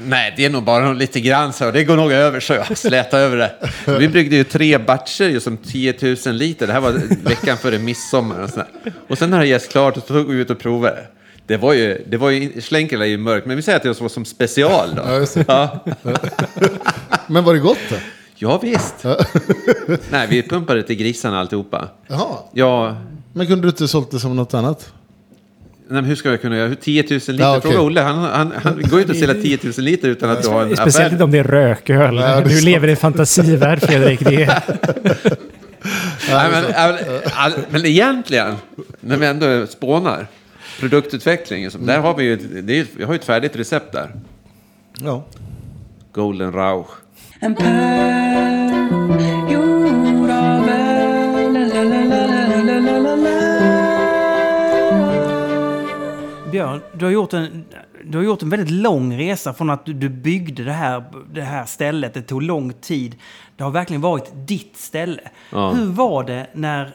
Nej, 0.05 0.35
det 0.37 0.45
är 0.45 0.51
nog 0.51 0.65
bara 0.65 0.93
lite 0.93 1.21
grann 1.21 1.53
så. 1.53 1.71
Det 1.71 1.85
går 1.85 1.97
nog 1.97 2.13
över 2.13 2.41
så 2.41 2.53
jag 2.53 2.79
släta 2.79 3.19
över 3.19 3.37
det. 3.37 3.53
Vi 3.99 4.09
bryggde 4.09 4.37
ju 4.37 4.45
tre 4.45 4.79
batcher 4.79 5.25
ju 5.25 5.41
som 5.41 5.57
10 5.57 5.95
000 6.27 6.35
liter. 6.35 6.67
Det 6.67 6.73
här 6.73 6.81
var 6.81 6.93
veckan 7.29 7.57
före 7.57 7.79
midsommar. 7.79 8.43
Och, 8.43 8.51
sådär. 8.51 8.67
och 9.09 9.19
sen 9.19 9.31
när 9.31 9.39
det 9.39 9.47
jäst 9.47 9.73
klart 9.73 9.95
så 9.95 10.01
tog 10.01 10.29
vi 10.29 10.41
ut 10.41 10.51
och 10.51 10.59
provade. 10.59 11.07
Det 11.51 11.57
var 11.57 11.73
ju, 11.73 12.05
det 12.07 12.17
var 12.17 12.31
ju, 12.31 12.61
Schlenkerla 12.61 13.05
är 13.05 13.09
ju 13.09 13.19
mörkt, 13.19 13.47
men 13.47 13.57
vi 13.57 13.63
säger 13.63 13.77
att 13.77 13.83
det 13.83 14.01
var 14.01 14.09
som 14.09 14.25
special 14.25 14.95
då. 14.95 15.03
Ja. 15.07 15.45
Ja, 15.47 15.85
Men 17.27 17.45
var 17.45 17.55
det 17.55 17.61
gott 17.61 17.79
då? 17.91 17.97
ja 18.37 18.59
visst. 18.59 18.95
Nej, 20.11 20.27
vi 20.31 20.43
pumpade 20.43 20.83
till 20.83 20.97
grisarna 20.97 21.41
alltihopa. 21.41 21.89
Jaha. 22.07 22.37
Ja, 22.53 22.97
Men 23.33 23.47
kunde 23.47 23.63
du 23.63 23.69
inte 23.69 23.89
sålt 23.89 24.11
det 24.11 24.19
som 24.19 24.37
något 24.37 24.55
annat? 24.55 24.93
nej, 25.89 26.03
men 26.03 26.05
hur 26.05 26.15
ska 26.17 26.31
jag 26.31 26.41
kunna 26.43 26.57
göra? 26.57 26.69
Hur 26.69 26.75
10 26.75 27.03
000 27.03 27.11
liter? 27.11 27.35
Ja, 27.39 27.57
okej. 27.57 27.71
Fråga 27.73 27.87
Olle, 27.87 28.01
han, 28.01 28.19
han, 28.19 28.53
han 28.63 28.83
går 28.83 28.95
ju 28.95 29.01
inte 29.01 29.13
att 29.13 29.19
sälja 29.19 29.43
10 29.43 29.59
000 29.63 29.73
liter 29.77 30.09
utan 30.09 30.31
att 30.31 30.43
du 30.43 30.49
har 30.49 30.63
en 30.63 30.77
Speciellt 30.77 30.97
affär. 30.97 31.13
inte 31.13 31.25
om 31.25 31.31
det 31.31 31.39
är 31.39 31.45
rököl. 31.45 32.17
Ja, 32.17 32.41
du 32.41 32.61
lever 32.61 32.89
i 32.89 32.91
en 32.91 32.97
fantasivärld, 32.97 33.83
Fredrik. 33.83 34.21
Det 34.21 34.43
är, 34.43 34.63
Nej, 36.31 36.49
men, 36.51 36.65
all, 36.77 36.99
all, 37.35 37.53
men 37.71 37.87
egentligen, 37.87 38.55
när 39.01 39.17
vi 39.17 39.27
ändå 39.27 39.67
spånar, 39.67 40.27
produktutveckling, 40.81 41.63
liksom, 41.63 41.87
där 41.87 42.01
har 42.01 42.15
vi 42.17 42.25
ju, 42.25 42.35
ett- 42.35 42.67
det 42.67 42.79
är, 42.81 42.87
vi 42.97 43.05
har 43.05 43.13
ju 43.13 43.19
ett 43.19 43.25
färdigt 43.25 43.57
recept 43.57 43.93
där. 43.93 44.11
Ja. 45.01 45.25
Golden 46.13 46.53
Rauch. 46.53 46.89
En 47.41 47.55
pärl 47.55 48.71
gjord 49.53 50.31
av. 50.31 50.71
Björn, 56.51 56.81
du 56.93 57.05
har, 57.05 57.13
gjort 57.13 57.33
en, 57.33 57.65
du 58.05 58.19
har 58.19 58.25
gjort 58.25 58.43
en 58.43 58.51
väldigt 58.51 58.71
lång 58.71 59.19
resa 59.19 59.53
från 59.55 59.71
att 59.71 59.87
du, 59.87 59.93
du 59.93 60.09
byggde 60.09 60.65
det 60.65 60.73
här, 60.73 61.05
det 61.33 61.43
här 61.43 61.65
stället. 61.65 62.15
Det 62.15 62.23
tog 62.23 62.43
lång 62.43 62.73
tid. 62.73 63.15
Det 63.57 63.63
har 63.65 63.71
verkligen 63.71 64.01
varit 64.01 64.31
ditt 64.35 64.77
ställe. 64.77 65.21
Ja. 65.53 65.71
Hur 65.71 65.87
var 65.87 66.25
det 66.25 66.47
när 66.53 66.91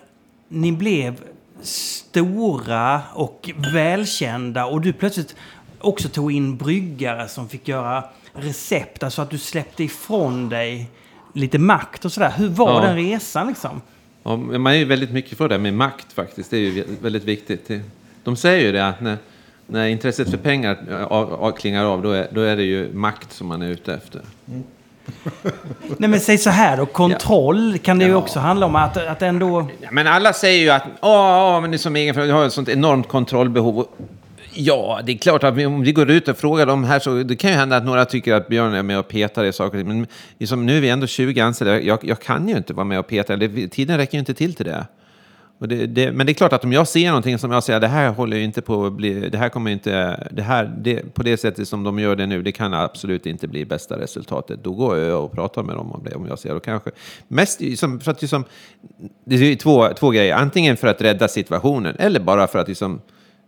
ni 0.48 0.72
blev 0.72 1.16
stora 1.62 3.02
och 3.14 3.50
välkända 3.74 4.66
och 4.66 4.82
du 4.82 4.94
plötsligt 4.94 5.36
också 5.80 6.10
tog 6.10 6.32
in 6.32 6.58
bryggare 6.58 7.28
som 7.28 7.50
fick 7.50 7.68
göra 7.68 8.04
recept, 8.34 9.04
alltså 9.04 9.22
att 9.22 9.30
du 9.30 9.38
släppte 9.38 9.84
ifrån 9.84 10.50
dig 10.50 10.90
lite 11.34 11.60
makt 11.60 12.06
och 12.06 12.12
sådär. 12.12 12.34
Hur 12.38 12.50
var 12.50 12.82
Ja. 12.82 12.88
den 12.88 12.96
resan 12.96 13.48
liksom? 13.48 13.82
Ja, 14.24 14.36
man 14.38 14.68
är 14.68 14.78
ju 14.78 14.86
väldigt 14.86 15.12
mycket 15.12 15.38
för 15.38 15.50
det 15.50 15.58
med 15.58 15.74
makt 15.74 16.14
faktiskt. 16.14 16.52
Det 16.52 16.58
är 16.58 16.62
ju 16.62 16.86
väldigt 17.02 17.24
viktigt. 17.24 17.72
De 18.24 18.36
säger 18.36 18.66
ju 18.66 18.72
det 18.72 18.88
att 18.88 19.02
när, 19.02 19.18
när 19.68 19.88
intresset 19.88 20.30
för 20.30 20.38
pengar 20.38 21.06
av, 21.10 21.34
av, 21.34 21.52
klingar 21.52 21.86
av, 21.86 22.02
då 22.02 22.12
är, 22.12 22.28
då 22.32 22.42
är 22.42 22.56
det 22.56 22.64
ju 22.64 22.94
makt 22.94 23.34
som 23.34 23.48
man 23.48 23.62
är 23.62 23.70
ute 23.70 23.94
efter. 23.94 24.22
Nej 25.98 26.10
men 26.10 26.20
säg 26.20 26.38
så 26.38 26.50
här 26.50 26.78
då, 26.78 26.86
kontroll 26.86 27.78
kan 27.84 28.00
det 28.00 28.06
ju 28.06 28.12
Ja. 28.12 28.18
också 28.18 28.40
handla 28.40 28.66
om 28.66 28.76
att, 28.76 28.98
att 28.98 29.22
ändå... 29.22 29.68
Ja, 29.82 29.88
men 29.92 30.08
alla 30.08 30.34
säger 30.34 30.60
ju 30.64 30.70
att 30.70 30.84
åh, 31.02 31.62
men 31.62 31.72
det 31.72 31.76
är 31.76 31.80
som 31.80 31.96
egenföretagare, 31.96 32.36
jag 32.36 32.42
har 32.42 32.46
ett 32.48 32.54
sånt 32.54 32.70
enormt 32.70 33.08
kontrollbehov. 33.08 33.88
Ja, 34.54 35.00
det 35.04 35.12
är 35.12 35.18
klart 35.18 35.44
att 35.44 35.58
om 35.66 35.82
vi 35.82 35.92
går 35.92 36.10
ut 36.10 36.28
och 36.28 36.38
frågar 36.38 36.66
dem 36.66 36.84
här 36.84 37.00
så 37.00 37.24
det 37.24 37.36
kan 37.36 37.50
ju 37.52 37.56
hända 37.58 37.78
att 37.78 37.86
några 37.86 38.06
tycker 38.06 38.34
att 38.34 38.48
Björn 38.48 38.74
är 38.74 38.84
med 38.84 39.00
och 39.00 39.08
petar 39.08 39.44
i 39.44 39.54
saker. 39.54 39.84
Men 39.84 40.08
liksom, 40.40 40.66
nu 40.66 40.78
är 40.78 40.82
vi 40.82 40.90
ändå 40.90 41.08
20 41.08 41.42
anställda. 41.42 41.82
Jag, 41.82 42.00
jag 42.02 42.20
kan 42.20 42.48
ju 42.48 42.58
inte 42.58 42.74
vara 42.74 42.84
med 42.84 43.00
och 43.00 43.08
peta. 43.08 43.38
Tiden 43.72 43.98
räcker 43.98 44.14
ju 44.14 44.20
inte 44.20 44.34
till 44.34 44.54
till 44.54 44.66
det. 44.66 44.86
Och 45.60 45.68
det, 45.68 45.86
det, 45.86 46.12
men 46.12 46.26
det 46.26 46.32
är 46.32 46.34
klart 46.34 46.54
att 46.54 46.64
om 46.64 46.74
jag 46.74 46.88
ser 46.88 47.08
någonting 47.08 47.38
som 47.38 47.52
jag 47.52 47.64
säger, 47.64 47.80
det 47.80 47.88
här 47.88 48.10
håller 48.10 48.38
ju 48.38 48.44
inte 48.44 48.62
på 48.62 48.86
att 48.86 48.94
bli, 48.94 49.30
det 49.30 49.38
här 49.38 49.50
kommer 49.50 49.72
inte, 49.72 50.28
det 50.32 50.42
här, 50.42 50.76
det, 50.78 51.14
på 51.14 51.24
det 51.24 51.38
sättet 51.38 51.68
som 51.68 51.84
de 51.84 52.00
gör 52.00 52.16
det 52.16 52.26
nu, 52.26 52.42
det 52.42 52.52
kan 52.52 52.74
absolut 52.74 53.26
inte 53.26 53.48
bli 53.48 53.66
bästa 53.66 54.00
resultatet. 54.00 54.64
Då 54.64 54.72
går 54.74 54.98
jag 54.98 55.24
och 55.24 55.32
pratar 55.32 55.64
med 55.64 55.76
dem 55.76 55.92
om 55.92 56.04
det, 56.04 56.16
om 56.16 56.28
jag 56.28 56.40
ser 56.40 56.50
det. 56.50 56.56
Och 56.56 56.64
kanske 56.64 56.92
mest 57.28 57.62
som, 57.78 58.00
för 58.00 58.12
att 58.12 58.22
liksom, 58.22 58.44
det 59.26 59.36
är 59.36 59.40
ju 59.40 59.56
två, 59.56 59.88
två 60.00 60.10
grejer, 60.10 60.36
antingen 60.36 60.78
för 60.78 60.88
att 60.88 61.02
rädda 61.02 61.28
situationen, 61.28 61.96
eller 62.00 62.20
bara 62.20 62.48
för 62.48 62.60
att 62.60 62.68
liksom, 62.68 63.02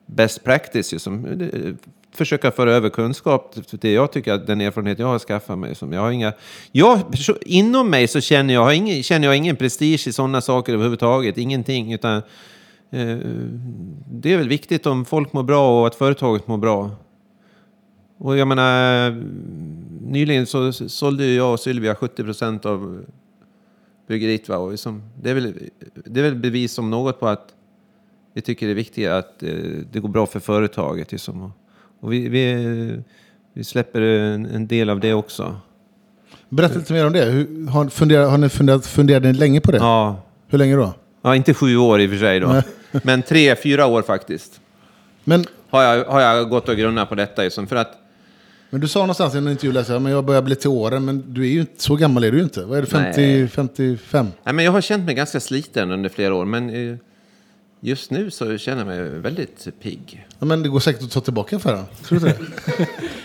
best 0.06 0.44
practice, 0.44 0.92
liksom, 0.92 1.50
försöka 2.18 2.52
föra 2.52 2.74
över 2.74 2.90
kunskap. 2.90 3.56
till 3.68 3.80
det 3.80 3.92
jag 3.92 4.12
tycker 4.12 4.34
att 4.34 4.48
den 4.48 4.62
erfarenhet 4.62 5.00
jag 5.00 5.08
har 5.08 5.20
skaffat 5.20 5.60
mig. 5.60 5.76
Som 5.76 5.94
jag 5.94 6.02
har 6.02 6.12
inga, 6.12 6.34
jag, 6.72 7.00
inom 7.42 7.90
mig 7.90 8.08
så 8.08 8.22
känner 8.22 8.54
jag, 8.54 8.62
har 8.62 8.72
ingen, 8.72 9.04
känner 9.04 9.28
jag 9.28 9.38
ingen 9.38 9.56
prestige 9.56 10.08
i 10.08 10.14
sådana 10.14 10.42
saker 10.42 10.74
överhuvudtaget. 10.74 11.38
Ingenting. 11.38 11.94
Utan, 11.94 12.18
eh, 12.92 13.18
det 14.12 14.34
är 14.34 14.38
väl 14.38 14.50
viktigt 14.50 14.86
om 14.86 15.06
folk 15.06 15.34
mår 15.34 15.44
bra 15.44 15.82
och 15.82 15.88
att 15.88 15.96
företaget 15.96 16.48
mår 16.48 16.58
bra. 16.58 16.92
Och 18.18 18.38
jag 18.38 18.48
menar, 18.48 19.12
nyligen 20.12 20.46
så 20.46 20.74
sålde 20.74 21.26
ju 21.26 21.36
jag 21.36 21.54
och 21.54 21.60
Sylvia 21.60 21.96
70 21.96 22.24
procent 22.24 22.66
av 22.66 23.06
bryggeriet. 24.08 24.50
Va? 24.50 24.58
Och 24.58 24.72
liksom, 24.72 25.04
det, 25.22 25.30
är 25.30 25.34
väl, 25.34 25.54
det 26.06 26.20
är 26.20 26.24
väl 26.24 26.36
bevis 26.36 26.78
om 26.78 26.90
något 26.90 27.20
på 27.20 27.28
att 27.28 27.54
vi 28.34 28.42
tycker 28.42 28.66
det 28.66 28.74
är 28.74 28.76
viktigt 28.76 29.08
att 29.08 29.44
eh, 29.44 29.50
det 29.92 30.00
går 30.00 30.10
bra 30.10 30.26
för 30.26 30.40
företaget. 30.40 31.12
Liksom. 31.12 31.52
Och, 32.00 32.14
vi, 32.14 32.30
vi, 32.30 33.00
vi 33.54 33.64
släpper 33.64 34.02
en, 34.02 34.46
en 34.46 34.68
del 34.68 34.90
av 34.90 35.00
det 35.00 35.14
också. 35.14 35.56
Berätta 36.50 36.80
lite 36.80 36.94
mer 36.94 37.08
om 37.08 37.14
det. 37.14 37.26
Hur, 37.26 37.68
har, 37.68 37.90
funderat, 37.90 38.30
har 38.32 38.38
ni 38.38 38.50
funderat, 38.50 38.86
funderat 38.86 39.24
ni 39.24 39.34
länge 39.34 39.62
på 39.62 39.72
det? 39.72 39.78
Ja. 39.78 40.24
Hur 40.48 40.58
länge 40.58 40.76
då? 40.76 40.94
ja, 41.28 41.36
inte 41.36 41.54
sju 41.54 41.78
år 41.78 42.02
i 42.02 42.06
och 42.06 42.10
för 42.10 42.18
sig 42.18 42.40
då. 42.40 42.62
Men 43.04 43.22
tre, 43.22 43.56
fyra 43.56 43.86
år 43.86 44.02
faktiskt. 44.02 44.62
Men, 45.24 45.46
Har 45.70 45.84
jag, 45.84 46.06
har 46.06 46.22
jag 46.22 46.50
gått 46.50 46.70
och 46.70 46.78
grunnat 46.78 47.10
på 47.10 47.16
detta. 47.16 47.42
Liksom, 47.42 47.68
för 47.68 47.76
att, 47.76 47.92
men 48.70 48.82
du 48.82 48.88
sa 48.88 49.00
någonstans 49.00 49.36
i 49.36 49.38
en 49.38 49.48
intervju, 49.48 49.72
läste 49.72 49.94
jag, 49.94 50.02
men 50.02 50.12
jag 50.12 50.26
börjar 50.26 50.42
bli 50.42 50.56
till 50.56 50.70
åren, 50.70 51.06
men 51.06 51.34
du 51.34 51.42
är 51.42 51.50
ju 51.50 51.60
inte, 51.60 51.84
så 51.84 51.96
gammal 51.96 52.24
är 52.24 52.32
du 52.32 52.38
ju 52.38 52.44
inte. 52.44 52.64
Vad 52.64 52.78
är 52.78 52.82
det, 52.82 52.88
50, 52.88 53.22
Nej. 53.22 53.48
55? 53.48 54.28
nej, 54.44 54.54
men 54.54 54.66
jag 54.66 54.72
har 54.72 54.82
känt 54.82 55.06
mig 55.06 55.16
ganska 55.16 55.40
sliten 55.40 55.92
under 55.92 56.10
flera 56.10 56.36
år. 56.36 56.46
Men 56.46 56.70
eh, 56.70 56.98
just 57.80 58.12
nu 58.12 58.32
så 58.32 58.58
känner 58.58 58.78
jag 58.78 58.88
mig 58.88 59.20
väldigt 59.20 59.68
pigg. 59.82 60.28
Ja, 60.40 60.46
men 60.46 60.64
det 60.64 60.70
går 60.70 60.80
säkert 60.80 61.04
att 61.04 61.12
ta 61.12 61.22
tillbaka 61.22 61.60
för 61.60 61.74
den. 61.76 61.86
Tror 62.04 62.20
du 62.20 62.26
det? 62.26 62.38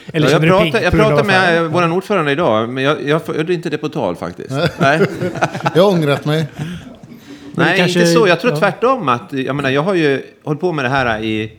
Eller 0.13 0.27
Ja, 0.27 0.33
jag 0.33 0.43
pratade, 0.43 0.85
jag 0.85 0.93
pratade 0.93 1.25
med 1.25 1.71
vår 1.71 1.93
ordförande 1.93 2.33
idag, 2.33 2.69
men 2.69 2.85
jag, 2.85 3.09
jag 3.09 3.23
förde 3.23 3.55
inte 3.55 3.71
det 3.71 3.79
på 3.79 3.89
tal 3.89 4.17
faktiskt. 4.17 4.51
Nej. 4.79 5.07
Jag 5.75 5.83
har 5.83 5.93
ångrat 5.93 6.25
mig. 6.25 6.47
Nej, 7.55 7.79
kanske- 7.79 8.01
inte 8.01 8.13
så. 8.13 8.29
Jag 8.29 8.41
tror 8.41 8.53
ja. 8.53 8.59
tvärtom. 8.59 9.09
Att, 9.09 9.33
jag, 9.33 9.57
menar, 9.57 9.71
jag 9.71 9.83
har 9.83 9.95
ju 9.95 10.23
hållit 10.45 10.61
på 10.61 10.73
med 10.73 10.85
det 10.85 10.89
här 10.89 11.23
i... 11.23 11.53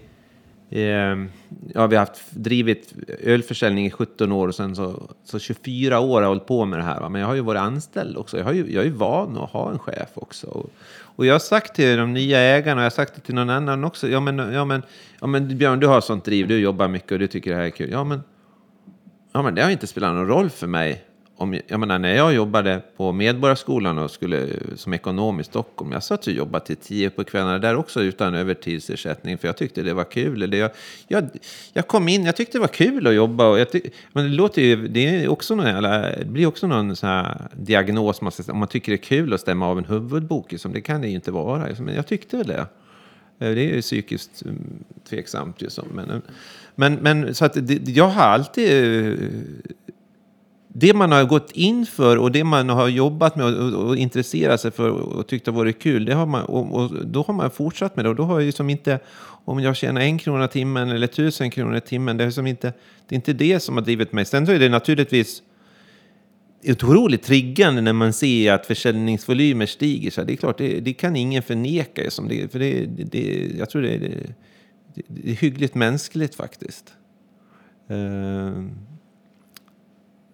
i 0.69 0.83
eh, 0.83 1.15
ja, 1.73 1.87
vi 1.87 1.95
har 1.95 2.05
haft, 2.05 2.21
drivit 2.29 2.93
ölförsäljning 3.23 3.85
i 3.85 3.91
17 3.91 4.31
år 4.31 4.47
och 4.47 4.55
sen 4.55 4.75
så, 4.75 5.09
så 5.25 5.39
24 5.39 5.99
år 5.99 6.15
har 6.15 6.21
jag 6.21 6.27
hållit 6.27 6.45
på 6.45 6.65
med 6.65 6.79
det 6.79 6.83
här. 6.83 6.99
Va? 6.99 7.09
Men 7.09 7.21
jag 7.21 7.27
har 7.27 7.35
ju 7.35 7.41
varit 7.41 7.61
anställd 7.61 8.17
också. 8.17 8.37
Jag, 8.37 8.45
har 8.45 8.53
ju, 8.53 8.73
jag 8.73 8.81
är 8.81 8.85
ju 8.87 8.93
van 8.93 9.37
att 9.37 9.49
ha 9.49 9.71
en 9.71 9.79
chef 9.79 10.09
också. 10.13 10.47
Och, 10.47 10.69
och 11.15 11.25
jag 11.25 11.33
har 11.33 11.39
sagt 11.39 11.75
till 11.75 11.97
de 11.97 12.13
nya 12.13 12.39
ägarna, 12.39 12.75
och 12.75 12.81
jag 12.81 12.85
har 12.85 12.89
sagt 12.95 13.15
det 13.15 13.21
till 13.21 13.35
någon 13.35 13.49
annan 13.49 13.83
också. 13.83 14.09
Ja 14.09 14.19
men, 14.19 14.37
ja, 14.53 14.65
men, 14.65 14.83
ja, 15.21 15.27
men 15.27 15.57
Björn, 15.57 15.79
du 15.79 15.87
har 15.87 16.01
sånt 16.01 16.25
driv, 16.25 16.47
du 16.47 16.59
jobbar 16.59 16.87
mycket 16.87 17.11
och 17.11 17.19
du 17.19 17.27
tycker 17.27 17.51
det 17.51 17.57
här 17.57 17.63
är 17.63 17.69
kul. 17.69 17.89
Ja 17.91 18.03
men, 18.03 18.21
Ja, 19.33 19.41
men 19.41 19.55
det 19.55 19.63
har 19.63 19.69
inte 19.69 19.87
spelat 19.87 20.13
någon 20.13 20.27
roll 20.27 20.49
för 20.49 20.67
mig. 20.67 21.03
Om, 21.35 21.59
jag 21.67 21.79
menar, 21.79 21.99
när 21.99 22.15
jag 22.15 22.33
jobbade 22.33 22.81
på 22.97 23.11
Medborgarskolan 23.11 23.97
och 23.97 24.11
skulle 24.11 24.47
som 24.75 24.93
ekonom 24.93 25.39
i 25.39 25.43
Stockholm, 25.43 25.91
jag 25.91 26.03
satt 26.03 26.27
och 26.27 26.33
jobbade 26.33 26.65
till 26.65 26.75
tio 26.75 27.09
på 27.09 27.23
kvällarna 27.23 27.59
där 27.59 27.75
också 27.75 28.01
utan 28.03 28.35
övertidsersättning, 28.35 29.37
för 29.37 29.47
jag 29.47 29.57
tyckte 29.57 29.81
det 29.81 29.93
var 29.93 30.03
kul. 30.03 30.43
Eller 30.43 30.57
jag, 30.57 30.71
jag, 31.07 31.29
jag 31.73 31.87
kom 31.87 32.07
in, 32.07 32.25
jag 32.25 32.35
tyckte 32.35 32.57
det 32.57 32.61
var 32.61 32.67
kul 32.67 33.07
att 33.07 33.13
jobba. 33.13 33.47
Och 33.49 33.59
jag 33.59 33.71
tyck, 33.71 33.83
men 34.13 34.23
det 34.23 34.29
låter 34.29 34.61
ju, 34.61 34.87
det, 34.87 35.07
är 35.23 35.27
också 35.27 35.55
någon, 35.55 35.65
jävla- 35.65 36.15
det 36.17 36.25
blir 36.25 36.45
också 36.45 36.67
någon 36.67 36.95
sån 36.95 37.09
här 37.09 37.47
diagnos, 37.53 38.21
man 38.21 38.31
ska, 38.31 38.51
om 38.51 38.59
man 38.59 38.67
tycker 38.67 38.91
det 38.91 38.95
är 38.95 39.03
kul 39.03 39.33
att 39.33 39.41
stämma 39.41 39.67
av 39.67 39.77
en 39.77 39.85
huvudbok, 39.85 40.51
liksom, 40.51 40.73
det 40.73 40.81
kan 40.81 41.01
det 41.01 41.07
ju 41.07 41.15
inte 41.15 41.31
vara. 41.31 41.67
liksom. 41.67 41.85
Men 41.85 41.95
jag 41.95 42.07
tyckte 42.07 42.37
väl 42.37 42.47
det. 42.47 42.67
Eh, 43.39 43.55
det 43.55 43.61
är 43.61 43.75
ju 43.75 43.81
psykiskt 43.81 44.41
mm, 44.41 44.83
tveksamt. 45.09 45.61
Liksom. 45.61 45.87
Men, 45.93 46.21
men, 46.75 46.93
men 46.95 47.35
så 47.35 47.45
att 47.45 47.67
det, 47.67 47.87
jag 47.89 48.07
har 48.07 48.23
alltid... 48.23 48.69
Det 50.75 50.93
man 50.93 51.11
har 51.11 51.23
gått 51.25 51.51
in 51.51 51.85
för 51.85 52.17
och 52.17 52.31
det 52.31 52.43
man 52.43 52.69
har 52.69 52.87
jobbat 52.87 53.35
med 53.35 53.45
och, 53.45 53.73
och, 53.73 53.87
och 53.87 53.97
intresserat 53.97 54.61
sig 54.61 54.71
för 54.71 54.89
och 54.89 55.27
tyckt 55.27 55.45
har 55.45 55.53
varit 55.53 55.81
kul, 55.81 56.05
det 56.05 56.13
har 56.13 56.25
man, 56.25 56.45
och, 56.45 56.73
och 56.73 57.05
då 57.05 57.21
har 57.21 57.33
man 57.33 57.51
fortsatt 57.51 57.95
med 57.95 58.05
det. 58.05 58.09
Och 58.09 58.15
då 58.15 58.23
har 58.23 58.39
jag 58.39 58.59
ju 58.59 58.71
inte, 58.71 58.99
om 59.45 59.59
jag 59.59 59.75
tjänar 59.75 60.01
en 60.01 60.17
krona 60.17 60.47
timmen 60.47 60.89
eller 60.89 61.07
tusen 61.07 61.51
kronor 61.51 61.75
i 61.75 61.81
timmen, 61.81 62.17
det 62.17 62.23
är, 62.23 62.25
liksom 62.25 62.47
inte, 62.47 62.73
det 63.07 63.15
är 63.15 63.15
inte 63.15 63.33
det 63.33 63.59
som 63.59 63.77
har 63.77 63.83
drivit 63.83 64.11
mig. 64.11 64.25
Sen 64.25 64.45
så 64.45 64.51
är 64.51 64.59
det 64.59 64.69
naturligtvis 64.69 65.41
otroligt 66.67 67.23
triggande 67.23 67.81
när 67.81 67.93
man 67.93 68.13
ser 68.13 68.53
att 68.53 68.65
försäljningsvolymer 68.65 69.65
stiger. 69.65 70.11
Så 70.11 70.23
det 70.23 70.33
är 70.33 70.37
klart, 70.37 70.57
det, 70.57 70.79
det 70.79 70.93
kan 70.93 71.15
ingen 71.15 71.43
förneka. 71.43 72.11
Som 72.11 72.27
det, 72.27 72.51
för 72.51 72.59
det, 72.59 72.85
det, 72.85 73.51
jag 73.57 73.69
tror 73.69 73.81
det, 73.81 73.97
det, 73.97 74.09
det, 74.93 75.01
det 75.07 75.31
är 75.31 75.35
hyggligt 75.35 75.75
mänskligt 75.75 76.35
faktiskt. 76.35 76.93
Uh 77.91 78.67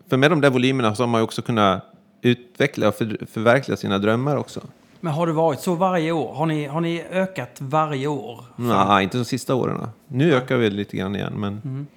för 0.09 0.17
med 0.17 0.31
de 0.31 0.41
där 0.41 0.49
volymerna 0.49 0.95
så 0.95 1.03
har 1.03 1.07
man 1.07 1.21
ju 1.21 1.23
också 1.23 1.41
kunnat 1.41 1.83
utveckla 2.21 2.87
och 2.87 2.95
för, 2.95 3.25
förverkliga 3.25 3.77
sina 3.77 3.97
drömmar 3.97 4.35
också. 4.35 4.61
Men 4.99 5.13
har 5.13 5.27
det 5.27 5.33
varit 5.33 5.59
så 5.59 5.75
varje 5.75 6.11
år? 6.11 6.33
Har 6.33 6.45
ni, 6.45 6.65
har 6.65 6.81
ni 6.81 7.03
ökat 7.11 7.57
varje 7.59 8.07
år? 8.07 8.45
Nej, 8.55 9.03
inte 9.03 9.17
de 9.17 9.25
sista 9.25 9.55
åren. 9.55 9.87
Nu 10.07 10.33
ökar 10.33 10.57
vi 10.57 10.69
lite 10.69 10.97
grann 10.97 11.15
igen. 11.15 11.33
Men, 11.35 11.87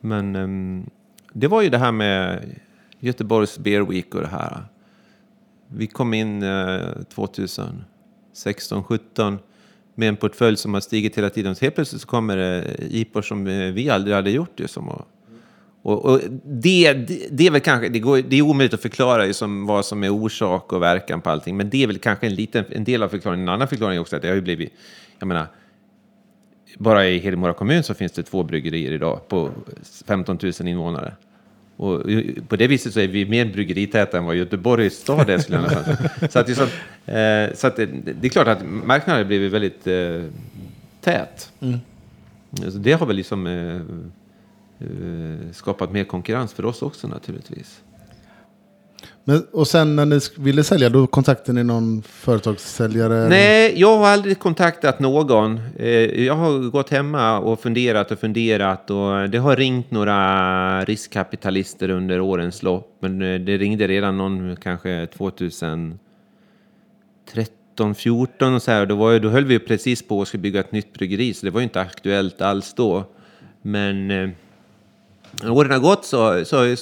men 0.00 0.36
ehm, 0.36 0.90
det 1.32 1.48
var 1.48 1.62
ju 1.62 1.70
det 1.70 1.78
här 1.78 1.92
med 1.92 2.50
Göteborgs 2.98 3.58
Beer 3.58 3.82
Week 3.82 4.14
och 4.14 4.20
det 4.20 4.26
här. 4.26 4.64
Vi 5.68 5.86
kom 5.86 6.14
in 6.14 6.42
eh, 6.42 6.80
2016, 7.14 8.84
17 8.84 9.38
med 9.94 10.08
en 10.08 10.16
portfölj 10.16 10.56
som 10.56 10.74
har 10.74 10.80
stigit 10.80 11.18
hela 11.18 11.30
tiden. 11.30 11.54
Så 11.54 11.64
helt 11.64 11.74
plötsligt 11.74 12.02
så 12.02 12.08
kommer 12.08 12.36
det 12.36 12.76
IPor 12.90 13.22
som 13.22 13.46
eh, 13.46 13.72
vi 13.72 13.90
aldrig 13.90 14.16
hade 14.16 14.30
gjort 14.30 14.52
det 14.56 14.68
som. 14.68 15.02
Och, 15.84 16.04
och, 16.04 16.20
det, 16.44 16.92
det, 16.92 17.28
det 17.30 17.46
är 17.46 17.50
väl 17.50 17.60
kanske, 17.60 17.88
det, 17.88 17.98
går, 17.98 18.22
det 18.28 18.36
är 18.36 18.42
omöjligt 18.42 18.74
att 18.74 18.82
förklara 18.82 19.26
ju 19.26 19.32
som 19.32 19.66
vad 19.66 19.84
som 19.84 20.04
är 20.04 20.10
orsak 20.10 20.72
och 20.72 20.82
verkan 20.82 21.20
på 21.20 21.30
allting, 21.30 21.56
men 21.56 21.70
det 21.70 21.82
är 21.82 21.86
väl 21.86 21.98
kanske 21.98 22.26
en, 22.26 22.34
liten, 22.34 22.64
en 22.70 22.84
del 22.84 23.02
av 23.02 23.08
förklaringen. 23.08 23.48
En 23.48 23.54
annan 23.54 23.68
förklaring 23.68 23.96
är 23.96 24.00
också 24.00 24.16
att 24.16 24.22
det 24.22 24.28
har 24.28 24.34
ju 24.34 24.40
blivit, 24.40 24.72
jag 25.18 25.26
menar, 25.26 25.46
bara 26.78 27.06
i 27.06 27.18
Hedemora 27.18 27.52
kommun 27.52 27.82
så 27.82 27.94
finns 27.94 28.12
det 28.12 28.22
två 28.22 28.42
bryggerier 28.42 28.92
idag 28.92 29.28
på 29.28 29.50
15 30.06 30.38
000 30.42 30.52
invånare. 30.68 31.12
Och 31.76 32.02
på 32.48 32.56
det 32.56 32.66
viset 32.66 32.92
så 32.92 33.00
är 33.00 33.08
vi 33.08 33.26
mer 33.26 33.44
bryggeritäta 33.44 34.18
än 34.18 34.24
vad 34.24 34.36
Göteborgs 34.36 34.94
stad 34.94 35.30
är. 35.30 35.38
skulle 35.38 35.58
jag. 35.58 36.30
Så, 36.32 36.38
att 36.38 36.46
det, 36.46 36.52
är 36.52 36.56
så, 36.56 37.12
eh, 37.12 37.54
så 37.54 37.66
att 37.66 37.76
det, 37.76 37.86
det 38.20 38.26
är 38.26 38.30
klart 38.30 38.48
att 38.48 38.62
marknaden 38.66 39.22
har 39.22 39.24
blivit 39.24 39.52
väldigt 39.52 39.86
eh, 39.86 40.22
tät. 41.00 41.52
Så 42.52 42.78
det 42.78 42.92
har 42.92 43.06
väl 43.06 43.16
liksom 43.16 43.46
eh, 43.46 43.80
skapat 45.52 45.92
mer 45.92 46.04
konkurrens 46.04 46.52
för 46.52 46.64
oss 46.64 46.82
också 46.82 47.08
naturligtvis. 47.08 47.80
Men, 49.24 49.46
och 49.52 49.66
sen 49.68 49.96
när 49.96 50.04
ni 50.06 50.20
ville 50.36 50.64
sälja, 50.64 50.88
då 50.88 51.06
kontaktade 51.06 51.52
ni 51.52 51.64
någon 51.64 52.02
företagssäljare? 52.02 53.28
Nej, 53.28 53.72
jag 53.76 53.98
har 53.98 54.06
aldrig 54.06 54.38
kontaktat 54.38 55.00
någon. 55.00 55.60
Eh, 55.76 56.24
Jag 56.24 56.34
har 56.34 56.70
gått 56.70 56.90
hemma 56.90 57.38
och 57.38 57.60
funderat 57.60 58.10
och 58.10 58.18
funderat 58.18 58.90
och 58.90 59.30
det 59.30 59.38
har 59.38 59.56
ringt 59.56 59.90
några 59.90 60.84
riskkapitalister 60.84 61.88
under 61.90 62.20
årens 62.20 62.62
lopp. 62.62 62.96
Men 63.00 63.22
eh, 63.22 63.40
det 63.40 63.56
ringde 63.58 63.88
redan 63.88 64.16
någon 64.18 64.56
kanske 64.56 65.06
2013, 65.06 65.98
14 67.94 68.54
och 68.54 68.62
så 68.62 68.70
här. 68.70 68.86
Då, 68.86 68.94
var, 68.94 69.18
då 69.18 69.28
höll 69.28 69.44
vi 69.44 69.58
precis 69.58 70.08
på 70.08 70.22
att 70.22 70.32
bygga 70.32 70.60
ett 70.60 70.72
nytt 70.72 70.92
bryggeri 70.92 71.34
så 71.34 71.46
det 71.46 71.50
var 71.50 71.60
ju 71.60 71.64
inte 71.64 71.80
aktuellt 71.80 72.40
alls 72.40 72.74
då. 72.74 73.04
Men 73.62 74.10
eh, 74.10 74.30
när 75.42 75.50
åren 75.50 75.70
har 75.70 75.78
gått 75.78 76.04
så, 76.04 76.44
så 76.44 76.56
har 76.56 76.64
ju 76.64 76.72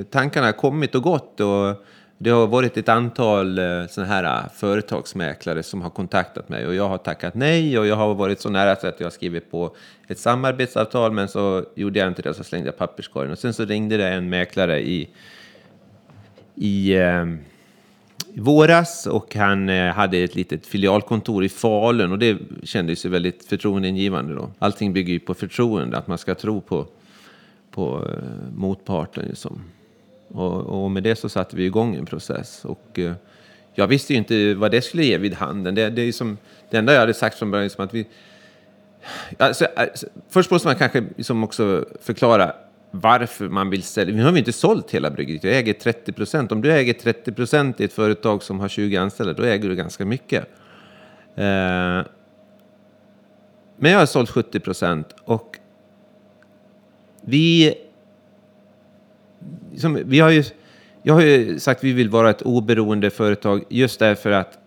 eh, 0.00 0.04
tankarna 0.04 0.52
kommit 0.52 0.94
och 0.94 1.02
gått. 1.02 1.40
Och 1.40 1.84
det 2.18 2.30
har 2.30 2.46
varit 2.46 2.76
ett 2.76 2.88
antal 2.88 3.58
eh, 3.58 3.86
såna 3.90 4.06
här 4.06 4.24
eh, 4.24 4.50
företagsmäklare 4.54 5.62
som 5.62 5.82
har 5.82 5.90
kontaktat 5.90 6.48
mig 6.48 6.66
och 6.66 6.74
jag 6.74 6.88
har 6.88 6.98
tackat 6.98 7.34
nej 7.34 7.78
och 7.78 7.86
jag 7.86 7.96
har 7.96 8.14
varit 8.14 8.40
så 8.40 8.50
nära 8.50 8.76
så 8.76 8.86
att 8.86 9.00
jag 9.00 9.06
har 9.06 9.10
skrivit 9.10 9.50
på 9.50 9.76
ett 10.08 10.18
samarbetsavtal 10.18 11.12
men 11.12 11.28
så 11.28 11.64
gjorde 11.74 11.98
jag 11.98 12.08
inte 12.08 12.22
det 12.22 12.34
så 12.34 12.44
slängde 12.44 12.68
jag 12.68 12.78
papperskorgen. 12.78 13.32
Och 13.32 13.38
sen 13.38 13.54
så 13.54 13.64
ringde 13.64 13.96
det 13.96 14.08
en 14.08 14.28
mäklare 14.28 14.80
i, 14.80 15.08
i 16.54 16.94
eh, 16.94 17.24
våras 18.34 19.06
och 19.06 19.34
han 19.34 19.68
eh, 19.68 19.92
hade 19.92 20.18
ett 20.18 20.34
litet 20.34 20.66
filialkontor 20.66 21.44
i 21.44 21.48
Falun 21.48 22.12
och 22.12 22.18
det 22.18 22.38
kändes 22.62 23.06
ju 23.06 23.08
väldigt 23.08 23.44
förtroendeingivande 23.44 24.34
då. 24.34 24.50
Allting 24.58 24.92
bygger 24.92 25.12
ju 25.12 25.20
på 25.20 25.34
förtroende, 25.34 25.98
att 25.98 26.06
man 26.06 26.18
ska 26.18 26.34
tro 26.34 26.60
på, 26.60 26.86
på 27.72 28.08
eh, 28.08 28.52
motparten. 28.54 29.24
Liksom. 29.28 29.64
Och, 30.28 30.84
och 30.84 30.90
med 30.90 31.02
det 31.02 31.16
så 31.16 31.28
satte 31.28 31.56
vi 31.56 31.64
igång 31.64 31.94
en 31.94 32.06
process 32.06 32.64
och 32.64 32.98
eh, 32.98 33.12
jag 33.74 33.86
visste 33.86 34.12
ju 34.12 34.18
inte 34.18 34.54
vad 34.54 34.70
det 34.70 34.82
skulle 34.82 35.04
ge 35.04 35.18
vid 35.18 35.34
handen. 35.34 35.74
Det, 35.74 35.90
det, 35.90 36.02
är 36.02 36.06
ju 36.06 36.12
som, 36.12 36.38
det 36.70 36.76
enda 36.76 36.92
jag 36.92 37.00
hade 37.00 37.14
sagt 37.14 37.38
från 37.38 37.50
början 37.50 37.62
är 37.62 37.66
liksom 37.66 37.84
att 37.84 37.94
vi... 37.94 38.06
Alltså, 39.38 39.66
alltså, 39.76 40.06
först 40.28 40.50
måste 40.50 40.68
man 40.68 40.76
kanske 40.76 41.04
liksom 41.16 41.44
också 41.44 41.84
förklara 42.00 42.52
varför 42.90 43.48
man 43.48 43.70
vill 43.70 43.82
sälja. 43.82 44.14
Nu 44.14 44.22
har 44.22 44.32
vi 44.32 44.38
inte 44.38 44.52
sålt 44.52 44.90
hela 44.90 45.10
bryggeriet. 45.10 45.44
Jag 45.44 45.56
äger 45.56 45.72
30 45.72 46.12
procent. 46.12 46.52
Om 46.52 46.62
du 46.62 46.72
äger 46.72 46.92
30 46.92 47.32
procent 47.32 47.80
i 47.80 47.84
ett 47.84 47.92
företag 47.92 48.42
som 48.42 48.60
har 48.60 48.68
20 48.68 48.96
anställda, 48.96 49.32
då 49.32 49.42
äger 49.42 49.68
du 49.68 49.76
ganska 49.76 50.04
mycket. 50.04 50.48
Eh, 51.34 52.02
men 53.76 53.92
jag 53.92 53.98
har 53.98 54.06
sålt 54.06 54.30
70 54.30 54.60
procent 54.60 55.14
och 55.24 55.58
vi... 57.24 57.74
Som, 59.76 59.98
vi 60.04 60.20
har 60.20 60.30
ju, 60.30 60.44
jag 61.02 61.14
har 61.14 61.22
ju 61.22 61.58
sagt 61.58 61.78
att 61.78 61.84
vi 61.84 61.92
vill 61.92 62.08
vara 62.08 62.30
ett 62.30 62.42
oberoende 62.42 63.10
företag 63.10 63.64
just 63.68 63.98
därför 63.98 64.30
att 64.30 64.58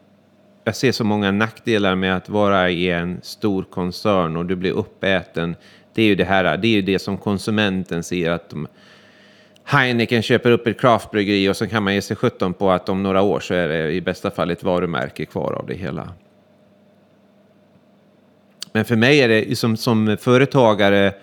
jag 0.64 0.76
ser 0.76 0.92
så 0.92 1.04
många 1.04 1.32
nackdelar 1.32 1.96
med 1.96 2.18
att 2.18 2.30
vara 2.30 2.70
i 2.70 2.90
en 2.90 3.20
stor 3.22 3.64
koncern 3.64 4.38
och 4.38 4.46
du 4.46 4.56
blir 4.56 4.72
uppäten. 4.72 5.56
Det 5.94 6.02
är 6.02 6.06
ju 6.06 6.16
det 6.16 6.24
här, 6.24 6.58
det 6.58 6.68
är 6.68 6.72
ju 6.72 6.82
det 6.82 7.00
som 7.00 7.18
konsumenten 7.18 8.04
ser 8.04 8.32
att 8.32 8.50
de, 8.50 8.68
Heineken 9.64 10.22
köper 10.22 10.52
upp 10.52 10.68
ett 10.68 10.80
kraftbryggeri 10.80 11.50
och 11.50 11.58
så 11.58 11.68
kan 11.68 11.84
man 11.84 11.94
ge 11.94 12.02
sig 12.02 12.16
sjutton 12.16 12.54
på 12.54 12.72
att 12.72 12.90
om 12.90 13.04
några 13.04 13.22
år 13.22 13.40
så 13.40 13.54
är 13.54 13.68
det 13.68 13.92
i 13.92 14.02
bästa 14.02 14.32
fall 14.32 14.52
ett 14.52 14.64
varumärke 14.64 15.26
kvar 15.26 15.54
av 15.54 15.68
det 15.68 15.74
hela. 15.74 16.10
Men 18.72 18.86
för 18.86 18.96
mig 18.96 19.20
är 19.20 19.28
det 19.28 19.56
som, 19.56 19.78
som 19.78 20.18
företagare 20.20 21.14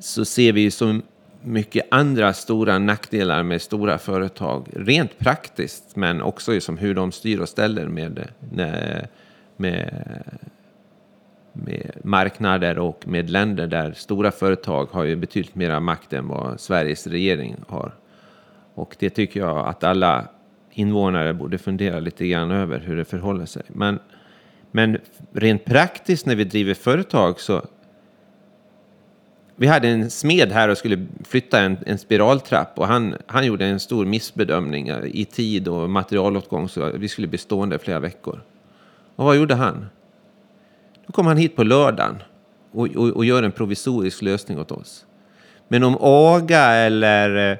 så 0.00 0.24
ser 0.24 0.52
vi 0.52 0.60
ju 0.60 0.70
så 0.70 1.00
mycket 1.42 1.86
andra 1.90 2.32
stora 2.32 2.78
nackdelar 2.78 3.42
med 3.42 3.62
stora 3.62 3.98
företag. 3.98 4.68
Rent 4.72 5.18
praktiskt, 5.18 5.96
men 5.96 6.22
också 6.22 6.52
liksom 6.52 6.78
hur 6.78 6.94
de 6.94 7.12
styr 7.12 7.38
och 7.38 7.48
ställer 7.48 7.88
med, 7.88 8.28
med, 8.50 9.08
med, 9.56 10.04
med 11.52 11.90
marknader 12.04 12.78
och 12.78 13.08
med 13.08 13.30
länder 13.30 13.66
där 13.66 13.92
stora 13.92 14.30
företag 14.30 14.88
har 14.92 15.04
ju 15.04 15.16
betydligt 15.16 15.54
mera 15.54 15.80
makt 15.80 16.12
än 16.12 16.28
vad 16.28 16.60
Sveriges 16.60 17.06
regering 17.06 17.56
har. 17.68 17.94
Och 18.74 18.96
det 18.98 19.10
tycker 19.10 19.40
jag 19.40 19.68
att 19.68 19.84
alla 19.84 20.28
invånare 20.70 21.34
borde 21.34 21.58
fundera 21.58 22.00
lite 22.00 22.26
grann 22.26 22.50
över 22.50 22.78
hur 22.78 22.96
det 22.96 23.04
förhåller 23.04 23.46
sig. 23.46 23.62
Men, 23.68 23.98
men 24.70 24.98
rent 25.32 25.64
praktiskt 25.64 26.26
när 26.26 26.36
vi 26.36 26.44
driver 26.44 26.74
företag 26.74 27.40
så 27.40 27.62
vi 29.60 29.66
hade 29.66 29.88
en 29.88 30.10
smed 30.10 30.52
här 30.52 30.68
och 30.68 30.78
skulle 30.78 31.06
flytta 31.24 31.60
en, 31.60 31.78
en 31.86 31.98
spiraltrapp 31.98 32.78
och 32.78 32.86
han, 32.86 33.16
han 33.26 33.46
gjorde 33.46 33.66
en 33.66 33.80
stor 33.80 34.06
missbedömning 34.06 34.90
i 35.04 35.24
tid 35.24 35.68
och 35.68 35.90
materialåtgång 35.90 36.68
så 36.68 36.90
vi 36.94 37.08
skulle 37.08 37.26
bli 37.26 37.38
stående 37.38 37.78
flera 37.78 38.00
veckor. 38.00 38.40
Och 39.16 39.24
vad 39.24 39.36
gjorde 39.36 39.54
han? 39.54 39.86
Då 41.06 41.12
kom 41.12 41.26
han 41.26 41.36
hit 41.36 41.56
på 41.56 41.64
lördagen 41.64 42.22
och, 42.72 42.88
och, 42.96 43.08
och 43.08 43.24
gör 43.24 43.42
en 43.42 43.52
provisorisk 43.52 44.22
lösning 44.22 44.58
åt 44.58 44.72
oss. 44.72 45.06
Men 45.68 45.84
om 45.84 45.96
AGA 46.00 46.72
eller 46.72 47.58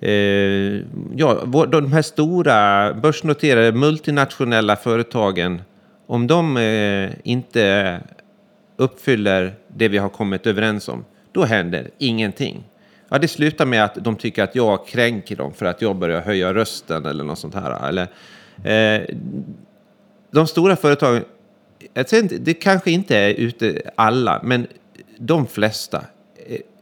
eh, 0.00 0.82
ja, 1.16 1.44
de 1.68 1.92
här 1.92 2.02
stora 2.02 2.92
börsnoterade 2.94 3.72
multinationella 3.72 4.76
företagen, 4.76 5.62
om 6.06 6.26
de 6.26 6.56
eh, 6.56 7.10
inte 7.24 8.00
uppfyller 8.76 9.54
det 9.68 9.88
vi 9.88 9.98
har 9.98 10.08
kommit 10.08 10.46
överens 10.46 10.88
om, 10.88 11.04
då 11.32 11.44
händer 11.44 11.90
ingenting. 11.98 12.64
Ja, 13.08 13.18
det 13.18 13.28
slutar 13.28 13.66
med 13.66 13.84
att 13.84 13.94
de 13.94 14.16
tycker 14.16 14.42
att 14.42 14.54
jag 14.54 14.86
kränker 14.86 15.36
dem 15.36 15.52
för 15.54 15.66
att 15.66 15.82
jag 15.82 15.96
börjar 15.96 16.20
höja 16.20 16.54
rösten 16.54 17.06
eller 17.06 17.24
något 17.24 17.38
sånt 17.38 17.54
här. 17.54 17.88
Eller, 17.88 18.08
eh, 18.64 19.06
de 20.30 20.46
stora 20.46 20.76
företagen, 20.76 21.24
jag 21.94 22.12
inte, 22.12 22.38
det 22.38 22.54
kanske 22.54 22.90
inte 22.90 23.16
är 23.16 23.34
ute 23.34 23.82
alla, 23.94 24.40
men 24.44 24.66
de 25.18 25.46
flesta, 25.46 26.04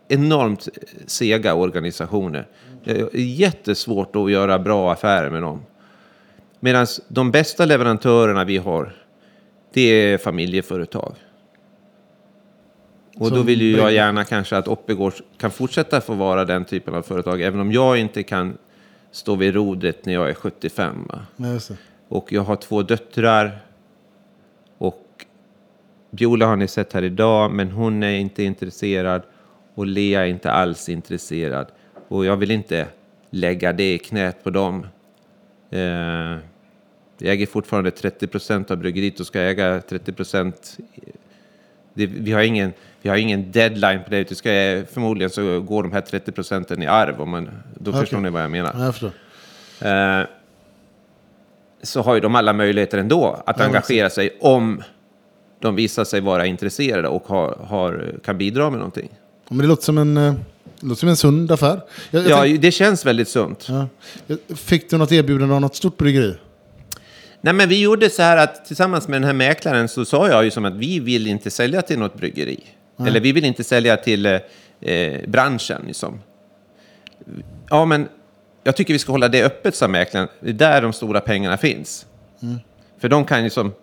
enormt 0.09 0.69
sega 1.07 1.55
organisationer. 1.55 2.47
Det 2.85 3.01
är 3.01 3.09
jättesvårt 3.15 4.17
att 4.17 4.31
göra 4.31 4.59
bra 4.59 4.93
affärer 4.93 5.31
med 5.31 5.43
dem. 5.43 5.63
Medan 6.61 6.87
de 7.09 7.31
bästa 7.31 7.65
leverantörerna 7.65 8.45
vi 8.45 8.57
har, 8.57 8.93
det 9.73 9.81
är 9.81 10.19
familjeföretag. 10.19 11.15
Och 13.19 13.31
då 13.31 13.43
vill 13.43 13.63
ju 13.63 13.77
jag 13.77 13.93
gärna 13.93 14.25
kanske 14.25 14.57
att 14.57 14.69
Oppegårds 14.69 15.23
kan 15.39 15.51
fortsätta 15.51 16.01
få 16.01 16.15
vara 16.15 16.45
den 16.45 16.65
typen 16.65 16.95
av 16.95 17.03
företag, 17.03 17.43
även 17.43 17.61
om 17.61 17.73
jag 17.73 17.99
inte 17.99 18.23
kan 18.23 18.59
stå 19.11 19.35
vid 19.35 19.55
rodret 19.55 20.07
när 20.07 20.13
jag 20.13 20.31
är 20.31 20.35
75. 20.35 21.07
Va? 21.09 21.27
Nej. 21.37 21.61
Och 22.09 22.33
jag 22.33 22.43
har 22.43 22.57
två 22.57 22.83
döttrar. 22.83 23.59
Och 24.79 25.05
Biola 26.11 26.47
har 26.47 26.57
ni 26.57 26.69
sett 26.69 26.93
här 26.93 27.03
idag, 27.03 27.51
men 27.51 27.71
hon 27.71 28.03
är 28.03 28.19
inte 28.19 28.43
intresserad. 28.43 29.23
Och 29.75 29.87
Lea 29.87 30.21
är 30.21 30.27
inte 30.27 30.51
alls 30.51 30.89
intresserad. 30.89 31.67
Och 32.09 32.25
jag 32.25 32.37
vill 32.37 32.51
inte 32.51 32.87
lägga 33.31 33.73
det 33.73 33.95
i 33.95 33.99
knät 33.99 34.45
på 34.45 34.51
dem. 34.51 34.87
Eh, 35.71 35.81
jag 37.21 37.33
äger 37.33 37.47
fortfarande 37.47 37.91
30 37.91 38.27
procent 38.27 38.71
av 38.71 38.77
bryggeriet 38.77 39.21
och 39.21 39.27
ska 39.27 39.41
äga 39.41 39.81
30 39.81 40.13
procent. 40.13 40.79
Vi 42.07 42.33
har 42.33 42.41
ingen, 42.41 42.73
vi 43.03 43.09
har 43.09 43.17
ingen 43.17 43.53
deadline 43.53 44.01
på 44.05 44.11
det. 44.11 44.29
Det 44.29 44.35
ska, 44.35 44.49
förmodligen 44.93 45.31
så 45.31 45.61
går 45.61 45.83
de 45.83 45.93
här 45.93 46.01
30 46.01 46.33
procenten 46.33 46.83
i 46.83 46.87
arv. 46.87 47.21
Om 47.21 47.31
man, 47.31 47.51
då 47.79 47.91
Okej. 47.91 48.01
förstår 48.01 48.19
ni 48.21 48.31
vad 48.31 48.43
jag 48.43 48.51
menar. 48.51 48.73
Ja, 48.79 48.85
jag 48.85 48.95
förstår. 48.95 49.11
Eh, 49.89 50.27
så 51.83 52.03
har 52.03 52.15
ju 52.15 52.21
de 52.21 52.35
alla 52.35 52.53
möjligheter 52.53 52.99
ändå 52.99 53.43
att 53.47 53.61
engagera 53.61 54.11
sig 54.11 54.39
om 54.41 54.83
de 55.61 55.75
visar 55.77 56.05
sig 56.05 56.21
vara 56.21 56.47
intresserade 56.47 57.09
och 57.09 57.27
har, 57.29 57.59
har, 57.69 58.15
kan 58.25 58.39
bidra 58.39 58.71
med 58.71 58.79
någonting. 58.79 59.09
Men 59.49 59.59
det 59.59 59.67
låter 59.67 59.83
som 59.85 59.99
en, 59.99 60.17
eh, 60.17 60.35
det 60.81 60.87
låter 60.87 61.01
som 61.01 61.09
en 61.09 61.17
sund 61.17 61.53
affär. 61.53 61.81
Jag, 62.11 62.23
jag 62.23 62.31
Ja, 62.31 62.41
tänk- 62.43 62.63
det 62.63 62.71
känns 62.71 63.07
väldigt 63.07 63.29
sunt. 63.29 63.67
ja. 63.69 63.87
Fick 64.57 64.91
du 64.91 64.97
något 64.99 65.13
erbjudande 65.13 65.55
av 65.55 65.61
något 65.61 65.77
stort 65.77 65.97
bryggeri? 65.97 66.35
Nej, 67.41 67.55
men 67.55 67.69
vi 67.69 67.81
gjorde 67.83 68.11
så 68.11 68.23
här 68.23 68.37
att 68.37 68.65
tillsammans 68.65 69.09
med 69.09 69.21
den 69.21 69.25
här 69.27 69.33
mäklaren 69.35 69.89
så 69.89 70.05
sa 70.05 70.29
jag 70.29 70.45
ju 70.45 70.51
som 70.51 70.65
att 70.65 70.75
vi 70.75 71.01
vill 71.01 71.27
inte 71.27 71.51
sälja 71.51 71.83
till 71.83 71.99
något 71.99 72.15
bryggeri. 72.15 72.61
Eller 73.07 73.21
vi 73.21 73.33
vill 73.33 73.45
inte 73.45 73.65
sälja 73.65 73.97
till 73.97 74.27
eh, 74.27 74.41
branschen. 75.27 75.83
Liksom. 75.87 76.21
Ja, 77.71 77.85
men 77.85 78.09
jag 78.65 78.77
tycker 78.77 78.93
vi 78.95 78.99
ska 78.99 79.13
hålla 79.13 79.29
det 79.29 79.45
öppet, 79.45 79.75
sa 79.75 79.89
mäklaren. 79.89 80.29
Det 80.41 80.49
är 80.49 80.53
där 80.53 80.83
de 80.83 80.93
stora 80.93 81.21
pengarna 81.21 81.57
finns. 81.57 82.07
För 83.01 83.09
de 83.09 83.25
kan 83.25 83.45
ju 83.45 83.51
som... 83.51 83.67
de- 83.67 83.75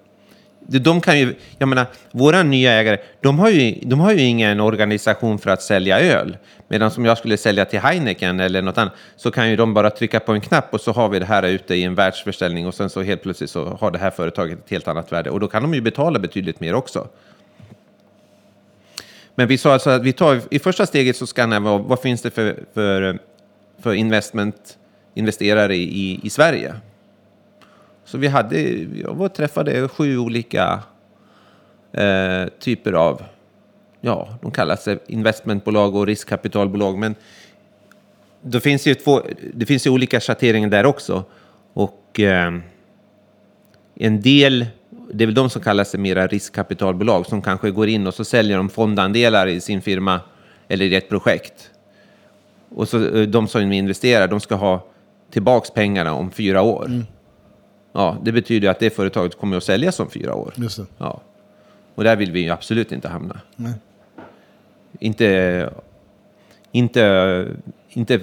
de 0.67 1.01
kan 1.01 1.19
ju, 1.19 1.35
jag 1.57 1.69
menar, 1.69 1.85
våra 2.11 2.43
nya 2.43 2.71
ägare, 2.71 2.97
de 3.21 3.39
har, 3.39 3.49
ju, 3.49 3.79
de 3.81 3.99
har 3.99 4.11
ju 4.11 4.21
ingen 4.21 4.59
organisation 4.59 5.39
för 5.39 5.49
att 5.49 5.61
sälja 5.61 5.99
öl. 5.99 6.37
Medan 6.67 6.91
om 6.97 7.05
jag 7.05 7.17
skulle 7.17 7.37
sälja 7.37 7.65
till 7.65 7.79
Heineken 7.79 8.39
eller 8.39 8.61
något 8.61 8.77
annat, 8.77 8.93
så 9.15 9.31
kan 9.31 9.49
ju 9.49 9.55
de 9.55 9.73
bara 9.73 9.89
trycka 9.89 10.19
på 10.19 10.31
en 10.33 10.41
knapp 10.41 10.73
och 10.73 10.81
så 10.81 10.91
har 10.91 11.09
vi 11.09 11.19
det 11.19 11.25
här 11.25 11.43
ute 11.43 11.75
i 11.75 11.83
en 11.83 11.95
världsförsäljning 11.95 12.67
och 12.67 12.73
sen 12.73 12.89
så 12.89 13.01
helt 13.01 13.23
plötsligt 13.23 13.49
så 13.49 13.65
har 13.65 13.91
det 13.91 13.97
här 13.97 14.11
företaget 14.11 14.59
ett 14.59 14.69
helt 14.69 14.87
annat 14.87 15.11
värde. 15.11 15.29
Och 15.29 15.39
då 15.39 15.47
kan 15.47 15.61
de 15.61 15.73
ju 15.73 15.81
betala 15.81 16.19
betydligt 16.19 16.59
mer 16.59 16.73
också. 16.73 17.07
Men 19.35 19.47
vi 19.47 19.57
sa 19.57 19.73
alltså 19.73 19.89
att 19.89 20.03
vi 20.03 20.13
tar, 20.13 20.41
i 20.51 20.59
första 20.59 20.85
steget 20.85 21.15
så 21.15 21.25
skannar 21.25 21.59
vi 21.59 21.83
vad 21.87 21.99
finns 21.99 22.21
det 22.21 22.31
för, 22.31 22.63
för, 22.73 23.19
för 23.79 23.93
investment, 23.93 24.77
investerare 25.13 25.75
i, 25.75 26.19
i 26.23 26.29
Sverige. 26.29 26.75
Så 28.06 28.18
vi 28.18 28.27
hade, 28.27 28.61
jag 29.02 29.14
var 29.14 29.30
träffade 29.30 29.88
sju 29.88 30.18
olika 30.18 30.84
eh, 31.91 32.48
typer 32.60 32.94
av, 32.94 33.23
ja, 34.02 34.30
de 34.41 34.52
kallas 34.52 34.84
sig 34.84 34.99
investmentbolag 35.07 35.95
och 35.95 36.07
riskkapitalbolag. 36.07 36.98
Men 36.98 37.15
det 38.41 38.60
finns 38.60 38.88
ju, 38.88 38.95
två, 38.95 39.22
det 39.53 39.65
finns 39.65 39.88
ju 39.88 39.90
olika 39.90 40.19
schatteringar 40.19 40.69
där 40.69 40.86
också. 40.86 41.23
Och 41.73 42.19
eh, 42.19 42.53
en 43.95 44.22
del, 44.22 44.65
det 45.14 45.23
är 45.23 45.26
väl 45.26 45.36
de 45.36 45.49
som 45.49 45.61
kallar 45.61 45.84
sig 45.84 45.99
mera 45.99 46.27
riskkapitalbolag, 46.27 47.26
som 47.26 47.41
kanske 47.41 47.72
går 47.72 47.88
in 47.88 48.07
och 48.07 48.14
så 48.14 48.26
säljer 48.26 48.57
de 48.57 48.69
fondandelar 48.69 49.48
i 49.48 49.61
sin 49.61 49.82
firma 49.82 50.19
eller 50.68 50.86
i 50.86 50.95
ett 50.95 51.10
projekt. 51.10 51.72
Och 52.69 52.90
så 52.90 53.18
eh, 53.18 53.22
de 53.22 53.48
som 53.48 53.72
investerar, 53.72 54.27
de 54.27 54.40
ska 54.40 54.56
ha 54.56 54.86
tillbaks 55.32 55.72
pengarna 55.72 56.14
om 56.14 56.32
fyra 56.32 56.61
år. 56.61 56.86
Mm. 56.86 57.06
Ja, 57.95 58.17
det 58.23 58.31
betyder 58.31 58.69
att 58.69 58.80
det 58.80 58.89
företaget 58.89 59.38
kommer 59.38 59.57
att 59.57 59.63
säljas 59.63 59.99
om 59.99 60.09
fyra 60.09 60.35
år. 60.35 60.53
Just 60.55 60.77
det. 60.77 60.85
Ja. 60.97 61.22
Och 61.95 62.03
där 62.03 62.15
vill 62.15 62.31
vi 62.31 62.39
ju 62.39 62.49
absolut 62.49 62.91
inte 62.91 63.07
hamna. 63.07 63.39
Nej. 63.55 63.73
Inte, 64.99 65.69
inte, 66.72 67.47
inte, 67.89 68.19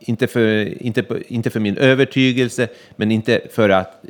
inte, 0.00 0.26
för, 0.26 0.82
inte, 0.82 1.04
inte 1.28 1.50
för 1.50 1.60
min 1.60 1.76
övertygelse, 1.76 2.68
men 2.96 3.10
inte 3.10 3.40
för 3.50 3.68
att 3.68 4.04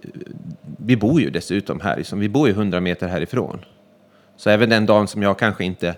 vi 0.78 0.97
bor 0.97 1.20
ju 1.20 1.31
dessutom 1.31 1.81
här. 1.81 1.97
Liksom. 1.97 2.19
Vi 2.19 2.28
bor 2.28 2.49
ju 2.49 2.55
100 2.55 2.81
meter 2.81 3.09
härifrån. 3.09 3.65
Så 4.37 4.51
även 4.51 4.69
den 4.69 4.87
dagen 4.87 5.09
som 5.09 5.23
jag 5.23 5.39
kanske 5.39 5.65
inte 5.65 5.95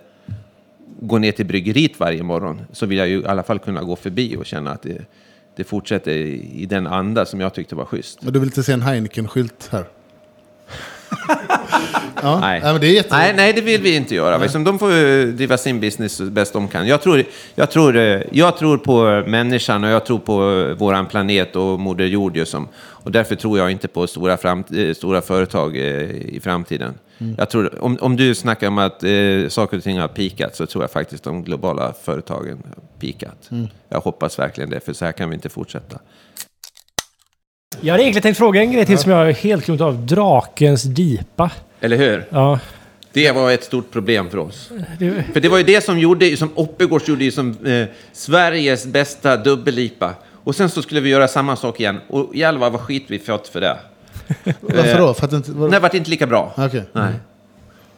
går 1.01 1.19
ner 1.19 1.33
till 1.33 1.47
bryggeriet 1.47 2.01
varje 2.01 2.23
morgon 2.23 2.61
så 2.73 2.87
vill 2.87 2.99
jag 2.99 3.09
ju 3.09 3.21
i 3.21 3.27
alla 3.27 3.43
fall 3.43 3.59
kunna 3.59 3.83
gå 3.83 3.97
förbi 3.97 4.37
och 4.37 4.47
känna 4.47 4.71
att 4.71 4.83
det, 4.83 5.05
det 5.59 5.65
fortsätter 5.65 6.11
i, 6.11 6.51
i 6.55 6.67
den 6.67 6.87
anda 6.87 7.27
som 7.27 7.41
jag 7.41 7.55
tyckte 7.55 7.75
var 7.75 7.85
schysst. 7.85 8.23
Men 8.23 8.33
du 8.33 8.39
vill 8.39 8.49
inte 8.49 8.63
se 8.63 8.73
en 8.73 8.83
Heineken-skylt 8.83 9.69
här? 9.71 9.85
ja, 12.23 12.41
Nej. 12.41 12.61
men 12.63 12.81
det. 12.81 13.11
Nej, 13.11 13.35
nej, 13.37 13.53
det 13.53 13.61
vill 13.61 13.83
vi 13.83 13.97
inte 13.97 14.15
göra. 14.15 14.39
Liksom, 14.39 14.65
de 14.65 14.79
får 14.79 15.27
driva 15.33 15.59
sin 15.59 15.81
business 15.81 16.21
bäst 16.21 16.53
de 16.53 16.69
kan. 16.69 16.87
Jag 16.87 17.03
tror, 17.03 17.25
jag, 17.55 17.71
tror, 17.71 17.97
eh, 17.97 18.21
jag 18.33 18.57
tror 18.57 18.79
på 18.79 19.25
människan 19.31 19.85
och 19.85 19.91
jag 19.91 20.07
tror 20.07 20.19
på 20.19 20.37
vår 20.79 21.05
planet 21.05 21.57
och 21.57 21.81
Moder 21.81 22.07
Jord. 22.07 22.47
Som, 22.47 22.69
och 22.79 23.13
därför 23.13 23.35
tror 23.35 23.59
jag 23.59 23.71
inte 23.71 23.89
på 23.89 24.07
stora, 24.07 24.37
fram, 24.37 24.65
stora 24.95 25.21
företag 25.21 25.77
eh, 25.77 26.11
i 26.11 26.41
framtiden. 26.43 26.95
Jag 27.39 27.51
tror, 27.51 27.83
om, 27.85 27.99
om 28.01 28.17
du 28.17 28.35
snackar 28.35 28.69
om 28.69 28.79
att 28.79 29.03
eh, 29.03 29.49
saker 29.49 29.77
och 29.77 29.83
ting 29.83 29.99
har 29.99 30.09
pikat 30.09 30.57
så 30.57 30.67
tror 30.67 30.85
jag 30.85 30.91
faktiskt 30.91 31.25
de 31.25 31.45
globala 31.45 31.95
företagen 32.03 32.63
har 32.69 32.99
pikat. 33.01 33.51
Jag 33.89 34.01
hoppas 34.01 34.39
verkligen 34.39 34.71
det, 34.71 34.81
för 34.81 34.93
så 34.93 35.05
här 35.05 35.13
kan 35.13 35.29
vi 35.29 35.35
inte 35.35 35.49
fortsätta. 35.49 35.99
Jag 37.81 37.93
hade 37.95 38.03
egentligen 38.03 38.23
tänkt 38.23 38.39
fråga 38.39 38.61
en 38.63 38.73
grej 38.73 38.87
till 38.87 38.99
som 38.99 39.13
jag 39.13 39.33
helt 39.33 39.67
glömt 39.67 39.81
av. 39.81 40.07
Drakens 40.07 40.83
dipa. 40.83 41.51
Eller 41.81 41.97
hur? 41.97 42.25
Ja, 42.31 42.61
Det 43.13 43.33
var 43.33 43.51
ett 43.53 43.65
stort 43.65 43.91
problem 43.91 44.31
för 44.31 44.39
oss. 44.39 44.71
det, 44.99 45.25
För 45.33 45.41
det 45.41 45.49
var 45.49 45.59
ju 45.59 45.65
det 45.65 45.85
som 45.85 45.99
gjorde, 45.99 46.37
som 46.37 46.51
Oppegårds 46.55 47.09
gjorde 47.09 47.31
som 47.31 47.67
eh, 47.67 47.87
Sveriges 48.13 48.87
bästa 48.87 49.37
dubbellipa. 49.37 50.15
Och 50.45 50.55
sen 50.55 50.71
så 50.71 50.83
skulle 50.83 51.01
vi 51.01 51.11
göra 51.11 51.29
samma 51.29 51.57
sak 51.57 51.81
igen. 51.81 52.01
Och 52.09 52.37
jävlar 52.37 52.71
vad 52.71 52.81
skit 52.81 53.05
vi 53.07 53.19
fått 53.19 53.49
för 53.49 53.61
det. 53.61 53.77
Varför 54.61 54.99
då? 54.99 55.15
För 55.15 55.25
att 55.25 55.31
det 55.31 55.37
inte... 55.37 55.53
Var... 55.53 55.69
Det 55.69 55.79
vart 55.79 55.95
inte 55.95 56.11
lika 56.11 56.27
bra. 56.27 56.53
Okej. 56.57 56.85
Nej. 56.93 57.15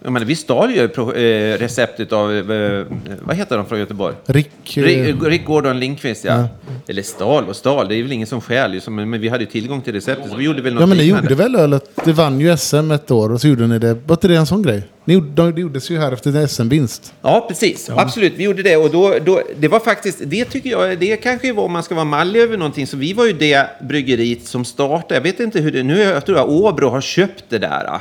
Jag 0.02 0.12
menar, 0.12 0.27
vi 0.27 0.36
stal 0.36 0.74
ju 0.74 0.89
pro, 0.89 1.12
eh, 1.12 1.59
receptet 1.59 2.12
av, 2.12 2.52
eh, 2.52 2.86
vad 3.22 3.36
heter 3.36 3.56
de 3.56 3.66
från 3.66 3.78
Göteborg? 3.78 4.14
Rick... 4.27 4.77
eh, 4.77 4.82
Rick, 4.82 5.16
Rick 5.22 5.44
Gordon 5.44 5.81
Lindqvist, 5.81 6.24
ja. 6.24 6.48
Eller 6.89 7.02
stal 7.02 7.44
och 7.48 7.56
stal, 7.56 7.89
det 7.89 7.94
är 7.94 8.02
väl 8.02 8.12
ingen 8.12 8.27
som 8.27 8.40
stjäl 8.40 8.81
men 8.89 9.20
vi 9.20 9.28
hade 9.28 9.44
ju 9.44 9.51
tillgång 9.51 9.81
till 9.82 9.93
receptet, 9.93 10.31
så 10.31 10.36
vi 10.36 10.44
gjorde 10.44 10.62
väl 10.62 10.74
något 10.74 10.81
Ja 10.81 10.86
men 10.86 10.98
ni 10.98 11.05
liknande. 11.05 11.28
gjorde 11.31 11.43
väl 11.43 11.56
ölet? 11.56 11.90
Det 12.05 12.12
vann 12.12 12.40
ju 12.40 12.56
SM 12.56 12.90
ett 12.90 13.10
år 13.10 13.32
och 13.32 13.40
så 13.40 13.48
gjorde 13.48 13.66
ni 13.66 13.78
det. 13.78 13.94
Var 14.06 14.14
inte 14.16 14.28
det 14.28 14.36
en 14.36 14.47
sån 14.47 14.62
grej? 14.62 14.82
Ni 15.05 15.14
gjorde, 15.14 15.52
det 15.52 15.60
gjordes 15.60 15.90
ju 15.90 15.98
här 15.98 16.12
efter 16.12 16.36
en 16.36 16.48
SM-vinst. 16.48 17.14
Ja, 17.22 17.44
precis. 17.48 17.90
Absolut, 17.90 18.32
vi 18.36 18.44
gjorde 18.44 18.62
det. 18.62 18.77
Och 18.77 18.90
då, 18.90 19.14
då, 19.24 19.43
det 19.59 19.68
var 19.68 19.81
faktiskt, 19.81 20.18
det 20.24 20.44
tycker 20.44 20.70
jag, 20.70 20.98
det 20.98 21.16
kanske 21.16 21.52
var 21.52 21.64
om 21.64 21.72
man 21.72 21.82
ska 21.82 21.94
vara 21.94 22.05
mallig 22.05 22.40
över 22.40 22.56
någonting. 22.56 22.86
Så 22.86 22.97
vi 22.97 23.12
var 23.12 23.27
ju 23.27 23.32
det 23.32 23.70
bryggeriet 23.89 24.47
som 24.47 24.64
startade. 24.64 25.14
Jag 25.14 25.20
vet 25.22 25.40
inte 25.40 25.60
hur 25.60 25.72
det, 25.72 25.82
nu 25.82 25.98
jag 26.01 26.27
tror 26.27 26.39
jag 26.39 26.51
Åbro 26.51 26.89
har 26.89 27.01
köpt 27.01 27.44
det 27.48 27.59
där. 27.59 28.01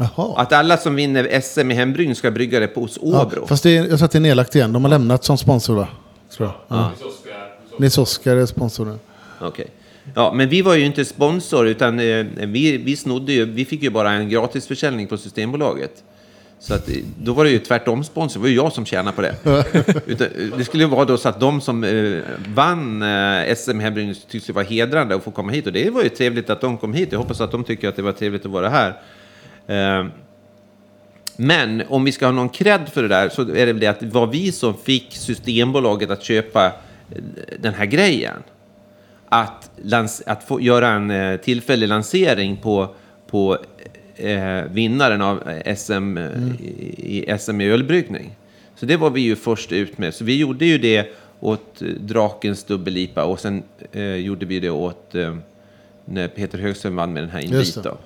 Jaha. 0.00 0.34
Att 0.36 0.52
alla 0.52 0.76
som 0.76 0.94
vinner 0.94 1.40
SM 1.40 1.70
i 1.70 1.74
hembryggning 1.74 2.14
ska 2.16 2.30
brygga 2.30 2.60
det 2.60 2.66
på 2.66 2.80
hos 2.80 2.98
Ja, 3.02 3.22
Åbro. 3.22 3.46
fast 3.46 3.62
det 3.62 3.76
är, 3.76 3.80
jag 3.88 3.88
tror 3.88 4.04
att 4.04 4.10
det 4.10 4.18
är 4.18 4.20
nedlagt 4.20 4.54
igen. 4.54 4.72
De 4.72 4.84
har 4.84 4.90
lämnat 4.90 5.24
som 5.24 5.38
sponsor 5.38 5.74
va? 5.74 5.88
Tror 6.36 6.48
jag. 6.68 6.78
Ja. 6.78 6.90
Nils 7.78 7.98
Oskar 7.98 8.36
är 8.36 8.46
sponsoren. 8.46 8.98
Okej. 9.40 9.66
Ja, 10.14 10.32
men 10.32 10.48
vi 10.48 10.62
var 10.62 10.74
ju 10.74 10.84
inte 10.84 11.04
sponsor, 11.04 11.66
utan 11.68 11.98
eh, 12.00 12.26
vi, 12.36 12.76
vi 12.76 12.96
snodde 12.96 13.32
ju, 13.32 13.44
vi 13.44 13.64
fick 13.64 13.82
ju 13.82 13.90
bara 13.90 14.12
en 14.12 14.28
gratisförsäljning 14.28 15.06
på 15.06 15.16
Systembolaget. 15.16 15.92
Så 16.58 16.74
att, 16.74 16.88
eh, 16.88 16.94
då 17.22 17.32
var 17.32 17.44
det 17.44 17.50
ju 17.50 17.58
tvärtom 17.58 18.04
sponsor, 18.04 18.40
det 18.40 18.42
var 18.42 18.48
ju 18.48 18.56
jag 18.56 18.72
som 18.72 18.84
tjänade 18.86 19.16
på 19.16 19.22
det. 19.22 19.34
Utan, 20.06 20.26
eh, 20.26 20.58
det 20.58 20.64
skulle 20.64 20.82
ju 20.82 20.88
vara 20.88 21.04
då 21.04 21.16
så 21.16 21.28
att 21.28 21.40
de 21.40 21.60
som 21.60 21.84
eh, 21.84 22.18
vann 22.54 23.02
eh, 23.02 23.54
SM 23.56 23.78
hembryggning 23.80 24.14
tyckte 24.30 24.52
det 24.52 24.56
var 24.56 24.64
hedrande 24.64 25.14
att 25.14 25.24
få 25.24 25.30
komma 25.30 25.52
hit. 25.52 25.66
Och 25.66 25.72
det 25.72 25.90
var 25.90 26.02
ju 26.02 26.08
trevligt 26.08 26.50
att 26.50 26.60
de 26.60 26.78
kom 26.78 26.94
hit. 26.94 27.08
Jag 27.12 27.18
hoppas 27.18 27.40
att 27.40 27.50
de 27.52 27.64
tycker 27.64 27.88
att 27.88 27.96
det 27.96 28.02
var 28.02 28.12
trevligt 28.12 28.44
att 28.44 28.50
vara 28.52 28.68
här. 28.68 28.94
Eh, 29.70 30.06
men 31.36 31.82
om 31.88 32.04
vi 32.04 32.12
ska 32.12 32.26
ha 32.26 32.32
någon 32.32 32.48
cred 32.48 32.88
för 32.88 33.02
det 33.02 33.08
där 33.08 33.28
så 33.28 33.42
är 33.42 33.66
det 33.66 33.72
väl 33.72 33.80
det 33.80 33.86
att 33.86 34.00
det 34.00 34.06
var 34.06 34.26
vi 34.26 34.52
som 34.52 34.74
fick 34.74 35.16
Systembolaget 35.16 36.10
att 36.10 36.22
köpa 36.22 36.66
eh, 36.66 36.72
den 37.58 37.74
här 37.74 37.86
grejen 37.86 38.42
att, 39.28 39.70
att 40.26 40.44
få 40.44 40.60
göra 40.60 40.88
en 40.88 41.10
eh, 41.10 41.36
tillfällig 41.36 41.88
lansering 41.88 42.56
på, 42.56 42.94
på 43.26 43.58
eh, 44.16 44.62
vinnaren 44.70 45.22
av 45.22 45.48
eh, 45.48 45.76
SM 45.76 46.18
eh, 46.18 46.30
i, 46.98 47.36
SM 47.38 47.60
i 47.60 47.68
ölbryggning. 47.70 48.36
Så 48.76 48.86
det 48.86 48.96
var 48.96 49.10
vi 49.10 49.20
ju 49.20 49.36
först 49.36 49.72
ut 49.72 49.98
med. 49.98 50.14
Så 50.14 50.24
vi 50.24 50.36
gjorde 50.38 50.66
ju 50.66 50.78
det 50.78 51.12
åt 51.40 51.82
Drakens 52.00 52.64
dubbellipa 52.64 53.24
och 53.24 53.40
sen 53.40 53.62
eh, 53.92 54.14
gjorde 54.14 54.46
vi 54.46 54.60
det 54.60 54.70
åt 54.70 55.14
eh, 55.14 55.36
när 56.04 56.28
Peter 56.28 56.58
Högström 56.58 56.96
vann 56.96 57.12
med 57.12 57.22
den 57.22 57.30
här 57.30 57.40
det. 57.82 57.96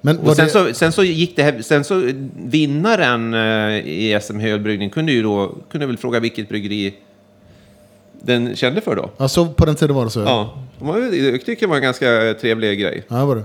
Men 0.00 0.18
Och 0.18 0.36
sen, 0.36 0.44
det, 0.44 0.50
så, 0.50 0.74
sen 0.74 0.92
så 0.92 1.04
gick 1.04 1.36
det 1.36 1.42
här, 1.42 1.62
sen 1.62 1.84
så 1.84 2.10
vinnaren 2.36 3.34
eh, 3.34 3.86
i 3.86 4.18
SM 4.22 4.40
i 4.40 4.50
ölbryggning 4.50 4.90
kunde 4.90 5.12
ju 5.12 5.22
då, 5.22 5.54
kunde 5.70 5.86
väl 5.86 5.96
fråga 5.96 6.20
vilket 6.20 6.48
bryggeri 6.48 6.94
den 8.20 8.56
kände 8.56 8.80
för 8.80 8.96
då. 8.96 9.10
ja, 9.16 9.28
så 9.28 9.46
på 9.46 9.64
den 9.66 9.74
tiden 9.74 9.96
var 9.96 10.04
det 10.04 10.10
så? 10.10 10.20
Ja, 10.20 10.54
det 10.78 10.84
var- 10.84 10.98
jag 10.98 11.44
tycker 11.44 11.66
det 11.66 11.70
var 11.70 11.76
en 11.76 11.82
ganska 11.82 12.34
trevlig 12.40 12.80
grej. 12.80 13.02
Ja, 13.08 13.24
var 13.26 13.36
det. 13.36 13.42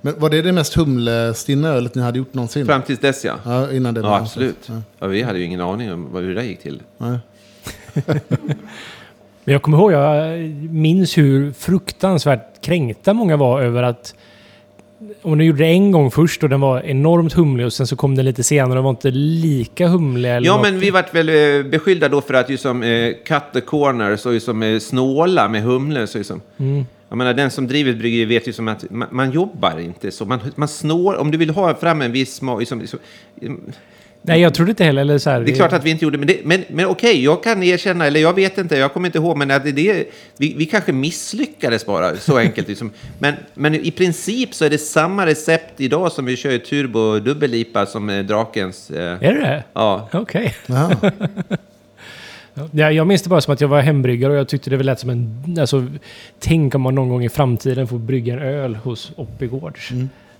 Men 0.00 0.14
var 0.20 0.30
det 0.30 0.42
det 0.42 0.52
mest 0.52 0.74
humlestinna 0.74 1.68
ölet 1.68 1.94
ni 1.94 2.02
hade 2.02 2.18
gjort 2.18 2.34
någonsin? 2.34 2.66
Fram 2.66 2.82
tills 2.82 2.98
dess 3.00 3.24
ja. 3.24 3.34
Ja, 3.44 3.72
innan 3.72 3.94
det 3.94 4.00
Ja, 4.00 4.16
absolut. 4.16 4.56
Ja, 4.66 4.82
Ja, 4.98 5.06
vi 5.06 5.22
hade 5.22 5.38
ju 5.38 5.44
ingen 5.44 5.60
aning 5.60 5.92
om 5.92 6.12
vad- 6.12 6.22
hur 6.22 6.34
det 6.34 6.44
gick 6.44 6.60
till. 6.62 6.82
nej. 6.98 7.18
Men 9.44 9.52
jag 9.52 9.62
kommer 9.62 9.78
ihåg, 9.78 9.92
jag 9.92 10.38
minns 10.70 11.18
hur 11.18 11.52
fruktansvärt 11.52 12.60
kränkta 12.60 13.14
många 13.14 13.36
var 13.36 13.60
över 13.62 13.82
att 13.82 14.14
om 15.22 15.38
de 15.38 15.44
gjorde 15.44 15.58
det 15.58 15.66
en 15.70 15.92
gång 15.92 16.10
först 16.10 16.42
och 16.42 16.48
den 16.48 16.60
var 16.60 16.80
enormt 16.80 17.32
humlig 17.32 17.66
och 17.66 17.72
sen 17.72 17.86
så 17.86 17.96
kom 17.96 18.14
den 18.14 18.24
lite 18.24 18.42
senare 18.42 18.78
och 18.78 18.84
var 18.84 18.90
inte 18.90 19.10
lika 19.10 19.88
humlig. 19.88 20.30
Eller 20.30 20.46
Ja, 20.46 20.52
något. 20.56 20.62
men 20.62 20.78
vi 20.78 20.90
vart 20.90 21.14
väl 21.14 21.28
eh, 21.28 21.70
beskyllda 21.70 22.08
då 22.08 22.20
för 22.20 22.34
att 22.34 22.50
ju 22.50 22.56
som 22.56 22.82
eh, 22.82 23.12
cut 23.26 23.42
the 23.52 23.60
corners 23.60 24.26
och 24.26 24.34
ju 24.34 24.40
som 24.40 24.62
eh, 24.62 24.78
snåla 24.78 25.48
med 25.48 25.62
humlor. 25.62 26.06
Så 26.06 26.38
Mm. 26.58 26.86
Jag 27.08 27.18
menar, 27.18 27.34
den 27.34 27.50
som 27.50 27.66
driver 27.66 27.90
ett 27.90 27.98
bryggeri 27.98 28.24
vet 28.24 28.48
ju 28.48 28.52
som 28.52 28.68
att 28.68 28.90
man, 28.90 29.08
man 29.10 29.30
jobbar 29.30 29.78
inte 29.80 30.10
så. 30.10 30.24
Man, 30.24 30.38
man 30.54 30.68
snår, 30.68 31.14
om 31.16 31.30
du 31.30 31.38
vill 31.38 31.50
ha 31.50 31.74
fram 31.74 32.02
en 32.02 32.12
viss 32.12 32.34
smak. 32.34 32.60
Liksom, 32.60 32.82
Nej, 34.26 34.40
jag 34.40 34.54
trodde 34.54 34.70
inte 34.70 34.84
heller. 34.84 35.00
Eller 35.02 35.18
så 35.18 35.30
här, 35.30 35.40
Det 35.40 35.52
är 35.52 35.56
klart 35.56 35.72
att 35.72 35.84
vi 35.84 35.90
inte 35.90 36.04
gjorde 36.04 36.18
men, 36.18 36.26
det, 36.26 36.40
men, 36.44 36.64
men 36.68 36.86
okej, 36.86 37.24
jag 37.24 37.42
kan 37.42 37.62
erkänna, 37.62 38.06
eller 38.06 38.20
jag 38.20 38.34
vet 38.34 38.58
inte, 38.58 38.76
jag 38.76 38.92
kommer 38.92 39.08
inte 39.08 39.18
ihåg, 39.18 39.36
men 39.36 39.50
att 39.50 39.64
det, 39.64 39.72
det, 39.72 40.04
vi, 40.36 40.54
vi 40.58 40.66
kanske 40.66 40.92
misslyckades 40.92 41.86
bara, 41.86 42.16
så 42.16 42.38
enkelt. 42.38 42.68
Liksom. 42.68 42.90
Men, 43.18 43.34
men 43.54 43.74
i 43.74 43.90
princip 43.90 44.54
så 44.54 44.64
är 44.64 44.70
det 44.70 44.78
samma 44.78 45.26
recept 45.26 45.80
idag 45.80 46.12
som 46.12 46.24
vi 46.24 46.36
kör 46.36 46.50
i 46.50 46.58
turbo 46.58 47.18
dubbellipa 47.18 47.86
som 47.86 48.10
eh, 48.10 48.24
Drakens. 48.24 48.90
Eh, 48.90 49.18
Är 49.20 49.34
det 49.34 49.64
ja. 49.72 50.08
Okej. 50.12 50.54
Jaha. 50.66 50.96
Ja, 52.70 52.90
jag 52.90 53.06
minns 53.06 53.22
det 53.22 53.28
bara 53.28 53.40
som 53.40 53.54
att 53.54 53.60
jag 53.60 53.68
var 53.68 53.80
hembryggare 53.80 54.32
och 54.32 54.38
jag 54.38 54.48
tyckte 54.48 54.70
det 54.70 54.82
lät 54.82 55.00
som 55.00 55.10
en... 55.10 55.56
Alltså, 55.60 55.86
tänk 56.38 56.74
om 56.74 56.80
man 56.80 56.94
någon 56.94 57.08
gång 57.08 57.24
i 57.24 57.28
framtiden 57.28 57.88
får 57.88 57.98
brygga 57.98 58.34
en 58.34 58.38
öl 58.42 58.74
hos 58.74 59.12
Oppigårds. 59.16 59.90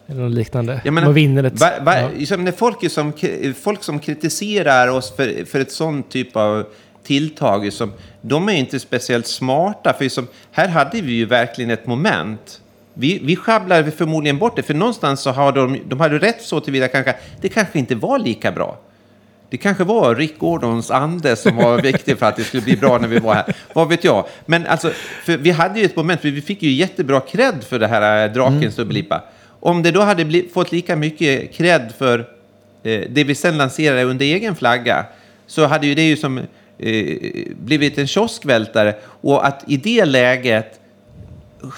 Eller 0.06 0.22
något 0.22 0.32
liknande. 0.32 0.80
Jag 0.84 0.94
menar, 0.94 1.06
man 1.06 1.14
vinner 1.14 1.44
ett... 1.44 1.60
va, 1.60 1.70
va, 1.80 2.00
ja. 2.00 2.08
liksom 2.16 2.44
när 2.44 2.52
folk, 2.52 2.90
som, 2.90 3.12
folk 3.60 3.82
som 3.82 3.98
kritiserar 3.98 4.88
oss 4.88 5.16
för, 5.16 5.44
för 5.44 5.60
ett 5.60 5.72
sånt 5.72 6.10
typ 6.10 6.36
av 6.36 6.66
tilltag, 7.02 7.72
som, 7.72 7.92
de 8.20 8.48
är 8.48 8.52
inte 8.52 8.80
speciellt 8.80 9.26
smarta. 9.26 9.92
För 9.92 10.08
som, 10.08 10.26
här 10.52 10.68
hade 10.68 11.00
vi 11.00 11.12
ju 11.12 11.26
verkligen 11.26 11.70
ett 11.70 11.86
moment. 11.86 12.60
Vi, 12.94 13.18
vi 13.22 13.36
sjabblar 13.36 13.82
förmodligen 13.82 14.38
bort 14.38 14.56
det, 14.56 14.62
för 14.62 14.74
någonstans 14.74 15.20
så 15.20 15.30
har 15.30 15.52
de, 15.52 15.80
de 15.88 16.00
hade 16.00 16.18
rätt 16.18 16.42
så 16.42 16.60
tillvida 16.60 16.88
kanske, 16.88 17.14
det 17.40 17.48
kanske 17.48 17.78
inte 17.78 17.94
var 17.94 18.18
lika 18.18 18.52
bra. 18.52 18.78
Det 19.50 19.56
kanske 19.58 19.84
var 19.84 20.14
Rick 20.14 20.38
Gordons 20.38 20.90
ande 20.90 21.36
som 21.36 21.56
var 21.56 21.78
viktig 21.82 22.18
för 22.18 22.26
att 22.26 22.36
det 22.36 22.44
skulle 22.44 22.62
bli 22.62 22.76
bra 22.76 22.98
när 22.98 23.08
vi 23.08 23.18
var 23.18 23.34
här. 23.34 23.56
Vad 23.72 23.88
vet 23.88 24.04
jag? 24.04 24.26
Men 24.46 24.66
alltså, 24.66 24.92
vi 25.26 25.50
hade 25.50 25.78
ju 25.78 25.84
ett 25.84 25.96
moment, 25.96 26.24
vi 26.24 26.42
fick 26.42 26.62
ju 26.62 26.70
jättebra 26.70 27.20
cred 27.20 27.64
för 27.64 27.78
det 27.78 27.86
här 27.86 28.26
äh, 28.26 28.32
Drakens 28.32 28.76
dubbellipa. 28.76 29.22
Om 29.64 29.82
det 29.82 29.90
då 29.90 30.00
hade 30.00 30.24
bli, 30.24 30.48
fått 30.54 30.72
lika 30.72 30.96
mycket 30.96 31.52
cred 31.52 31.92
för 31.98 32.18
eh, 32.82 33.00
det 33.08 33.24
vi 33.24 33.34
sen 33.34 33.58
lanserade 33.58 34.02
under 34.02 34.26
egen 34.26 34.56
flagga, 34.56 35.06
så 35.46 35.66
hade 35.66 35.86
ju 35.86 35.94
det 35.94 36.02
ju 36.02 36.16
som 36.16 36.38
eh, 36.38 37.18
blivit 37.60 37.98
en 37.98 38.06
kioskvältare. 38.06 38.94
Och 39.04 39.46
att 39.46 39.64
i 39.66 39.76
det 39.76 40.04
läget 40.04 40.80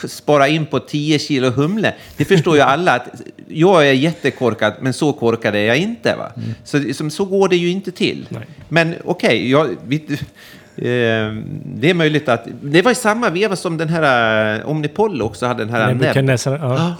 spara 0.08 0.48
in 0.48 0.66
på 0.66 0.80
10 0.80 1.18
kilo 1.18 1.50
humle. 1.50 1.94
Det 2.16 2.24
förstår 2.24 2.56
ju 2.56 2.62
alla 2.62 2.92
att 2.92 3.08
jag 3.48 3.88
är 3.88 3.92
jättekorkad, 3.92 4.74
men 4.80 4.92
så 4.92 5.12
korkad 5.12 5.54
är 5.54 5.64
jag 5.64 5.76
inte. 5.76 6.16
Va? 6.16 6.32
Så, 6.64 6.94
som, 6.94 7.10
så 7.10 7.24
går 7.24 7.48
det 7.48 7.56
ju 7.56 7.70
inte 7.70 7.92
till. 7.92 8.26
Nej. 8.28 8.46
Men 8.68 8.94
okej, 9.04 9.50
jag, 9.50 9.76
vi, 9.86 9.96
eh, 10.76 11.42
det 11.64 11.90
är 11.90 11.94
möjligt 11.94 12.28
att... 12.28 12.46
Det 12.62 12.82
var 12.82 12.92
i 12.92 12.94
samma 12.94 13.30
veva 13.30 13.56
som 13.56 13.76
den 13.76 13.88
här 13.88 14.58
eh, 14.58 14.68
Omnipol 14.68 15.22
också 15.22 15.46
hade 15.46 15.64
den 15.64 15.74
här 15.74 15.86
näbb. 15.86 16.00
Nebuchadnezzar, 16.00 16.96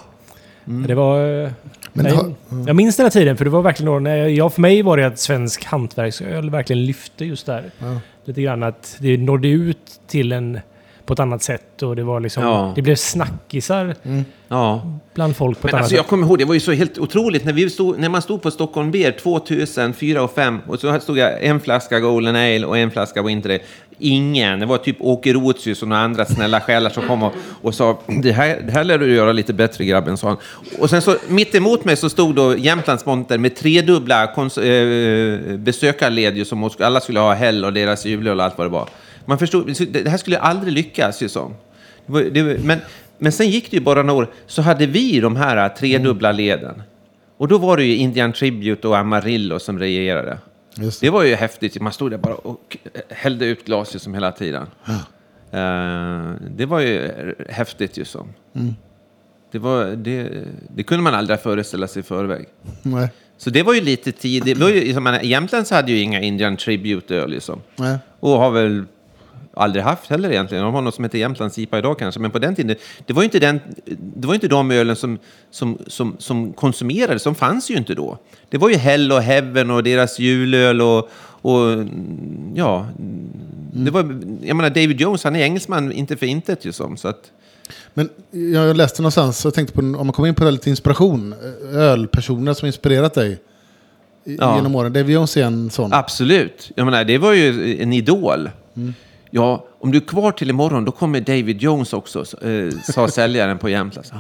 ja. 0.67 0.73
Det 0.87 0.95
var... 0.95 1.43
eh, 1.45 1.51
Men 1.93 2.05
nej, 2.05 2.15
har- 2.15 2.35
Jag 2.67 2.77
minns 2.77 2.97
den 2.97 3.05
här 3.05 3.11
tiden, 3.11 3.37
för 3.37 3.45
det 3.45 3.51
var 3.51 3.63
verkligen 3.63 3.93
då, 3.93 3.99
när 3.99 4.17
jag, 4.17 4.53
för 4.53 4.61
mig 4.61 4.83
var 4.83 4.97
det 4.97 5.07
att 5.07 5.19
svensk 5.19 5.65
hantverksöl 5.65 6.51
verkligen 6.51 6.85
lyfte 6.85 7.25
just 7.25 7.47
där. 7.47 7.71
Lite 8.25 8.43
grann 8.43 8.63
att 8.63 8.97
det 9.01 9.17
nådde 9.17 9.49
ut 9.49 10.01
till 10.07 10.33
en 10.33 10.59
på 11.07 11.13
ett 11.13 11.21
annat 11.21 11.43
sätt. 11.43 11.83
Och 11.83 11.97
det, 11.97 12.03
var 12.05 12.21
liksom, 12.21 12.43
Ja. 12.43 12.73
det 12.77 12.83
blev 12.83 12.95
snackisar 12.97 13.95
Ja. 14.49 14.83
bland 15.15 15.37
folk 15.37 15.61
på 15.61 15.67
Men 15.67 15.69
ett 15.69 15.75
annat 15.75 15.83
alltså, 15.83 15.95
jag 15.97 16.05
sätt. 16.05 16.11
kommer 16.11 16.27
ihåg, 16.27 16.39
det 16.39 16.45
var 16.45 16.55
ju 16.55 16.61
så 16.61 16.73
helt 16.73 16.99
otroligt 16.99 17.45
när, 17.45 17.53
vi 17.53 17.71
stod, 17.71 17.99
när 17.99 18.09
man 18.09 18.23
stod 18.23 18.43
på 18.43 18.51
Stockholm 18.51 18.91
Beer 18.91 19.13
2004 19.13 20.23
och 20.23 20.31
5 20.35 20.59
och 20.67 20.79
så 20.81 21.01
stod 21.01 21.19
jag 21.19 21.45
en 21.45 21.61
flaska 21.61 22.01
Golden 22.01 22.37
Ale 22.37 22.67
och 22.67 22.79
en 22.79 22.91
flaska 22.91 23.23
Winter 23.23 23.51
Ale. 23.51 23.59
Ingen, 23.99 24.61
det 24.61 24.67
var 24.67 24.79
typ 24.79 24.97
Åke 25.01 25.33
Rotsius 25.33 25.83
och 25.83 25.89
några 25.89 26.03
andra 26.03 26.25
snälla 26.25 26.61
själar 26.61 26.91
som 26.91 27.03
kom 27.03 27.23
och, 27.23 27.33
och 27.63 27.75
sa 27.75 27.99
det 28.23 28.33
här, 28.33 28.61
det 28.67 28.73
här 28.73 28.85
lär 28.85 28.99
du 28.99 29.15
göra 29.15 29.33
lite 29.33 29.53
bättre 29.53 29.85
grabben, 29.85 30.17
sa 30.17 30.29
han. 30.29 30.37
Och 30.81 30.91
sen 30.91 31.03
så 31.03 31.17
mitt 31.29 31.55
emot 31.55 31.85
mig 31.85 31.97
så 31.97 32.09
stod 32.11 32.35
då 32.35 32.57
Jämtlands 32.57 33.07
monter 33.07 33.39
med 33.39 33.57
tredubbla 33.57 34.27
kons- 34.37 34.59
eh, 34.63 35.57
besökarled 35.57 36.47
som 36.47 36.71
alla 36.81 37.01
skulle 37.01 37.21
ha 37.21 37.35
Hell 37.35 37.65
och 37.65 37.73
deras 37.73 38.05
julöl 38.07 38.39
och 38.39 38.45
allt 38.45 38.59
vad 38.59 38.67
det 38.67 38.71
var. 38.73 38.89
Man 39.27 39.39
förstod, 39.39 39.67
det 39.67 40.03
det 40.03 40.11
här 40.11 40.19
skulle 40.19 40.39
aldrig 40.39 40.73
lyckas 40.73 41.23
ju 41.23 41.29
som. 41.29 41.55
Det 42.07 42.31
det 42.31 42.59
men, 42.65 42.79
men 43.19 43.33
sen 43.33 43.51
gick 43.51 43.71
det 43.71 43.77
ju 43.77 43.83
bara 43.83 44.03
några 44.03 44.23
år, 44.23 44.31
så 44.47 44.63
hade 44.63 44.87
vi 44.87 45.21
de 45.21 45.37
här 45.37 45.69
tredubbla 45.69 46.33
leden. 46.33 46.83
Och 47.37 47.49
då 47.49 47.59
var 47.59 47.77
det 47.77 47.85
ju 47.85 47.97
Indian 47.97 48.33
Tribute 48.33 48.89
och 48.89 48.99
Amarillo 48.99 49.59
som 49.59 49.79
regerade. 49.79 50.39
Just 50.79 51.01
Det 51.01 51.11
var 51.11 51.25
ju 51.25 51.35
häftigt, 51.35 51.81
man 51.81 51.93
stod 51.93 52.11
där 52.11 52.19
bara 52.19 52.35
och 52.35 52.77
hällde 53.09 53.47
ut 53.47 53.65
glaset 53.65 54.03
som 54.03 54.15
hela 54.15 54.33
tiden. 54.33 54.67
Eh, 55.51 56.33
det 56.57 56.67
var 56.67 56.81
ju 56.81 57.11
häftigt 57.49 57.99
ju 57.99 58.05
som. 58.05 58.33
Det, 59.53 59.59
var, 59.59 59.85
det, 59.85 60.45
det 60.75 60.83
kunde 60.83 61.03
man 61.03 61.15
aldrig 61.15 61.41
föreställa 61.41 61.89
sig 61.89 62.01
i 62.01 62.03
förväg. 62.03 62.47
Nej. 62.83 63.09
Så 63.39 63.51
det 63.51 63.63
var 63.63 63.75
ju 63.75 63.81
lite 63.81 64.13
tid. 64.13 64.43
Det 64.45 64.55
var 64.55 64.69
ju, 64.69 64.93
jag 64.93 65.03
menar, 65.03 65.21
Jämtlands 65.21 65.71
hade 65.71 65.93
ju 65.93 66.01
inga 66.01 66.21
Indian 66.21 66.57
Tribute-öl 66.57 67.31
liksom. 67.31 67.61
Nej. 67.77 67.99
Och 68.21 68.31
har 68.31 68.51
väl 68.51 68.85
aldrig 69.57 69.85
haft 69.85 70.11
heller 70.11 70.31
egentligen. 70.31 70.65
De 70.65 70.75
har 70.75 70.83
något 70.83 70.95
som 70.95 71.05
heter 71.05 71.19
Jämtlands 71.19 71.59
IPA 71.59 71.79
idag 71.79 71.99
kanske. 71.99 72.21
Men 72.21 72.31
på 72.31 72.39
den 72.39 72.55
tiden, 72.55 72.77
det 73.07 73.13
var 73.13 73.23
ju 73.23 73.25
inte, 73.25 73.39
den, 73.39 73.61
det 73.99 74.27
var 74.27 74.35
inte 74.35 74.49
de 74.49 74.71
ölen 74.71 74.97
som, 74.97 75.19
som, 75.51 75.79
som, 75.87 76.17
som 76.19 76.53
konsumerades. 76.53 77.23
De 77.25 77.35
fanns 77.35 77.71
ju 77.71 77.77
inte 77.77 77.95
då. 77.95 78.19
Det 78.49 78.59
var 78.59 78.69
ju 78.69 78.77
Hell 78.77 79.13
och 79.13 79.23
Heaven 79.23 79.71
och 79.71 79.83
deras 79.83 80.19
julöl 80.19 80.81
och, 80.81 81.09
och 81.43 81.85
ja. 82.55 82.87
Det 83.73 83.91
var, 83.91 84.01
jag 84.43 84.57
menar 84.57 84.71
David 84.71 85.01
Jones, 85.01 85.25
han 85.25 85.37
är 85.37 85.41
engelsman, 85.43 85.93
inte 85.93 86.17
för 86.17 86.27
intet 86.27 86.65
ju 86.65 86.73
som. 86.73 86.97
Så 86.97 87.09
att, 87.09 87.31
Men 87.95 88.09
jag 88.31 88.77
läste 88.77 89.03
någonstans 89.03 89.45
och 89.45 89.55
tänkte 89.55 89.75
på 89.75 89.81
om 89.81 89.93
man 89.93 90.13
kommer 90.13 90.29
in 90.29 90.35
på 90.35 90.41
det 90.41 90.47
här 90.47 90.53
lite 90.53 90.71
inspiration. 90.71 91.35
Ölpersoner 91.73 92.55
som 92.55 92.67
inspirerat 92.67 93.15
dig 93.15 93.33
i- 93.33 94.37
Ja. 94.41 94.57
genom 94.57 94.75
åren. 94.75 94.93
David 94.93 95.15
Jones 95.15 95.37
är 95.37 95.45
en 95.45 95.71
sån. 95.71 95.93
Absolut. 95.93 96.71
Jag 96.75 96.85
menar, 96.85 97.05
det 97.05 97.19
var 97.19 97.33
ju 97.33 97.77
en 97.83 97.93
idol. 97.93 98.51
Ja, 99.31 99.67
om 99.79 99.93
du 99.93 99.99
är 99.99 100.07
kvar 100.07 100.33
till 100.33 100.51
imorgon, 100.51 100.85
då 100.85 100.93
kommer 100.93 101.21
David 101.21 101.63
Jones 101.63 101.93
också, 101.93 102.45
eh, 102.47 102.71
sa 102.71 103.09
säljaren 103.19 103.59
på 103.59 103.69
Jämtlands. 103.69 104.13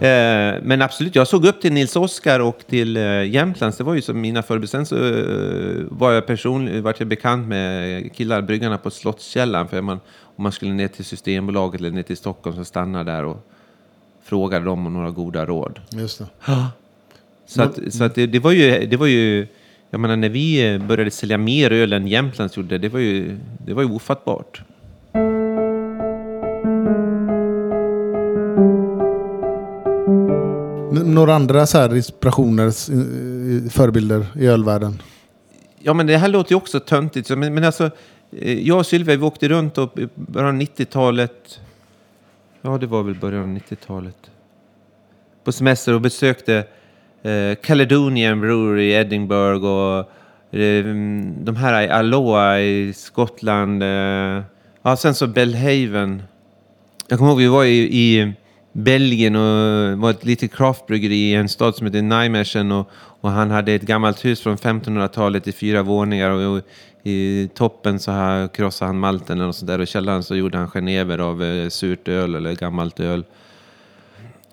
Eh, 0.00 0.62
men 0.62 0.82
absolut, 0.82 1.14
jag 1.14 1.28
såg 1.28 1.44
upp 1.44 1.60
till 1.60 1.72
Nils 1.72 1.96
Oskar 1.96 2.40
och 2.40 2.58
till 2.66 2.96
eh, 2.96 3.24
Jämtlands. 3.24 3.76
Det 3.76 3.84
var 3.84 3.94
ju 3.94 4.02
som 4.02 4.20
mina 4.20 4.42
förebilder. 4.42 4.68
Sen 4.68 4.86
så 4.86 4.96
eh, 4.96 5.84
var 5.88 6.12
jag 6.12 6.26
personligen 6.26 6.82
vart 6.82 7.00
jag 7.00 7.08
bekant 7.08 7.48
med 7.48 8.14
killar, 8.14 8.42
bryggarna 8.42 8.78
på 8.78 8.90
Slottskällan. 8.90 9.68
För 9.68 9.82
man, 9.82 10.00
om 10.36 10.42
man 10.42 10.52
skulle 10.52 10.72
ner 10.72 10.88
till 10.88 11.04
Systembolaget 11.04 11.80
eller 11.80 11.90
ner 11.90 12.02
till 12.02 12.16
Stockholm 12.16 12.56
så 12.56 12.64
stannade 12.64 13.12
där 13.12 13.24
och 13.24 13.46
frågade 14.24 14.64
dem 14.64 14.86
om 14.86 14.92
några 14.92 15.10
goda 15.10 15.46
råd. 15.46 15.80
Just 15.90 16.18
det. 16.18 16.26
Så, 17.46 17.62
att, 17.62 17.78
så 17.90 18.04
att 18.04 18.14
det, 18.14 18.26
det, 18.26 18.38
var 18.38 18.52
ju, 18.52 18.86
det 18.86 18.96
var 18.96 19.06
ju, 19.06 19.46
jag 19.90 20.00
menar 20.00 20.16
när 20.16 20.28
vi 20.28 20.74
eh, 20.74 20.86
började 20.86 21.10
sälja 21.10 21.38
mer 21.38 21.72
öl 21.72 21.92
än 21.92 22.06
Jämtlands 22.06 22.56
gjorde, 22.56 22.78
det 22.78 22.88
var 22.88 23.00
ju, 23.00 23.38
det 23.66 23.74
var 23.74 23.82
ju 23.82 23.88
ofattbart. 23.88 24.62
Några 31.04 31.34
andra 31.34 31.66
så 31.66 31.78
här 31.78 31.96
inspirationer, 31.96 32.70
förebilder 33.70 34.26
i 34.34 34.46
ölvärlden? 34.46 35.02
Ja, 35.78 35.94
men 35.94 36.06
det 36.06 36.16
här 36.16 36.28
låter 36.28 36.52
ju 36.52 36.56
också 36.56 36.80
töntigt, 36.80 37.30
men, 37.30 37.54
men 37.54 37.64
alltså, 37.64 37.90
eh, 38.30 38.66
jag 38.68 38.78
och 38.78 38.86
Sylvia, 38.86 39.16
vi 39.16 39.22
åkte 39.22 39.48
runt 39.48 39.78
och 39.78 39.98
början 40.14 40.54
av 40.54 40.62
90-talet, 40.62 41.60
ja 42.62 42.78
det 42.78 42.86
var 42.86 43.02
väl 43.02 43.14
början 43.14 43.42
av 43.42 43.48
90-talet, 43.48 44.30
på 45.44 45.52
semester 45.52 45.94
och 45.94 46.00
besökte 46.00 46.64
eh, 47.22 47.54
Caledonian 47.62 48.40
Brewery 48.40 48.82
i 48.82 48.94
Edinburgh 48.94 49.64
och 49.64 49.98
eh, 50.58 50.84
de 51.44 51.56
här 51.56 51.82
i 51.82 51.88
Aloha 51.88 52.58
i 52.58 52.92
Skottland. 52.92 53.82
Eh, 53.82 54.42
ja, 54.82 54.96
sen 54.96 55.14
så 55.14 55.26
Belhaven. 55.26 56.22
Jag 57.08 57.18
kommer 57.18 57.30
ihåg 57.30 57.38
vi 57.38 57.46
var 57.46 57.64
i, 57.64 57.78
i 57.78 58.32
Belgien 58.72 59.36
och 59.36 59.98
var 59.98 60.10
ett 60.10 60.24
litet 60.24 60.54
craftbryggeri 60.54 61.30
i 61.30 61.34
en 61.34 61.48
stad 61.48 61.74
som 61.74 61.86
heter 61.86 62.02
Nijmegen 62.02 62.72
och, 62.72 62.90
och 63.20 63.30
han 63.30 63.50
hade 63.50 63.72
ett 63.72 63.82
gammalt 63.82 64.24
hus 64.24 64.40
från 64.40 64.56
1500-talet 64.56 65.48
i 65.48 65.52
fyra 65.52 65.82
våningar 65.82 66.30
och, 66.30 66.56
och 66.56 66.62
i 67.02 67.48
toppen 67.54 67.98
så 67.98 68.10
här 68.10 68.48
krossade 68.48 68.88
han 68.88 68.98
malten 68.98 69.40
och 69.40 69.54
sånt 69.54 69.66
där 69.66 69.78
och 69.78 69.82
i 69.82 69.86
källaren 69.86 70.22
så 70.22 70.36
gjorde 70.36 70.58
han 70.58 70.68
genever 70.70 71.18
av 71.18 71.42
eh, 71.42 71.68
surt 71.68 72.08
öl 72.08 72.34
eller 72.34 72.54
gammalt 72.54 73.00
öl. 73.00 73.24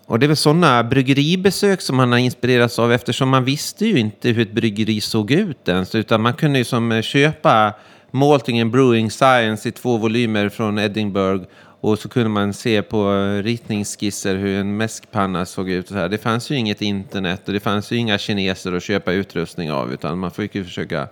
Och 0.07 0.19
det 0.19 0.25
är 0.25 0.27
väl 0.27 0.37
sådana 0.37 0.83
bryggeribesök 0.83 1.81
som 1.81 1.95
man 1.95 2.11
har 2.11 2.19
inspirerats 2.19 2.79
av 2.79 2.91
eftersom 2.93 3.29
man 3.29 3.45
visste 3.45 3.85
ju 3.85 3.99
inte 3.99 4.29
hur 4.29 4.41
ett 4.41 4.51
bryggeri 4.51 5.01
såg 5.01 5.31
ut 5.31 5.67
ens. 5.67 5.95
Utan 5.95 6.21
man 6.21 6.33
kunde 6.33 6.59
ju 6.59 6.65
som 6.65 6.91
eh, 6.91 7.01
köpa 7.01 7.73
Malting 8.11 8.61
and 8.61 8.71
Brewing 8.71 9.11
Science 9.11 9.69
i 9.69 9.71
två 9.71 9.97
volymer 9.97 10.49
från 10.49 10.79
Edinburgh. 10.79 11.45
Och 11.81 11.99
så 11.99 12.09
kunde 12.09 12.29
man 12.29 12.53
se 12.53 12.81
på 12.81 13.13
eh, 13.13 13.43
ritningsskisser 13.43 14.35
hur 14.35 14.59
en 14.59 14.77
mäskpanna 14.77 15.45
såg 15.45 15.69
ut. 15.69 15.85
Och 15.85 15.89
så 15.89 15.95
här. 15.95 16.09
Det 16.09 16.17
fanns 16.17 16.51
ju 16.51 16.55
inget 16.55 16.81
internet 16.81 17.41
och 17.47 17.53
det 17.53 17.59
fanns 17.59 17.91
ju 17.91 17.95
inga 17.95 18.17
kineser 18.17 18.73
att 18.73 18.83
köpa 18.83 19.11
utrustning 19.11 19.71
av. 19.71 19.93
Utan 19.93 20.17
man 20.19 20.31
fick 20.31 20.55
ju 20.55 20.63
försöka 20.63 21.07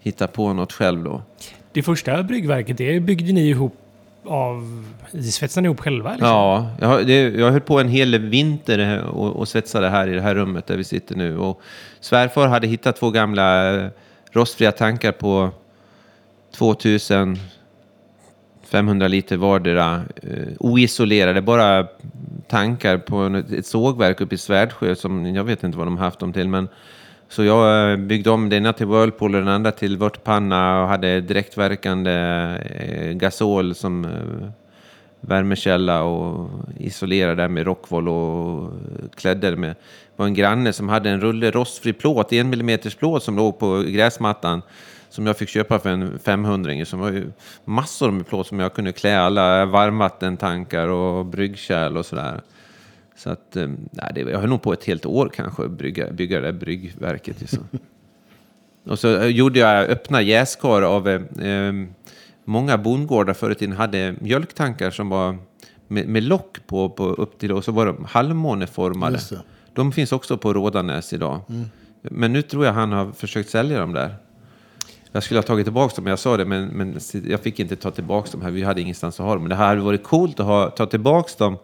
hitta 0.00 0.26
på 0.26 0.52
något 0.52 0.72
själv 0.72 1.04
då. 1.04 1.22
Det 1.72 1.82
första 1.82 2.22
bryggverket, 2.22 2.78
det 2.78 3.00
byggde 3.00 3.32
ni 3.32 3.48
ihop 3.48 3.85
av... 4.28 4.84
Det 5.12 5.22
ni 5.62 5.66
ihop 5.66 5.80
själva? 5.80 6.10
Liksom. 6.10 6.28
Ja, 6.28 6.70
jag, 6.80 6.88
har- 6.88 7.02
det, 7.02 7.20
jag 7.22 7.50
höll 7.52 7.60
på 7.60 7.80
en 7.80 7.88
hel 7.88 8.18
vinter 8.18 9.02
och, 9.04 9.36
och 9.36 9.48
svetsade 9.48 9.88
här 9.88 10.08
i 10.08 10.14
det 10.14 10.20
här 10.20 10.34
rummet 10.34 10.66
där 10.66 10.76
vi 10.76 10.84
sitter 10.84 11.16
nu. 11.16 11.38
Och 11.38 11.60
svärfar 12.00 12.48
hade 12.48 12.66
hittat 12.66 12.96
två 12.96 13.10
gamla 13.10 13.74
eh, 13.74 13.86
rostfria 14.32 14.72
tankar 14.72 15.12
på 15.12 15.50
2500 16.56 19.08
liter 19.08 19.36
vardera. 19.36 20.02
Eh, 20.22 20.30
oisolerade, 20.60 21.42
bara 21.42 21.86
tankar 22.48 22.98
på 22.98 23.42
ett 23.58 23.66
sågverk 23.66 24.20
uppe 24.20 24.34
i 24.34 24.38
Svärdsjö 24.38 24.94
som 24.94 25.34
jag 25.34 25.44
vet 25.44 25.64
inte 25.64 25.78
vad 25.78 25.86
de 25.86 25.96
haft 25.98 26.18
dem 26.18 26.32
till. 26.32 26.48
Men, 26.48 26.68
så 27.28 27.44
jag 27.44 27.92
eh, 27.92 27.96
byggde 27.96 28.30
om 28.30 28.48
den 28.48 28.62
ena 28.62 28.72
till 28.72 28.86
Whirlpool 28.86 29.34
och 29.34 29.40
den 29.40 29.48
andra 29.48 29.72
till 29.72 29.96
vörtpanna 29.96 30.82
och 30.82 30.88
hade 30.88 31.20
direktverkande 31.20 32.12
eh, 32.12 33.12
gasol 33.12 33.74
som 33.74 34.04
eh, 34.04 34.48
värmekälla 35.20 36.02
och 36.02 36.50
isolerade 36.78 37.42
där 37.42 37.48
med 37.48 37.66
rockwool 37.66 38.08
och 38.08 38.72
klädde 39.16 39.50
det 39.50 39.56
med. 39.56 39.70
Det 39.70 40.16
var 40.16 40.26
en 40.26 40.34
granne 40.34 40.72
som 40.72 40.88
hade 40.88 41.10
en 41.10 41.20
rulle 41.20 41.50
rostfri 41.50 41.92
plåt, 41.92 42.32
en 42.32 42.50
millimeters 42.50 42.94
plåt 42.94 43.22
som 43.22 43.36
låg 43.36 43.58
på 43.58 43.84
gräsmattan 43.86 44.62
som 45.08 45.26
jag 45.26 45.36
fick 45.36 45.48
köpa 45.48 45.78
för 45.78 45.90
en 45.90 46.18
500 46.18 46.84
som 46.84 47.00
var 47.00 47.10
ju 47.10 47.32
massor 47.64 48.10
med 48.10 48.26
plåt 48.26 48.46
som 48.46 48.60
jag 48.60 48.74
kunde 48.74 48.92
klä 48.92 49.18
alla 49.18 49.64
varmvattentankar 49.64 50.88
och 50.88 51.26
bryggkärl 51.26 51.96
och 51.96 52.06
sådär. 52.06 52.40
Så 53.16 53.30
att, 53.30 53.56
eh, 53.56 53.68
nej, 53.90 54.12
det, 54.14 54.20
jag 54.20 54.38
höll 54.38 54.48
nog 54.48 54.62
på 54.62 54.72
ett 54.72 54.84
helt 54.84 55.06
år 55.06 55.30
kanske 55.34 55.64
att 55.64 55.70
brygga, 55.70 56.10
bygga 56.10 56.40
det 56.40 56.46
där 56.46 56.52
bryggverket. 56.52 57.40
Liksom. 57.40 57.68
Och 58.86 58.98
så 58.98 59.16
eh, 59.16 59.26
gjorde 59.26 59.58
jag 59.58 59.84
öppna 59.88 60.22
jäskar 60.22 60.82
av... 60.82 61.08
Eh, 61.08 61.48
eh, 61.48 61.72
många 62.44 62.78
bondgårdar 62.78 63.34
förr 63.34 63.50
i 63.50 63.54
tiden 63.54 63.76
hade 63.76 64.14
mjölktankar 64.20 64.90
som 64.90 65.08
var 65.08 65.38
med, 65.88 66.08
med 66.08 66.22
lock 66.22 66.66
på, 66.66 66.90
på 66.90 67.04
upp 67.04 67.38
till 67.38 67.52
och 67.52 67.64
så 67.64 67.72
var 67.72 67.86
de 67.86 68.04
halvmåneformade. 68.04 69.18
De 69.74 69.92
finns 69.92 70.12
också 70.12 70.38
på 70.38 70.52
Rådanäs 70.52 71.12
idag. 71.12 71.40
Men 72.02 72.32
nu 72.32 72.42
tror 72.42 72.64
jag 72.64 72.72
han 72.72 72.92
har 72.92 73.12
försökt 73.12 73.50
sälja 73.50 73.80
dem 73.80 73.92
där. 73.92 74.14
Jag 75.12 75.22
skulle 75.22 75.38
ha 75.38 75.42
tagit 75.42 75.66
tillbaka 75.66 75.96
dem, 75.96 76.06
jag 76.06 76.18
sa 76.18 76.36
det, 76.36 76.44
men, 76.44 76.66
men 76.66 76.98
jag 77.28 77.40
fick 77.40 77.60
inte 77.60 77.76
ta 77.76 77.90
tillbaka 77.90 78.30
dem 78.32 78.42
här. 78.42 78.50
Vi 78.50 78.62
hade 78.62 78.80
ingenstans 78.80 79.20
att 79.20 79.26
ha 79.26 79.34
dem. 79.34 79.42
Men 79.42 79.50
det 79.50 79.56
hade 79.56 79.80
varit 79.80 80.04
coolt 80.04 80.40
att 80.40 80.46
ha, 80.46 80.70
ta 80.70 80.86
tillbaka 80.86 81.30
dem 81.38 81.58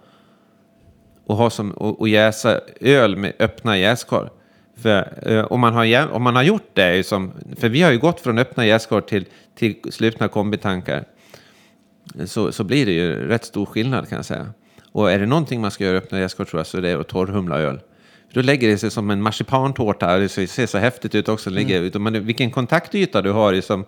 och, 1.26 1.36
ha 1.36 1.50
som, 1.50 1.70
och, 1.70 2.00
och 2.00 2.08
jäsa 2.08 2.60
öl 2.80 3.16
med 3.16 3.32
öppna 3.38 3.78
jäskar. 3.78 4.30
För, 4.76 5.18
eh, 5.22 5.44
om, 5.44 5.60
man 5.60 5.74
har, 5.74 6.12
om 6.12 6.22
man 6.22 6.36
har 6.36 6.42
gjort 6.42 6.70
det, 6.72 6.82
är 6.82 7.02
som, 7.02 7.32
för 7.56 7.68
vi 7.68 7.82
har 7.82 7.92
ju 7.92 7.98
gått 7.98 8.20
från 8.20 8.38
öppna 8.38 8.66
jäskar 8.66 9.00
till, 9.00 9.24
till 9.54 9.76
slutna 9.90 10.28
kombitankar, 10.28 11.04
så, 12.24 12.52
så 12.52 12.64
blir 12.64 12.86
det 12.86 12.92
ju 12.92 13.28
rätt 13.28 13.44
stor 13.44 13.66
skillnad 13.66 14.08
kan 14.08 14.16
jag 14.16 14.24
säga. 14.24 14.46
Och 14.92 15.12
är 15.12 15.18
det 15.18 15.26
någonting 15.26 15.60
man 15.60 15.70
ska 15.70 15.84
göra 15.84 15.96
öppna 15.96 16.20
jäskar 16.20 16.44
tror 16.44 16.60
jag 16.60 16.66
så 16.66 16.78
är 16.78 16.82
det 16.82 16.92
att 16.92 17.08
torrhumla 17.08 17.58
öl. 17.58 17.80
Då 18.32 18.42
lägger 18.42 18.68
det 18.68 18.78
sig 18.78 18.90
som 18.90 19.10
en 19.10 19.22
marsipantårta. 19.22 20.18
Det 20.18 20.28
ser 20.28 20.66
så 20.66 20.78
häftigt 20.78 21.14
ut 21.14 21.28
också. 21.28 21.50
Ut. 21.50 21.94
Men 21.94 22.26
vilken 22.26 22.50
kontaktyta 22.50 23.22
du 23.22 23.30
har. 23.30 23.60
Som, 23.60 23.84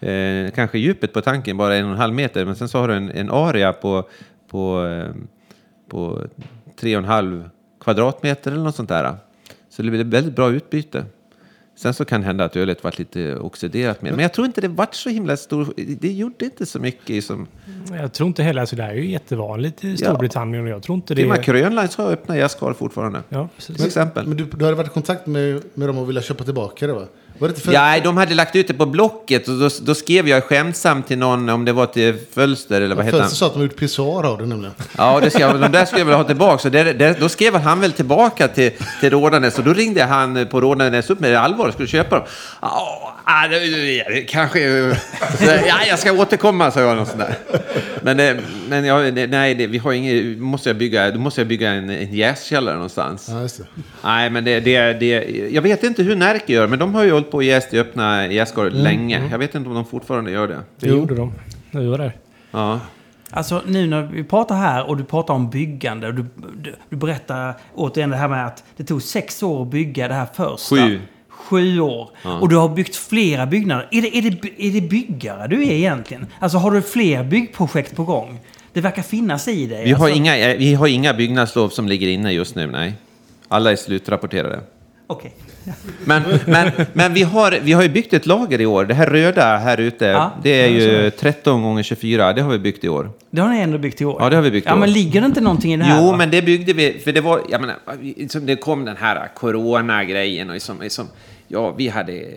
eh, 0.00 0.50
kanske 0.54 0.78
djupet 0.78 1.12
på 1.12 1.20
tanken 1.20 1.56
bara 1.56 1.76
en 1.76 1.84
och 1.84 1.90
en 1.90 1.96
halv 1.96 2.14
meter. 2.14 2.44
Men 2.44 2.56
sen 2.56 2.68
så 2.68 2.78
har 2.78 2.88
du 2.88 2.94
en, 2.94 3.10
en 3.10 3.30
area 3.30 3.72
på, 3.72 4.08
på, 4.50 4.86
eh, 4.86 5.14
på 5.88 6.26
tre 6.80 6.96
och 6.96 7.02
en 7.02 7.08
halv 7.08 7.50
kvadratmeter 7.80 8.52
eller 8.52 8.62
något 8.62 8.76
sånt 8.76 8.88
där. 8.88 9.16
Så 9.70 9.82
det 9.82 9.90
blir 9.90 10.00
ett 10.00 10.06
väldigt 10.06 10.36
bra 10.36 10.50
utbyte. 10.50 11.04
Sen 11.76 11.94
så 11.94 12.04
kan 12.04 12.20
det 12.20 12.26
hända 12.26 12.44
att 12.44 12.56
ölet 12.56 12.84
varit 12.84 12.98
lite 12.98 13.36
oxiderat 13.36 14.02
med. 14.02 14.12
Men 14.12 14.20
jag 14.20 14.32
tror 14.32 14.46
inte 14.46 14.60
det 14.60 14.68
vart 14.68 14.94
så 14.94 15.08
himla 15.08 15.36
stor... 15.36 15.72
Det 16.00 16.12
gjorde 16.12 16.44
inte 16.44 16.66
så 16.66 16.78
mycket 16.78 17.24
som... 17.24 17.46
Jag 17.92 18.12
tror 18.12 18.26
inte 18.26 18.42
heller, 18.42 18.60
alltså 18.60 18.76
det 18.76 18.82
här 18.82 18.90
är 18.90 18.94
ju 18.94 19.10
jättevanligt 19.10 19.84
i 19.84 19.96
Storbritannien 19.96 20.64
och 20.64 20.68
jag 20.68 20.82
tror 20.82 20.96
inte 20.96 21.14
det... 21.14 21.22
Firma 21.22 21.36
Krönlines 21.36 21.96
har 21.96 22.12
öppna 22.12 22.36
jäskar 22.36 22.72
fortfarande. 22.72 23.22
Ja, 23.28 23.48
precis. 23.56 23.76
Till 23.76 23.86
exempel. 23.86 24.26
Men 24.26 24.36
du, 24.36 24.44
du 24.44 24.64
hade 24.64 24.76
varit 24.76 24.90
i 24.90 24.92
kontakt 24.92 25.26
med, 25.26 25.62
med 25.74 25.88
dem 25.88 25.98
och 25.98 26.08
ville 26.08 26.22
köpa 26.22 26.44
tillbaka 26.44 26.86
det 26.86 26.92
va? 26.92 27.06
Var 27.38 27.48
för... 27.48 27.72
Ja, 27.72 28.00
de 28.04 28.16
hade 28.16 28.34
lagt 28.34 28.56
ut 28.56 28.68
det 28.68 28.74
på 28.74 28.86
Blocket 28.86 29.48
och 29.48 29.58
då, 29.58 29.68
då 29.82 29.94
skrev 29.94 30.28
jag 30.28 30.44
skämtsamt 30.44 31.08
till 31.08 31.18
någon, 31.18 31.48
om 31.48 31.64
det 31.64 31.72
var 31.72 31.86
till 31.86 32.16
Fölster 32.34 32.80
eller 32.80 32.94
vad 32.94 33.04
heter 33.04 33.18
han? 33.18 33.28
Fönster 33.28 33.38
sa 33.38 33.46
att 33.46 33.54
de 33.54 33.62
gjort 33.62 33.76
pissoar 33.76 34.24
av 34.24 34.38
det 34.38 34.46
nämligen. 34.46 34.74
Ja, 34.96 35.20
det 35.22 35.30
skrev, 35.30 35.60
de 35.60 35.72
där 35.72 35.84
skulle 35.84 36.00
jag 36.00 36.06
vilja 36.06 36.16
ha 36.16 36.24
tillbaka. 36.24 36.58
Så 36.58 36.68
det, 36.68 36.92
det, 36.92 37.20
då 37.20 37.28
skrev 37.28 37.56
han 37.56 37.80
väl 37.80 37.92
tillbaka 37.92 38.48
till, 38.48 38.70
till 39.00 39.10
Rådanäs 39.10 39.58
och 39.58 39.64
då 39.64 39.72
ringde 39.72 40.04
han 40.04 40.46
på 40.50 40.60
Rådanäs 40.60 41.10
upp 41.10 41.20
med 41.20 41.36
allvar 41.36 41.66
och 41.66 41.72
skulle 41.72 41.88
köpa 41.88 42.16
dem. 42.16 42.26
Ja, 43.30 43.48
det, 43.48 43.58
det, 44.08 44.20
kanske... 44.22 44.60
Ja, 45.66 45.76
jag 45.88 45.98
ska 45.98 46.12
återkomma, 46.12 46.70
sa 46.70 46.80
jag. 46.80 46.96
Något 46.96 47.08
sånt 47.08 47.20
där. 47.20 47.34
Men, 48.02 48.20
eh, 48.20 48.44
men 48.68 48.84
ja, 48.84 49.10
nej, 49.28 49.54
det, 49.54 49.66
vi 49.66 49.78
har 49.78 49.92
inget... 49.92 50.38
Måste 50.38 50.68
jag 50.68 50.76
bygga, 50.76 51.10
då 51.10 51.18
måste 51.18 51.40
jag 51.40 51.48
bygga 51.48 51.70
en, 51.70 51.90
en 51.90 52.14
jäskällare 52.14 52.74
någonstans. 52.74 53.28
Ja, 53.30 53.40
just 53.40 53.58
det. 53.58 53.64
Nej, 54.04 54.30
men 54.30 54.44
det, 54.44 54.60
det, 54.60 54.92
det, 54.92 55.08
jag 55.52 55.62
vet 55.62 55.82
inte 55.82 56.02
hur 56.02 56.16
Närke 56.16 56.52
gör, 56.52 56.66
men 56.66 56.78
de 56.78 56.94
har 56.94 57.04
ju 57.04 57.12
hållit 57.12 57.30
på 57.30 57.36
och 57.36 57.44
jäst 57.44 57.74
i 57.74 57.78
öppna 57.78 58.26
jäskar 58.26 58.70
länge. 58.70 59.22
Jag 59.30 59.38
vet 59.38 59.54
inte 59.54 59.68
om 59.68 59.74
de 59.74 59.84
fortfarande 59.84 60.30
gör 60.30 60.48
det. 60.48 60.58
Det 60.80 60.88
gjorde 60.88 61.14
de 61.14 61.32
när 61.70 61.80
vi 61.80 61.86
var 61.86 61.98
där. 61.98 62.12
Ja. 62.50 62.80
Alltså 63.30 63.62
nu 63.66 63.86
när 63.86 64.02
vi 64.02 64.24
pratar 64.24 64.54
här 64.54 64.88
och 64.88 64.96
du 64.96 65.04
pratar 65.04 65.34
om 65.34 65.50
byggande 65.50 66.06
och 66.06 66.14
du, 66.14 66.26
du, 66.56 66.74
du 66.88 66.96
berättar 66.96 67.54
återigen 67.74 68.10
det 68.10 68.16
här 68.16 68.28
med 68.28 68.46
att 68.46 68.64
det 68.76 68.84
tog 68.84 69.02
sex 69.02 69.42
år 69.42 69.62
att 69.62 69.68
bygga 69.68 70.08
det 70.08 70.14
här 70.14 70.26
första. 70.34 70.76
Sju. 70.76 71.00
Sju 71.48 71.80
år. 71.80 72.10
Och 72.40 72.48
du 72.48 72.56
har 72.56 72.68
byggt 72.68 72.96
flera 72.96 73.46
byggnader. 73.46 73.88
Är 73.90 74.02
det, 74.02 74.16
är, 74.18 74.22
det, 74.22 74.66
är 74.66 74.72
det 74.72 74.80
byggare 74.80 75.46
du 75.48 75.62
är 75.62 75.72
egentligen? 75.72 76.26
Alltså 76.40 76.58
har 76.58 76.70
du 76.70 76.82
fler 76.82 77.24
byggprojekt 77.24 77.96
på 77.96 78.04
gång? 78.04 78.40
Det 78.72 78.80
verkar 78.80 79.02
finnas 79.02 79.48
i 79.48 79.66
dig. 79.66 79.84
Vi, 79.84 79.92
har 79.92 80.04
alltså, 80.04 80.18
inga, 80.18 80.38
eh, 80.38 80.58
vi 80.58 80.74
har 80.74 80.86
inga 80.86 81.14
byggnadslov 81.14 81.68
som 81.68 81.88
ligger 81.88 82.08
inne 82.08 82.32
just 82.32 82.54
nu, 82.54 82.66
nej. 82.66 82.94
Alla 83.48 83.72
är 83.72 83.76
slutrapporterade. 83.76 84.60
Okej. 85.06 85.34
Men, 86.04 86.22
men, 86.46 86.70
men 86.92 87.14
vi, 87.14 87.22
har, 87.22 87.58
vi 87.62 87.72
har 87.72 87.82
ju 87.82 87.88
byggt 87.88 88.12
ett 88.14 88.26
lager 88.26 88.60
i 88.60 88.66
år. 88.66 88.84
Det 88.84 88.94
här 88.94 89.06
röda 89.06 89.56
här 89.56 89.80
ute, 89.80 90.04
Ja. 90.06 90.32
det 90.42 90.50
är 90.62 90.68
ju 90.68 91.10
13 91.10 91.62
gånger 91.62 91.82
24. 91.82 92.32
Det 92.32 92.42
har 92.42 92.50
vi 92.50 92.58
byggt 92.58 92.84
i 92.84 92.88
år. 92.88 93.10
Det 93.30 93.40
har 93.40 93.48
ni 93.48 93.60
ändå 93.60 93.78
byggt 93.78 94.00
i 94.00 94.04
år? 94.04 94.16
Ja, 94.20 94.30
det 94.30 94.36
har 94.36 94.42
vi 94.42 94.50
byggt 94.50 94.66
i 94.66 94.68
Ja, 94.68 94.74
år. 94.74 94.78
men 94.78 94.92
ligger 94.92 95.20
det 95.20 95.26
inte 95.26 95.40
någonting 95.40 95.72
i 95.74 95.76
det 95.76 95.84
här? 95.84 96.02
Jo, 96.02 96.10
va? 96.10 96.16
men 96.16 96.30
det 96.30 96.42
byggde 96.42 96.72
vi, 96.72 96.98
för 97.04 97.12
det 97.12 97.20
var, 97.20 97.40
jag 97.50 97.60
menar, 97.60 97.76
det 98.46 98.56
kom 98.56 98.84
den 98.84 98.96
här 98.96 99.28
corona-grejen 99.34 100.50
och 100.50 100.62
som, 100.62 100.90
som, 100.90 101.08
ja, 101.48 101.70
vi 101.70 101.88
hade, 101.88 102.30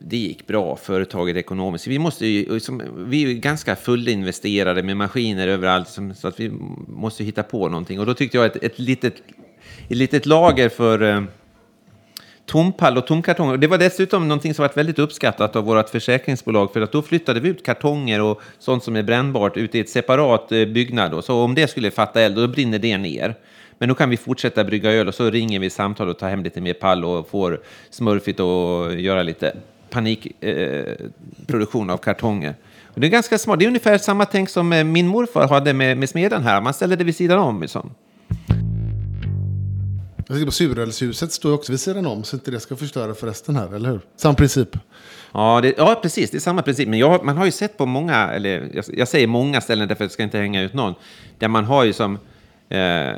det 0.00 0.16
gick 0.16 0.46
bra, 0.46 0.76
företaget 0.76 1.36
ekonomiskt. 1.36 1.86
Vi 1.86 1.98
måste 1.98 2.26
ju, 2.26 2.60
som, 2.60 2.82
vi 2.96 3.24
är 3.24 3.28
ju 3.28 3.34
ganska 3.34 3.76
fullinvesterade 3.76 4.82
med 4.82 4.96
maskiner 4.96 5.48
överallt, 5.48 5.88
som, 5.88 6.14
så 6.14 6.28
att 6.28 6.40
vi 6.40 6.50
måste 6.88 7.24
hitta 7.24 7.42
på 7.42 7.68
någonting. 7.68 8.00
Och 8.00 8.06
då 8.06 8.14
tyckte 8.14 8.36
jag 8.36 8.46
ett, 8.46 8.56
ett 8.56 8.78
litet, 8.78 9.14
ett 9.88 9.96
litet 9.96 10.26
lager 10.26 10.68
för 10.68 11.02
eh, 11.02 11.22
tompall 12.46 12.98
och 12.98 13.06
tomkartonger. 13.06 13.56
Det 13.56 13.66
var 13.66 13.78
dessutom 13.78 14.28
någonting 14.28 14.54
som 14.54 14.62
varit 14.62 14.76
väldigt 14.76 14.98
uppskattat 14.98 15.56
av 15.56 15.64
vårt 15.64 15.88
försäkringsbolag 15.88 16.72
för 16.72 16.80
att 16.80 16.92
då 16.92 17.02
flyttade 17.02 17.40
vi 17.40 17.48
ut 17.48 17.64
kartonger 17.66 18.20
och 18.20 18.40
sånt 18.58 18.84
som 18.84 18.96
är 18.96 19.02
brännbart 19.02 19.56
ut 19.56 19.74
i 19.74 19.80
ett 19.80 19.90
separat 19.90 20.52
eh, 20.52 20.64
byggnad. 20.64 21.10
Då. 21.10 21.22
Så 21.22 21.42
om 21.42 21.54
det 21.54 21.70
skulle 21.70 21.90
fatta 21.90 22.20
eld, 22.20 22.36
då 22.36 22.48
brinner 22.48 22.78
det 22.78 22.98
ner. 22.98 23.34
Men 23.82 23.88
då 23.88 23.94
kan 23.94 24.10
vi 24.10 24.16
fortsätta 24.16 24.64
brygga 24.64 24.92
öl 24.92 25.08
och 25.08 25.14
så 25.14 25.30
ringer 25.30 25.60
vi 25.60 25.70
samtal 25.70 26.08
och 26.08 26.18
tar 26.18 26.28
hem 26.28 26.42
lite 26.42 26.60
mer 26.60 26.74
pall 26.74 27.04
och 27.04 27.28
får 27.28 27.60
smurfigt 27.90 28.40
och 28.40 28.94
göra 28.94 29.22
lite 29.22 29.56
panikproduktion 29.90 31.88
eh, 31.88 31.94
av 31.94 31.98
kartonger. 31.98 32.54
Och 32.86 33.00
det 33.00 33.06
är 33.06 33.10
ganska 33.10 33.38
smart. 33.38 33.58
Det 33.58 33.64
är 33.64 33.66
ungefär 33.66 33.98
samma 33.98 34.24
tänk 34.24 34.48
som 34.48 34.72
eh, 34.72 34.84
min 34.84 35.06
morfar 35.06 35.48
hade 35.48 35.72
med, 35.72 35.98
med 35.98 36.08
smeden 36.08 36.42
här. 36.42 36.60
Man 36.60 36.74
ställer 36.74 36.96
det 36.96 37.04
vid 37.04 37.16
sidan 37.16 37.38
om. 37.38 37.62
Liksom. 37.62 37.94
Jag 40.16 40.26
tänker 40.26 40.46
på 40.46 40.52
surölshuset 40.52 41.32
står 41.32 41.52
också 41.52 41.72
vid 41.72 41.80
sidan 41.80 42.06
om 42.06 42.24
så 42.24 42.36
inte 42.36 42.50
det 42.50 42.60
ska 42.60 42.76
förstöra 42.76 43.14
för 43.14 43.26
resten 43.26 43.56
här, 43.56 43.74
eller 43.74 43.90
hur? 43.90 44.00
Samma 44.16 44.34
princip. 44.34 44.78
Ja, 45.32 45.60
det, 45.62 45.74
ja, 45.76 46.00
precis. 46.02 46.30
Det 46.30 46.38
är 46.38 46.40
samma 46.40 46.62
princip. 46.62 46.88
Men 46.88 46.98
jag, 46.98 47.24
man 47.24 47.36
har 47.36 47.44
ju 47.44 47.52
sett 47.52 47.78
på 47.78 47.86
många, 47.86 48.28
eller 48.30 48.70
jag, 48.74 48.84
jag 48.92 49.08
säger 49.08 49.26
många 49.26 49.60
ställen 49.60 49.88
därför 49.88 50.04
att 50.04 50.10
jag 50.10 50.12
ska 50.12 50.22
inte 50.22 50.38
hänga 50.38 50.62
ut 50.62 50.74
någon, 50.74 50.94
där 51.38 51.48
man 51.48 51.64
har 51.64 51.84
ju 51.84 51.92
som 51.92 52.18
eh, 52.72 53.16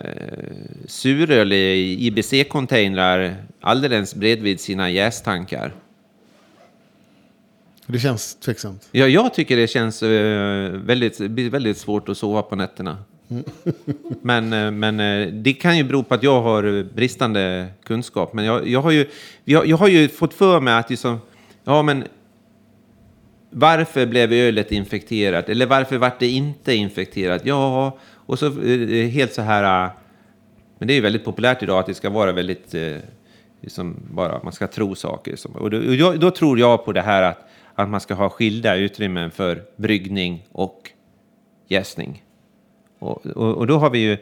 suröl 0.87 1.53
i 1.53 1.97
IBC-containrar 2.11 3.35
alldeles 3.61 4.15
bredvid 4.15 4.61
sina 4.61 4.91
jästankar. 4.91 5.73
Det 7.87 7.99
känns 7.99 8.35
tveksamt. 8.35 8.89
Ja, 8.93 9.07
jag 9.07 9.35
tycker 9.35 9.57
det 9.57 9.67
känns 9.67 10.03
eh, 10.03 10.71
väldigt, 10.71 11.21
väldigt 11.21 11.79
svårt 11.79 12.09
att 12.09 12.19
sova 12.19 12.43
på 12.43 12.57
nätterna. 12.57 12.99
Men, 14.23 14.53
eh, 14.53 14.71
men 14.71 15.01
eh, 15.01 15.29
det 15.33 15.53
kan 15.53 15.77
ju 15.77 15.85
bero 15.85 16.03
på 16.03 16.15
att 16.15 16.23
jag 16.23 16.43
har 16.43 16.83
bristande 16.95 17.67
kunskap. 17.85 18.33
Men 18.33 18.45
jag, 18.45 18.69
jag, 18.69 18.83
har, 18.83 18.91
ju, 18.91 19.07
jag, 19.45 19.67
jag 19.67 19.77
har 19.77 19.89
ju 19.89 20.09
fått 20.09 20.35
för 20.35 20.61
mig 20.61 20.75
att 20.75 20.91
liksom, 20.91 21.19
ja 21.65 21.83
men 21.83 22.05
varför 23.51 24.07
blev 24.07 24.33
ölet 24.33 24.73
infekterat? 24.73 25.49
Eller 25.49 25.67
varför 25.67 25.99
vart 25.99 26.19
det 26.21 26.29
inte 26.29 26.75
infekterat? 26.75 27.43
Ja, 27.45 27.99
och 28.27 28.39
så 28.39 28.47
eh, 28.47 29.09
helt 29.09 29.33
så 29.33 29.43
här... 29.43 29.85
eh, 29.87 29.91
Men 30.79 30.89
det 30.89 30.93
är 30.93 30.97
ju 30.97 31.01
väldigt 31.01 31.25
populärt 31.25 31.63
idag 31.63 31.79
att 31.79 31.87
det 31.87 31.95
ska 31.95 32.11
vara 32.11 32.33
väldigt... 32.33 32.75
Eh, 32.75 32.97
liksom 33.61 33.97
bara, 34.11 34.41
man 34.43 34.53
ska 34.53 34.67
tro 34.67 34.95
saker. 34.95 35.37
Och 35.55 35.71
då, 35.71 35.79
och 35.79 35.95
jag, 35.95 36.21
då 36.21 36.31
tror 36.31 36.59
jag 36.59 36.85
på 36.85 36.93
det 36.93 37.03
här 37.03 37.23
att, 37.23 37.39
att 37.75 37.89
man 37.89 38.01
ska 38.01 38.15
ha 38.15 38.29
skilda 38.31 38.77
utrymmen 38.77 39.31
för 39.31 39.63
bryggning 39.77 40.47
och 40.53 40.91
jäsning. 41.69 42.23
Och, 42.99 43.27
och, 43.27 43.55
och 43.57 43.67
då 43.67 43.79
har 43.79 43.91
vi 43.91 43.99
ju... 43.99 44.17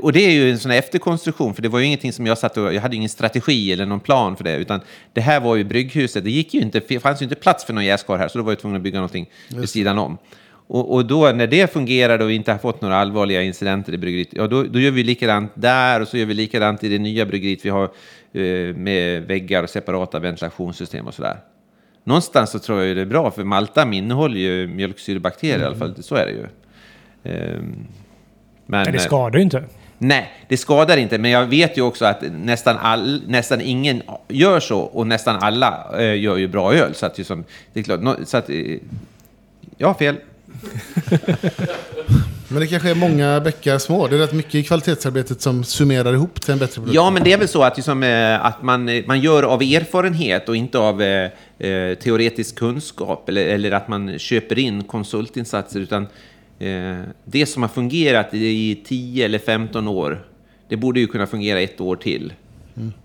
Och 0.00 0.12
det- 0.12 0.24
är 0.26 0.30
ju 0.30 0.50
en 0.50 0.58
sån 0.58 0.70
här 0.70 0.78
efterkonstruktion, 0.78 1.54
för 1.54 1.62
det 1.62 1.68
var 1.68 1.78
ju 1.78 1.84
ingenting 1.84 2.12
som 2.12 2.26
jag 2.26 2.38
satt 2.38 2.56
och... 2.56 2.74
Jag 2.74 2.80
hade 2.80 2.96
ingen 2.96 3.08
strategi 3.08 3.72
eller 3.72 3.86
någon 3.86 4.00
plan 4.00 4.36
för 4.36 4.44
det, 4.44 4.56
utan 4.56 4.80
det 5.12 5.20
här 5.20 5.40
var 5.40 5.56
ju 5.56 5.64
brygghuset. 5.64 6.24
Det 6.24 6.30
gick 6.30 6.54
ju 6.54 6.60
inte, 6.60 7.00
fanns 7.00 7.22
ju 7.22 7.24
inte 7.24 7.34
plats 7.36 7.64
för 7.64 7.72
någon 7.72 7.84
jäskar 7.84 8.16
här, 8.16 8.28
så 8.28 8.38
då 8.38 8.44
var 8.44 8.52
jag 8.52 8.58
tvungen 8.58 8.76
att 8.76 8.82
bygga 8.82 8.98
någonting 8.98 9.30
vid 9.48 9.68
sidan 9.68 9.98
om. 9.98 10.18
Och, 10.70 10.94
och 10.94 11.06
då 11.06 11.32
när 11.32 11.46
det 11.46 11.72
fungerade 11.72 12.24
och 12.24 12.30
vi 12.30 12.34
inte 12.34 12.52
har 12.52 12.58
fått 12.58 12.82
några 12.82 12.96
allvarliga 12.96 13.42
incidenter 13.42 13.92
i 13.94 13.98
bryggeriet, 13.98 14.28
ja 14.32 14.46
då, 14.46 14.62
då 14.62 14.80
gör 14.80 14.90
vi 14.90 15.02
likadant 15.04 15.52
där 15.54 16.00
och 16.00 16.08
så 16.08 16.16
gör 16.18 16.26
vi 16.26 16.34
likadant 16.34 16.84
i 16.84 16.88
det 16.88 16.98
nya 16.98 17.26
bryggeriet 17.26 17.64
vi 17.64 17.68
har 17.70 17.84
eh, 18.32 18.76
med 18.76 19.22
väggar 19.22 19.62
och 19.62 19.70
separata 19.70 20.18
ventilationssystem 20.18 21.06
och 21.06 21.14
sådär. 21.14 21.36
Någonstans 22.04 22.50
så 22.50 22.58
tror 22.58 22.78
jag 22.78 22.88
ju 22.88 22.94
det 22.94 23.00
är 23.00 23.06
bra, 23.06 23.30
för 23.30 23.44
malta 23.44 23.92
innehåller 23.92 24.38
ju 24.40 24.66
mjölksyrebakterier 24.66 25.58
i 25.60 25.64
alla 25.64 25.76
fall, 25.76 26.02
så 26.02 26.14
är 26.14 26.26
det 26.26 26.32
ju. 26.32 26.46
Ehm, 27.24 27.86
men, 28.66 28.82
Men 28.82 28.84
det 28.84 28.98
eh, 28.98 29.04
skadar 29.04 29.36
ju 29.36 29.42
inte. 29.42 29.64
Nej, 29.98 30.30
det 30.48 30.56
skadar 30.56 30.96
inte, 30.96 31.18
men 31.18 31.30
jag 31.30 31.46
vet 31.46 31.78
ju 31.78 31.82
också 31.82 32.04
att 32.04 32.22
nästan, 32.32 32.76
all, 32.76 33.22
nästan 33.26 33.60
ingen 33.60 34.02
gör 34.28 34.60
så 34.60 34.80
och 34.80 35.06
nästan 35.06 35.36
alla 35.36 35.86
eh, 35.98 36.20
gör 36.20 36.36
ju 36.36 36.48
bra 36.48 36.74
öl. 36.74 36.94
Så 36.94 37.06
att, 37.06 37.18
liksom, 37.18 37.44
det 37.72 37.80
är 37.80 37.84
klart, 37.84 38.00
nå- 38.00 38.16
så 38.24 38.36
att, 38.36 38.50
eh, 38.50 38.56
jag 39.76 39.86
har 39.86 39.94
fel. 39.94 40.16
Men 42.50 42.60
det 42.60 42.66
kanske 42.66 42.90
är 42.90 42.94
många 42.94 43.40
bäckar 43.40 43.78
små. 43.78 44.06
Det 44.06 44.16
är 44.16 44.18
rätt 44.18 44.32
mycket 44.32 44.54
i 44.54 44.62
kvalitetsarbetet 44.62 45.40
som 45.40 45.64
summerar 45.64 46.12
ihop 46.12 46.40
till 46.40 46.52
en 46.52 46.58
bättre 46.58 46.74
produkt. 46.74 46.94
Ja, 46.94 47.10
men 47.10 47.24
det 47.24 47.32
är 47.32 47.38
väl 47.38 47.48
så 47.48 47.62
att, 47.62 47.76
liksom, 47.76 48.02
eh, 48.02 48.44
att 48.44 48.62
man, 48.62 48.88
eh, 48.88 49.04
man 49.06 49.20
gör 49.20 49.42
av 49.42 49.62
erfarenhet 49.62 50.48
och 50.48 50.56
inte 50.56 50.78
av 50.78 51.02
eh, 51.02 51.30
eh, 51.58 51.94
teoretisk 51.94 52.56
kunskap 52.56 53.28
eller, 53.28 53.46
eller 53.46 53.70
att 53.70 53.88
man 53.88 54.18
köper 54.18 54.58
in 54.58 54.84
konsultinsatser. 54.84 55.80
Utan 55.80 56.02
eh, 56.58 56.98
det 57.24 57.46
som 57.46 57.62
har 57.62 57.68
fungerat 57.68 58.34
i 58.34 58.82
10 58.86 59.24
eller 59.24 59.38
15 59.38 59.88
år, 59.88 60.26
det 60.68 60.76
borde 60.76 61.00
ju 61.00 61.06
kunna 61.06 61.26
fungera 61.26 61.60
ett 61.60 61.80
år 61.80 61.96
till. 61.96 62.32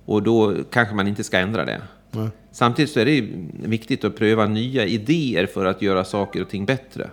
Och 0.05 0.23
då 0.23 0.55
kanske 0.71 0.95
man 0.95 1.07
inte 1.07 1.23
ska 1.23 1.37
ändra 1.37 1.65
det. 1.65 1.81
Nej. 2.11 2.27
Samtidigt 2.51 2.91
så 2.91 2.99
är 2.99 3.05
det 3.05 3.23
viktigt 3.67 4.03
att 4.03 4.15
pröva 4.15 4.45
nya 4.45 4.85
idéer 4.85 5.45
för 5.45 5.65
att 5.65 5.81
göra 5.81 6.03
saker 6.03 6.41
och 6.41 6.49
ting 6.49 6.65
bättre. 6.65 7.09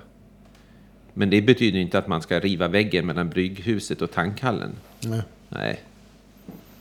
Men 1.15 1.31
det 1.31 1.43
betyder 1.43 1.79
inte 1.79 1.99
att 1.99 2.09
man 2.09 2.23
ska 2.23 2.41
riva 2.41 2.69
väggen 2.69 3.07
mellan 3.07 3.29
brygghuset 3.29 4.03
och 4.03 4.11
tankhallen. 4.13 4.71
Nej. 5.01 5.23
Nej. 5.49 5.81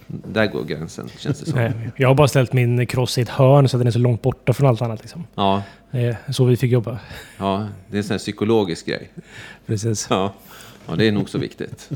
Där 0.08 0.48
går 0.48 0.64
gränsen, 0.64 1.10
känns 1.18 1.40
det 1.40 1.46
som. 1.46 1.60
Nej, 1.60 1.74
jag 1.96 2.08
har 2.08 2.16
bara 2.16 2.28
ställt 2.28 2.54
min 2.54 2.86
cross 2.86 3.18
i 3.18 3.22
ett 3.22 3.30
hörn 3.30 3.70
så 3.70 3.78
att 3.78 3.80
den 3.80 3.88
är 3.88 3.92
så 3.92 4.00
långt 4.00 4.22
borta 4.22 4.54
från 4.54 4.68
allt 4.68 4.82
annat. 4.82 5.02
Liksom. 5.02 5.28
Ja, 5.36 5.64
så 6.30 6.46
vi 6.46 6.58
fick 6.58 6.72
jobba. 6.72 7.00
ja, 7.38 7.68
det 7.88 7.98
är 7.98 7.98
en 7.98 8.04
sån 8.04 8.14
här 8.14 8.20
psykologisk 8.20 8.86
grej. 8.86 9.10
Precis. 9.66 10.08
Ja, 10.10 10.34
ja 10.88 10.96
det 10.96 11.08
är 11.08 11.12
nog 11.12 11.30
så 11.30 11.38
viktigt. 11.38 11.90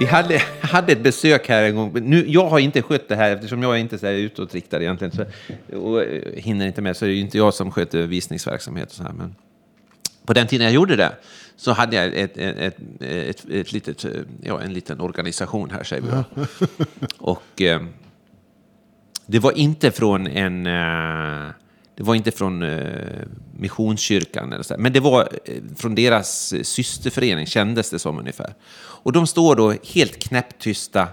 Vi 0.00 0.06
hade, 0.06 0.38
hade 0.60 0.92
ett 0.92 1.02
besök 1.02 1.48
här 1.48 1.62
en 1.62 1.76
gång. 1.76 1.92
Nu, 2.02 2.24
jag 2.28 2.46
har 2.46 2.58
inte 2.58 2.82
skött 2.82 3.08
det 3.08 3.16
här 3.16 3.30
eftersom 3.30 3.62
jag 3.62 3.74
är 3.74 3.80
inte 3.80 3.98
så 3.98 4.06
här 4.06 4.12
utåtriktad 4.12 4.80
egentligen. 4.80 5.12
Så, 5.12 5.24
och 5.76 6.02
eh, 6.02 6.32
hinner 6.36 6.66
inte 6.66 6.82
med 6.82 6.96
så 6.96 7.04
är 7.04 7.08
det 7.08 7.14
ju 7.14 7.20
inte 7.20 7.38
jag 7.38 7.54
som 7.54 7.70
sköter 7.70 8.06
visningsverksamhet 8.06 8.88
och 8.88 8.94
så 8.94 9.02
här. 9.02 9.12
Men 9.12 9.34
på 10.24 10.32
den 10.32 10.46
tiden 10.46 10.64
jag 10.64 10.74
gjorde 10.74 10.96
det 10.96 11.12
så 11.56 11.72
hade 11.72 11.96
jag 11.96 12.06
ett, 12.06 12.36
ett, 12.36 12.76
ett, 13.00 13.44
ett, 13.50 13.72
litet, 13.72 14.04
eh, 14.04 14.10
ja, 14.42 14.60
en 14.60 14.72
liten 14.72 15.00
organisation 15.00 15.70
här 15.70 15.82
säger 15.82 16.02
vi. 16.02 16.44
Och 17.18 17.62
eh, 17.62 17.82
det 19.26 19.38
var 19.38 19.58
inte 19.58 19.90
från 19.90 20.26
en... 20.26 20.66
Eh, 20.66 21.50
det 22.00 22.04
var 22.04 22.14
inte 22.14 22.30
från 22.30 22.62
eh, 22.62 23.26
Missionskyrkan, 23.56 24.52
eller 24.52 24.62
så 24.62 24.74
men 24.78 24.92
det 24.92 25.00
var 25.00 25.28
eh, 25.44 25.54
från 25.76 25.94
deras 25.94 26.52
eh, 26.52 26.62
systerförening, 26.62 27.46
kändes 27.46 27.90
det 27.90 27.98
som 27.98 28.18
ungefär. 28.18 28.54
Och 28.78 29.12
de 29.12 29.26
står 29.26 29.56
då 29.56 29.74
helt 29.94 30.18
knäpptysta 30.18 31.08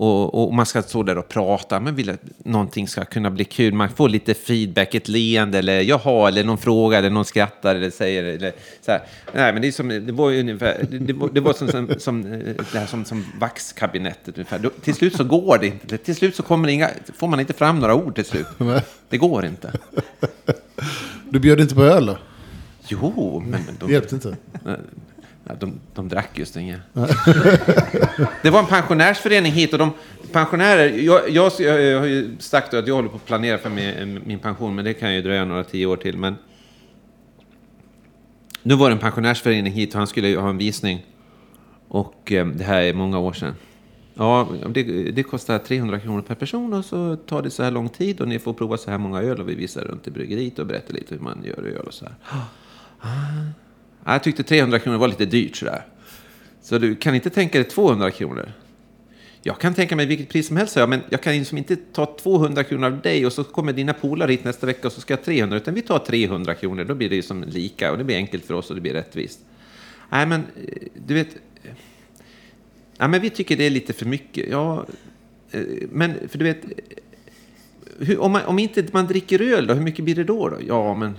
och, 0.00 0.42
och 0.42 0.54
man 0.54 0.66
ska 0.66 0.82
stå 0.82 1.02
där 1.02 1.18
och 1.18 1.28
prata, 1.28 1.80
man 1.80 1.94
vill 1.94 2.10
att 2.10 2.20
någonting 2.44 2.88
ska 2.88 3.04
kunna 3.04 3.30
bli 3.30 3.44
kul. 3.44 3.74
Man 3.74 3.88
får 3.88 4.08
lite 4.08 4.34
feedback, 4.34 4.94
ett 4.94 5.08
leende 5.08 5.58
eller 5.58 5.80
jaha, 5.80 6.28
eller 6.28 6.44
någon 6.44 6.58
fråga, 6.58 6.98
eller 6.98 7.10
någon 7.10 7.24
skrattar 7.24 7.74
eller 7.74 7.90
säger 7.90 8.24
eller 8.24 8.52
så 8.80 8.90
här. 8.92 9.02
Nej, 9.34 9.52
men 9.52 9.62
det, 9.62 9.68
är 9.68 9.72
som, 9.72 9.88
det 9.88 10.12
var 10.12 10.30
ju 10.30 10.40
ungefär, 10.40 10.86
det, 10.90 11.12
var, 11.12 11.28
det 11.28 11.40
var 11.40 11.52
som, 11.52 11.68
som, 11.68 11.88
som, 11.98 12.22
det 12.72 12.78
här 12.78 12.86
som, 12.86 13.04
som 13.04 13.24
vaxkabinettet 13.40 14.38
ungefär. 14.38 14.58
Då, 14.58 14.70
till 14.70 14.94
slut 14.94 15.16
så 15.16 15.24
går 15.24 15.58
det 15.58 15.66
inte. 15.66 15.98
Till 15.98 16.16
slut 16.16 16.36
så 16.36 16.42
kommer 16.42 16.68
inga, 16.68 16.90
får 17.14 17.28
man 17.28 17.40
inte 17.40 17.52
fram 17.52 17.78
några 17.78 17.94
ord 17.94 18.14
till 18.14 18.24
slut. 18.24 18.46
Det 19.08 19.18
går 19.18 19.46
inte. 19.46 19.72
Du 21.30 21.38
bjöd 21.38 21.60
inte 21.60 21.74
på 21.74 21.82
öl 21.82 22.06
då? 22.06 22.18
Jo, 22.88 23.42
men 23.46 23.60
Det 23.66 23.86
de, 23.86 23.92
hjälpte 23.92 24.14
inte. 24.14 24.36
Ja, 25.50 25.56
de, 25.60 25.80
de 25.94 26.08
drack 26.08 26.38
just 26.38 26.56
inget. 26.56 26.80
det 28.42 28.50
var 28.50 28.58
en 28.58 28.66
pensionärsförening 28.66 29.52
hit 29.52 29.72
och 29.72 29.78
de 29.78 29.90
pensionärer, 30.32 30.88
jag, 30.88 31.30
jag, 31.30 31.52
jag 31.58 32.00
har 32.00 32.06
ju 32.06 32.36
sagt 32.38 32.74
att 32.74 32.86
jag 32.86 32.94
håller 32.94 33.08
på 33.08 33.16
att 33.16 33.26
planera 33.26 33.58
för 33.58 33.70
min, 33.70 34.20
min 34.26 34.38
pension, 34.38 34.74
men 34.74 34.84
det 34.84 34.94
kan 34.94 35.14
ju 35.14 35.22
dröja 35.22 35.44
några 35.44 35.64
tio 35.64 35.86
år 35.86 35.96
till. 35.96 36.18
Men 36.18 36.34
nu 38.62 38.74
var 38.74 38.88
det 38.88 38.94
en 38.94 38.98
pensionärsförening 38.98 39.72
hit 39.72 39.94
och 39.94 39.98
han 39.98 40.06
skulle 40.06 40.28
ju 40.28 40.38
ha 40.38 40.48
en 40.48 40.58
visning. 40.58 41.06
Och 41.88 42.32
eh, 42.32 42.46
det 42.46 42.64
här 42.64 42.82
är 42.82 42.94
många 42.94 43.18
år 43.18 43.32
sedan. 43.32 43.54
Ja, 44.14 44.48
det, 44.68 44.82
det 45.10 45.22
kostar 45.22 45.58
300 45.58 46.00
kronor 46.00 46.22
per 46.22 46.34
person 46.34 46.72
och 46.72 46.84
så 46.84 47.16
tar 47.16 47.42
det 47.42 47.50
så 47.50 47.62
här 47.62 47.70
lång 47.70 47.88
tid 47.88 48.20
och 48.20 48.28
ni 48.28 48.38
får 48.38 48.52
prova 48.52 48.76
så 48.76 48.90
här 48.90 48.98
många 48.98 49.22
öl 49.22 49.40
och 49.40 49.48
vi 49.48 49.54
visar 49.54 49.80
runt 49.80 50.06
i 50.06 50.10
bryggeriet 50.10 50.58
och 50.58 50.66
berättar 50.66 50.94
lite 50.94 51.14
hur 51.14 51.22
man 51.22 51.44
gör 51.44 51.62
öl 51.62 51.86
och 51.86 51.94
så 51.94 52.04
här. 52.04 52.14
Ja, 52.30 52.46
Jag 54.04 54.22
tyckte 54.22 54.42
300 54.42 54.78
kronor 54.78 54.98
var 54.98 55.08
lite 55.08 55.24
dyrt 55.24 55.56
sådär. 55.56 55.86
Så 56.62 56.78
du 56.78 56.96
kan 56.96 57.14
inte 57.14 57.30
tänka 57.30 57.58
dig 57.58 57.68
200 57.68 58.10
kronor? 58.10 58.52
Jag 59.42 59.58
kan 59.58 59.74
tänka 59.74 59.96
mig 59.96 60.06
vilket 60.06 60.28
pris 60.28 60.46
som 60.46 60.56
helst, 60.56 60.76
jag, 60.76 60.88
men 60.88 61.00
jag 61.10 61.22
kan 61.22 61.32
liksom 61.32 61.58
inte 61.58 61.76
ta 61.76 62.16
200 62.22 62.64
kronor 62.64 62.86
av 62.86 63.00
dig 63.00 63.26
och 63.26 63.32
så 63.32 63.44
kommer 63.44 63.72
dina 63.72 63.92
polare 63.92 64.32
hit 64.32 64.44
nästa 64.44 64.66
vecka 64.66 64.86
och 64.86 64.92
så 64.92 65.00
ska 65.00 65.12
jag 65.12 65.18
ha 65.18 65.24
300, 65.24 65.56
utan 65.56 65.74
vi 65.74 65.82
tar 65.82 65.98
300 65.98 66.54
kronor, 66.54 66.84
då 66.84 66.94
blir 66.94 67.08
det 67.08 67.16
ju 67.16 67.44
lika 67.44 67.92
och 67.92 67.98
det 67.98 68.04
blir 68.04 68.16
enkelt 68.16 68.44
för 68.44 68.54
oss 68.54 68.68
och 68.70 68.74
det 68.74 68.82
blir 68.82 68.92
rättvist. 68.92 69.40
Nej, 70.10 70.26
men 70.26 70.40
eh, 70.40 70.88
du 71.06 71.14
vet, 71.14 71.28
ja, 72.96 73.08
men 73.08 73.20
vi 73.20 73.30
tycker 73.30 73.56
det 73.56 73.66
är 73.66 73.70
lite 73.70 73.92
för 73.92 74.06
mycket. 74.06 74.48
Ja, 74.50 74.86
eh, 75.50 75.62
men 75.90 76.28
för 76.28 76.38
du 76.38 76.44
vet, 76.44 76.64
eh, 76.64 76.70
hur, 77.98 78.20
om, 78.20 78.32
man, 78.32 78.44
om 78.44 78.58
inte 78.58 78.84
man 78.92 79.06
dricker 79.06 79.42
öl 79.42 79.66
då, 79.66 79.74
hur 79.74 79.82
mycket 79.82 80.04
blir 80.04 80.14
det 80.14 80.24
då? 80.24 80.48
då? 80.48 80.56
Ja, 80.66 80.94
men 80.94 81.16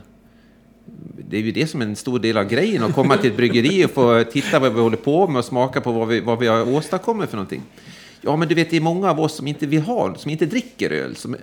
det 1.30 1.38
är 1.38 1.42
ju 1.42 1.52
det 1.52 1.68
som 1.68 1.82
är 1.82 1.86
en 1.86 1.96
stor 1.96 2.20
del 2.20 2.38
av 2.38 2.44
grejen, 2.44 2.84
att 2.84 2.94
komma 2.94 3.18
till 3.18 3.32
ett 3.32 3.38
bryggeri 3.38 3.86
och 3.86 3.92
få 3.92 4.24
titta 4.24 4.60
vad 4.60 4.74
vi 4.74 4.82
håller 4.82 4.98
på 4.98 5.28
med 5.28 5.40
och 5.40 5.46
smaka 5.46 5.82
på 5.82 5.92
vad 5.92 6.08
vi, 6.08 6.20
vad 6.20 6.40
vi 6.40 6.48
har 6.48 6.70
åstadkommit 6.70 7.30
för 7.30 7.38
någonting. 7.38 7.62
Ja, 8.22 8.36
men 8.36 8.48
du 8.48 8.56
vet, 8.56 8.70
det 8.70 8.78
är 8.78 8.82
många 8.82 9.10
av 9.10 9.20
oss 9.20 9.36
som 9.36 9.48
inte 9.48 9.66
vill 9.66 9.82
ha, 9.82 10.16
som 10.16 10.32
inte 10.32 10.46
dricker 10.46 10.90
öl. 10.90 11.16
Som, 11.16 11.36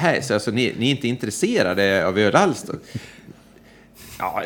nej, 0.00 0.22
så 0.22 0.34
alltså, 0.34 0.50
ni, 0.50 0.74
ni 0.78 0.86
är 0.86 0.90
inte 0.90 1.08
intresserade 1.08 2.06
av 2.06 2.18
öl 2.18 2.36
alls 2.36 2.62
då? 2.62 2.72
Ja, 4.18 4.42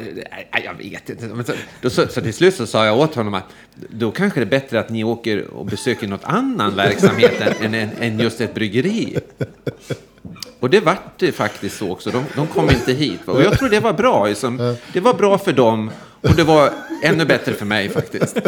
jag 0.64 0.74
vet 0.74 1.10
inte. 1.10 1.24
Men 1.26 1.44
så, 1.44 1.52
då, 1.80 1.90
så, 1.90 2.08
så 2.08 2.20
till 2.20 2.34
slut 2.34 2.54
så 2.54 2.66
sa 2.66 2.86
jag 2.86 2.98
åt 2.98 3.14
honom 3.14 3.34
att 3.34 3.44
då 3.74 4.10
kanske 4.10 4.40
det 4.40 4.44
är 4.44 4.60
bättre 4.60 4.80
att 4.80 4.90
ni 4.90 5.04
åker 5.04 5.46
och 5.50 5.66
besöker 5.66 6.08
något 6.08 6.24
annan 6.24 6.76
verksamhet 6.76 7.60
än, 7.60 7.74
än, 7.74 7.90
än 8.00 8.18
just 8.20 8.40
ett 8.40 8.54
bryggeri. 8.54 9.18
Och 10.60 10.70
det 10.70 10.80
vart 10.80 11.18
det 11.18 11.32
faktiskt 11.32 11.76
så 11.76 11.92
också. 11.92 12.10
De, 12.10 12.24
de 12.36 12.46
kom 12.46 12.70
inte 12.70 12.92
hit. 12.92 13.20
Och 13.26 13.42
jag 13.42 13.58
tror 13.58 13.68
det 13.68 13.80
var 13.80 13.92
bra. 13.92 14.26
Liksom. 14.26 14.76
Det 14.92 15.00
var 15.00 15.14
bra 15.14 15.38
för 15.38 15.52
dem 15.52 15.90
och 16.20 16.34
det 16.36 16.44
var 16.44 16.72
ännu 17.02 17.24
bättre 17.24 17.52
för 17.52 17.66
mig 17.66 17.88
faktiskt. 17.88 18.38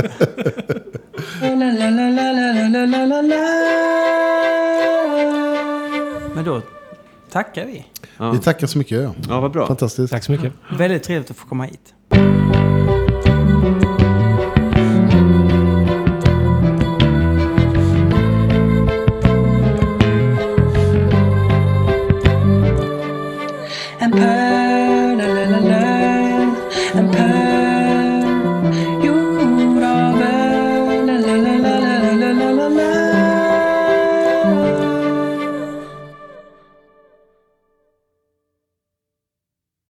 Men 6.34 6.44
då 6.44 6.62
tackar 7.30 7.66
vi. 7.66 7.86
Vi 8.32 8.38
tackar 8.38 8.66
så 8.66 8.78
mycket. 8.78 9.14
Ja, 9.28 9.40
vad 9.40 9.52
bra. 9.52 9.66
Fantastiskt. 9.66 10.12
Tack 10.12 10.24
så 10.24 10.32
mycket. 10.32 10.52
Väldigt 10.78 11.02
trevligt 11.02 11.30
att 11.30 11.36
få 11.36 11.48
komma 11.48 11.64
hit. 11.64 11.94
And 24.02 24.49